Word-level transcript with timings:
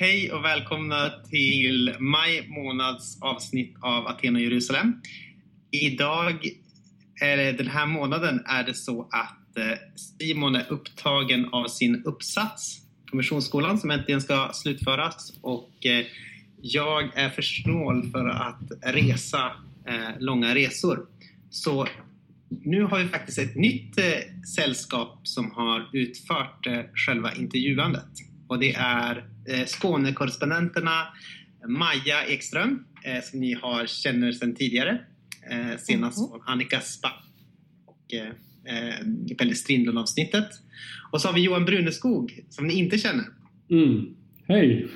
Hej 0.00 0.32
och 0.32 0.44
välkomna 0.44 1.10
till 1.30 1.94
maj 1.98 2.48
månads 2.48 3.22
avsnitt 3.22 3.74
av 3.80 4.06
Aten 4.06 4.34
och 4.34 4.40
Jerusalem. 4.40 5.00
Idag, 5.70 6.48
eller 7.22 7.52
den 7.52 7.66
här 7.66 7.86
månaden, 7.86 8.42
är 8.46 8.64
det 8.64 8.74
så 8.74 9.02
att 9.02 9.58
eh, 9.58 9.78
Simon 9.96 10.54
är 10.54 10.72
upptagen 10.72 11.48
av 11.52 11.66
sin 11.66 12.02
uppsats 12.04 12.80
på 13.10 13.16
Missionsskolan 13.16 13.78
som 13.78 13.90
äntligen 13.90 14.20
ska 14.20 14.50
slutföras 14.52 15.32
och 15.42 15.86
eh, 15.86 16.06
jag 16.60 17.18
är 17.18 17.30
för 17.30 17.42
snål 17.42 18.10
för 18.10 18.28
att 18.28 18.72
resa 18.82 19.52
eh, 19.86 20.18
långa 20.18 20.54
resor. 20.54 21.06
Så 21.50 21.86
nu 22.48 22.82
har 22.82 22.98
vi 22.98 23.08
faktiskt 23.08 23.38
ett 23.38 23.56
nytt 23.56 23.98
sällskap 24.56 25.20
som 25.22 25.50
har 25.50 25.88
utfört 25.92 26.66
själva 26.94 27.32
intervjuandet 27.32 28.10
och 28.48 28.58
det 28.58 28.74
är 28.74 29.29
Skånekorrespondenterna 29.66 31.06
Maja 31.68 32.24
Ekström 32.28 32.84
eh, 33.04 33.22
som 33.22 33.40
ni 33.40 33.54
har 33.54 33.86
känner 33.86 34.32
sedan 34.32 34.54
tidigare. 34.54 34.98
Eh, 35.50 35.78
senast 35.78 36.18
mm. 36.18 36.30
från 36.30 36.40
Annika 36.46 36.80
Spa 36.80 37.08
och 37.86 38.14
eh, 38.14 39.36
Pelle 39.38 39.54
Strindlund-avsnittet. 39.54 40.48
Och 41.12 41.20
så 41.20 41.28
har 41.28 41.34
vi 41.34 41.40
Johan 41.40 41.64
Bruneskog 41.64 42.40
som 42.48 42.66
ni 42.66 42.74
inte 42.74 42.98
känner. 42.98 43.24
Mm. 43.70 44.06
Hej! 44.48 44.88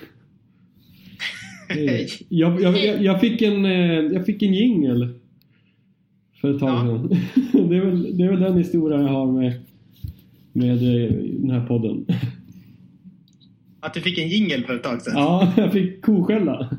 Hej. 1.69 2.09
Jag, 2.29 2.63
jag, 2.63 3.03
jag, 3.03 3.21
fick 3.21 3.43
en, 3.43 3.65
jag 4.15 4.27
fick 4.27 4.43
en 4.43 4.55
jingel 4.55 5.19
för 6.41 6.55
ett 6.55 6.61
tag 6.61 6.69
ja. 6.69 6.81
sedan. 6.81 7.21
Det 7.69 7.77
är, 7.77 7.81
väl, 7.81 8.17
det 8.19 8.25
är 8.25 8.31
väl 8.31 8.41
den 8.41 8.59
historia 8.59 9.01
jag 9.01 9.09
har 9.09 9.33
med, 9.33 9.63
med 10.53 10.79
den 11.41 11.51
här 11.51 11.67
podden. 11.67 12.07
Att 13.85 13.95
du 13.95 14.01
fick 14.01 14.19
en 14.19 14.29
jingel 14.29 14.65
för 14.65 14.77
ett 14.77 14.83
tag 14.83 15.03
sedan? 15.03 15.15
Ja, 15.17 15.53
jag 15.57 15.73
fick 15.73 16.03
koskälla. 16.03 16.71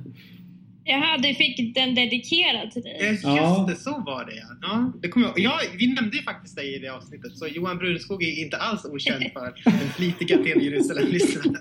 Jaha, 0.84 1.18
du 1.18 1.34
fick 1.34 1.76
den 1.76 1.96
dedikerad 1.96 2.72
till 2.72 2.82
dig? 2.82 3.10
Just 3.10 3.24
ja. 3.24 3.66
det, 3.70 3.76
så 3.76 3.92
var 4.06 4.26
det 4.26 4.36
ja. 4.36 4.48
ja 4.62 4.94
det 5.02 5.08
kommer 5.08 5.28
jag, 5.28 5.40
ja 5.40 5.60
vi 5.78 5.88
nämnde 5.88 6.18
ju 6.18 6.24
faktiskt 6.24 6.56
dig 6.56 6.76
i 6.76 6.80
det 6.80 6.90
avsnittet, 6.90 7.38
så 7.38 7.48
Johan 7.48 7.78
Brunskog 7.78 8.24
är 8.24 8.44
inte 8.44 8.58
alls 8.58 8.86
okänd 8.86 9.24
för 9.34 9.54
den 9.64 9.90
flitiga 9.90 10.38
TV 10.38 10.64
Jerusalem-lyssnaren. 10.64 11.58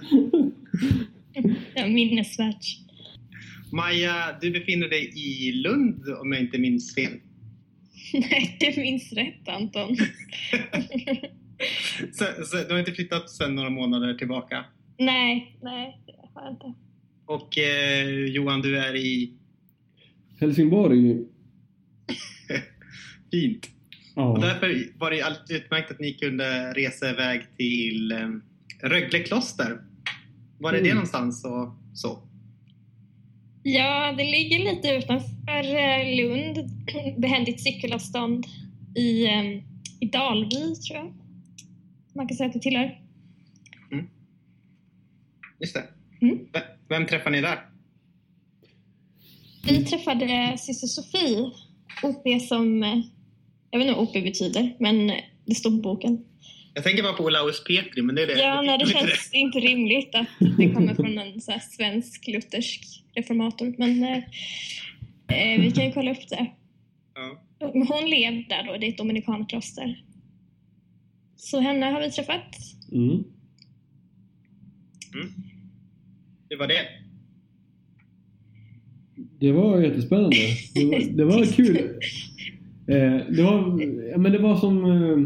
minnesvärt. 1.94 2.64
Maja, 3.72 4.38
du 4.40 4.50
befinner 4.50 4.88
dig 4.88 5.12
i 5.16 5.52
Lund 5.52 6.08
om 6.08 6.32
jag 6.32 6.40
inte 6.40 6.58
minns 6.58 6.94
fel. 6.94 7.12
Nej, 8.12 8.56
det 8.60 8.76
minns 8.76 9.12
rätt 9.12 9.48
Anton. 9.48 9.96
så, 12.12 12.24
så 12.44 12.56
du 12.56 12.72
har 12.72 12.78
inte 12.78 12.92
flyttat 12.92 13.30
sedan 13.30 13.54
några 13.54 13.70
månader 13.70 14.14
tillbaka? 14.14 14.64
Nej, 14.98 15.58
nej, 15.62 16.02
det 16.06 16.12
har 16.34 16.42
jag 16.42 16.52
inte. 16.52 16.74
Och 17.26 17.58
eh, 17.58 18.08
Johan, 18.08 18.60
du 18.60 18.78
är 18.78 18.96
i? 18.96 19.32
Helsingborg. 20.40 21.18
Fint. 23.30 23.70
Ja. 24.16 24.22
Och 24.22 24.40
därför 24.40 24.98
var 24.98 25.10
det 25.10 25.22
alldeles 25.22 25.50
utmärkt 25.50 25.90
att 25.90 26.00
ni 26.00 26.12
kunde 26.12 26.72
resa 26.72 27.10
iväg 27.10 27.56
till 27.56 28.12
eh, 28.12 28.28
Rögle 28.82 29.18
kloster. 29.18 29.80
Var 30.58 30.72
är 30.72 30.78
mm. 30.78 30.88
det 30.88 30.94
någonstans 30.94 31.44
och 31.44 31.74
så? 31.94 32.18
Ja, 33.62 34.14
det 34.18 34.24
ligger 34.24 34.58
lite 34.58 34.88
utanför 34.88 35.76
eh, 35.76 36.16
Lund, 36.16 36.70
behändigt 37.18 37.62
cykelavstånd 37.62 38.46
i, 38.96 39.26
eh, 39.26 39.44
i 40.00 40.06
Dalby, 40.12 40.74
tror 40.74 40.98
jag 40.98 41.14
man 42.14 42.28
kan 42.28 42.36
säga 42.36 42.46
att 42.46 42.52
det 42.52 42.60
tillhör. 42.60 43.00
Just 45.60 45.74
det. 45.74 45.84
Mm. 46.22 46.38
Vem 46.88 47.06
träffade 47.06 47.36
ni 47.36 47.42
där? 47.42 47.58
Vi 49.66 49.84
träffade 49.84 50.58
syster 50.58 50.86
Sofie, 50.86 51.50
OP 52.02 52.40
som, 52.40 52.82
eh, 52.82 53.00
jag 53.70 53.78
vet 53.78 53.88
inte 53.88 53.98
vad 53.98 54.08
OP 54.08 54.12
betyder, 54.12 54.76
men 54.78 55.12
det 55.44 55.54
står 55.54 55.70
på 55.70 55.76
boken. 55.76 56.24
Jag 56.74 56.84
tänker 56.84 57.02
bara 57.02 57.12
på 57.12 57.24
Olaus 57.24 57.64
Petri, 57.64 58.02
men 58.02 58.14
det 58.14 58.22
är 58.22 58.26
det. 58.26 58.38
Ja, 58.38 58.62
nej, 58.62 58.78
det 58.78 58.86
känns 58.86 59.30
det. 59.30 59.38
inte 59.38 59.58
rimligt 59.58 60.14
att 60.14 60.26
det 60.58 60.70
kommer 60.70 60.94
från 60.94 61.18
en 61.18 61.40
så 61.40 61.52
svensk 61.76 62.26
luthersk 62.28 63.04
reformator, 63.14 63.74
men 63.78 64.02
eh, 64.02 64.16
eh, 65.28 65.60
vi 65.60 65.70
kan 65.70 65.84
ju 65.86 65.92
kolla 65.92 66.10
upp 66.10 66.28
det. 66.28 66.46
Ja. 67.14 67.40
Hon 67.88 68.10
levde 68.10 68.44
där 68.48 68.64
då, 68.66 68.76
det 68.76 68.86
är 68.86 68.88
ett 68.88 68.98
dominikankloster. 68.98 70.02
Så 71.36 71.60
henne 71.60 71.86
har 71.86 72.00
vi 72.00 72.10
träffat. 72.10 72.56
Mm. 72.92 73.24
Mm. 75.14 75.26
Hur 76.48 76.58
var 76.58 76.68
det? 76.68 76.74
Det 79.38 79.52
var 79.52 79.80
jättespännande. 79.80 80.36
Det 80.74 80.84
var, 80.84 81.16
det 81.16 81.24
var 81.24 81.44
kul. 81.44 81.76
Eh, 82.86 83.34
det 83.36 83.42
var, 83.42 83.82
ja, 84.10 84.18
men 84.18 84.32
det 84.32 84.38
var 84.38 84.56
som... 84.56 84.84
Eh, 84.84 85.18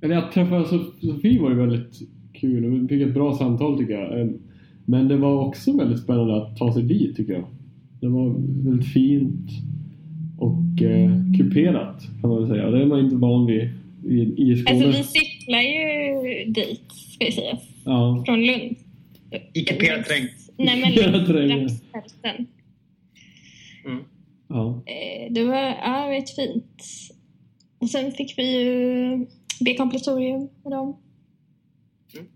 eller 0.00 0.16
att 0.16 0.32
träffa 0.32 0.56
alltså, 0.56 0.78
Sofie 1.00 1.40
var 1.40 1.50
ju 1.50 1.56
väldigt 1.56 2.00
kul 2.32 2.64
och 2.64 2.72
vi 2.72 2.88
fick 2.88 3.02
ett 3.02 3.14
bra 3.14 3.36
samtal 3.36 3.78
tycker 3.78 3.94
jag. 3.94 4.20
Eh, 4.20 4.28
men 4.84 5.08
det 5.08 5.16
var 5.16 5.46
också 5.46 5.76
väldigt 5.76 6.00
spännande 6.00 6.42
att 6.42 6.56
ta 6.56 6.72
sig 6.74 6.82
dit 6.82 7.16
tycker 7.16 7.32
jag. 7.32 7.44
Det 8.00 8.08
var 8.08 8.34
väldigt 8.64 8.92
fint 8.92 9.50
och 10.38 10.82
eh, 10.82 11.10
kuperat 11.38 12.06
kan 12.20 12.30
man 12.30 12.38
väl 12.38 12.48
säga. 12.48 12.70
Det 12.70 12.82
är 12.82 12.86
man 12.86 13.00
inte 13.00 13.16
van 13.16 13.46
vid 13.46 13.70
i, 14.04 14.34
i 14.36 14.56
Skåne. 14.56 14.84
Alltså 14.84 14.98
vi 14.98 15.04
cyklar 15.04 15.60
ju 15.60 16.44
dit, 16.44 16.92
ska 16.92 17.24
vi 17.24 17.32
säga. 17.32 17.58
Ja. 17.84 18.22
Från 18.26 18.46
Lund. 18.46 18.76
I 19.52 19.64
kuperad 19.64 20.04
terräng? 20.04 20.28
Nej, 20.56 20.80
men 20.80 20.92
Rapshälften. 21.92 22.46
Mm. 23.84 24.04
Ja. 24.48 24.82
Eh, 24.86 25.32
det 25.32 25.44
var 25.44 25.56
ja, 25.56 26.06
rätt 26.10 26.36
fint. 26.36 26.82
Och 27.78 27.90
sen 27.90 28.12
fick 28.12 28.38
vi 28.38 28.60
ju 28.60 29.26
be 29.60 29.74
kompletorium 29.74 30.48
med 30.62 30.72
dem. 30.72 30.96
Mm. 32.14 32.26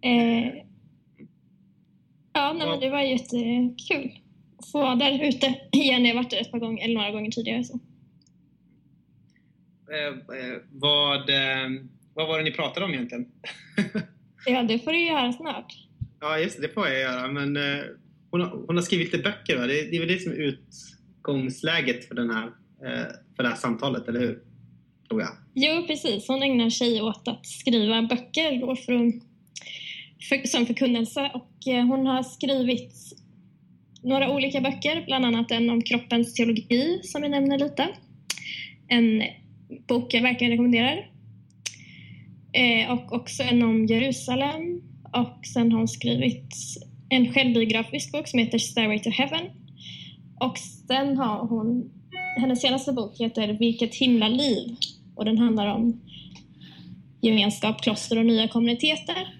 Eh, 0.00 0.52
ja, 2.32 2.52
nej, 2.52 2.68
men 2.68 2.80
det 2.80 2.90
var 2.90 3.00
jättekul 3.00 4.12
att 4.58 4.68
få 4.72 4.78
vara 4.78 4.96
där 4.96 5.28
ute 5.28 5.54
igen. 5.72 6.04
Jag 6.04 6.14
har 6.14 6.22
varit 6.22 6.30
där 6.30 6.40
ett 6.40 6.50
par 6.50 6.58
gånger, 6.58 6.84
eller 6.84 6.94
några 6.94 7.10
gånger 7.10 7.30
tidigare. 7.30 7.64
Så. 7.64 7.78
Eh, 9.92 10.38
eh, 10.38 10.58
vad, 10.72 11.30
eh, 11.30 11.68
vad 12.14 12.28
var 12.28 12.38
det 12.38 12.44
ni 12.44 12.52
pratade 12.52 12.86
om 12.86 12.94
egentligen? 12.94 13.26
ja, 14.46 14.62
det 14.62 14.78
får 14.78 14.92
du 14.92 15.06
göra 15.06 15.32
snart. 15.32 15.72
Ja, 16.20 16.38
just 16.38 16.56
det, 16.56 16.66
det 16.66 16.74
får 16.74 16.88
jag 16.88 17.00
göra. 17.00 17.28
Men 17.32 17.56
hon, 18.30 18.40
har, 18.40 18.66
hon 18.66 18.76
har 18.76 18.82
skrivit 18.82 19.12
lite 19.12 19.24
böcker, 19.24 19.56
va? 19.56 19.66
Det, 19.66 19.90
det 19.90 19.96
är 19.96 20.00
väl 20.00 20.08
det 20.08 20.18
som 20.18 20.32
är 20.32 20.36
utgångsläget 20.36 22.08
för, 22.08 22.14
den 22.14 22.30
här, 22.30 22.50
för 23.36 23.42
det 23.42 23.48
här 23.48 23.56
samtalet, 23.56 24.08
eller 24.08 24.20
hur? 24.20 24.38
Tror 25.08 25.20
jag. 25.20 25.30
Jo, 25.54 25.86
precis. 25.86 26.28
Hon 26.28 26.42
ägnar 26.42 26.70
sig 26.70 27.02
åt 27.02 27.28
att 27.28 27.46
skriva 27.46 28.02
böcker 28.02 28.60
då 28.60 28.76
för, 28.76 29.12
för, 30.28 30.46
som 30.46 30.66
förkunnelse 30.66 31.30
och 31.34 31.52
hon 31.64 32.06
har 32.06 32.22
skrivit 32.22 32.94
några 34.02 34.30
olika 34.30 34.60
böcker, 34.60 35.04
bland 35.06 35.26
annat 35.26 35.50
en 35.50 35.70
om 35.70 35.82
kroppens 35.82 36.34
teologi 36.34 37.00
som 37.02 37.22
vi 37.22 37.28
nämner 37.28 37.58
lite. 37.58 37.88
En 38.88 39.22
bok 39.88 40.14
jag 40.14 40.22
verkligen 40.22 40.50
rekommenderar. 40.50 41.10
Eh, 42.52 42.90
och 42.90 43.12
också 43.12 43.42
en 43.42 43.62
om 43.62 43.86
Jerusalem 43.86 44.82
och 45.12 45.46
sen 45.46 45.72
har 45.72 45.78
hon 45.78 45.88
skrivit 45.88 46.54
en 47.08 47.32
självbiografisk 47.32 48.12
bok 48.12 48.28
som 48.28 48.38
heter 48.38 48.58
Stairway 48.58 48.98
to 48.98 49.10
Heaven. 49.10 49.46
Och 50.40 50.58
sen 50.58 51.16
har 51.16 51.46
hon, 51.46 51.90
hennes 52.40 52.60
senaste 52.60 52.92
bok 52.92 53.20
heter 53.20 53.52
Vilket 53.52 53.94
himla 53.94 54.28
liv 54.28 54.76
och 55.14 55.24
den 55.24 55.38
handlar 55.38 55.66
om 55.74 56.00
gemenskap, 57.20 57.82
kloster 57.82 58.18
och 58.18 58.26
nya 58.26 58.48
kommuniteter. 58.48 59.34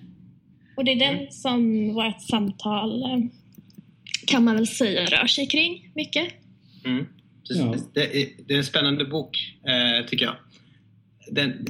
Och 0.77 0.85
det 0.85 0.93
är 0.93 0.97
den 0.97 1.15
mm. 1.15 1.31
som 1.31 1.89
vårt 1.95 2.23
samtal 2.23 3.03
eh, 3.03 3.19
kan 4.27 4.45
man 4.45 4.55
väl 4.55 4.67
säga 4.67 5.05
rör 5.05 5.27
sig 5.27 5.47
kring 5.47 5.91
mycket. 5.95 6.33
Mm. 6.85 7.07
Ja. 7.49 7.77
Det, 7.95 8.23
är, 8.23 8.29
det, 8.47 8.55
är, 8.55 8.59
en 8.59 8.65
spännande 8.65 9.05
bok, 9.05 9.57
eh, 9.65 10.07
tycker 10.07 10.25
jag. 10.25 10.37
Den, 11.31 11.67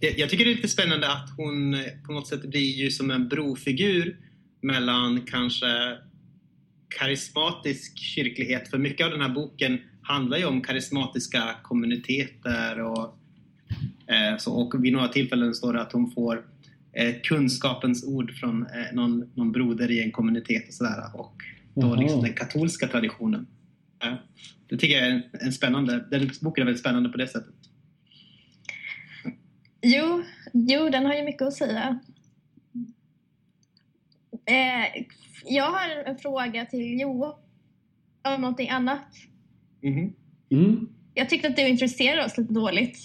det, 0.00 0.18
jag 0.18 0.30
tycker 0.30 0.44
det 0.44 0.50
är 0.50 0.54
lite 0.54 0.68
spännande 0.68 1.12
att 1.12 1.30
hon 1.36 1.76
på 2.06 2.12
något 2.12 2.28
sätt 2.28 2.42
blir 2.42 2.74
ju 2.82 2.90
som 2.90 3.10
en 3.10 3.28
brofigur 3.28 4.16
mellan 4.60 5.20
kanske 5.20 5.96
karismatisk 6.98 7.98
kyrklighet, 7.98 8.68
för 8.68 8.78
mycket 8.78 9.04
av 9.04 9.10
den 9.10 9.20
här 9.20 9.28
boken 9.28 9.78
handlar 10.02 10.38
ju 10.38 10.44
om 10.44 10.60
karismatiska 10.60 11.56
kommuniteter 11.62 12.80
och 12.80 13.18
eh, 14.06 14.38
så, 14.38 14.52
och 14.52 14.84
vid 14.84 14.92
några 14.92 15.08
tillfällen 15.08 15.54
står 15.54 15.72
det 15.72 15.80
att 15.80 15.92
hon 15.92 16.10
får 16.10 16.44
eh, 16.92 17.14
kunskapens 17.22 18.04
ord 18.04 18.34
från 18.34 18.62
eh, 18.62 18.94
någon, 18.94 19.30
någon 19.34 19.52
broder 19.52 19.90
i 19.90 20.02
en 20.02 20.12
kommunitet 20.12 20.68
och 20.68 20.74
sådär 20.74 21.02
och 21.14 21.34
då 21.74 21.94
liksom 21.94 22.22
den 22.22 22.32
katolska 22.32 22.86
traditionen. 22.86 23.46
Det 24.68 24.76
tycker 24.76 24.96
jag 24.96 25.06
är 25.06 25.22
en, 25.40 25.52
spännande, 25.52 26.08
den 26.10 26.30
boken 26.42 26.62
är 26.62 26.66
väldigt 26.66 26.80
spännande 26.80 27.08
på 27.08 27.18
det 27.18 27.28
sättet. 27.28 27.54
Jo, 29.82 30.22
jo, 30.52 30.88
den 30.88 31.06
har 31.06 31.14
ju 31.14 31.24
mycket 31.24 31.42
att 31.42 31.54
säga. 31.54 31.98
Eh, 34.46 35.04
jag 35.44 35.70
har 35.70 35.88
en 36.06 36.18
fråga 36.18 36.66
till 36.66 37.00
Johan 37.00 37.34
om 38.22 38.40
någonting 38.40 38.68
annat. 38.70 39.08
Mhm. 39.82 40.12
Mm. 40.50 40.88
Jag 41.14 41.28
tyckte 41.28 41.48
att 41.48 41.56
du 41.56 41.68
introducerade 41.68 42.24
oss 42.24 42.38
lite 42.38 42.52
dåligt. 42.52 42.98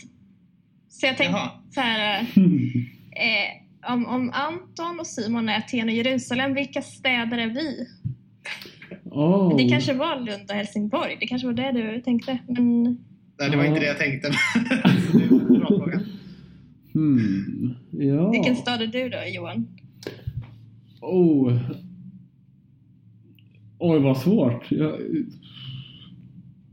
Så 0.90 1.06
jag 1.06 1.18
tänkte 1.18 1.38
Jaha. 1.38 1.52
så 1.72 1.82
här, 1.82 2.22
eh, 2.22 3.94
om, 3.94 4.06
om 4.06 4.32
Anton 4.34 5.00
och 5.00 5.08
Simon 5.08 5.50
är 5.50 5.58
Aten 5.58 5.88
och 5.88 5.94
Jerusalem, 5.94 6.54
vilka 6.54 6.82
städer 6.82 7.38
är 7.38 7.48
vi? 7.48 7.88
Oh. 9.20 9.58
Det 9.58 9.70
kanske 9.70 9.94
var 9.94 10.16
Lund 10.20 10.50
och 10.50 10.56
Helsingborg, 10.56 11.18
det 11.20 11.28
kanske 11.28 11.48
var 11.48 11.54
det 11.54 11.72
du 11.72 12.02
tänkte. 12.02 12.38
Men 12.48 12.84
Nej, 13.40 13.50
det 13.52 13.58
var 13.58 13.64
inte 13.66 13.80
det 13.80 13.86
jag 13.86 13.98
tänkte. 13.98 14.30
det 15.14 15.24
är 15.24 15.32
en 15.32 15.48
bra 15.60 15.68
fråga. 15.68 16.00
Hmm. 16.94 17.74
Ja. 17.92 18.30
vilken 18.32 18.56
stad 18.56 18.82
är 18.82 18.88
du 18.88 19.10
då 19.10 19.18
Johan? 19.36 19.68
Oh. 21.02 21.58
Oj, 23.80 24.00
vad 24.00 24.18
svårt. 24.18 24.72
Jag... 24.72 25.00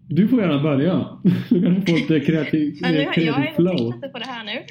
Du 0.08 0.28
får 0.28 0.40
gärna 0.40 0.62
börja. 0.62 1.06
Du 1.50 1.62
kanske 1.62 1.92
får 1.92 1.98
lite 1.98 2.20
kreativ, 2.26 2.76
Ja, 2.80 2.88
nu, 2.90 3.04
har- 3.04 3.22
jag 3.22 3.32
har 3.32 3.42
ju 3.44 3.50
flow. 3.56 3.76
tänkt 3.76 3.94
lite 3.94 4.08
på 4.08 4.18
det 4.18 4.26
här 4.26 4.44
nu. 4.44 4.62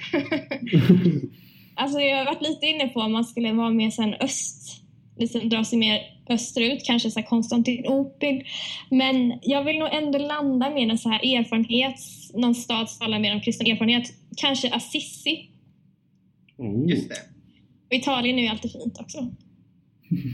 alltså 1.76 2.00
jag 2.00 2.18
har 2.18 2.26
varit 2.26 2.42
lite 2.42 2.66
inne 2.66 2.88
på 2.88 3.00
om 3.00 3.12
man 3.12 3.26
skulle 3.26 3.54
vara 3.54 3.70
mer 3.70 3.90
sen 3.90 4.14
öst, 4.14 4.84
liksom 5.18 5.50
dra 5.50 5.64
sig 5.64 5.80
mer 5.80 6.00
österut, 6.30 6.84
kanske 6.86 7.12
så 7.12 7.20
här 7.20 7.28
Konstantinopel. 7.28 8.44
Men 8.90 9.40
jag 9.42 9.64
vill 9.64 9.80
nog 9.80 9.90
ändå 9.92 10.18
landa 10.18 10.70
med 10.70 10.90
en 10.90 10.98
så 10.98 11.10
här 11.10 11.38
erfarenhet, 11.38 11.96
någon 12.34 12.56
stad 12.56 12.90
som 12.90 13.00
talar 13.00 13.20
mer 13.20 13.36
om 13.36 13.42
kristen 13.42 13.68
erfarenhet. 13.68 14.14
Kanske 14.38 14.74
Assisi. 14.74 15.50
oh. 16.58 16.90
Just 16.90 17.10
det. 17.10 17.16
Och 17.88 17.94
Italien 17.94 18.40
är 18.40 18.44
ju 18.44 18.48
alltid 18.48 18.72
fint 18.72 18.98
också. 19.00 19.18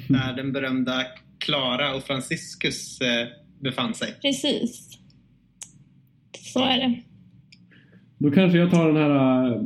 Där 0.10 0.33
den 0.33 0.54
berömda 0.54 1.06
Clara 1.39 1.95
och 1.95 2.04
Franciscus 2.04 3.01
eh, 3.01 3.28
befann 3.60 3.94
sig. 3.94 4.13
Precis. 4.22 4.98
Så 6.54 6.60
är 6.60 6.78
det. 6.78 7.01
Då 8.18 8.31
kanske 8.31 8.57
jag 8.57 8.72
tar 8.72 8.88
den 8.88 8.98
här 8.98 9.48
äh, 9.51 9.62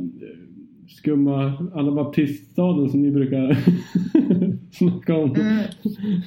skumma 1.10 1.52
anabaptiststaden 1.74 2.90
som 2.90 3.02
ni 3.02 3.10
brukar 3.10 3.56
snacka 4.72 5.14
om. 5.14 5.32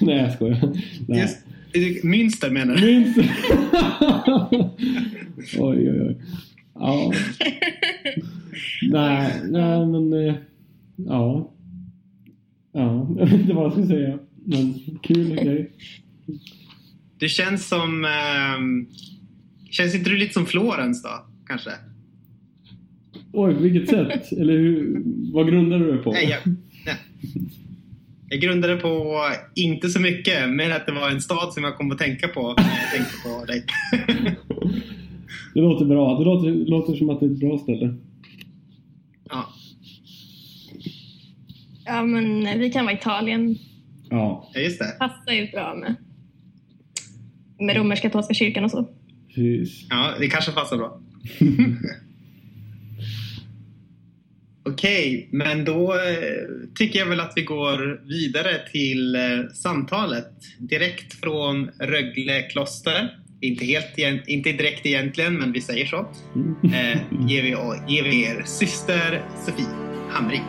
Nej, 0.01 0.17
jag 0.17 0.33
skojar. 0.33 0.71
Nej. 1.07 1.21
Just, 1.21 1.37
eh, 1.73 1.81
Münster 2.09 2.49
menar 2.51 2.75
du? 2.75 2.85
Minns... 2.85 3.17
oj, 5.59 5.91
oj, 5.91 6.01
oj. 6.01 6.17
Ja. 6.75 7.11
nej, 8.91 9.33
nej, 9.49 9.85
men... 9.85 10.13
eh, 10.27 10.35
Ja. 10.95 11.51
Ja, 12.71 13.07
jag 13.19 13.25
vet 13.25 13.41
inte 13.41 13.53
vad 13.53 13.65
jag 13.65 13.73
ska 13.73 13.85
säga. 13.87 14.19
Men 14.45 14.73
kul 15.01 15.35
grej. 15.35 15.71
Det 17.19 17.29
känns 17.29 17.67
som... 17.67 18.05
ehm, 18.05 18.87
känns 19.69 19.95
inte 19.95 20.09
du 20.09 20.17
lite 20.17 20.33
som 20.33 20.45
Florens 20.45 21.03
då? 21.03 21.09
Kanske? 21.47 21.69
Oj, 23.33 23.53
vilket 23.53 23.89
sätt? 23.89 24.31
Eller 24.31 24.53
hur, 24.53 25.01
vad 25.33 25.47
grundar 25.47 25.79
du 25.79 25.91
det 25.91 25.97
på? 26.03 26.11
Nej, 26.11 26.29
jag, 26.29 26.55
nej. 26.85 26.95
jag 28.29 28.39
grundade 28.39 28.75
på 28.75 29.15
inte 29.55 29.89
så 29.89 29.99
mycket, 30.01 30.49
men 30.49 30.71
att 30.71 30.85
det 30.85 30.91
var 30.91 31.09
en 31.09 31.21
stad 31.21 31.53
som 31.53 31.63
jag 31.63 31.77
kom 31.77 31.91
att 31.91 31.97
tänka 31.97 32.27
på 32.27 32.41
när 32.41 32.79
jag 32.81 32.91
tänkte 32.95 33.15
på 33.23 33.45
dig. 33.45 33.63
Det 35.53 35.59
låter 35.59 35.85
bra. 35.85 36.19
Det 36.19 36.25
låter, 36.25 36.51
låter 36.51 36.93
som 36.93 37.09
att 37.09 37.19
det 37.19 37.25
är 37.25 37.29
ett 37.31 37.39
bra 37.39 37.57
ställe. 37.57 37.95
ja. 39.29 39.49
Ja 41.85 42.03
men 42.03 42.59
vi 42.59 42.71
kan 42.71 42.85
vara 42.85 42.95
Italien. 42.95 43.55
Ja, 44.09 44.49
ja, 44.53 44.59
just 44.59 44.79
det. 44.79 44.85
Passar 44.99 45.31
ju 45.31 45.51
bra 45.51 45.75
med, 45.75 45.95
med 47.59 47.75
romersk-katolska 47.75 48.33
kyrkan 48.33 48.63
och 48.63 48.71
så. 48.71 48.87
precis. 49.27 49.87
Ja, 49.89 50.13
det 50.19 50.27
kanske 50.27 50.51
passar 50.51 50.77
bra. 50.77 51.01
Okej, 54.71 55.27
men 55.31 55.65
då 55.65 55.93
eh, 55.93 55.99
tycker 56.75 56.99
jag 56.99 57.05
väl 57.05 57.19
att 57.19 57.33
vi 57.35 57.41
går 57.41 58.01
vidare 58.07 58.57
till 58.71 59.15
eh, 59.15 59.21
samtalet. 59.53 60.27
Direkt 60.57 61.13
från 61.13 61.69
Rögle 61.79 62.41
kloster. 62.41 63.15
Inte, 63.41 63.65
helt, 63.65 64.27
inte 64.27 64.51
direkt 64.51 64.85
egentligen, 64.85 65.37
men 65.37 65.51
vi 65.51 65.61
säger 65.61 65.85
så. 65.85 65.97
Eh, 66.63 66.97
ger, 67.27 67.43
vi, 67.43 67.49
ger 67.95 68.03
vi 68.03 68.23
er 68.23 68.43
syster 68.45 69.21
Sofie 69.45 69.65
Hamring. 70.09 70.43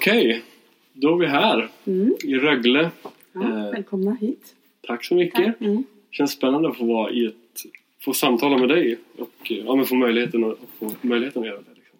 Okej. 0.00 0.42
Då 0.92 1.14
är 1.14 1.18
vi 1.18 1.26
här 1.26 1.68
Mm. 1.86 2.14
i 2.24 2.34
Rögle. 2.34 2.90
Ja, 3.32 3.40
Eh. 3.42 3.70
välkomna 3.70 4.14
hit. 4.20 4.54
Tack 4.80 5.04
så 5.04 5.14
mycket. 5.14 5.60
Mm. 5.60 5.84
Känns 6.10 6.32
spännande 6.32 6.68
att 6.68 6.76
få 6.76 6.84
vara 6.84 7.10
i 7.10 7.26
ett 7.26 7.34
få 8.04 8.12
samtala 8.12 8.58
med 8.58 8.68
dig 8.68 8.98
och 9.18 9.50
ja, 9.50 9.76
men 9.76 9.86
få 9.86 9.94
möjligheten 9.94 10.44
att 10.44 10.58
få 10.78 10.92
möjligheten 11.00 11.42
att 11.42 11.48
göra 11.48 11.56
det. 11.60 11.74
Liksom. 11.74 11.98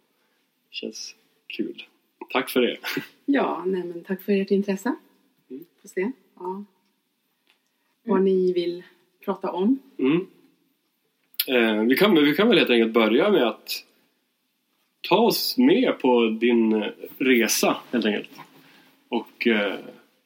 Känns 0.70 1.14
kul. 1.46 1.82
Tack 2.30 2.50
för 2.50 2.60
det. 2.60 2.76
Ja, 3.24 3.62
nej, 3.66 3.84
men 3.84 4.04
tack 4.04 4.22
för 4.22 4.32
ert 4.32 4.50
intresse. 4.50 4.94
Mm. 5.50 5.64
Får 5.82 5.88
se. 5.88 6.10
Ja. 6.38 6.64
Vad 8.04 8.22
ni 8.22 8.52
vill 8.52 8.82
prata 9.24 9.50
om. 9.50 9.78
Mm. 9.98 10.26
Eh, 11.48 11.82
vi, 11.84 11.96
kan, 11.96 12.14
vi 12.24 12.34
kan 12.34 12.48
väl 12.48 12.58
helt 12.58 12.70
enkelt 12.70 12.92
börja 12.92 13.30
med 13.30 13.42
att 13.48 13.84
ta 15.08 15.16
oss 15.18 15.58
med 15.58 15.98
på 15.98 16.36
din 16.40 16.72
eh, 16.82 16.88
resa 17.18 17.76
helt 17.92 18.06
enkelt. 18.06 18.30
Och 19.08 19.46
eh, 19.46 19.74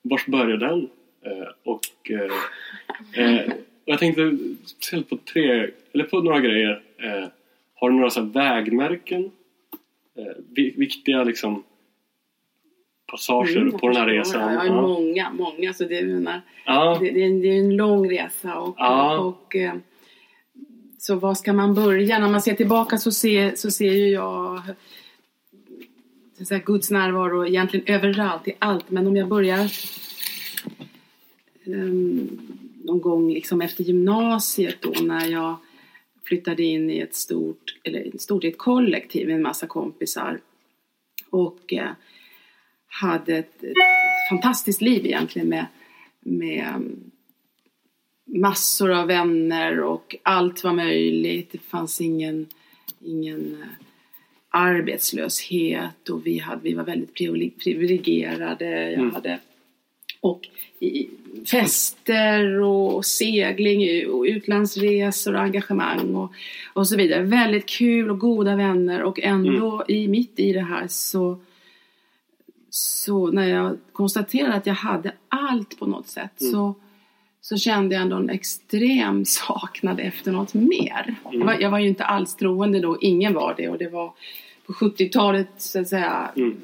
vars 0.02 0.26
började 0.26 0.66
den? 0.66 0.88
Eh, 1.26 1.48
och 1.64 2.10
eh, 2.10 3.24
eh, 3.24 3.52
jag 3.84 3.98
tänkte 3.98 4.38
speciellt 4.66 5.08
på 5.10 5.16
tre, 5.16 5.70
eller 5.92 6.04
på 6.04 6.20
några 6.20 6.40
grejer. 6.40 6.82
Eh, 6.98 7.28
har 7.74 7.90
du 7.90 7.96
några 7.96 8.10
så 8.10 8.22
vägmärken? 8.22 9.31
Vi, 10.54 10.70
viktiga 10.76 11.24
liksom 11.24 11.62
passager 13.10 13.56
Mm, 13.60 13.78
på 13.78 13.88
den 13.88 13.96
här 13.96 14.06
resan? 14.06 14.40
Ja, 14.54 14.64
jag 14.64 14.72
har 14.72 14.82
många, 14.82 15.32
många. 15.32 15.72
Så 15.72 15.84
det, 15.84 15.94
jag 15.94 16.06
menar, 16.08 16.40
Ja. 16.66 16.98
det, 17.00 17.10
det, 17.10 17.22
är 17.22 17.26
en, 17.26 17.40
det 17.40 17.48
är 17.48 17.58
en 17.58 17.76
lång 17.76 18.10
resa. 18.10 18.58
Och, 18.58 18.74
Ja. 18.78 19.19
och, 19.19 19.56
eh, 19.56 19.74
så 21.06 21.15
var 21.15 21.34
ska 21.34 21.53
man 21.53 21.75
börja? 21.75 22.19
När 22.19 22.31
man 22.31 22.43
ser 22.43 22.55
tillbaka 22.55 22.99
så 22.99 23.13
ser, 23.13 23.55
så 23.55 23.70
ser 23.70 23.93
ju 23.93 24.08
jag 24.08 24.63
så 26.37 26.43
att 26.43 26.49
säga, 26.49 26.63
Guds 26.65 26.91
närvaro 26.91 27.46
egentligen 27.46 27.94
överallt, 27.94 28.49
i 28.49 28.53
allt. 28.58 28.91
Men 28.91 29.06
om 29.06 29.17
jag 29.17 29.29
börjar 29.29 29.73
um, 31.67 32.39
någon 32.84 33.01
gång 33.01 33.32
liksom 33.32 33.61
efter 33.61 33.84
gymnasiet 33.84 34.82
då 34.82 34.93
när 35.03 35.27
jag 35.27 35.56
flyttade 36.25 36.63
in 36.63 36.91
i 36.91 36.99
ett 36.99 37.15
stort, 37.15 37.79
eller 37.82 38.19
stort 38.19 38.44
i 38.44 38.49
ett 38.49 38.58
kollektiv 38.58 39.27
med 39.27 39.37
en 39.37 39.43
massa 39.43 39.67
kompisar. 39.67 40.41
Och 41.31 41.73
eh, 41.73 41.91
hade 42.87 43.37
ett, 43.37 43.65
ett 43.65 43.77
fantastiskt 44.31 44.81
liv 44.81 45.06
egentligen 45.06 45.49
med, 45.49 45.67
med 46.20 46.67
ehm, 46.75 47.11
massor 48.41 48.91
av 48.91 49.06
vänner 49.06 49.81
och 49.81 50.17
allt 50.22 50.64
var 50.64 50.72
möjligt. 50.72 51.53
Det 51.53 51.58
fanns 51.58 52.00
ingen, 52.00 52.46
ingen 53.05 53.58
eh, 53.62 53.69
arbetslöshet 54.50 56.08
och 56.08 56.26
vi, 56.26 56.38
hade, 56.38 56.60
vi 56.62 56.74
var 56.74 56.84
väldigt 56.84 57.14
privile- 57.14 57.53
privilegierade. 57.58 58.91
Jag 58.91 58.93
Mm. 58.93 59.14
hade 59.14 59.38
och 60.20 60.48
fester 61.50 62.60
och 62.60 63.05
segling 63.06 64.08
och 64.10 64.22
utlandsresor 64.24 65.34
och 65.34 65.41
engagemang 65.41 66.14
och, 66.14 66.32
och 66.72 66.88
så 66.88 66.96
vidare. 66.96 67.22
Väldigt 67.22 67.67
kul 67.67 68.10
och 68.10 68.19
goda 68.19 68.56
vänner 68.56 69.03
och 69.03 69.20
ändå 69.20 69.84
i, 69.88 70.08
mitt 70.08 70.41
i 70.41 70.53
det 70.53 70.60
här 70.60 70.86
så 70.88 71.38
så 72.70 73.26
när 73.31 73.48
jag 73.48 73.79
konstaterade 73.93 74.55
att 74.55 74.67
jag 74.67 74.74
hade 74.74 75.12
allt 75.29 75.79
på 75.79 75.86
något 75.86 76.08
sätt 76.08 76.41
Mm. 76.41 76.53
så, 76.53 76.74
så 77.44 77.56
kände 77.56 77.94
jag 77.94 78.03
ändå 78.03 78.17
en 78.17 78.31
extrem 78.31 79.24
saknad 79.24 80.01
efter 80.01 80.32
något 80.32 80.55
mer. 80.55 81.15
Jag, 81.32 81.44
var, 81.44 81.56
jag 81.60 81.70
var 81.70 81.79
ju 81.79 81.89
inte 81.89 82.05
alls 82.05 82.36
troende 82.36 82.81
då, 82.81 82.98
ingen 83.01 83.34
var 83.34 83.55
det 83.56 83.69
och 83.69 83.79
det 83.79 83.89
var 83.89 84.13
på 84.67 84.72
70-talet 84.72 85.48
så 85.56 85.81
att 85.81 85.89
säga 85.89 86.31
Mm. 86.36 86.56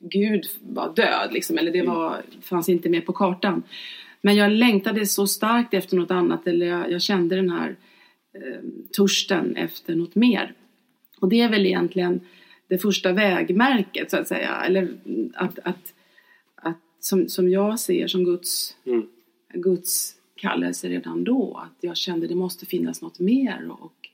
Gud 0.00 0.44
var 0.62 0.92
död 0.94 1.30
liksom, 1.32 1.58
eller 1.58 1.72
det 1.72 1.78
Mm. 1.78 1.94
var, 1.94 2.22
fanns 2.42 2.68
inte 2.68 2.88
med 2.88 3.06
på 3.06 3.12
kartan. 3.12 3.62
Men 4.20 4.36
jag 4.36 4.52
längtade 4.52 5.06
så 5.06 5.26
starkt 5.26 5.74
efter 5.74 5.96
något 5.96 6.10
annat, 6.10 6.46
eller 6.46 6.66
jag, 6.66 6.90
jag 6.92 7.02
kände 7.02 7.36
den 7.36 7.50
här 7.50 7.76
eh, 8.34 8.60
törsten 8.96 9.56
efter 9.56 9.94
något 9.94 10.14
mer. 10.14 10.52
Och 11.20 11.28
det 11.28 11.40
är 11.40 11.48
väl 11.48 11.66
egentligen 11.66 12.20
det 12.68 12.78
första 12.78 13.12
vägmärket 13.12 14.10
så 14.10 14.16
att 14.16 14.28
säga. 14.28 14.62
Eller 14.66 14.88
att, 15.34 15.58
att, 15.58 15.94
att 16.56 16.78
som, 17.00 17.28
som 17.28 17.48
jag 17.48 17.80
ser 17.80 18.06
som 18.06 18.24
Guds, 18.24 18.76
Mm. 18.86 19.06
Guds 19.54 20.16
kallelse 20.34 20.88
redan 20.88 21.24
då. 21.24 21.62
Att 21.66 21.78
jag 21.80 21.96
kände 21.96 22.26
det 22.26 22.34
måste 22.34 22.66
finnas 22.66 23.02
något 23.02 23.18
mer. 23.18 23.70
Och, 23.70 24.08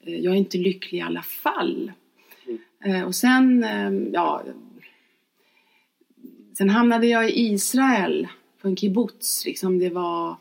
eh, 0.00 0.16
jag 0.16 0.34
är 0.34 0.38
inte 0.38 0.58
lycklig 0.58 0.98
i 0.98 1.02
alla 1.02 1.22
fall. 1.22 1.92
Eh, 2.84 3.02
och 3.02 3.14
sen, 3.14 3.64
eh, 3.64 3.92
ja. 4.12 4.44
Sen 6.58 6.70
hamnade 6.70 7.06
jag 7.06 7.30
i 7.30 7.52
Israel 7.52 8.28
på 8.60 8.68
en 8.68 8.76
kibbutz. 8.76 9.46
Liksom 9.46 9.78
det 9.78 9.90
var, 9.90 10.36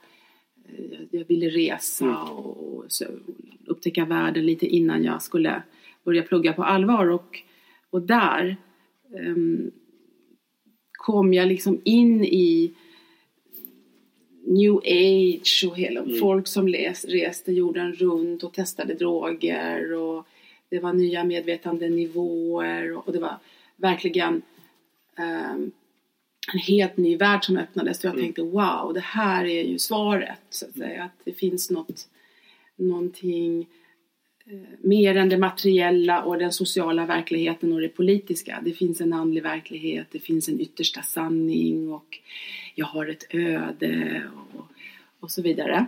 jag 1.11 1.25
ville 1.25 1.49
resa 1.49 2.23
och, 2.23 2.77
och 2.77 2.85
upptäcka 3.65 4.05
världen 4.05 4.45
lite 4.45 4.65
innan 4.67 5.03
jag 5.03 5.21
skulle 5.21 5.63
börja 6.03 6.23
plugga 6.23 6.53
på 6.53 6.63
allvar. 6.63 7.09
Och, 7.09 7.39
och 7.89 8.01
där 8.01 8.57
ehm, 9.17 9.71
kom 10.91 11.33
jag 11.33 11.47
liksom 11.47 11.81
in 11.83 12.23
i 12.23 12.73
new 14.53 14.77
age 14.85 15.65
och 15.67 15.77
hela, 15.77 16.05
folk 16.19 16.47
som 16.47 16.67
les, 16.67 17.05
reste 17.05 17.51
jorden 17.51 17.93
runt 17.93 18.43
och 18.43 18.53
testade 18.53 18.93
droger 18.93 19.93
och 19.93 20.27
det 20.69 20.79
var 20.79 20.93
nya 20.93 21.23
medvetandenivåer 21.23 22.97
och, 22.97 23.07
och 23.07 23.13
det 23.13 23.19
var 23.19 23.37
verkligen 23.75 24.41
ehm, 25.17 25.71
en 26.53 26.59
helt 26.59 26.97
ny 26.97 27.17
värld 27.17 27.45
som 27.45 27.57
öppnades. 27.57 27.99
Och 27.99 28.05
jag 28.05 28.17
tänkte 28.17 28.41
wow, 28.41 28.93
det 28.93 28.99
här 28.99 29.45
är 29.45 29.63
ju 29.63 29.79
svaret 29.79 30.39
så 30.49 30.65
att 30.65 30.73
säga, 30.73 31.03
att 31.03 31.21
det 31.23 31.33
finns 31.33 31.71
något 31.71 32.07
någonting 32.75 33.67
eh, 34.45 34.59
mer 34.79 35.15
än 35.15 35.29
det 35.29 35.37
materiella 35.37 36.23
och 36.23 36.37
den 36.37 36.51
sociala 36.51 37.05
verkligheten 37.05 37.73
och 37.73 37.81
det 37.81 37.89
politiska. 37.89 38.61
Det 38.65 38.73
finns 38.73 39.01
en 39.01 39.13
andlig 39.13 39.43
verklighet, 39.43 40.07
det 40.11 40.19
finns 40.19 40.49
en 40.49 40.59
yttersta 40.59 41.01
sanning 41.01 41.89
och 41.93 42.19
jag 42.75 42.85
har 42.85 43.07
ett 43.07 43.25
öde 43.29 44.23
och, 44.53 44.65
och 45.19 45.31
så 45.31 45.41
vidare. 45.41 45.85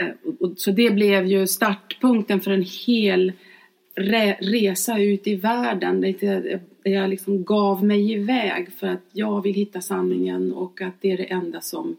Eh, 0.00 0.10
Och, 0.24 0.42
och, 0.42 0.58
så 0.58 0.70
det 0.70 0.90
blev 0.90 1.26
ju 1.26 1.46
startpunkten 1.46 2.40
för 2.40 2.50
en 2.50 2.66
hel 2.86 3.32
re, 3.96 4.36
resa 4.40 4.98
ut 4.98 5.26
i 5.26 5.34
världen 5.34 6.00
där 6.00 6.60
jag 6.82 7.10
liksom 7.10 7.44
gav 7.44 7.84
mig 7.84 8.12
iväg 8.12 8.72
för 8.72 8.86
att 8.86 9.04
jag 9.12 9.42
vill 9.42 9.54
hitta 9.54 9.80
sanningen 9.80 10.52
och 10.52 10.80
att 10.80 10.94
det 11.00 11.10
är 11.10 11.16
det 11.16 11.24
enda 11.24 11.60
som 11.60 11.96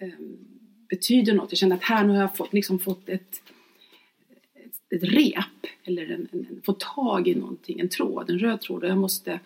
eh, 0.00 0.08
betyder 0.88 1.34
något. 1.34 1.52
Jag 1.52 1.58
kände 1.58 1.74
att 1.74 1.82
här 1.82 2.04
nu 2.04 2.12
har 2.12 2.20
jag 2.20 2.36
fått, 2.36 2.52
liksom 2.52 2.78
fått 2.78 3.08
ett, 3.08 3.42
ett, 4.90 5.02
rep 5.02 5.66
eller 5.84 6.02
en, 6.02 6.28
en, 6.32 6.46
en, 6.50 6.62
fått 6.64 6.80
tag 6.80 7.28
i 7.28 7.34
någonting, 7.34 7.80
en 7.80 7.88
tråd, 7.88 8.30
en 8.30 8.38
röd 8.38 8.60
tråd 8.60 8.84
och 8.84 8.90
jag 8.90 8.98
måste 8.98 9.40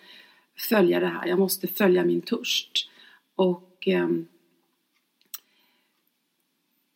följa 0.68 1.00
det 1.00 1.06
här, 1.06 1.26
jag 1.26 1.38
måste 1.38 1.66
följa 1.66 2.04
min 2.04 2.20
törst. 2.20 2.90
Och, 3.40 3.88
ehm, 3.88 4.26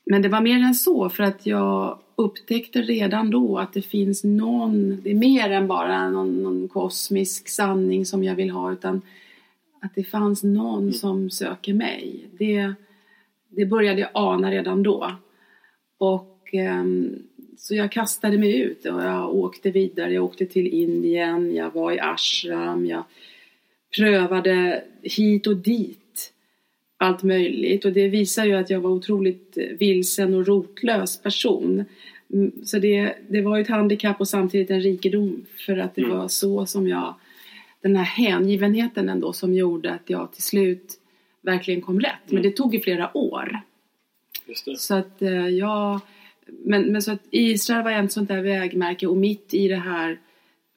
men 0.07 0.23
det 0.23 0.29
var 0.29 0.41
mer 0.41 0.59
än 0.59 0.75
så 0.75 1.09
för 1.09 1.23
att 1.23 1.47
jag 1.47 1.99
upptäckte 2.17 2.83
redan 2.83 3.31
då 3.31 3.59
att 3.59 3.73
det 3.73 3.83
finns 3.83 4.25
någon, 4.25 5.01
det 5.03 5.11
är 5.11 5.15
mer 5.15 5.51
än 5.51 5.67
bara 5.67 6.11
någon, 6.11 6.43
någon 6.43 6.69
kosmisk 6.69 7.49
sanning 7.49 8.07
som 8.07 8.25
jag 8.25 8.35
vill 8.35 8.51
ha 8.51 8.73
utan 8.73 9.03
att 9.81 9.95
det 9.95 10.05
fanns 10.05 10.43
någon 10.43 10.93
som 10.93 11.31
söker 11.31 11.75
mig. 11.75 12.25
Det, 12.39 12.75
det 13.49 13.67
började 13.67 14.01
jag 14.01 14.11
ana 14.15 14.51
redan 14.51 14.83
då. 14.83 15.11
Och 15.99 16.49
ehm, 16.53 17.23
så 17.59 17.75
jag 17.75 17.93
kastade 17.93 18.39
mig 18.39 18.61
ut 18.61 18.87
och 18.87 19.03
jag 19.03 19.35
åkte 19.35 19.71
vidare. 19.71 20.13
Jag 20.13 20.25
åkte 20.25 20.47
till 20.47 20.67
Indien, 20.67 21.55
jag 21.55 21.71
var 21.71 21.93
i 21.93 22.01
ashram, 22.01 22.87
jag 22.87 23.05
prövade 23.97 24.85
hit 25.03 25.47
och 25.47 25.57
dit 25.57 26.04
allt 27.05 27.23
möjligt 27.23 27.85
och 27.85 27.93
det 27.93 28.09
visar 28.09 28.45
ju 28.45 28.55
att 28.55 28.71
jag 28.71 28.81
var 28.81 28.91
otroligt 28.91 29.59
vilsen 29.79 30.35
och 30.35 30.47
rotlös 30.47 31.23
person. 31.23 31.85
Mm, 32.33 32.53
Så 32.65 32.79
det, 32.79 33.15
det 33.29 33.41
var 33.43 33.57
ju 33.57 33.63
ett 33.63 33.69
handikapp 33.69 34.21
och 34.21 34.29
samtidigt 34.29 34.71
en 34.71 34.81
rikedom 34.81 35.45
för 35.67 35.77
att 35.79 35.95
det 35.95 36.03
Mm. 36.03 36.17
var 36.17 36.29
så 36.29 36.67
som 36.67 36.89
jag, 36.89 37.15
den 37.83 37.97
här 37.97 38.05
hängivenheten 38.05 39.09
ändå 39.09 39.33
som 39.33 39.55
gjorde 39.55 39.93
att 39.93 40.11
jag 40.11 40.33
till 40.33 40.43
slut 40.43 40.93
verkligen 41.43 41.81
kom 41.81 42.01
rätt. 42.01 42.31
Men 42.31 42.43
det 42.43 42.51
tog 42.51 42.75
ju 42.75 42.81
flera 42.81 43.17
år. 43.17 43.61
Så 44.77 44.95
att 44.95 45.23
eh, 45.23 45.49
jag, 45.49 46.01
men, 46.47 46.83
men 46.83 47.03
så 47.03 47.13
att 47.13 47.23
Israel 47.31 47.85
var 47.85 47.91
en 47.91 48.09
sånt 48.09 48.29
där 48.29 48.43
vägmärke 48.43 49.07
och 49.07 49.17
mitt 49.17 49.55
i 49.55 49.69
det 49.69 49.77
här 49.77 50.19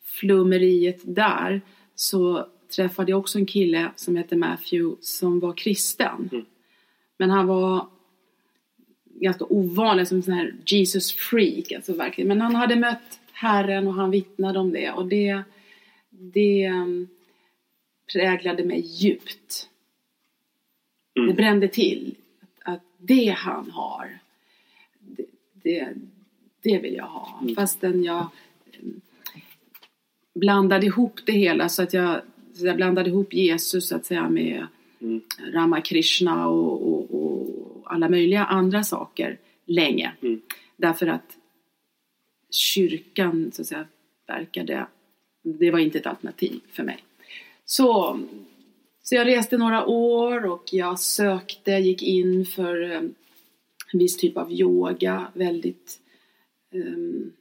flummeriet 0.04 1.00
där 1.04 1.62
så 1.96 2.48
träffade 2.70 3.12
jag 3.12 3.20
också 3.20 3.38
en 3.38 3.46
kille 3.46 3.92
som 3.96 4.16
hette 4.16 4.36
Matthew 4.36 5.02
som 5.02 5.40
var 5.40 5.54
kristen. 5.54 6.30
Mm. 6.32 6.46
Men 7.18 7.30
han 7.30 7.48
var 7.48 7.88
ganska 9.06 9.46
ovanlig 9.46 10.08
som 10.08 10.22
sån 10.22 10.34
här 10.34 10.56
Jesus 10.66 11.14
freak, 11.14 11.72
alltså 11.72 11.94
verkligen. 11.94 12.28
Men 12.28 12.42
han 12.42 12.56
hade 12.56 12.76
mött 12.76 13.20
Herren 13.32 13.88
och 13.88 13.94
han 13.94 14.12
vittnade 14.12 14.60
om 14.60 14.72
det 14.72 14.92
och 14.92 15.08
det, 15.08 15.44
det 16.10 16.70
um, 16.70 17.08
präglade 18.14 18.64
mig 18.64 18.80
djupt. 18.80 19.70
Mm. 21.16 21.30
Det 21.30 21.34
brände 21.34 21.68
till. 21.68 22.16
Att, 22.42 22.74
att 22.74 22.84
det 22.98 23.36
han 23.38 23.72
har, 23.72 24.20
det, 25.00 25.26
det, 25.54 25.94
det 26.62 26.78
vill 26.78 26.96
jag 26.96 27.06
ha. 27.06 27.40
Mm. 27.42 27.56
Fastän 27.56 28.04
jag 28.04 28.28
mm, 28.80 29.02
blandade 30.34 30.86
ihop 30.86 31.20
det 31.26 31.32
hela 31.32 31.70
så 31.70 31.84
att 31.84 31.94
jag, 31.94 32.22
så 32.60 32.66
jag 32.66 32.76
blandade 32.76 33.10
ihop 33.10 33.34
Jesus 33.34 33.88
så 33.88 33.96
att 33.96 34.06
säga 34.06 34.30
med 34.30 34.68
Mm. 35.02 35.22
Ramakrishna 35.54 36.48
och, 36.48 36.88
och, 36.88 37.24
och 37.24 37.94
alla 37.94 38.10
möjliga 38.10 38.46
andra 38.46 38.84
saker 38.84 39.40
länge. 39.66 40.14
Mm. 40.22 40.42
Därför 40.78 41.08
att 41.08 41.38
kyrkan 42.52 43.52
så 43.54 43.62
att 43.62 43.68
säga 43.68 43.88
verkade, 44.28 44.88
det 45.44 45.72
var 45.72 45.80
inte 45.80 45.98
ett 45.98 46.08
alternativ 46.08 46.60
för 46.72 46.84
mig. 46.84 47.04
Så, 47.66 48.20
så 49.04 49.16
jag 49.16 49.28
reste 49.28 49.58
några 49.58 49.86
år 49.86 50.46
och 50.46 50.64
jag 50.72 51.00
sökte, 51.00 51.72
gick 51.72 52.04
in 52.04 52.46
för 52.46 52.92
eh, 52.92 53.02
en 53.94 54.00
viss 54.00 54.18
typ 54.18 54.38
av 54.38 54.52
yoga, 54.52 55.32
väldigt 55.34 56.00
ehm, 56.74 57.32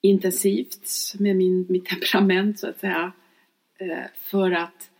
intensivt 0.00 1.14
med 1.18 1.36
min, 1.36 1.66
mitt 1.68 1.86
temperament 1.86 2.58
så 2.58 2.68
att 2.68 2.80
säga. 2.80 3.12
Eh, 3.78 4.04
för 4.18 4.50
att 4.50 4.90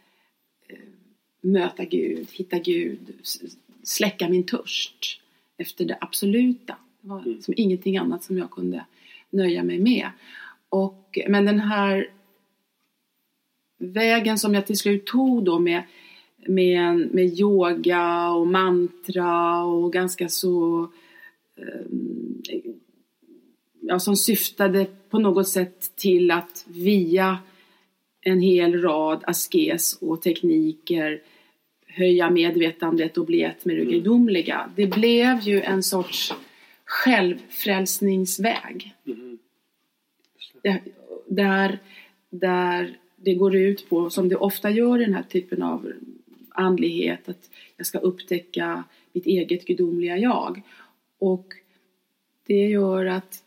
eh, 0.68 0.78
möta 1.40 1.84
Gud, 1.84 2.28
hitta 2.32 2.58
Gud, 2.58 3.14
släcka 3.82 4.28
min 4.28 4.46
törst 4.46 5.20
efter 5.56 5.84
det 5.84 5.98
absoluta. 6.00 6.76
Det 7.00 7.08
var 7.08 7.22
liksom 7.24 7.54
ingenting 7.56 7.96
annat 7.96 8.24
som 8.24 8.38
jag 8.38 8.50
kunde 8.50 8.84
nöja 9.30 9.62
mig 9.62 9.78
med. 9.78 10.10
Och, 10.68 11.18
men 11.28 11.44
den 11.44 11.60
här 11.60 12.10
vägen 13.78 14.38
som 14.38 14.54
jag 14.54 14.66
till 14.66 14.78
slut 14.78 15.06
tog 15.06 15.44
då 15.44 15.58
med, 15.58 15.82
med, 16.36 17.14
med 17.14 17.40
yoga 17.40 18.30
och 18.30 18.46
mantra 18.46 19.62
och 19.62 19.92
ganska 19.92 20.28
så 20.28 20.88
ehm, 21.56 22.42
ja, 23.80 23.98
som 23.98 24.16
syftade 24.16 24.86
på 25.10 25.18
något 25.18 25.48
sätt 25.48 25.96
till 25.96 26.30
att 26.30 26.64
via 26.68 27.38
en 28.26 28.40
hel 28.40 28.82
rad 28.82 29.24
askes 29.26 29.98
och 30.00 30.22
tekniker 30.22 31.20
höja 31.86 32.30
medvetandet 32.30 33.18
och 33.18 33.26
bli 33.26 33.42
ett 33.42 33.64
med 33.64 33.76
det 33.76 33.84
gudomliga. 33.84 34.70
Det 34.76 34.86
blev 34.86 35.40
ju 35.40 35.60
en 35.60 35.82
sorts 35.82 36.34
självfrälsningsväg. 36.84 38.94
Det- 40.62 40.80
Där, 41.28 41.78
där 42.30 42.96
det 43.16 43.34
går 43.34 43.56
ut 43.56 43.88
på, 43.88 44.10
som 44.10 44.28
det 44.28 44.36
ofta 44.36 44.70
gör 44.70 45.00
i 45.00 45.04
den 45.04 45.14
här 45.14 45.22
typen 45.22 45.62
av 45.62 45.92
andlighet, 46.50 47.28
att 47.28 47.50
jag 47.76 47.86
ska 47.86 47.98
upptäcka 47.98 48.84
mitt 49.12 49.26
eget 49.26 49.64
gudomliga 49.64 50.18
jag. 50.18 50.62
Och 51.18 51.46
det 52.46 52.68
gör 52.68 53.06
att 53.06 53.42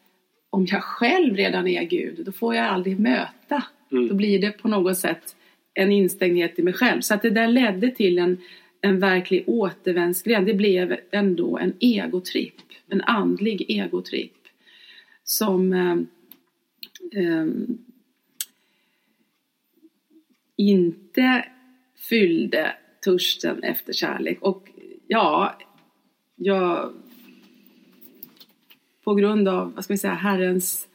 om 0.49 0.65
jag 0.69 0.83
själv 0.83 1.35
redan 1.35 1.67
är 1.67 1.83
Gud, 1.83 2.25
då 2.25 2.31
får 2.31 2.55
jag 2.55 2.65
aldrig 2.65 2.99
möta. 2.99 3.63
Mm. 3.91 4.07
Då 4.07 4.15
blir 4.15 4.39
det 4.39 4.51
på 4.51 4.67
något 4.67 4.97
sätt 4.97 5.35
en 5.73 5.91
instängdhet 5.91 6.59
i 6.59 6.63
mig 6.63 6.73
själv. 6.73 7.01
Så 7.01 7.13
att 7.13 7.21
det 7.21 7.29
där 7.29 7.47
ledde 7.47 7.91
till 7.91 8.19
en, 8.19 8.37
en 8.81 8.99
verklig 8.99 9.43
återvändsgränd. 9.47 10.45
Det 10.45 10.53
blev 10.53 10.99
ändå 11.11 11.57
en 11.57 11.73
egotripp, 11.79 12.55
en 12.87 13.01
andlig 13.01 13.65
egotripp. 13.67 14.33
Som 15.23 15.73
eh, 15.73 15.97
eh, 17.23 17.45
inte 20.55 21.45
fyllde 22.09 22.75
törsten 23.03 23.63
efter 23.63 23.93
kärlek. 23.93 24.37
Och 24.41 24.69
ja, 25.07 25.57
jag... 26.35 26.93
på 29.03 29.15
grund 29.15 29.47
av, 29.47 29.73
vad 29.73 29.83
ska 29.83 29.93
vi 29.93 29.97
säga, 29.97 30.13
Herrens 30.13 30.88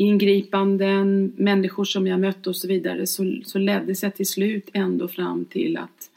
ingripanden, 0.00 1.32
människor 1.36 1.84
som 1.84 2.06
jag 2.06 2.20
mött 2.20 2.46
och 2.46 2.56
så 2.56 2.68
vidare 2.68 3.06
så, 3.06 3.40
så 3.44 3.58
ledde 3.58 3.94
sig 3.94 4.10
till 4.10 4.26
slut 4.26 4.70
ändå 4.72 5.08
fram 5.08 5.44
till 5.44 5.76
att 5.76 6.10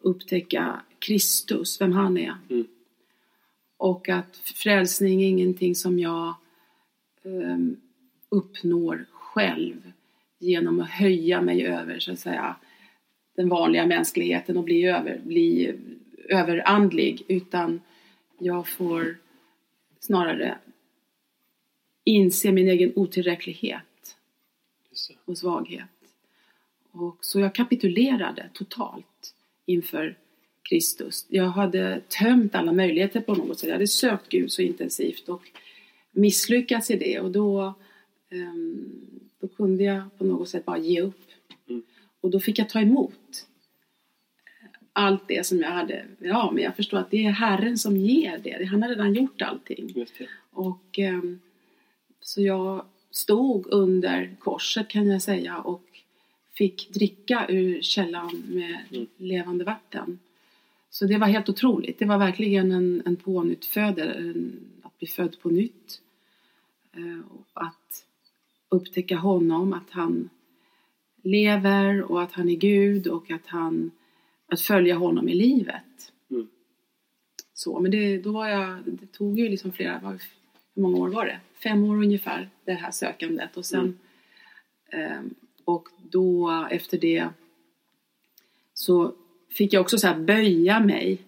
upptäcka 0.00 0.80
Kristus, 0.98 1.80
vem 1.80 1.92
han 1.92 2.18
är. 2.18 2.36
Mm. 2.50 2.66
Och 3.76 4.08
att 4.08 4.36
frälsning 4.36 5.22
är 5.22 5.28
ingenting 5.28 5.74
som 5.74 5.98
jag 5.98 6.34
um, 7.22 7.76
uppnår 8.28 9.06
själv 9.10 9.92
genom 10.38 10.80
att 10.80 10.90
höja 10.90 11.40
mig 11.40 11.66
över 11.66 11.98
så 11.98 12.12
att 12.12 12.18
säga 12.18 12.56
den 13.36 13.48
vanliga 13.48 13.86
mänskligheten 13.86 14.56
och 14.56 14.64
bli, 14.64 14.84
över, 14.84 15.20
bli 15.24 15.74
överandlig 16.28 17.22
utan 17.28 17.80
jag 18.38 18.68
får 18.68 19.16
snarare 20.00 20.58
inse 22.08 22.52
min 22.52 22.68
egen 22.68 22.92
otillräcklighet 22.96 24.16
och 25.24 25.38
svaghet. 25.38 25.84
Och 26.92 27.18
så 27.20 27.40
jag 27.40 27.54
kapitulerade 27.54 28.50
totalt 28.52 29.34
inför 29.66 30.16
Kristus. 30.62 31.26
Jag 31.28 31.48
hade 31.48 32.00
tömt 32.08 32.54
alla 32.54 32.72
möjligheter 32.72 33.20
på 33.20 33.34
något 33.34 33.58
sätt. 33.58 33.68
Jag 33.68 33.74
hade 33.74 33.86
sökt 33.86 34.28
Gud 34.28 34.52
så 34.52 34.62
intensivt 34.62 35.28
och 35.28 35.42
misslyckats 36.10 36.90
i 36.90 36.96
det 36.96 37.20
och 37.20 37.30
då, 37.30 37.74
um, 38.30 39.20
då 39.40 39.48
kunde 39.48 39.84
jag 39.84 40.18
på 40.18 40.24
något 40.24 40.48
sätt 40.48 40.64
bara 40.64 40.78
ge 40.78 41.00
upp. 41.00 41.26
Mm. 41.68 41.82
Och 42.20 42.30
då 42.30 42.40
fick 42.40 42.58
jag 42.58 42.68
ta 42.68 42.80
emot 42.80 43.46
allt 44.92 45.28
det 45.28 45.46
som 45.46 45.60
jag 45.60 45.70
hade. 45.70 46.04
Ja, 46.18 46.50
men 46.54 46.64
jag 46.64 46.76
förstår 46.76 46.98
att 46.98 47.10
det 47.10 47.24
är 47.24 47.30
Herren 47.30 47.78
som 47.78 47.96
ger 47.96 48.38
det. 48.38 48.64
Han 48.64 48.82
har 48.82 48.88
redan 48.88 49.14
gjort 49.14 49.42
allting. 49.42 50.06
Och 50.50 50.98
um, 50.98 51.40
så 52.20 52.42
jag 52.42 52.84
stod 53.10 53.66
under 53.72 54.36
korset 54.38 54.88
kan 54.88 55.06
jag 55.06 55.22
säga 55.22 55.58
och 55.58 55.82
fick 56.54 56.90
dricka 56.94 57.46
ur 57.48 57.82
källan 57.82 58.42
med 58.48 58.78
Mm. 58.90 59.06
levande 59.16 59.64
vatten. 59.64 60.18
Så 60.90 61.04
det 61.06 61.18
var 61.18 61.26
helt 61.26 61.48
otroligt. 61.48 61.98
Det 61.98 62.04
var 62.04 62.18
verkligen 62.18 62.72
en, 62.72 63.02
en 63.06 63.16
pånyttfödelse, 63.16 64.40
att 64.82 64.98
bli 64.98 65.08
född 65.08 65.36
på 65.40 65.50
nytt. 65.50 66.00
Eh, 66.92 67.18
att 67.52 68.04
upptäcka 68.68 69.16
honom, 69.16 69.72
att 69.72 69.90
han 69.90 70.28
lever 71.22 72.02
och 72.12 72.22
att 72.22 72.32
han 72.32 72.48
är 72.48 72.56
Gud 72.56 73.06
och 73.06 73.30
att 73.30 73.46
han 73.46 73.90
att 74.46 74.60
följa 74.60 74.94
honom 74.96 75.28
i 75.28 75.34
livet. 75.34 76.12
Mm. 76.30 76.48
Så, 77.54 77.80
men 77.80 77.90
det, 77.90 78.18
då 78.18 78.32
var 78.32 78.48
jag, 78.48 78.78
det 78.84 79.06
tog 79.12 79.38
ju 79.38 79.48
liksom 79.48 79.72
flera, 79.72 80.00
vad- 80.02 80.20
hur 80.78 80.82
många 80.82 80.98
år 80.98 81.08
var 81.08 81.26
det? 81.26 81.40
Fem 81.62 81.84
år 81.84 81.96
ungefär, 81.96 82.48
det 82.64 82.72
här 82.72 82.90
sökandet. 82.90 83.56
Och 83.56 83.66
sen, 83.66 83.98
ehm, 84.92 85.34
och 85.64 85.88
då 86.10 86.50
efter 86.70 86.98
det 86.98 87.28
så 88.74 89.14
fick 89.50 89.72
jag 89.72 89.80
också 89.80 89.98
så 89.98 90.06
här 90.06 90.18
böja 90.18 90.80
mig. 90.80 91.18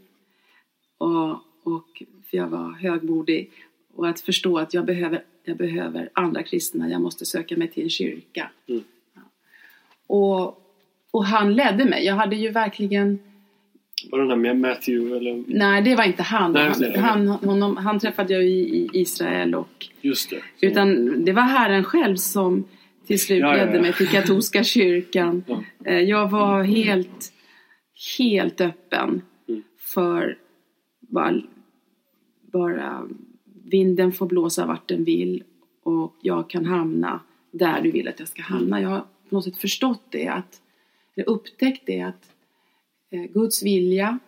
Och, 0.99 1.31
och 1.63 2.03
för 2.25 2.37
jag 2.37 2.47
var 2.47 2.73
högmodig. 2.73 3.51
Och 3.95 4.09
att 4.09 4.21
förstå 4.21 4.59
att 4.59 4.75
jag 4.75 4.85
behöver, 4.85 5.25
jag 5.45 5.57
behöver 5.57 6.11
andra 6.13 6.43
kristna, 6.43 6.91
jag 6.91 7.01
måste 7.01 7.27
söka 7.27 7.57
mig 7.57 7.69
till 7.69 7.83
en 7.83 7.91
kyrka. 7.91 8.51
Mm. 8.67 8.85
Ja. 9.15 9.21
Och, 10.07 10.63
och 11.11 11.25
han 11.25 11.55
ledde 11.55 11.85
mig. 11.85 12.05
Jag 12.05 12.15
hade 12.15 12.37
ju 12.37 12.51
verkligen 12.51 13.19
Var 14.11 14.19
det 14.19 14.29
den 14.29 14.41
med 14.41 14.57
Matthew 14.59 15.17
eller? 15.17 15.45
Nej, 15.47 15.83
det 15.83 15.97
var 15.97 16.05
inte 16.05 16.23
han. 16.23 16.53
Nej, 16.53 16.63
han, 16.65 16.73
okej. 16.77 16.99
han, 16.99 17.29
honom, 17.29 17.77
han 17.77 17.99
träffade 17.99 18.33
jag 18.35 18.45
i, 18.45 18.49
i 18.49 18.89
Israel 18.93 19.55
och 19.55 19.87
Just 20.01 20.31
det. 20.31 20.67
Utan 20.67 21.25
det 21.25 21.33
var 21.33 21.43
Herren 21.43 21.85
själv 21.85 22.17
som 22.17 22.65
till 23.07 23.21
slut 23.21 23.41
Ja, 23.41 23.57
ja, 23.57 23.65
ledde 23.65 23.77
ja. 23.77 23.83
mig 23.83 23.93
till 23.93 24.09
katolska 24.09 24.65
kyrkan. 24.65 25.45
Ja. 25.47 25.63
Eh, 25.85 25.99
Jag 26.01 26.31
var 26.31 26.63
helt, 26.63 27.33
helt 28.19 28.61
öppen 28.61 29.23
Mm. 29.49 29.63
för 29.95 30.39
bara, 31.01 31.41
bara 32.53 33.09
vinden 33.71 34.13
får 34.13 34.27
blåsa 34.27 34.67
vart 34.67 34.89
den 34.89 35.05
vill 35.05 35.43
och 35.83 36.17
jag 36.23 36.51
kan 36.51 36.65
hamna 36.65 37.21
där 37.53 37.81
du 37.81 37.91
vill 37.91 38.09
att 38.09 38.19
jag 38.19 38.29
ska 38.29 38.43
hamna. 38.43 38.81
Jag 38.81 38.89
har 38.89 38.99
på 39.01 39.35
något 39.35 39.45
sätt 39.45 39.57
förstått 39.57 40.03
det, 40.11 40.29
att, 40.29 40.61
eller 41.17 41.29
upptäckt 41.29 41.83
det 41.87 42.01
att 42.01 42.31
Guds 43.11 43.63
vilja 43.63 44.19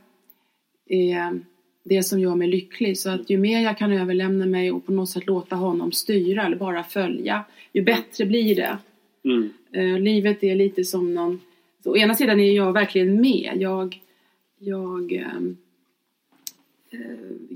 är 0.86 1.40
det 1.84 2.02
som 2.02 2.20
gör 2.20 2.34
mig 2.34 2.48
lycklig. 2.48 2.98
Så 2.98 3.10
att 3.10 3.30
ju 3.30 3.38
mer 3.38 3.60
jag 3.60 3.78
kan 3.78 3.92
överlämna 3.92 4.46
mig 4.46 4.72
och 4.72 4.86
på 4.86 4.92
något 4.92 5.10
sätt 5.10 5.26
låta 5.26 5.56
honom 5.56 5.92
styra 5.92 6.46
eller 6.46 6.56
bara 6.56 6.84
följa, 6.84 7.44
ju 7.72 7.82
bättre 7.82 8.26
blir 8.26 8.56
det. 8.56 8.78
Mm. 9.24 9.50
Eh, 9.72 10.00
livet 10.00 10.44
är 10.44 10.54
lite 10.54 10.84
som 10.84 11.14
någon... 11.14 11.40
Så 11.84 11.90
å 11.90 11.96
ena 11.96 12.14
sidan 12.14 12.40
är 12.40 12.52
jag 12.52 12.72
verkligen 12.72 13.20
med. 13.20 13.52
Jag, 13.56 14.00
jag 14.58 15.12
eh, 15.12 15.40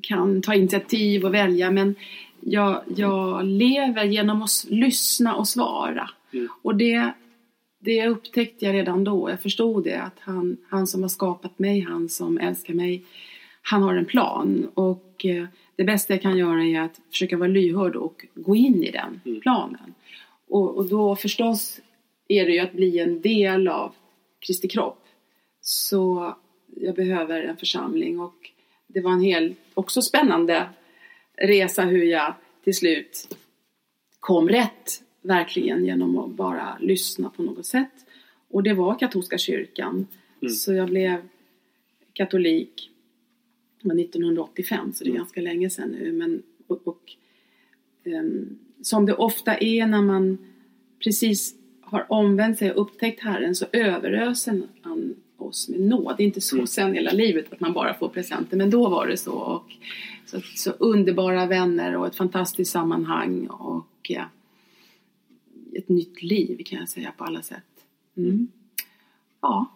kan 0.03 0.43
ta 0.43 0.55
initiativ 0.55 1.25
och 1.25 1.35
välja 1.35 1.71
men 1.71 1.95
jag, 2.41 2.83
jag 2.97 3.45
lever 3.45 4.05
genom 4.05 4.43
att 4.43 4.67
lyssna 4.69 5.35
och 5.35 5.49
svara. 5.49 6.11
Mm. 6.33 6.49
Och 6.62 6.77
det, 6.77 7.12
det 7.87 8.07
upptäckte 8.07 8.64
jag 8.64 8.75
redan 8.75 9.05
då. 9.05 9.31
Jag 9.31 9.40
förstod 9.40 9.85
det 9.85 10.03
att 10.03 10.20
han, 10.20 10.57
han 10.68 10.87
som 10.87 11.03
har 11.03 11.09
skapat 11.09 11.59
mig, 11.59 11.81
han 11.81 12.09
som 12.09 12.38
älskar 12.38 12.75
mig, 12.75 13.05
han 13.62 13.83
har 13.83 13.94
en 13.94 14.05
plan. 14.05 14.70
Och 14.75 15.25
eh, 15.25 15.46
det 15.77 15.85
bästa 15.85 16.12
jag 16.14 16.22
kan 16.22 16.37
göra 16.38 16.64
är 16.64 16.81
att 16.81 17.01
försöka 17.11 17.37
vara 17.37 17.49
lyhörd 17.49 17.96
och 17.96 18.27
gå 18.35 18.57
in 18.57 18.83
i 18.85 18.90
den 18.90 19.20
Mm. 19.25 19.40
planen. 19.40 19.94
Och, 20.49 20.77
och 20.77 20.88
då 20.88 21.16
förstås 21.16 21.81
är 22.29 22.44
det 22.46 22.53
ju 22.53 22.59
att 22.59 22.72
bli 22.72 22.99
en 22.99 23.20
del 23.20 23.68
av 23.68 23.92
Kristi 24.38 24.68
kropp. 24.68 25.05
Så 25.61 26.35
jag 26.77 26.94
behöver 26.94 27.42
en 27.42 27.57
församling 27.57 28.20
och 28.20 28.51
det 28.87 29.01
var 29.01 29.12
en 29.12 29.20
hel, 29.20 29.55
också 29.75 30.03
spännande 30.03 30.68
resa 31.35 31.83
hur 31.83 32.05
jag 32.05 32.35
till 32.64 32.75
slut 32.77 33.37
kom 34.20 34.49
rätt 34.49 35.03
verkligen 35.27 35.85
genom 35.85 36.19
att 36.19 36.31
bara 36.31 36.79
lyssna 36.81 37.31
på 37.31 37.43
något 37.43 37.67
sätt. 37.67 38.07
Och 38.49 38.62
det 38.62 38.75
var 38.75 38.99
katolska 38.99 39.39
kyrkan. 39.39 40.07
Mm. 40.43 40.55
Så 40.55 40.73
jag 40.73 40.89
blev 40.89 41.17
katolik 42.12 42.91
det 43.83 43.89
var 43.89 44.01
1985 44.01 44.93
så 44.93 45.05
det 45.05 45.09
är 45.09 45.11
Mm. 45.11 45.19
ganska 45.21 45.41
länge 45.41 45.71
sedan 45.71 45.89
nu. 45.89 46.12
Men, 46.12 46.43
och, 46.67 46.81
och, 46.89 47.12
ehm, 48.05 48.59
som 48.83 49.07
det 49.07 49.15
ofta 49.15 49.57
är 49.57 49.87
när 49.87 50.03
man 50.03 50.39
precis 51.05 51.55
har 51.81 52.07
omvänt 52.12 52.59
sig 52.59 52.73
och 52.73 52.83
upptäckt 52.83 53.21
Herren 53.23 53.55
så 53.55 53.67
överöser 53.73 54.62
han 54.83 55.15
oss 55.37 55.69
med 55.69 55.81
nåd. 55.81 56.15
Det 56.17 56.23
är 56.23 56.27
inte 56.27 56.41
så 56.41 56.57
Mm. 56.57 56.67
sen 56.67 56.95
hela 56.95 57.11
livet 57.12 57.53
att 57.53 57.61
man 57.61 57.73
bara 57.73 57.95
får 57.95 58.09
presenter 58.09 58.57
men 58.57 58.71
då 58.71 58.89
var 58.89 59.07
det 59.07 59.17
så. 59.17 59.33
Och, 59.33 59.73
så, 60.27 60.41
så 60.41 60.71
underbara 60.71 61.47
vänner 61.47 61.97
och 61.97 62.07
ett 62.07 62.17
fantastiskt 62.17 62.71
sammanhang 62.73 63.47
och 63.47 63.87
ja, 64.03 64.25
ett 65.79 65.89
nytt 65.89 66.23
liv 66.23 66.62
kan 66.67 66.79
jag 66.79 66.89
säga 66.89 67.12
på 67.17 67.25
alla 67.25 67.43
sätt. 67.43 67.65
Mm. 68.17 68.49
Ja. 69.41 69.73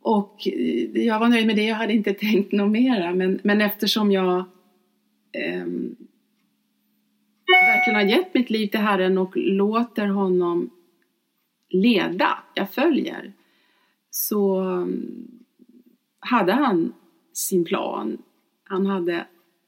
Och 0.00 0.48
eh, 0.48 1.04
jag 1.04 1.18
var 1.18 1.28
nöjd 1.28 1.46
med 1.46 1.56
det, 1.56 1.64
jag 1.64 1.76
hade 1.76 1.92
inte 1.92 2.14
tänkt 2.14 2.52
något 2.52 2.70
mera 2.70 3.14
men, 3.14 3.40
men 3.42 3.60
eftersom 3.60 4.12
jag 4.12 4.38
eh, 5.32 5.66
verkligen 7.66 7.94
har 7.94 8.02
gett 8.02 8.34
mitt 8.34 8.50
liv 8.50 8.66
till 8.66 8.80
Herren 8.80 9.18
och 9.18 9.36
låter 9.36 10.06
honom 10.06 10.70
leda, 11.68 12.38
jag 12.54 12.70
följer, 12.70 13.32
så 14.10 14.60
ehm, 14.60 15.28
hade 16.20 16.52
han 16.52 16.92
sin 17.32 17.64
plan. 17.64 18.18
Han 18.64 18.86
hade 18.86 19.26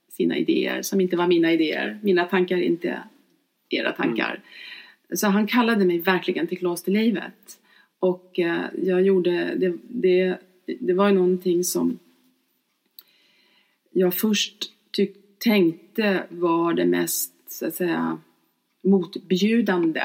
sina 0.08 0.36
idéer 0.36 0.82
som 0.82 1.00
inte 1.00 1.16
var 1.16 1.26
mina 1.26 1.52
idéer. 1.52 1.98
Mina 2.02 2.24
tankar 2.24 2.56
inte 2.56 3.02
era 3.68 3.92
tankar. 3.92 4.30
Mm. 4.30 4.42
Så 5.14 5.26
han 5.26 5.46
kallade 5.46 5.84
mig 5.84 5.98
verkligen 5.98 6.46
till 6.46 6.58
klosterlivet. 6.58 7.60
Och 7.98 8.38
eh, 8.38 8.64
jag 8.82 9.02
gjorde, 9.02 9.54
det, 9.54 9.76
det, 9.88 10.38
det 10.80 10.92
var 10.92 11.08
ju 11.08 11.14
någonting 11.14 11.64
som 11.64 11.98
jag 13.92 14.14
först 14.14 14.72
tyck, 14.90 15.16
tänkte 15.38 16.26
var 16.28 16.74
det 16.74 16.86
mest, 16.86 17.32
så 17.48 17.66
att 17.66 17.74
säga, 17.74 18.18
motbjudande 18.82 20.02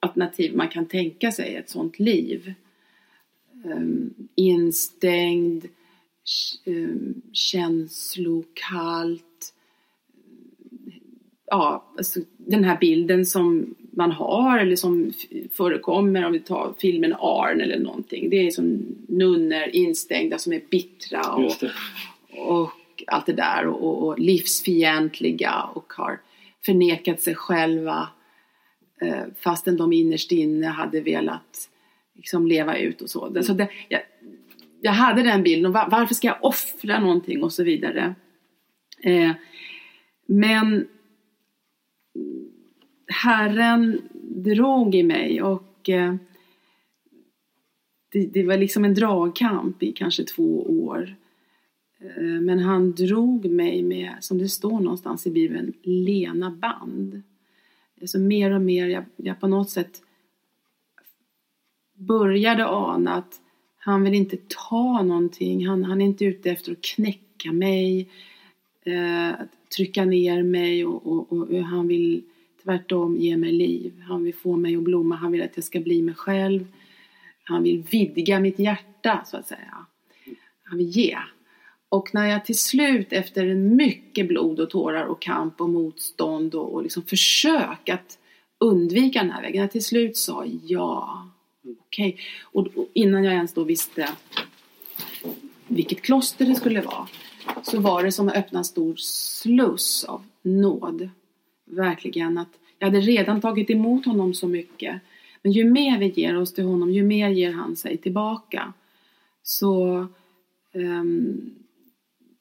alternativ 0.00 0.56
man 0.56 0.68
kan 0.68 0.86
tänka 0.86 1.32
sig 1.32 1.56
ett 1.56 1.70
sånt 1.70 1.98
liv. 1.98 2.54
Um, 3.64 4.14
instängd, 4.34 5.66
um, 6.66 6.74
ehm, 6.74 7.22
känslokallt. 7.32 9.54
Ja, 11.46 11.92
alltså 11.96 12.20
den 12.36 12.64
här 12.64 12.78
bilden 12.80 13.26
som 13.26 13.74
man 13.96 14.12
har 14.12 14.58
eller 14.58 14.76
som 14.76 15.12
förekommer 15.52 16.24
om 16.24 16.32
vi 16.32 16.40
tar 16.40 16.74
filmen 16.78 17.14
Arn 17.18 17.60
eller 17.60 17.78
någonting. 17.78 18.30
Det 18.30 18.46
är 18.46 18.50
som 18.50 18.82
nunnor 19.08 19.62
instängda 19.72 20.38
som 20.38 20.52
är 20.52 20.62
bittra 20.70 21.20
och, 21.34 21.52
och 22.48 22.72
allt 23.06 23.26
det 23.26 23.32
där 23.32 23.66
och, 23.66 24.06
och, 24.06 24.18
livsfientliga 24.18 25.62
och 25.74 25.92
har 25.92 26.20
förnekat 26.64 27.20
sig 27.20 27.34
själva 27.34 28.08
eh, 29.00 29.24
fastän 29.40 29.76
de 29.76 29.92
innerst 29.92 30.32
inne 30.32 30.66
hade 30.66 31.00
velat 31.00 31.68
liksom 32.16 32.46
leva 32.46 32.76
ut 32.76 33.00
och 33.00 33.10
så. 33.10 33.42
så 33.42 33.52
det, 33.52 33.68
jag, 33.88 34.00
jag 34.80 34.92
hade 34.92 35.22
den 35.22 35.42
bilden 35.42 35.72
var, 35.72 35.88
varför 35.90 36.14
ska 36.14 36.26
jag 36.26 36.38
offra 36.40 37.00
någonting 37.00 37.42
och 37.42 37.52
så 37.52 37.64
vidare. 37.64 38.14
Eh, 39.02 39.30
men 40.26 40.88
Herren 43.06 44.00
drog 44.22 44.94
i 44.94 45.02
mig 45.02 45.42
och 45.42 45.88
eh, 45.88 46.14
det, 48.12 48.26
det, 48.26 48.42
var 48.42 48.56
liksom 48.56 48.84
en 48.84 48.94
dragkamp 48.94 49.82
i 49.82 49.92
kanske 49.92 50.24
två 50.24 50.62
år. 50.62 51.16
Eh, 52.00 52.40
men 52.40 52.58
han 52.58 52.92
drog 52.92 53.50
mig 53.50 53.82
med, 53.82 54.16
som 54.20 54.38
det 54.38 54.48
står 54.48 54.80
någonstans 54.80 55.26
i 55.26 55.30
Bibeln, 55.30 55.72
lena 55.82 56.50
band. 56.50 57.22
Alltså 58.00 58.18
mer 58.18 58.50
och 58.50 58.62
mer, 58.62 58.86
jag, 58.86 59.04
jag 59.16 59.40
på 59.40 59.48
något 59.48 59.70
sätt 59.70 60.02
började 61.94 62.66
ana 62.66 63.14
att 63.14 63.40
han 63.78 64.02
vill 64.02 64.14
inte 64.14 64.36
ta 64.36 65.02
någonting, 65.02 65.66
han, 65.66 65.84
han 65.84 66.00
är 66.00 66.04
inte 66.04 66.24
ute 66.24 66.50
efter 66.50 66.72
att 66.72 66.82
knäcka 66.82 67.52
mig, 67.52 68.08
eh, 68.84 69.30
trycka 69.76 70.04
ner 70.04 70.42
mig 70.42 70.86
och, 70.86 71.06
och, 71.06 71.32
och, 71.32 71.56
han 71.56 71.88
vill 71.88 72.22
tvärtom 72.64 73.16
ge 73.16 73.36
mig 73.36 73.52
liv. 73.52 74.00
Han 74.08 74.24
vill 74.24 74.34
få 74.34 74.56
mig 74.56 74.76
att 74.76 74.82
blomma, 74.82 75.16
han 75.16 75.32
vill 75.32 75.42
att 75.42 75.52
jag 75.54 75.64
ska 75.64 75.80
bli 75.80 76.02
mig 76.02 76.14
själv. 76.14 76.66
Han 77.44 77.62
vill 77.62 77.82
vidga 77.90 78.40
mitt 78.40 78.58
hjärta 78.58 79.24
så 79.26 79.36
att 79.36 79.48
säga. 79.48 79.86
Han 80.62 80.78
vill 80.78 80.88
ge. 80.88 81.18
Och 81.88 82.14
när 82.14 82.26
jag 82.26 82.44
till 82.44 82.58
slut 82.58 83.12
efter 83.12 83.54
mycket 83.54 84.28
blod 84.28 84.60
och 84.60 84.70
tårar 84.70 85.04
och 85.04 85.22
kamp 85.22 85.60
och 85.60 85.70
motstånd 85.70 86.54
och, 86.54 86.74
och 86.74 86.82
liksom 86.82 87.02
försök 87.02 87.88
att 87.88 88.18
undvika 88.60 89.18
den 89.22 89.30
här 89.30 89.42
vägen, 89.42 89.60
jag 89.60 89.70
till 89.70 89.84
slut 89.84 90.16
sa 90.16 90.44
ja. 90.66 91.28
Okej. 91.80 92.08
Okay. 92.08 92.24
Och, 92.42 92.66
och 92.66 92.88
innan 92.92 93.24
jag 93.24 93.34
ens 93.34 93.54
då 93.54 93.64
visste 93.64 94.08
vilket 95.66 96.02
kloster 96.02 96.46
det 96.46 96.54
skulle 96.54 96.80
vara 96.80 97.08
så 97.62 97.80
var 97.80 98.04
det 98.04 98.12
som 98.12 98.28
att 98.28 98.36
öppna 98.36 98.58
en 98.58 98.64
stor 98.64 98.94
sluss 98.96 100.04
av 100.04 100.24
nåd. 100.42 101.10
Verkligen 101.72 102.38
att 102.38 102.58
jag 102.78 102.86
hade 102.86 103.00
redan 103.00 103.40
tagit 103.40 103.70
emot 103.70 104.06
honom 104.06 104.34
så 104.34 104.48
mycket. 104.48 105.00
Men 105.42 105.52
ju 105.52 105.64
mer 105.64 105.98
vi 105.98 106.08
ger 106.08 106.38
oss 106.38 106.54
till 106.54 106.64
honom, 106.64 106.90
ju 106.90 107.02
mer 107.02 107.28
ger 107.28 107.52
han 107.52 107.76
sig 107.76 107.96
tillbaka. 107.96 108.72
Så 109.42 110.06
um, 110.72 111.54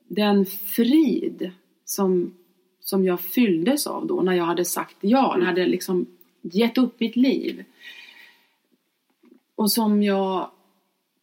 den 0.08 0.46
frid 0.46 1.52
som, 1.86 2.34
som 2.80 3.06
jag 3.06 3.22
fylldes 3.22 3.88
av 3.88 4.08
då 4.08 4.22
när 4.22 4.34
jag 4.34 4.46
hade 4.46 4.66
sagt 4.66 4.98
ja, 5.02 5.36
när 5.36 5.40
jag 5.40 5.48
hade 5.48 5.66
liksom 5.66 6.06
gett 6.42 6.78
upp 6.78 7.00
mitt 7.00 7.16
liv. 7.16 7.64
Och 9.56 9.72
som 9.72 10.04
jag 10.04 10.52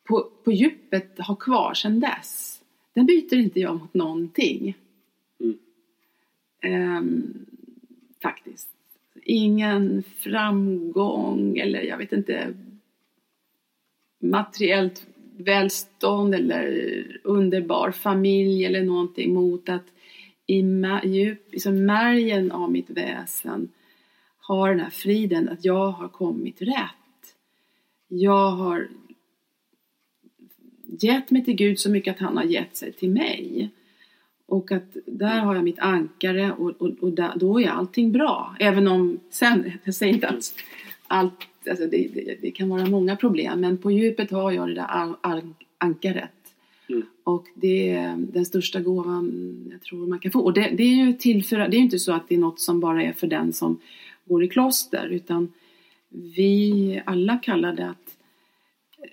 på, 0.04 0.30
på 0.44 0.52
djupet 0.52 1.18
har 1.18 1.36
kvar 1.36 1.74
sedan 1.74 2.00
dess. 2.00 2.62
Den 2.92 3.06
byter 3.06 3.34
inte 3.34 3.60
jag 3.60 3.80
mot 3.80 3.94
någonting. 3.94 4.74
Mm. 5.40 5.58
Um, 6.96 7.46
faktiskt. 8.22 8.68
Ingen 9.22 10.02
framgång 10.02 11.58
eller 11.58 11.82
jag 11.82 11.98
vet 11.98 12.12
inte 12.12 12.54
materiellt 14.18 15.06
välstånd 15.36 16.34
eller 16.34 17.20
underbar 17.24 17.90
familj 17.90 18.64
eller 18.64 18.82
någonting 18.82 19.34
mot 19.34 19.68
att 19.68 19.84
i 20.46 20.64
djup, 21.04 21.52
liksom 21.52 21.86
märgen 21.86 22.52
av 22.52 22.72
mitt 22.72 22.90
väsen 22.90 23.68
har 24.38 24.70
den 24.70 24.80
här 24.80 24.90
friden 24.90 25.48
att 25.48 25.64
jag 25.64 25.90
har 25.90 26.08
kommit 26.08 26.62
rätt. 26.62 27.34
Jag 28.08 28.50
har 28.50 28.88
gett 30.86 31.30
mig 31.30 31.44
till 31.44 31.54
Gud 31.54 31.78
så 31.78 31.90
mycket 31.90 32.14
att 32.14 32.20
han 32.20 32.36
har 32.36 32.44
gett 32.44 32.76
sig 32.76 32.92
till 32.92 33.10
mig. 33.10 33.70
Och 34.48 34.72
att 34.72 34.96
där 35.06 35.40
har 35.40 35.54
jag 35.54 35.64
mitt 35.64 35.78
ankare 35.78 36.52
och, 36.52 36.82
och, 36.82 36.90
och 37.00 37.12
där, 37.12 37.32
då 37.36 37.60
är 37.60 37.68
allting 37.68 38.12
bra. 38.12 38.56
Även 38.60 38.88
om 38.88 39.20
sen, 39.30 39.72
jag 39.84 39.94
säger 39.94 40.14
inte 40.14 40.28
att 40.28 40.54
allt, 41.06 41.48
alltså 41.70 41.86
det, 41.86 42.08
det, 42.14 42.38
det 42.40 42.50
kan 42.50 42.68
vara 42.68 42.86
många 42.86 43.16
problem 43.16 43.60
men 43.60 43.78
på 43.78 43.90
djupet 43.90 44.30
har 44.30 44.52
jag 44.52 44.68
det 44.68 44.74
där 44.74 45.14
ankaret. 45.78 46.30
Mm. 46.88 47.02
Och 47.24 47.46
det 47.54 47.90
är 47.90 48.16
den 48.16 48.44
största 48.44 48.80
gåvan 48.80 49.56
jag 49.72 49.82
tror 49.82 50.06
man 50.06 50.18
kan 50.18 50.32
få. 50.32 50.40
Och 50.40 50.52
det, 50.52 50.74
det 50.76 50.82
är 50.82 51.06
ju 51.06 51.12
till 51.12 51.44
för, 51.44 51.56
det 51.56 51.76
är 51.76 51.80
inte 51.80 51.98
så 51.98 52.12
att 52.12 52.28
det 52.28 52.34
är 52.34 52.38
något 52.38 52.60
som 52.60 52.80
bara 52.80 53.02
är 53.02 53.12
för 53.12 53.26
den 53.26 53.52
som 53.52 53.80
går 54.24 54.44
i 54.44 54.48
kloster 54.48 55.08
utan 55.08 55.52
vi 56.08 57.02
alla 57.06 57.36
kallar 57.36 57.72
det 57.72 57.90
att 57.90 58.16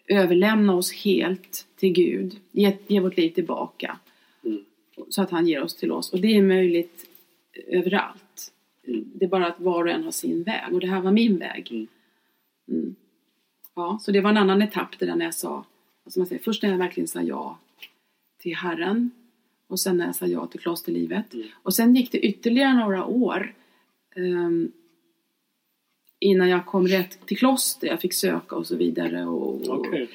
överlämna 0.08 0.76
oss 0.76 0.94
helt 0.94 1.68
till 1.76 1.94
Gud, 1.94 2.36
ge, 2.52 2.78
ge 2.88 3.00
vårt 3.00 3.18
liv 3.18 3.30
tillbaka. 3.30 3.98
Så 5.10 5.22
att 5.22 5.32
han 5.32 5.48
ger 5.48 5.62
oss 5.62 5.76
till 5.76 5.92
oss. 5.92 6.14
Och 6.14 6.20
det 6.20 6.38
är 6.38 6.44
möjligt 6.44 7.10
överallt. 7.68 8.52
Det 8.86 9.26
är 9.26 9.30
bara 9.30 9.48
att 9.48 9.60
var 9.60 9.84
och 9.84 9.90
en 9.90 10.04
har 10.04 10.12
sin 10.12 10.44
väg. 10.44 10.74
Och 10.74 10.80
det 10.80 10.88
här 10.88 11.02
var 11.02 11.12
min 11.12 11.38
väg. 11.38 11.72
Mm. 11.72 11.88
mm. 12.68 12.96
Ja, 13.76 14.00
så 14.02 14.12
det 14.12 14.22
var 14.22 14.30
en 14.30 14.38
annan 14.38 14.62
etapp 14.62 15.00
det 15.00 15.06
där 15.06 15.16
när 15.16 15.26
jag 15.26 15.34
sa, 15.34 15.66
alltså 16.06 16.20
man 16.20 16.28
säger, 16.28 16.42
först 16.44 16.64
när 16.64 16.70
jag 16.70 16.78
verkligen 16.78 17.08
sa 17.08 17.22
ja 17.22 17.58
till 18.38 18.56
Herren 18.56 19.12
och 19.68 19.80
sen 19.80 19.98
när 19.98 20.06
jag 20.06 20.16
sa 20.16 20.26
ja 20.26 20.48
till 20.48 20.60
klosterlivet. 20.60 21.34
Mm. 21.34 21.48
Och 21.64 21.74
sen 21.74 21.96
gick 21.96 22.12
det 22.12 22.20
ytterligare 22.20 22.74
några 22.74 23.06
år 23.06 23.54
um, 24.16 24.72
innan 26.20 26.50
jag 26.50 26.66
kom 26.66 26.88
rätt 26.88 27.26
till 27.26 27.38
kloster. 27.38 27.88
Jag 27.88 28.02
fick 28.02 28.14
söka 28.14 28.56
och 28.56 28.68
så 28.68 28.76
vidare. 28.76 29.26
Och, 29.26 29.80
okay. 29.80 30.08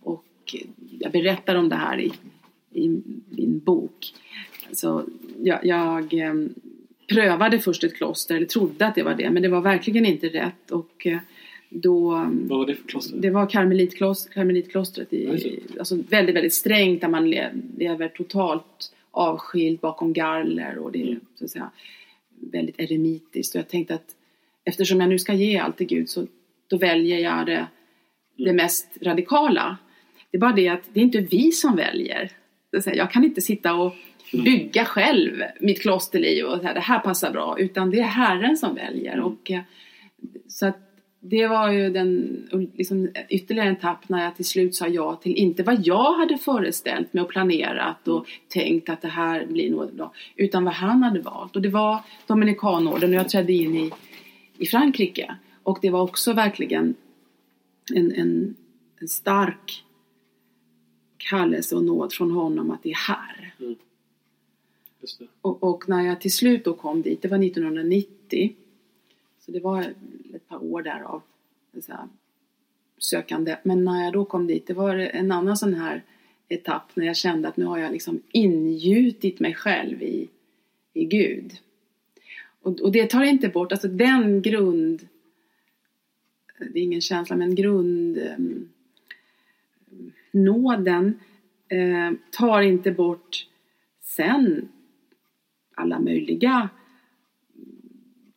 och 0.00 0.56
jag 0.98 1.12
berättar 1.12 1.54
om 1.54 1.68
det 1.68 1.76
här 1.76 2.00
i, 2.00 2.12
i 2.70 2.88
min 3.28 3.58
bok. 3.58 4.14
Så 4.72 5.04
jag, 5.42 5.66
jag 5.66 6.12
um, 6.12 6.54
prövade 7.08 7.58
först 7.58 7.84
ett 7.84 7.94
kloster, 7.94 8.36
eller 8.36 8.46
trodde 8.46 8.86
att 8.86 8.94
det 8.94 9.02
var 9.02 9.14
det, 9.14 9.30
men 9.30 9.42
det 9.42 9.48
var 9.48 9.60
verkligen 9.60 10.06
inte 10.06 10.28
rätt. 10.28 10.70
Och 10.70 11.06
uh, 11.06 11.18
då, 11.68 12.10
Vad 12.10 12.58
var 12.58 12.66
det 12.66 12.74
för 12.74 12.88
kloster? 12.88 13.16
Det 13.16 13.30
var 13.30 13.46
karmelitklostret. 13.46 15.12
I, 15.12 15.60
alltså 15.78 15.96
väldigt, 16.08 16.36
väldigt 16.36 16.54
strängt 16.54 17.00
där 17.00 17.08
man 17.08 17.30
lever 17.76 18.08
totalt 18.08 18.92
avskild 19.10 19.80
bakom 19.80 20.12
galler 20.12 20.78
och 20.78 20.92
det 20.92 21.02
är 21.02 21.06
mm. 21.06 21.20
så 21.34 21.44
att 21.44 21.50
säga, 21.50 21.70
väldigt 22.52 22.80
eremitiskt. 22.80 23.54
Och 23.54 23.58
jag 23.58 23.68
tänkte 23.68 23.94
att 23.94 24.16
eftersom 24.64 25.00
jag 25.00 25.08
nu 25.08 25.18
ska 25.18 25.32
ge 25.32 25.58
allt 25.58 25.76
till 25.76 25.86
Gud 25.86 26.08
så 26.08 26.26
då 26.66 26.76
väljer 26.76 27.18
jag 27.18 27.46
det, 27.46 27.66
det 28.36 28.42
mm. 28.42 28.56
mest 28.56 28.88
radikala. 29.02 29.76
Det 30.30 30.36
är 30.36 30.40
bara 30.40 30.52
det 30.52 30.68
att 30.68 30.82
det 30.92 31.00
är 31.00 31.04
inte 31.04 31.20
vi 31.20 31.52
som 31.52 31.76
väljer. 31.76 32.30
Jag 32.94 33.10
kan 33.10 33.24
inte 33.24 33.40
sitta 33.40 33.74
och. 33.74 33.94
Bygga 34.32 34.84
själv 34.84 35.42
mitt 35.60 35.82
klosterliv 35.82 36.44
och 36.44 36.60
säga 36.60 36.74
det 36.74 36.80
här 36.80 36.98
passar 36.98 37.30
bra 37.30 37.58
utan 37.58 37.90
det 37.90 38.00
är 38.00 38.04
Herren 38.04 38.56
som 38.56 38.74
väljer. 38.74 39.12
Mm. 39.12 39.24
Och, 39.24 39.50
eh, 39.50 39.60
så 40.48 40.66
att 40.66 40.78
det 41.24 41.46
var 41.46 41.70
ju 41.70 41.90
den, 41.90 42.70
liksom, 42.74 43.08
ytterligare 43.28 43.68
en 43.68 43.76
etapp 43.76 44.08
när 44.08 44.24
jag 44.24 44.36
till 44.36 44.44
slut 44.44 44.74
sa 44.74 44.86
ja 44.86 45.16
till 45.16 45.34
inte 45.34 45.62
vad 45.62 45.86
jag 45.86 46.12
hade 46.12 46.38
föreställt 46.38 47.12
mig 47.12 47.22
och 47.22 47.28
planerat 47.28 48.08
och 48.08 48.26
tänkt 48.48 48.88
att 48.88 49.02
det 49.02 49.08
här 49.08 49.46
blir 49.46 49.70
något 49.70 49.92
bra. 49.92 50.12
Utan 50.36 50.64
vad 50.64 50.74
han 50.74 51.02
hade 51.02 51.20
valt. 51.20 51.56
Och 51.56 51.62
det 51.62 51.68
var 51.68 52.00
Dominikanorden 52.26 53.10
och 53.10 53.16
jag 53.16 53.28
trädde 53.28 53.52
in 53.52 53.76
i, 53.76 53.90
i 54.58 54.66
Frankrike. 54.66 55.34
Och 55.62 55.78
det 55.82 55.90
var 55.90 56.02
också 56.02 56.32
verkligen 56.32 56.94
en, 57.94 58.12
en, 58.12 58.54
en 59.00 59.08
stark 59.08 59.84
kallelse 61.16 61.76
och 61.76 61.84
nåd 61.84 62.12
från 62.12 62.30
honom 62.30 62.70
att 62.70 62.82
det 62.82 62.90
är 62.90 63.08
här. 63.08 63.54
Mm. 63.60 63.76
Och, 65.40 65.62
och, 65.62 65.88
när 65.88 66.02
jag 66.02 66.20
till 66.20 66.32
slut 66.32 66.64
då 66.64 66.74
kom 66.74 67.02
dit, 67.02 67.22
det 67.22 67.28
var 67.28 67.44
1990 67.44 68.56
så 69.40 69.52
det 69.52 69.60
var 69.60 69.82
ett 70.34 70.48
par 70.48 70.64
år 70.64 70.82
där 70.82 71.02
av 71.02 71.22
så 71.80 71.92
här, 71.92 72.08
sökande. 72.98 73.56
Men 73.62 73.84
när 73.84 74.04
jag 74.04 74.12
då 74.12 74.24
kom 74.24 74.46
dit, 74.46 74.66
det 74.66 74.74
var 74.74 74.96
en 74.96 75.32
annan 75.32 75.56
sån 75.56 75.74
här 75.74 76.02
etapp 76.48 76.96
när 76.96 77.06
jag 77.06 77.16
kände 77.16 77.48
att 77.48 77.56
nu 77.56 77.64
har 77.64 77.78
jag 77.78 77.92
liksom 77.92 78.22
ingjutit 78.32 79.40
mig 79.40 79.54
själv 79.54 80.02
i, 80.02 80.28
i 80.92 81.04
Gud. 81.04 81.52
Och, 82.62 82.80
och 82.80 82.92
det 82.92 83.10
tar 83.10 83.22
inte 83.22 83.48
bort, 83.48 83.72
alltså 83.72 83.88
den 83.88 84.42
grund, 84.42 85.08
det 86.58 86.78
är 86.78 86.82
ingen 86.82 87.00
känsla, 87.00 87.36
men 87.36 87.54
grund 87.54 88.18
um, 88.18 88.68
nåden 90.30 91.20
eh, 91.68 92.12
tar 92.30 92.62
inte 92.62 92.92
bort 92.92 93.46
sen 94.00 94.68
alla 95.82 96.00
möjliga 96.00 96.68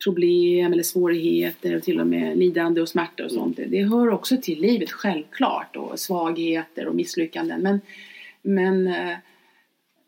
problem 0.04 0.72
eller 0.72 0.82
svårigheter 0.82 1.76
och 1.76 1.82
till 1.82 2.00
och 2.00 2.06
med 2.06 2.38
lidande 2.38 2.80
och 2.80 2.88
smärta 2.88 3.24
och 3.24 3.32
sånt. 3.32 3.56
Det 3.56 3.82
hör 3.82 4.08
också 4.08 4.36
till 4.42 4.60
livet 4.60 4.90
självklart 4.90 5.76
och 5.76 6.00
svagheter 6.00 6.86
och 6.86 6.94
misslyckanden. 6.94 7.62
Men, 7.62 7.80
men 8.42 8.86
eh, 8.86 9.16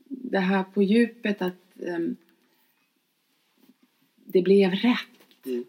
det 0.09 0.39
här 0.39 0.65
på 0.75 0.83
djupet 0.83 1.43
att 1.43 1.83
ehm, 1.87 2.17
det 4.17 4.43
blev 4.43 4.71
rätt. 4.71 5.47
Mm. 5.47 5.65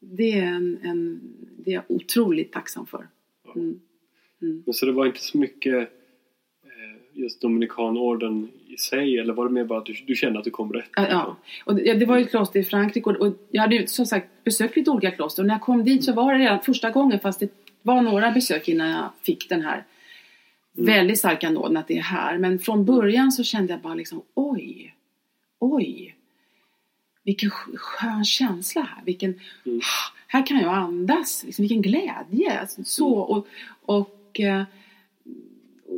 Det 0.00 0.32
är, 0.32 0.46
en, 0.46 0.78
en, 0.82 1.20
det 1.58 1.70
är 1.70 1.74
jag 1.74 1.84
otroligt 1.88 2.52
tacksam 2.52 2.86
för. 2.86 3.08
Mm. 3.54 3.80
Men 4.38 4.74
så 4.74 4.86
det 4.86 4.92
var 4.92 5.06
inte 5.06 5.20
så 5.20 5.38
mycket 5.38 5.99
just 7.12 7.40
Dominikanorden 7.40 8.48
i 8.68 8.76
sig 8.76 9.18
eller 9.18 9.32
var 9.34 9.44
det 9.44 9.50
mer 9.52 9.64
bara 9.64 9.78
att 9.78 9.86
du, 9.86 9.94
du 10.06 10.14
kände 10.14 10.38
att 10.38 10.44
du 10.44 10.50
kom 10.50 10.72
rätt? 10.72 10.90
Ja, 10.96 11.06
ja. 11.10 11.36
Och 11.64 11.74
det, 11.74 11.94
det 11.94 12.06
var 12.06 12.16
ju 12.18 12.24
ett 12.24 12.30
kloster 12.30 12.60
i 12.60 12.64
Frankrike 12.64 13.10
och, 13.10 13.16
och 13.16 13.34
jag 13.50 13.62
hade 13.62 13.76
ju 13.76 13.86
som 13.86 14.06
sagt 14.06 14.44
besökt 14.44 14.76
lite 14.76 14.90
olika 14.90 15.10
kloster 15.10 15.42
och 15.42 15.46
när 15.46 15.54
jag 15.54 15.62
kom 15.62 15.84
dit 15.84 16.04
så 16.04 16.12
var 16.12 16.32
det 16.32 16.38
redan 16.38 16.60
första 16.60 16.90
gången 16.90 17.20
fast 17.20 17.40
det 17.40 17.48
var 17.82 18.02
några 18.02 18.30
besök 18.30 18.68
innan 18.68 18.90
jag 18.90 19.10
fick 19.22 19.48
den 19.48 19.62
här 19.62 19.84
väldigt 20.72 21.18
starka 21.18 21.50
nåden 21.50 21.76
att 21.76 21.88
det 21.88 21.96
är 21.98 22.02
här. 22.02 22.38
Men 22.38 22.58
från 22.58 22.84
början 22.84 23.32
så 23.32 23.44
kände 23.44 23.72
jag 23.72 23.80
bara 23.80 23.94
liksom 23.94 24.22
oj, 24.34 24.94
oj. 25.58 26.16
Vilken 27.24 27.50
sk- 27.50 27.76
skön 27.76 28.24
känsla 28.24 28.82
här. 28.82 29.04
Vilken, 29.04 29.40
Mm. 29.66 29.80
Här 30.26 30.46
kan 30.46 30.58
jag 30.60 30.74
andas. 30.74 31.44
Liksom, 31.44 31.62
vilken 31.62 31.82
glädje. 31.82 32.60
Alltså, 32.60 32.84
Så, 32.84 33.14
och, 33.18 33.46
och, 33.82 34.40
eh, 34.40 34.62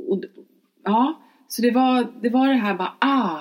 och, 0.09 0.23
ja, 0.85 1.21
så 1.49 1.63
det 1.63 1.71
var, 1.71 2.07
det 2.21 2.29
var 2.29 2.49
det 2.49 2.55
här 2.55 2.75
bara 2.75 2.93
ah, 2.99 3.39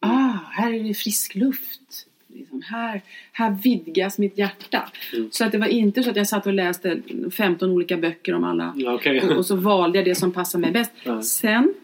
ah, 0.00 0.38
här 0.50 0.72
är 0.72 0.84
det 0.84 0.94
frisk 0.94 1.34
luft. 1.34 2.06
Liksom, 2.26 2.62
här, 2.62 3.02
här 3.32 3.50
vidgas 3.50 4.18
mitt 4.18 4.38
hjärta. 4.38 4.88
Mm. 5.12 5.28
Så 5.32 5.44
att 5.44 5.52
det 5.52 5.58
var 5.58 5.66
inte 5.66 6.02
så 6.02 6.10
att 6.10 6.16
jag 6.16 6.28
satt 6.28 6.46
och 6.46 6.52
läste 6.52 7.02
15 7.36 7.70
olika 7.70 7.96
böcker 7.96 8.34
om 8.34 8.44
alla 8.44 8.72
Ja, 8.76 8.94
okej. 8.94 9.20
och, 9.22 9.36
och 9.36 9.46
så 9.46 9.56
valde 9.56 9.98
jag 9.98 10.04
det 10.04 10.14
som 10.14 10.32
passade 10.32 10.62
mig 10.62 10.72
bäst. 10.72 10.92
Ja. 11.04 11.22
Sen 11.22 11.74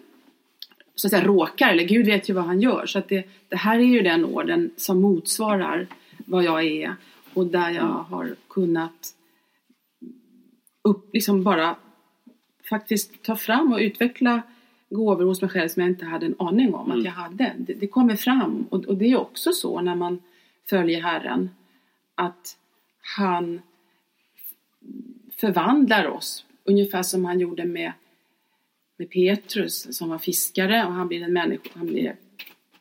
så 0.94 1.06
att 1.06 1.10
säga 1.10 1.24
råkar, 1.24 1.68
eller 1.70 1.84
Gud 1.84 2.06
vet 2.06 2.28
ju 2.28 2.34
vad 2.34 2.44
han 2.44 2.60
gör. 2.60 2.86
Så 2.86 2.98
att 2.98 3.08
det, 3.08 3.24
det 3.48 3.56
här 3.56 3.78
är 3.78 3.84
ju 3.84 4.02
den 4.02 4.24
orden 4.24 4.70
som 4.76 5.00
motsvarar 5.00 5.86
vad 6.16 6.44
jag 6.44 6.64
är 6.64 6.94
och 7.34 7.46
där 7.46 7.70
jag 7.70 7.82
har 7.82 8.34
kunnat 8.48 9.14
upp, 10.84 11.14
liksom 11.14 11.42
bara 11.42 11.76
faktiskt 12.70 13.22
ta 13.22 13.36
fram 13.36 13.72
och 13.72 13.78
utveckla 13.78 14.42
gåvor 14.90 15.24
hos 15.24 15.40
mig 15.40 15.50
själv 15.50 15.68
som 15.68 15.82
jag 15.82 15.90
inte 15.90 16.04
hade 16.04 16.26
en 16.26 16.34
aning 16.38 16.74
om 16.74 16.86
Mm. 16.86 16.98
att 16.98 17.04
jag 17.04 17.12
hade. 17.12 17.54
Det, 17.58 17.74
det 17.74 17.86
kommer 17.86 18.16
fram 18.16 18.66
och, 18.70 18.84
och 18.84 18.96
det 18.96 19.04
är 19.12 19.16
också 19.20 19.52
så 19.52 19.80
när 19.80 19.94
man 19.94 20.22
följer 20.70 21.00
Herren 21.00 21.50
att 22.14 22.56
han 23.16 23.60
förvandlar 25.36 26.06
oss 26.06 26.44
ungefär 26.64 27.02
som 27.02 27.24
han 27.24 27.40
gjorde 27.40 27.64
med, 27.64 27.92
med 28.96 29.10
Petrus 29.10 29.96
som 29.96 30.08
var 30.08 30.18
fiskare 30.18 30.86
och 30.86 30.92
han 30.92 31.08
blir 31.08 31.22
en 31.22 31.32
människa, 31.32 31.70
han 31.74 31.86
blir 31.86 32.16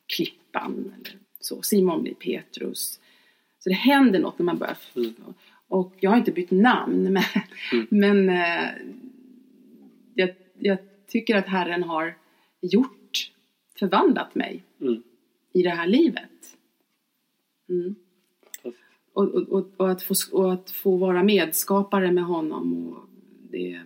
klippan 0.06 0.94
eller 0.96 1.18
så. 1.40 1.62
Simon 1.62 2.04
blir 2.04 2.14
Petrus. 2.14 3.00
Så 3.60 3.70
det 3.70 3.76
händer 3.76 4.20
något 4.20 4.40
när 4.40 4.46
man 4.46 4.58
börjar 4.58 4.78
Mm. 4.96 5.14
och 5.68 5.94
jag 6.00 6.10
har 6.10 6.18
inte 6.18 6.32
bytt 6.32 6.52
namn 6.52 7.04
men, 7.14 7.24
Mm. 7.74 7.88
men 7.90 8.30
eh, 8.30 8.70
jag, 10.14 10.30
jag 10.60 10.78
tycker 11.10 11.36
att 11.36 11.48
Herren 11.48 11.84
har 11.84 12.16
gjort, 12.62 13.32
förvandlat 13.80 14.36
mig 14.36 14.64
Mm. 14.82 15.04
i 15.54 15.64
det 15.64 15.70
här 15.70 15.88
livet. 15.88 16.58
Mm. 17.70 17.96
Och, 19.14 19.26
och, 19.36 19.70
och, 19.78 19.92
att 19.92 20.04
få, 20.04 20.14
och 20.32 20.54
att 20.54 20.72
få 20.72 20.98
vara 20.98 21.24
medskapare 21.24 22.12
med 22.12 22.24
honom. 22.24 22.88
Och 22.88 23.10
det, 23.52 23.82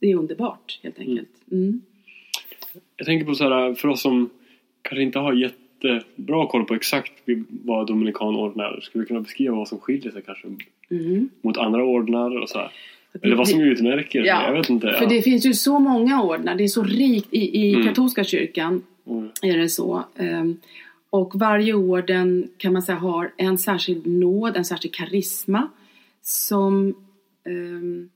det 0.00 0.10
är 0.10 0.16
underbart 0.16 0.80
helt 0.82 0.98
enkelt. 0.98 1.30
Mm. 1.52 1.82
Jag 2.96 3.06
tänker 3.06 3.26
på 3.26 3.34
så 3.34 3.44
här, 3.44 3.74
för 3.74 3.88
oss 3.88 4.00
som 4.00 4.30
kanske 4.82 5.02
inte 5.02 5.18
har 5.18 5.32
jättebra 5.32 6.46
koll 6.46 6.64
på 6.64 6.74
exakt 6.74 7.12
vad 7.48 7.86
Dominikanorden 7.86 8.60
är. 8.60 8.80
Skulle 8.80 9.04
du 9.04 9.08
kunna 9.08 9.20
beskriva 9.20 9.54
vad 9.54 9.68
som 9.68 9.78
skiljer 9.78 10.12
sig 10.12 10.22
kanske 10.22 10.48
Mm. 10.90 11.28
mot 11.40 11.56
andra 11.56 11.84
ordnar 11.84 12.42
och 12.42 12.48
så 12.48 12.58
här? 12.58 12.72
Eller 13.22 13.36
vad 13.36 13.48
som 13.48 13.60
utmärker? 13.60 14.24
Ja, 14.24 14.46
Jag 14.46 14.52
vet 14.52 14.70
inte. 14.70 14.92
För 14.98 15.06
det 15.06 15.22
finns 15.22 15.46
ju 15.46 15.54
så 15.54 15.78
många 15.78 16.22
ordnar. 16.22 16.54
Det 16.54 16.64
är 16.64 16.68
så 16.68 16.82
rikt 16.82 17.28
i, 17.34 17.60
i 17.66 17.74
Mm. 17.74 17.86
katolska 17.86 18.24
kyrkan. 18.24 18.82
Mm. 19.06 19.28
är 19.42 19.56
det 19.58 19.68
så. 19.68 20.04
Ehm, 20.16 20.56
Och 21.10 21.32
varje 21.34 21.74
orden 21.74 22.48
kan 22.56 22.72
man 22.72 22.82
säga 22.82 22.98
har 22.98 23.32
en 23.36 23.58
särskild 23.58 24.06
nåd, 24.06 24.56
en 24.56 24.64
särskild 24.64 24.94
karisma 24.94 25.68
som 26.22 26.94
ehm, 27.46 28.08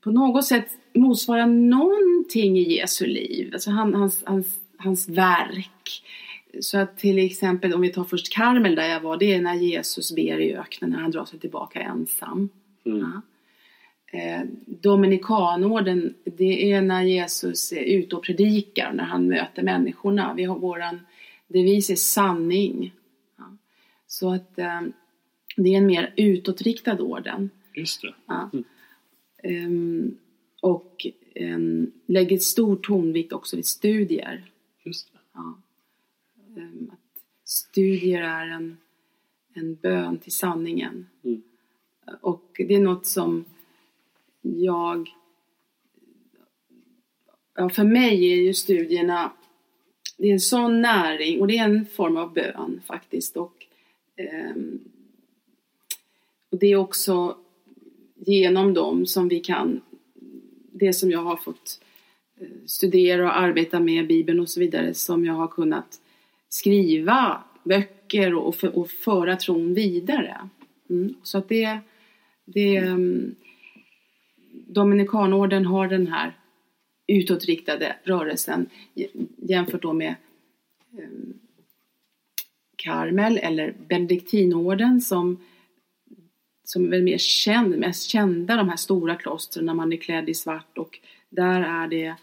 på 0.00 0.10
något 0.10 0.44
sätt 0.46 0.66
motsvarar 0.94 1.46
någonting 1.46 2.58
i 2.58 2.76
Jesu 2.76 3.06
liv. 3.06 3.50
Alltså 3.52 3.70
han, 3.70 3.94
hans, 3.94 4.22
hans, 4.26 4.46
hans 4.76 5.08
verk. 5.08 6.02
Så 6.60 6.78
att 6.78 6.98
till 6.98 7.18
exempel 7.18 7.74
om 7.74 7.80
vi 7.80 7.88
tar 7.88 8.04
först 8.04 8.32
Karmel 8.32 8.74
där 8.74 8.88
jag 8.88 9.00
var, 9.00 9.16
det 9.16 9.32
är 9.34 9.40
när 9.40 9.54
Jesus 9.54 10.14
ber 10.14 10.40
i 10.40 10.54
öknen 10.56 10.90
när 10.90 10.98
han 10.98 11.10
drar 11.10 11.24
sig 11.24 11.38
tillbaka 11.38 11.80
ensam. 11.80 12.48
Mm. 12.86 12.98
Ja. 12.98 13.22
Eh, 14.10 14.42
Dominikanorden, 14.66 16.14
det 16.24 16.72
är 16.72 16.82
när 16.82 17.02
Jesus 17.02 17.72
är 17.72 17.84
ute 17.84 18.16
och 18.16 18.24
predikar, 18.24 18.92
när 18.92 19.04
han 19.04 19.28
möter 19.28 19.62
människorna. 19.62 20.34
Vi 20.34 20.44
har 20.44 20.58
våran 20.58 21.00
devis 21.46 21.90
är 21.90 21.96
sanning. 21.96 22.92
Ja. 23.36 23.44
Så 24.06 24.32
att 24.32 24.58
eh, 24.58 24.80
det 25.56 25.74
är 25.74 25.78
en 25.78 25.86
mer 25.86 26.12
utåtriktad 26.16 27.02
orden. 27.02 27.50
Just 27.74 28.02
det. 28.02 28.14
Ja. 28.26 28.50
Mm. 28.52 28.64
Ehm, 29.42 30.16
och 30.60 31.06
ehm, 31.34 31.92
lägger 32.06 32.38
stor 32.38 32.76
tonvikt 32.76 33.32
också 33.32 33.56
vid 33.56 33.66
studier. 33.66 34.50
Just 34.82 35.12
det. 35.12 35.18
Ja. 35.34 35.58
Ehm, 36.56 36.90
att 36.92 37.22
studier 37.44 38.22
är 38.22 38.46
en, 38.46 38.76
en 39.54 39.74
bön 39.74 40.18
till 40.18 40.32
sanningen. 40.32 41.06
Mm. 41.24 41.42
Och 42.20 42.60
det 42.68 42.74
är 42.74 42.80
något 42.80 43.06
som 43.06 43.44
jag... 44.40 45.08
Ja, 47.54 47.68
för 47.68 47.84
mig 47.84 48.32
är 48.32 48.36
ju 48.36 48.54
studierna 48.54 49.32
det 50.18 50.28
är 50.28 50.32
en 50.32 50.40
sån 50.40 50.80
näring 50.80 51.40
och 51.40 51.46
det 51.46 51.58
är 51.58 51.64
en 51.64 51.86
form 51.86 52.16
av 52.16 52.32
bön 52.32 52.80
faktiskt. 52.86 53.36
Och, 53.36 53.66
eh, 54.16 54.56
och 56.50 56.58
det 56.58 56.66
är 56.66 56.76
också 56.76 57.36
genom 58.14 58.74
dem 58.74 59.06
som 59.06 59.28
vi 59.28 59.40
kan, 59.40 59.80
det 60.72 60.92
som 60.92 61.10
jag 61.10 61.22
har 61.22 61.36
fått 61.36 61.80
eh, 62.40 62.46
studera 62.66 63.24
och 63.24 63.38
arbeta 63.38 63.80
med, 63.80 64.06
Bibeln 64.06 64.40
och 64.40 64.48
så 64.48 64.60
vidare, 64.60 64.94
som 64.94 65.24
jag 65.24 65.34
har 65.34 65.48
kunnat 65.48 66.00
skriva 66.48 67.42
böcker 67.64 68.34
och, 68.34 68.54
för, 68.54 68.78
och 68.78 68.90
föra 68.90 69.36
tron 69.36 69.74
vidare. 69.74 70.48
Mm. 70.90 71.14
Så 71.22 71.38
att 71.38 71.48
det, 71.48 71.78
det 72.44 72.76
ehm, 72.76 73.34
Dominikanorden 74.68 75.66
har 75.66 75.88
den 75.88 76.06
här 76.06 76.36
utåtriktade 77.06 77.96
rörelsen 78.04 78.70
jämfört 79.36 79.82
då 79.82 79.92
med 79.92 80.14
eh, 80.98 81.08
Karmel 82.76 83.38
eller 83.38 83.74
Benediktinorden 83.88 85.00
som 85.00 85.38
som 86.64 86.84
är 86.84 86.88
väl 86.88 87.02
mer 87.02 87.18
känd, 87.18 87.78
mest 87.78 88.08
kända, 88.08 88.56
de 88.56 88.68
här 88.68 88.76
stora 88.76 89.16
klostren 89.16 89.66
när 89.66 89.74
man 89.74 89.92
är 89.92 89.96
klädd 89.96 90.28
i 90.28 90.34
svart 90.34 90.78
och 90.78 90.98
där 91.30 91.60
är 91.60 91.88
det 91.88 92.16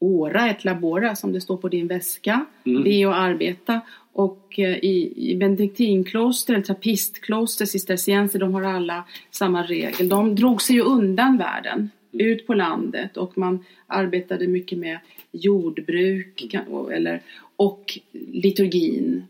Ora 0.00 0.50
et 0.50 0.64
labora 0.64 1.16
som 1.16 1.32
det 1.32 1.40
står 1.40 1.56
på 1.56 1.68
din 1.68 1.86
väska. 1.86 2.46
Mm. 2.66 2.84
Det 2.84 2.90
är 2.90 3.08
att 3.08 3.14
arbeta. 3.14 3.80
Och 4.12 4.58
eh, 4.58 4.76
i, 4.76 5.12
i 5.16 5.36
benediktinkloster, 5.36 6.54
eller 6.54 6.64
trappistkloster, 6.64 7.66
cistercienser, 7.66 8.38
de 8.38 8.54
har 8.54 8.62
alla 8.62 9.04
samma 9.30 9.62
regel. 9.62 10.08
De 10.08 10.34
drog 10.34 10.62
sig 10.62 10.76
ju 10.76 10.82
undan 10.82 11.38
världen, 11.38 11.90
ut 12.12 12.46
på 12.46 12.54
landet 12.54 13.16
och 13.16 13.38
man 13.38 13.64
arbetade 13.86 14.46
mycket 14.46 14.78
med 14.78 14.98
jordbruk 15.32 16.54
eller, 16.92 17.22
och 17.56 17.98
liturgin. 18.32 19.24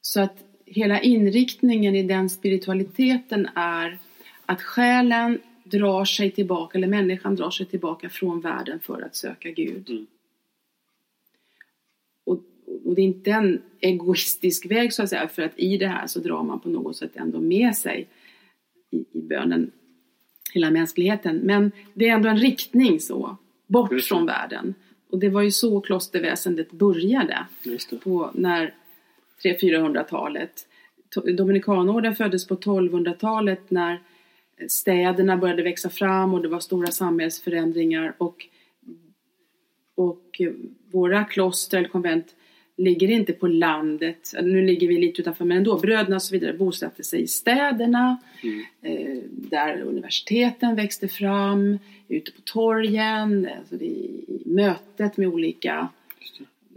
Så 0.00 0.20
att 0.20 0.36
hela 0.66 1.00
inriktningen 1.00 1.94
i 1.94 2.02
den 2.02 2.30
spiritualiteten 2.30 3.48
är 3.54 3.98
att 4.46 4.62
själen 4.62 5.38
drar 5.70 6.04
sig 6.04 6.30
tillbaka, 6.30 6.78
eller 6.78 6.88
människan 6.88 7.36
drar 7.36 7.50
sig 7.50 7.66
tillbaka 7.66 8.08
från 8.08 8.40
världen 8.40 8.80
för 8.80 9.02
att 9.02 9.16
söka 9.16 9.50
Gud. 9.50 9.90
Mm. 9.90 10.06
Och, 12.24 12.40
och 12.84 12.94
det 12.94 13.00
är 13.00 13.04
inte 13.06 13.30
en 13.30 13.62
egoistisk 13.80 14.70
väg 14.70 14.92
så 14.92 15.02
att 15.02 15.08
säga, 15.08 15.28
för 15.28 15.42
att 15.42 15.58
i 15.58 15.76
det 15.76 15.86
här 15.86 16.06
så 16.06 16.20
drar 16.20 16.42
man 16.42 16.60
på 16.60 16.68
något 16.68 16.96
sätt 16.96 17.16
ändå 17.16 17.40
med 17.40 17.76
sig 17.76 18.08
i, 18.90 18.96
i 19.12 19.22
bönen 19.22 19.70
hela 20.52 20.70
mänskligheten. 20.70 21.36
Men 21.36 21.72
det 21.94 22.08
är 22.08 22.12
ändå 22.12 22.28
en 22.28 22.38
riktning 22.38 23.00
så, 23.00 23.36
bort 23.66 23.92
Just 23.92 24.08
det. 24.08 24.14
från 24.14 24.26
världen. 24.26 24.74
Och 25.10 25.18
det 25.18 25.28
var 25.28 25.42
ju 25.42 25.50
så 25.50 25.80
klosterväsendet 25.80 26.72
började 26.72 27.46
på 28.02 28.30
när 28.34 28.74
300-400-talet. 29.44 30.66
To- 31.14 31.36
Dominikanorden 31.36 32.16
föddes 32.16 32.46
på 32.46 32.56
1200-talet 32.56 33.70
när 33.70 34.00
städerna 34.68 35.36
började 35.36 35.62
växa 35.62 35.90
fram 35.90 36.34
och 36.34 36.42
det 36.42 36.48
var 36.48 36.60
stora 36.60 36.86
samhällsförändringar 36.86 38.14
och 38.18 38.46
och 39.94 40.40
våra 40.90 41.24
kloster 41.24 41.78
eller 41.78 41.88
konvent 41.88 42.34
ligger 42.76 43.10
inte 43.10 43.32
på 43.32 43.46
landet. 43.46 44.32
Nu 44.42 44.62
ligger 44.66 44.88
vi 44.88 44.98
lite 44.98 45.20
utanför 45.20 45.44
men 45.44 45.56
ändå. 45.56 45.78
Bröderna 45.78 46.16
och 46.16 46.22
så 46.22 46.32
vidare 46.34 46.52
bosatte 46.52 47.04
sig 47.04 47.22
i 47.22 47.26
städerna. 47.26 48.16
Mm. 48.42 48.64
Eh, 48.82 49.22
där 49.28 49.80
universiteten 49.80 50.74
växte 50.74 51.08
fram. 51.08 51.78
Ute 52.08 52.32
på 52.32 52.40
torgen. 52.44 53.48
Alltså 53.58 53.74
I 53.74 54.24
mötet 54.44 55.16
med 55.16 55.28
olika 55.28 55.88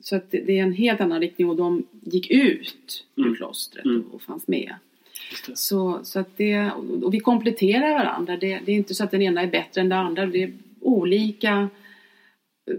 så 0.01 0.15
att 0.15 0.31
det, 0.31 0.41
det 0.41 0.59
är 0.59 0.63
en 0.63 0.73
helt 0.73 1.01
annan 1.01 1.21
riktning 1.21 1.49
och 1.49 1.55
de 1.55 1.83
gick 2.01 2.31
ut 2.31 3.05
ur 3.15 3.23
Mm. 3.23 3.35
klostret 3.35 3.85
Mm. 3.85 4.01
och, 4.01 4.15
och 4.15 4.21
fanns 4.21 4.47
med. 4.47 4.73
Så, 5.53 5.99
så 6.03 6.19
att 6.19 6.37
det, 6.37 6.71
och 7.03 7.13
vi 7.13 7.19
kompletterar 7.19 7.93
varandra. 7.93 8.37
Det, 8.37 8.59
det 8.65 8.71
är 8.71 8.75
inte 8.75 8.95
så 8.95 9.03
att 9.03 9.11
den 9.11 9.21
ena 9.21 9.41
är 9.41 9.47
bättre 9.47 9.81
än 9.81 9.89
den 9.89 9.99
andra. 9.99 10.25
Det 10.25 10.43
är 10.43 10.53
olika 10.81 11.69
eh, 12.71 12.75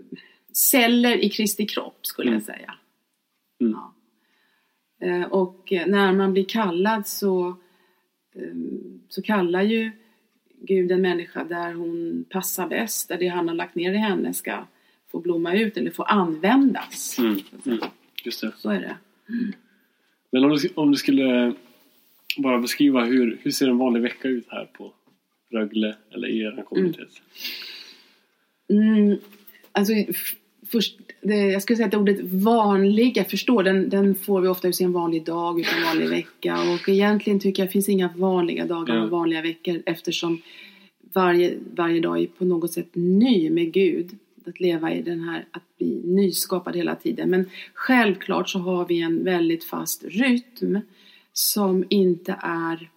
celler 0.52 1.16
i 1.24 1.28
Kristi 1.30 1.66
kropp 1.66 2.06
skulle 2.06 2.32
jag 2.32 2.42
säga. 2.42 2.74
Mm. 3.60 3.72
Ja. 3.72 3.94
Eh, 5.06 5.22
Och 5.22 5.72
när 5.86 6.12
man 6.12 6.32
blir 6.32 6.44
kallad 6.44 7.06
så, 7.06 7.48
eh, 8.34 8.54
så 9.08 9.22
kallar 9.22 9.62
ju 9.62 9.90
Gud 10.62 10.92
en 10.92 11.02
människa 11.02 11.44
där 11.44 11.72
hon 11.72 12.24
passar 12.28 12.68
bäst. 12.68 13.08
Där 13.08 13.18
det 13.18 13.28
han 13.28 13.48
har 13.48 13.54
lagt 13.54 13.74
ner 13.74 13.92
i 13.92 13.96
henne 13.96 14.34
ska 14.34 14.66
få 15.10 15.20
blomma 15.20 15.54
ut 15.54 15.76
eller 15.76 15.90
få 15.90 16.02
användas. 16.02 17.18
Mm. 17.18 17.38
Mm. 17.66 17.78
Just 18.24 18.40
det. 18.40 18.52
Så 18.56 18.70
är 18.70 18.80
det. 18.80 18.96
Men 20.32 20.44
om 20.44 20.50
du, 20.50 20.68
om 20.74 20.90
du 20.92 20.96
skulle 20.98 21.54
bara 22.38 22.58
beskriva 22.58 23.04
hur, 23.04 23.38
hur 23.42 23.50
ser 23.50 23.68
en 23.68 23.78
vanlig 23.78 24.02
vecka 24.02 24.28
ut 24.28 24.46
här 24.48 24.64
på 24.64 24.92
Rögle 25.52 25.96
eller 26.14 26.28
i 26.28 26.40
er 26.40 26.62
kommunitet? 26.64 27.08
Mm, 28.70 29.18
alltså, 29.72 29.92
f- 29.92 30.34
först, 30.66 30.98
det, 31.22 31.34
jag 31.34 31.62
skulle 31.62 31.76
säga 31.76 31.86
att 31.88 31.94
ordet 31.94 32.20
vanliga, 32.20 33.24
förstår, 33.24 33.62
den, 33.62 33.88
den 33.88 34.14
får 34.14 34.40
vi 34.40 34.48
ofta 34.48 34.68
ur 34.68 34.82
en 34.82 34.92
vanlig 34.92 35.24
dag, 35.24 35.60
utan 35.60 35.78
en 35.78 35.84
vanlig 35.84 36.08
vecka. 36.08 36.58
Och 36.74 36.88
egentligen 36.88 37.40
tycker 37.40 37.62
jag 37.62 37.68
det 37.68 37.72
finns 37.72 37.88
inga 37.88 38.10
vanliga 38.16 38.66
dagar 38.66 39.02
och 39.04 39.10
vanliga 39.10 39.42
veckor 39.42 39.82
eftersom 39.86 40.42
varje, 41.12 41.58
varje 41.74 42.00
dag 42.00 42.22
är 42.22 42.26
på 42.26 42.44
något 42.44 42.72
sätt 42.72 42.88
ny 42.92 43.50
med 43.50 43.72
Gud. 43.72 44.10
Att 44.46 44.60
leva 44.60 44.94
i 44.94 45.02
den 45.02 45.20
här, 45.20 45.44
att 45.50 45.62
bli 45.78 46.00
nyskapad 46.04 46.76
hela 46.76 46.94
tiden. 46.94 47.30
Men 47.30 47.50
självklart 47.74 48.48
så 48.48 48.58
har 48.58 48.86
vi 48.86 49.00
en 49.00 49.24
väldigt 49.24 49.64
fast 49.64 50.04
rytm 50.04 50.78
som 51.32 51.84
inte 51.90 52.36
är 52.42 52.90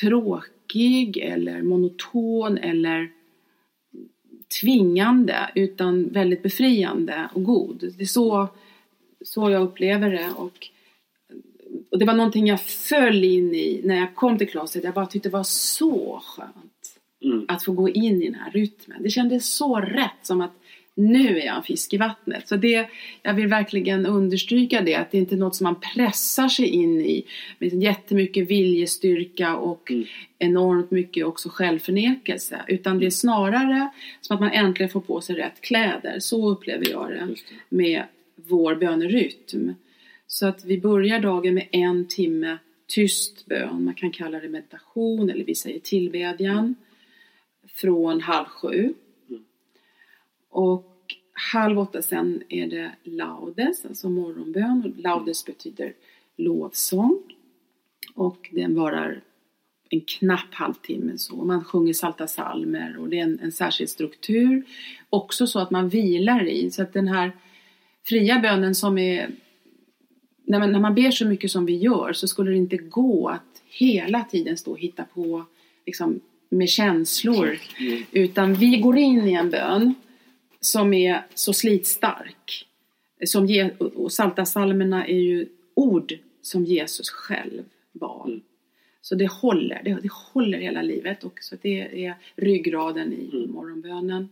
tråkig 0.00 1.16
eller 1.16 1.62
monoton 1.62 2.58
eller 2.58 3.10
tvingande 4.60 5.50
utan 5.54 6.08
väldigt 6.08 6.42
befriande 6.42 7.28
och 7.34 7.44
god. 7.44 7.94
Det 7.98 8.02
är 8.02 8.06
så, 8.06 8.48
så 9.24 9.50
jag 9.50 9.62
upplever 9.62 10.10
det. 10.10 10.30
Och, 10.36 10.68
och 11.90 11.98
det 11.98 12.04
var 12.04 12.14
någonting 12.14 12.46
jag 12.46 12.62
föll 12.62 13.24
in 13.24 13.54
i 13.54 13.80
när 13.84 13.96
jag 13.96 14.14
kom 14.14 14.38
till 14.38 14.50
klostret. 14.50 14.84
Jag 14.84 14.94
bara 14.94 15.06
tyckte 15.06 15.28
det 15.28 15.32
var 15.32 15.42
så 15.44 16.22
skönt 16.24 16.70
Mm. 17.24 17.44
att 17.48 17.64
få 17.64 17.72
gå 17.72 17.88
in 17.88 18.22
i 18.22 18.24
den 18.24 18.34
här 18.34 18.50
rytmen. 18.50 19.02
Det 19.02 19.10
kändes 19.10 19.54
så 19.54 19.76
rätt 19.76 20.18
som 20.22 20.40
att 20.40 20.52
nu 20.94 21.40
är 21.40 21.46
jag 21.46 21.56
en 21.56 21.62
fisk 21.62 21.94
i 21.94 21.96
vattnet. 21.96 22.48
Så 22.48 22.56
det, 22.56 22.88
jag 23.22 23.34
vill 23.34 23.46
verkligen 23.46 24.06
understryka 24.06 24.80
det, 24.80 24.94
att 24.94 25.10
det 25.10 25.18
inte 25.18 25.34
är 25.34 25.38
något 25.38 25.56
som 25.56 25.64
man 25.64 25.80
pressar 25.80 26.48
sig 26.48 26.66
in 26.66 27.00
i 27.00 27.24
med 27.58 27.82
jättemycket 27.82 28.50
viljestyrka 28.50 29.56
och 29.56 29.90
Mm. 29.90 30.04
enormt 30.38 30.90
mycket 30.90 31.26
också 31.26 31.48
självförnekelse. 31.48 32.60
Utan 32.68 32.98
det 32.98 33.06
är 33.06 33.10
snarare 33.10 33.90
som 34.20 34.34
att 34.34 34.40
man 34.40 34.50
äntligen 34.50 34.90
får 34.90 35.00
på 35.00 35.20
sig 35.20 35.36
rätt 35.36 35.60
kläder. 35.60 36.18
Så 36.18 36.50
upplever 36.50 36.90
jag 36.90 37.10
det 37.10 37.16
det. 37.16 37.36
med 37.68 38.02
vår 38.36 38.74
bönerytm. 38.74 39.74
Så 40.26 40.46
att 40.46 40.64
vi 40.64 40.80
börjar 40.80 41.20
dagen 41.20 41.54
med 41.54 41.68
en 41.70 42.08
timme 42.08 42.58
tyst 42.88 43.46
bön. 43.46 43.84
Man 43.84 43.94
kan 43.94 44.10
kalla 44.10 44.40
det 44.40 44.48
meditation 44.48 45.30
eller 45.30 45.44
vi 45.44 45.54
säger 45.54 45.80
tillbedjan. 45.80 46.74
Från 47.68 48.20
halv 48.20 48.46
sju. 48.46 48.94
Och 50.50 50.86
halv 51.32 51.78
åtta 51.78 52.02
sen 52.02 52.42
är 52.48 52.66
det 52.66 52.92
laudes, 53.04 53.84
alltså 53.84 54.08
morgonbön. 54.08 54.94
Laudes 54.96 55.44
betyder 55.44 55.92
lovsång. 56.36 57.22
Och 58.14 58.48
den 58.52 58.74
varar 58.74 59.22
en 59.90 60.00
knapp 60.00 60.54
halvtimme 60.54 61.18
så. 61.18 61.36
Man 61.36 61.64
sjunger 61.64 61.92
salta 61.92 62.26
salmer 62.26 62.96
och 62.98 63.08
det 63.08 63.18
är 63.18 63.22
en, 63.22 63.38
en 63.42 63.52
särskild 63.52 63.90
struktur. 63.90 64.64
Också 65.10 65.46
så 65.46 65.58
att 65.58 65.70
man 65.70 65.88
vilar 65.88 66.48
i. 66.48 66.70
Så 66.70 66.82
att 66.82 66.92
den 66.92 67.08
här 67.08 67.32
fria 68.04 68.38
bönen 68.38 68.74
som 68.74 68.98
är... 68.98 69.30
När 70.44 70.58
man, 70.58 70.72
när 70.72 70.80
man 70.80 70.94
ber 70.94 71.10
så 71.10 71.26
mycket 71.26 71.50
som 71.50 71.66
vi 71.66 71.76
gör 71.76 72.12
så 72.12 72.28
skulle 72.28 72.50
det 72.50 72.56
inte 72.56 72.76
gå 72.76 73.28
att 73.28 73.62
hela 73.66 74.24
tiden 74.24 74.56
stå 74.56 74.70
och 74.70 74.78
hitta 74.78 75.04
på 75.04 75.44
liksom, 75.86 76.20
med 76.48 76.68
känslor. 76.68 77.58
Mm. 77.78 78.02
Utan 78.12 78.54
vi 78.54 78.76
går 78.76 78.98
in 78.98 79.28
i 79.28 79.32
en 79.32 79.50
bön 79.50 79.94
som 80.60 80.92
är 80.94 81.26
så 81.34 81.52
slitstark. 81.52 82.66
Som 83.26 83.46
ge, 83.46 83.70
och- 83.78 83.92
och 83.92 84.12
salta 84.12 84.44
salmerna 84.44 85.06
är 85.06 85.18
ju 85.18 85.46
ord 85.74 86.18
som 86.42 86.64
Jesus 86.64 87.10
själv. 87.10 87.64
Mm. 88.26 88.40
Så 89.02 89.14
det 89.14 89.30
håller, 89.32 89.80
det, 89.84 89.98
det 90.02 90.12
håller 90.12 90.58
hela 90.58 90.82
livet 90.82 91.24
och 91.24 91.38
så 91.42 91.56
det 91.62 92.04
är 92.06 92.14
ryggraden 92.36 93.12
i 93.12 93.30
Mm. 93.36 93.50
morgonbönen. 93.50 94.28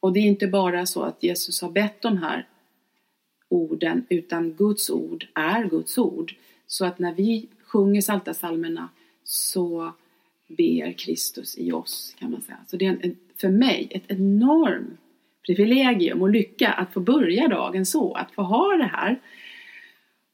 Och 0.00 0.12
det 0.12 0.20
är 0.20 0.24
inte 0.24 0.46
bara 0.46 0.86
så 0.86 1.02
att 1.02 1.22
Jesus 1.22 1.62
har 1.62 1.70
bett 1.70 2.02
de 2.02 2.18
här 2.18 2.46
orden 3.48 4.06
utan 4.08 4.52
Guds 4.54 4.90
ord 4.90 5.26
är 5.34 5.64
Guds 5.64 5.98
ord. 5.98 6.34
Så 6.66 6.84
att 6.84 6.98
när 6.98 7.12
vi 7.14 7.46
sjunger 7.64 8.00
salta 8.00 8.34
salmerna 8.34 8.88
så 9.24 9.92
ber 10.48 10.92
Kristus 10.92 11.58
i 11.58 11.72
oss 11.72 12.14
kan 12.18 12.30
man 12.30 12.40
säga. 12.40 12.58
Så 12.66 12.76
det 12.76 12.86
är 12.86 12.98
en, 13.02 13.16
för 13.36 13.48
mig 13.48 13.88
ett 13.90 14.04
enormt 14.08 15.00
privilegium 15.46 16.22
och 16.22 16.30
lycka 16.30 16.68
att 16.72 16.92
få 16.92 17.00
börja 17.00 17.48
dagen 17.48 17.86
så, 17.86 18.12
att 18.14 18.32
få 18.32 18.42
ha 18.42 18.76
det 18.76 18.90
här. 18.92 19.20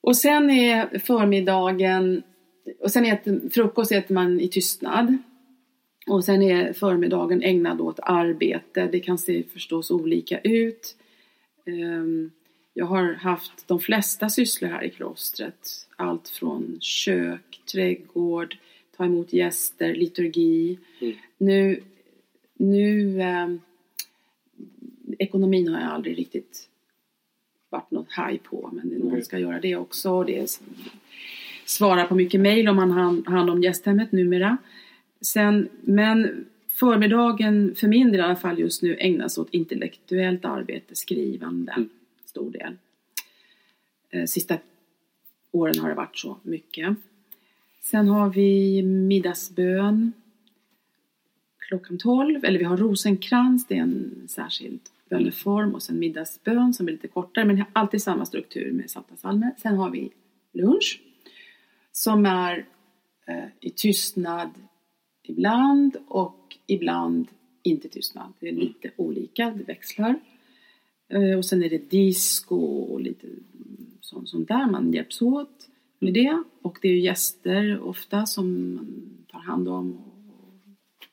Och 0.00 0.16
sen 0.16 0.50
är 0.50 0.98
förmiddagen, 0.98 2.22
och 2.80 2.90
sen 2.90 3.04
äter, 3.06 3.50
frukost 3.50 3.92
äter 3.92 4.14
man 4.14 4.40
i 4.40 4.48
tystnad. 4.48 5.16
Och 6.06 6.24
sen 6.24 6.42
är 6.42 6.72
förmiddagen 6.72 7.42
ägnad 7.42 7.80
åt 7.80 8.00
arbete. 8.02 8.88
Det 8.92 9.00
kan 9.00 9.18
se 9.18 9.42
förstås 9.52 9.90
olika 9.90 10.38
ut. 10.38 10.96
Ehm, 11.66 12.30
Jag 12.72 12.86
har 12.86 13.12
haft 13.14 13.68
de 13.68 13.80
flesta 13.80 14.28
sysslor 14.28 14.68
här 14.68 14.84
i 14.84 14.90
klostret. 14.90 15.68
Allt 15.96 16.28
från 16.28 16.76
kök, 16.80 17.60
trädgård, 17.72 18.56
ta 18.96 19.04
emot 19.04 19.32
gäster, 19.32 19.94
liturgi. 19.94 20.78
Mm. 21.00 21.14
Nu, 21.38 21.80
nu 22.58 23.20
ehm, 23.22 23.60
ekonomin 25.20 25.68
har 25.68 25.80
jag 25.80 25.90
aldrig 25.90 26.18
riktigt 26.18 26.68
varit 27.70 27.90
något 27.90 28.12
haj 28.12 28.38
på. 28.38 28.70
Men 28.72 28.88
det 28.90 28.98
någon 28.98 29.08
Mm. 29.08 29.22
ska 29.22 29.38
göra 29.38 29.60
det 29.60 29.76
också. 29.76 30.24
Det 30.24 30.38
är, 30.38 30.46
svara 31.64 32.04
på 32.06 32.14
mycket 32.14 32.40
mejl 32.40 32.68
om 32.68 32.76
man 32.76 32.90
har 32.90 33.30
hand 33.30 33.50
om 33.50 33.62
gästhemmet 33.62 34.12
numera. 34.12 34.56
Sen, 35.20 35.68
men 35.80 36.46
förmiddagen, 36.68 37.74
för 37.74 37.88
min 37.88 38.06
del 38.12 38.20
i 38.20 38.22
alla 38.22 38.36
fall 38.36 38.58
just 38.58 38.82
nu, 38.82 38.96
ägnas 38.96 39.38
åt 39.38 39.54
intellektuellt 39.54 40.44
arbete, 40.44 40.94
skrivande, 40.96 41.72
Mm. 41.72 41.88
stor 42.24 42.50
del. 42.50 42.76
Eh, 44.10 44.24
Sista 44.24 44.58
åren 45.50 45.78
har 45.78 45.88
det 45.88 45.94
varit 45.94 46.18
så 46.18 46.36
mycket. 46.42 46.96
Sen 47.82 48.08
har 48.08 48.30
vi 48.30 48.82
middagsbön 48.82 50.12
klockan 51.58 51.98
12, 51.98 52.44
eller 52.44 52.58
vi 52.58 52.64
har 52.64 52.76
rosenkrans, 52.76 53.66
det 53.66 53.74
är 53.76 53.80
en 53.82 54.26
särskild 54.28 54.80
böneform 55.10 55.74
och 55.74 55.82
sen 55.82 55.98
middagsbön 55.98 56.74
som 56.74 56.88
är 56.88 56.92
lite 56.92 57.08
kortare 57.08 57.44
men 57.44 57.64
alltid 57.72 58.02
samma 58.02 58.26
struktur 58.26 58.72
med 58.72 58.90
salta 58.90 59.14
psalmer. 59.14 59.54
Sen 59.58 59.76
har 59.76 59.90
vi 59.90 60.10
lunch 60.52 61.00
som 61.92 62.26
är 62.26 62.66
eh, 63.26 63.44
i 63.60 63.70
tystnad 63.70 64.50
ibland 65.22 65.96
och 66.06 66.56
ibland 66.66 67.28
inte 67.62 67.88
tystnad. 67.88 68.32
Det 68.40 68.48
är 68.48 68.52
lite 68.52 68.90
olika, 68.96 69.50
det 69.50 69.64
växlar. 69.64 70.20
Eh, 71.08 71.38
och 71.38 71.44
sen 71.44 71.62
är 71.62 71.70
det 71.70 71.90
disco 71.90 72.56
och 72.56 73.00
lite 73.00 73.26
sånt, 74.00 74.28
sånt 74.28 74.48
där, 74.48 74.66
man 74.66 74.92
hjälps 74.92 75.22
åt 75.22 75.68
med 75.98 76.14
det. 76.14 76.42
Och 76.62 76.78
det 76.82 76.88
är 76.88 76.92
ju 76.92 77.00
gäster 77.00 77.80
ofta 77.80 78.26
som 78.26 78.74
man 78.74 79.24
tar 79.30 79.38
hand 79.38 79.68
om 79.68 79.92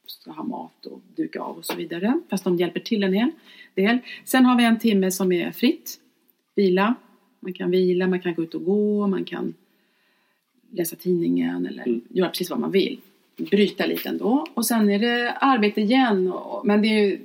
och 0.03 0.11
ska 0.11 0.31
ha 0.31 0.43
mat 0.43 0.85
och 0.85 1.01
duka 1.15 1.41
av 1.41 1.57
och 1.57 1.65
så 1.65 1.75
vidare. 1.75 2.21
Fast 2.29 2.43
de 2.43 2.57
hjälper 2.57 2.79
till 2.79 3.03
en 3.03 3.13
hel 3.13 3.31
del. 3.77 3.97
Sen 4.25 4.45
har 4.45 4.57
vi 4.57 4.63
en 4.63 4.79
timme 4.79 5.11
som 5.11 5.31
är 5.31 5.51
fritt. 5.51 5.99
Vila. 6.55 6.95
Man 7.39 7.53
kan 7.53 7.71
vila, 7.71 8.07
man 8.07 8.19
kan 8.19 8.33
gå 8.33 8.43
ut 8.43 8.53
och 8.55 8.65
gå, 8.65 9.07
man 9.07 9.25
kan 9.25 9.53
läsa 10.71 10.95
tidningen 10.95 11.65
eller 11.65 11.83
Mm. 11.87 12.01
göra 12.09 12.29
precis 12.29 12.49
vad 12.49 12.59
man 12.59 12.71
vill. 12.71 12.99
Bryta 13.37 13.85
lite 13.85 14.09
ändå. 14.09 14.45
Och 14.53 14.65
sen 14.65 14.89
är 14.89 14.99
det 14.99 15.31
arbete 15.31 15.81
igen. 15.81 16.31
Och, 16.31 16.65
men 16.67 16.81
det 16.81 16.87
är 16.87 17.05
ju 17.05 17.19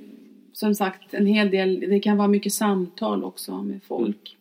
som 0.53 0.75
sagt, 0.75 1.13
en 1.13 1.25
hel 1.25 1.49
del, 1.49 1.79
det 1.79 1.99
kan 1.99 2.17
vara 2.17 2.27
mycket 2.27 2.53
samtal 2.53 3.23
också 3.23 3.63
med 3.63 3.79
folk. 3.83 4.37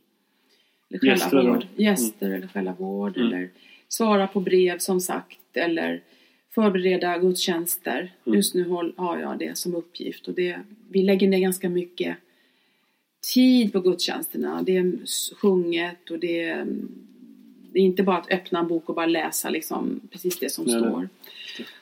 Eller 0.90 0.98
själva 0.98 1.14
Gäster 1.14 1.48
vård. 1.48 1.66
Gäster 1.76 2.30
eller 2.30 2.46
själva 2.48 2.72
vård. 2.78 3.16
Mm. 3.16 3.28
Eller 3.28 3.50
svara 3.88 4.26
på 4.26 4.40
brev 4.40 4.78
som 4.78 5.00
sagt. 5.00 5.56
Eller 5.56 6.00
förbereda 6.54 7.18
gudstjänster. 7.18 8.14
Mm. 8.26 8.36
Just 8.36 8.54
nu 8.54 8.68
har 8.96 9.18
jag 9.18 9.38
det 9.38 9.58
som 9.58 9.74
uppgift. 9.74 10.28
Och 10.28 10.34
det, 10.34 10.60
vi 10.88 11.02
lägger 11.02 11.28
ner 11.28 11.38
ganska 11.38 11.68
mycket 11.68 12.16
tid 13.34 13.72
på 13.72 13.80
gudstjänsterna. 13.80 14.62
Det 14.62 14.76
är 14.76 14.92
sjunget 15.34 16.10
och 16.10 16.18
det 16.18 16.42
är, 16.42 16.66
det 17.72 17.78
är 17.78 17.82
inte 17.82 18.02
bara 18.02 18.16
att 18.16 18.32
öppna 18.32 18.58
en 18.58 18.68
bok 18.68 18.88
och 18.88 18.94
bara 18.94 19.06
läsa 19.06 19.50
liksom 19.50 20.00
precis 20.10 20.38
det 20.38 20.52
som 20.52 20.64
Nej, 20.64 20.80
nej. 20.80 20.90
står. 20.90 21.08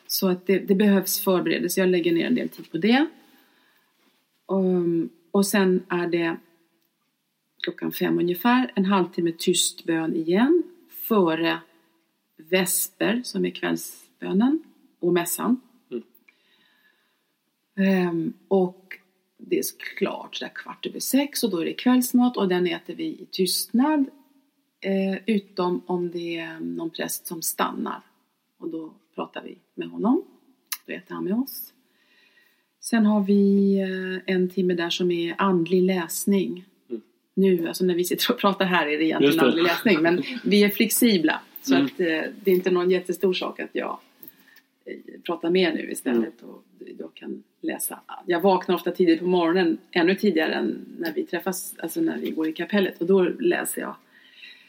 Så 0.06 0.28
att 0.28 0.46
det, 0.46 0.58
det 0.58 0.74
behövs 0.74 1.20
förberedelse. 1.20 1.80
Jag 1.80 1.88
lägger 1.88 2.12
ner 2.12 2.26
en 2.26 2.34
del 2.34 2.48
tid 2.48 2.70
på 2.70 2.78
det. 2.78 3.06
Um, 4.46 5.08
och 5.30 5.46
sen 5.46 5.82
är 5.88 6.06
det 6.06 6.36
klockan 7.62 7.92
fem 7.92 8.18
ungefär, 8.18 8.72
en 8.74 8.84
halvtimme 8.84 9.32
tyst 9.38 9.84
bön 9.84 10.16
igen 10.16 10.62
före 10.90 11.58
vesper 12.36 13.20
som 13.24 13.44
är 13.44 13.50
kvällsbönen 14.20 14.62
och 15.00 15.12
mässan. 15.12 15.60
Mm. 15.90 16.02
Ehm, 17.76 18.32
och 18.48 18.94
det 19.38 19.58
är 19.58 19.64
klart 19.98 20.40
där 20.40 20.48
kvart 20.54 20.86
över 20.86 21.00
sex 21.00 21.42
och 21.42 21.50
då 21.50 21.58
är 21.58 21.64
det 21.64 21.72
kvällsmat 21.72 22.36
och 22.36 22.48
den 22.48 22.66
äter 22.66 22.94
vi 22.94 23.04
i 23.04 23.26
tystnad. 23.30 24.04
Eh, 24.80 25.18
utom 25.26 25.82
om 25.86 26.10
det 26.10 26.36
är 26.38 26.60
någon 26.60 26.90
präst 26.90 27.26
som 27.26 27.42
stannar. 27.42 28.00
Och 28.58 28.68
då 28.68 28.92
pratar 29.14 29.42
vi 29.42 29.58
med 29.74 29.88
honom. 29.88 30.22
Då 30.86 30.92
äter 30.92 31.14
han 31.14 31.24
med 31.24 31.34
oss. 31.34 31.72
Sen 32.80 33.06
har 33.06 33.20
vi 33.24 33.74
eh, 33.80 34.34
en 34.34 34.50
timme 34.50 34.74
där 34.74 34.90
som 34.90 35.10
är 35.10 35.34
andlig 35.38 35.82
läsning. 35.82 36.64
Mm. 36.88 37.02
Nu, 37.34 37.68
alltså 37.68 37.84
när 37.84 37.94
vi 37.94 38.04
sitter 38.04 38.32
och 38.32 38.38
pratar 38.38 38.64
här 38.64 38.86
är 38.86 38.98
det 38.98 39.04
egentligen 39.04 39.36
det. 39.36 39.42
andlig 39.42 39.62
läsning. 39.62 40.02
Men 40.02 40.22
vi 40.44 40.64
är 40.64 40.68
flexibla. 40.70 41.40
Så 41.62 41.74
Mm. 41.74 41.86
att 41.86 42.00
eh, 42.00 42.06
det 42.44 42.50
är 42.50 42.54
inte 42.54 42.70
någon 42.70 42.90
jättestor 42.90 43.32
sak 43.32 43.60
att 43.60 43.70
jag 43.72 43.98
pratar 45.22 45.50
mer 45.50 45.72
nu 45.72 45.90
istället. 45.90 46.42
Mm. 46.42 46.54
Och 46.54 46.64
då 46.98 47.08
kan 47.08 47.42
läsa. 47.60 48.00
Jag 48.26 48.40
vaknar 48.40 48.74
ofta 48.74 48.90
tidigt 48.90 49.20
på 49.20 49.26
morgonen. 49.26 49.78
Ännu 49.90 50.14
tidigare 50.14 50.54
än 50.54 50.86
när 50.98 51.12
vi 51.12 51.22
träffas. 51.22 51.74
Alltså 51.78 52.00
när 52.00 52.18
vi 52.18 52.30
går 52.30 52.48
i 52.48 52.52
kapellet. 52.52 53.00
Och 53.00 53.06
då 53.06 53.22
läser 53.22 53.80
jag. 53.80 53.96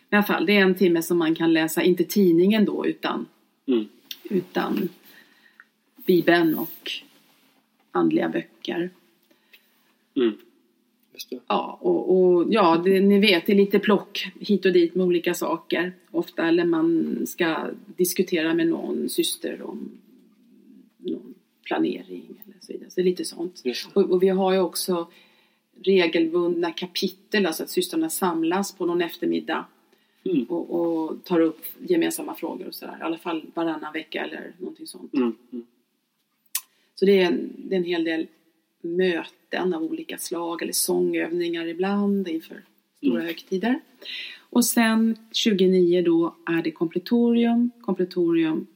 I 0.09 0.15
alla 0.15 0.23
fall, 0.23 0.45
det 0.45 0.57
är 0.57 0.61
en 0.61 0.75
timme 0.75 1.01
som 1.01 1.17
man 1.17 1.35
kan 1.35 1.53
läsa. 1.53 1.81
Inte 1.83 2.03
tidningen 2.03 2.65
då 2.65 2.85
utan 2.85 3.25
Mm. 3.67 3.87
utan 4.23 4.89
Bibeln 6.05 6.55
och 6.55 6.91
andliga 7.91 8.29
böcker. 8.29 8.89
Mm. 10.15 10.33
Just 11.13 11.29
det. 11.29 11.39
Ja, 11.47 11.77
och, 11.81 12.17
och 12.17 12.45
ja, 12.49 12.81
det, 12.85 12.99
ni 12.99 13.19
vet, 13.19 13.45
det 13.45 13.51
är 13.51 13.55
lite 13.57 13.79
plock 13.79 14.31
hit 14.39 14.65
och 14.65 14.73
dit 14.73 14.95
med 14.95 15.05
olika 15.05 15.33
saker. 15.33 15.93
Ofta 16.11 16.47
eller 16.47 16.65
man 16.65 17.17
ska 17.27 17.69
diskutera 17.97 18.53
med 18.53 18.67
någon 18.67 19.09
syster 19.09 19.61
om 19.61 19.89
planering 21.63 22.43
eller 22.45 22.55
så 22.59 22.73
vidare. 22.73 22.89
Så 22.89 23.01
lite 23.01 23.25
sånt. 23.25 23.63
Och, 23.93 24.11
och 24.11 24.23
vi 24.23 24.27
har 24.29 24.53
ju 24.53 24.59
också 24.59 25.07
regelbundna 25.83 26.71
kapitel, 26.71 27.45
alltså 27.45 27.63
att 27.63 27.69
systrarna 27.69 28.09
samlas 28.09 28.71
på 28.77 28.85
någon 28.85 29.01
eftermiddag 29.01 29.65
Mm. 30.23 30.43
och, 30.43 30.81
och 30.81 31.23
tar 31.23 31.39
upp 31.39 31.61
gemensamma 31.87 32.35
frågor 32.35 32.67
och 32.67 32.75
sådär. 32.75 32.97
I 32.99 33.03
alla 33.03 33.17
fall 33.17 33.45
varannan 33.53 33.93
vecka 33.93 34.23
eller 34.25 34.53
någonting 34.57 34.87
sånt. 34.87 35.13
Mm. 35.13 35.35
Mm. 35.51 35.65
Så 36.95 37.05
det 37.05 37.19
är, 37.21 37.25
en, 37.25 37.53
det 37.57 37.75
är 37.75 37.77
en 37.79 37.83
hel 37.85 38.03
del 38.03 38.27
möten 38.81 39.73
av 39.73 39.83
olika 39.83 40.17
slag 40.17 40.61
eller 40.61 40.73
sångövningar 40.73 41.65
ibland 41.67 42.27
inför 42.27 42.63
stora 42.97 43.13
Mm. 43.13 43.25
högtider. 43.25 43.79
Och 44.49 44.65
sen 44.65 45.17
29 45.31 46.01
då 46.01 46.35
är 46.45 46.61
det 46.63 46.71
kompletorium. 46.71 47.71
Kompletorium 47.81 48.67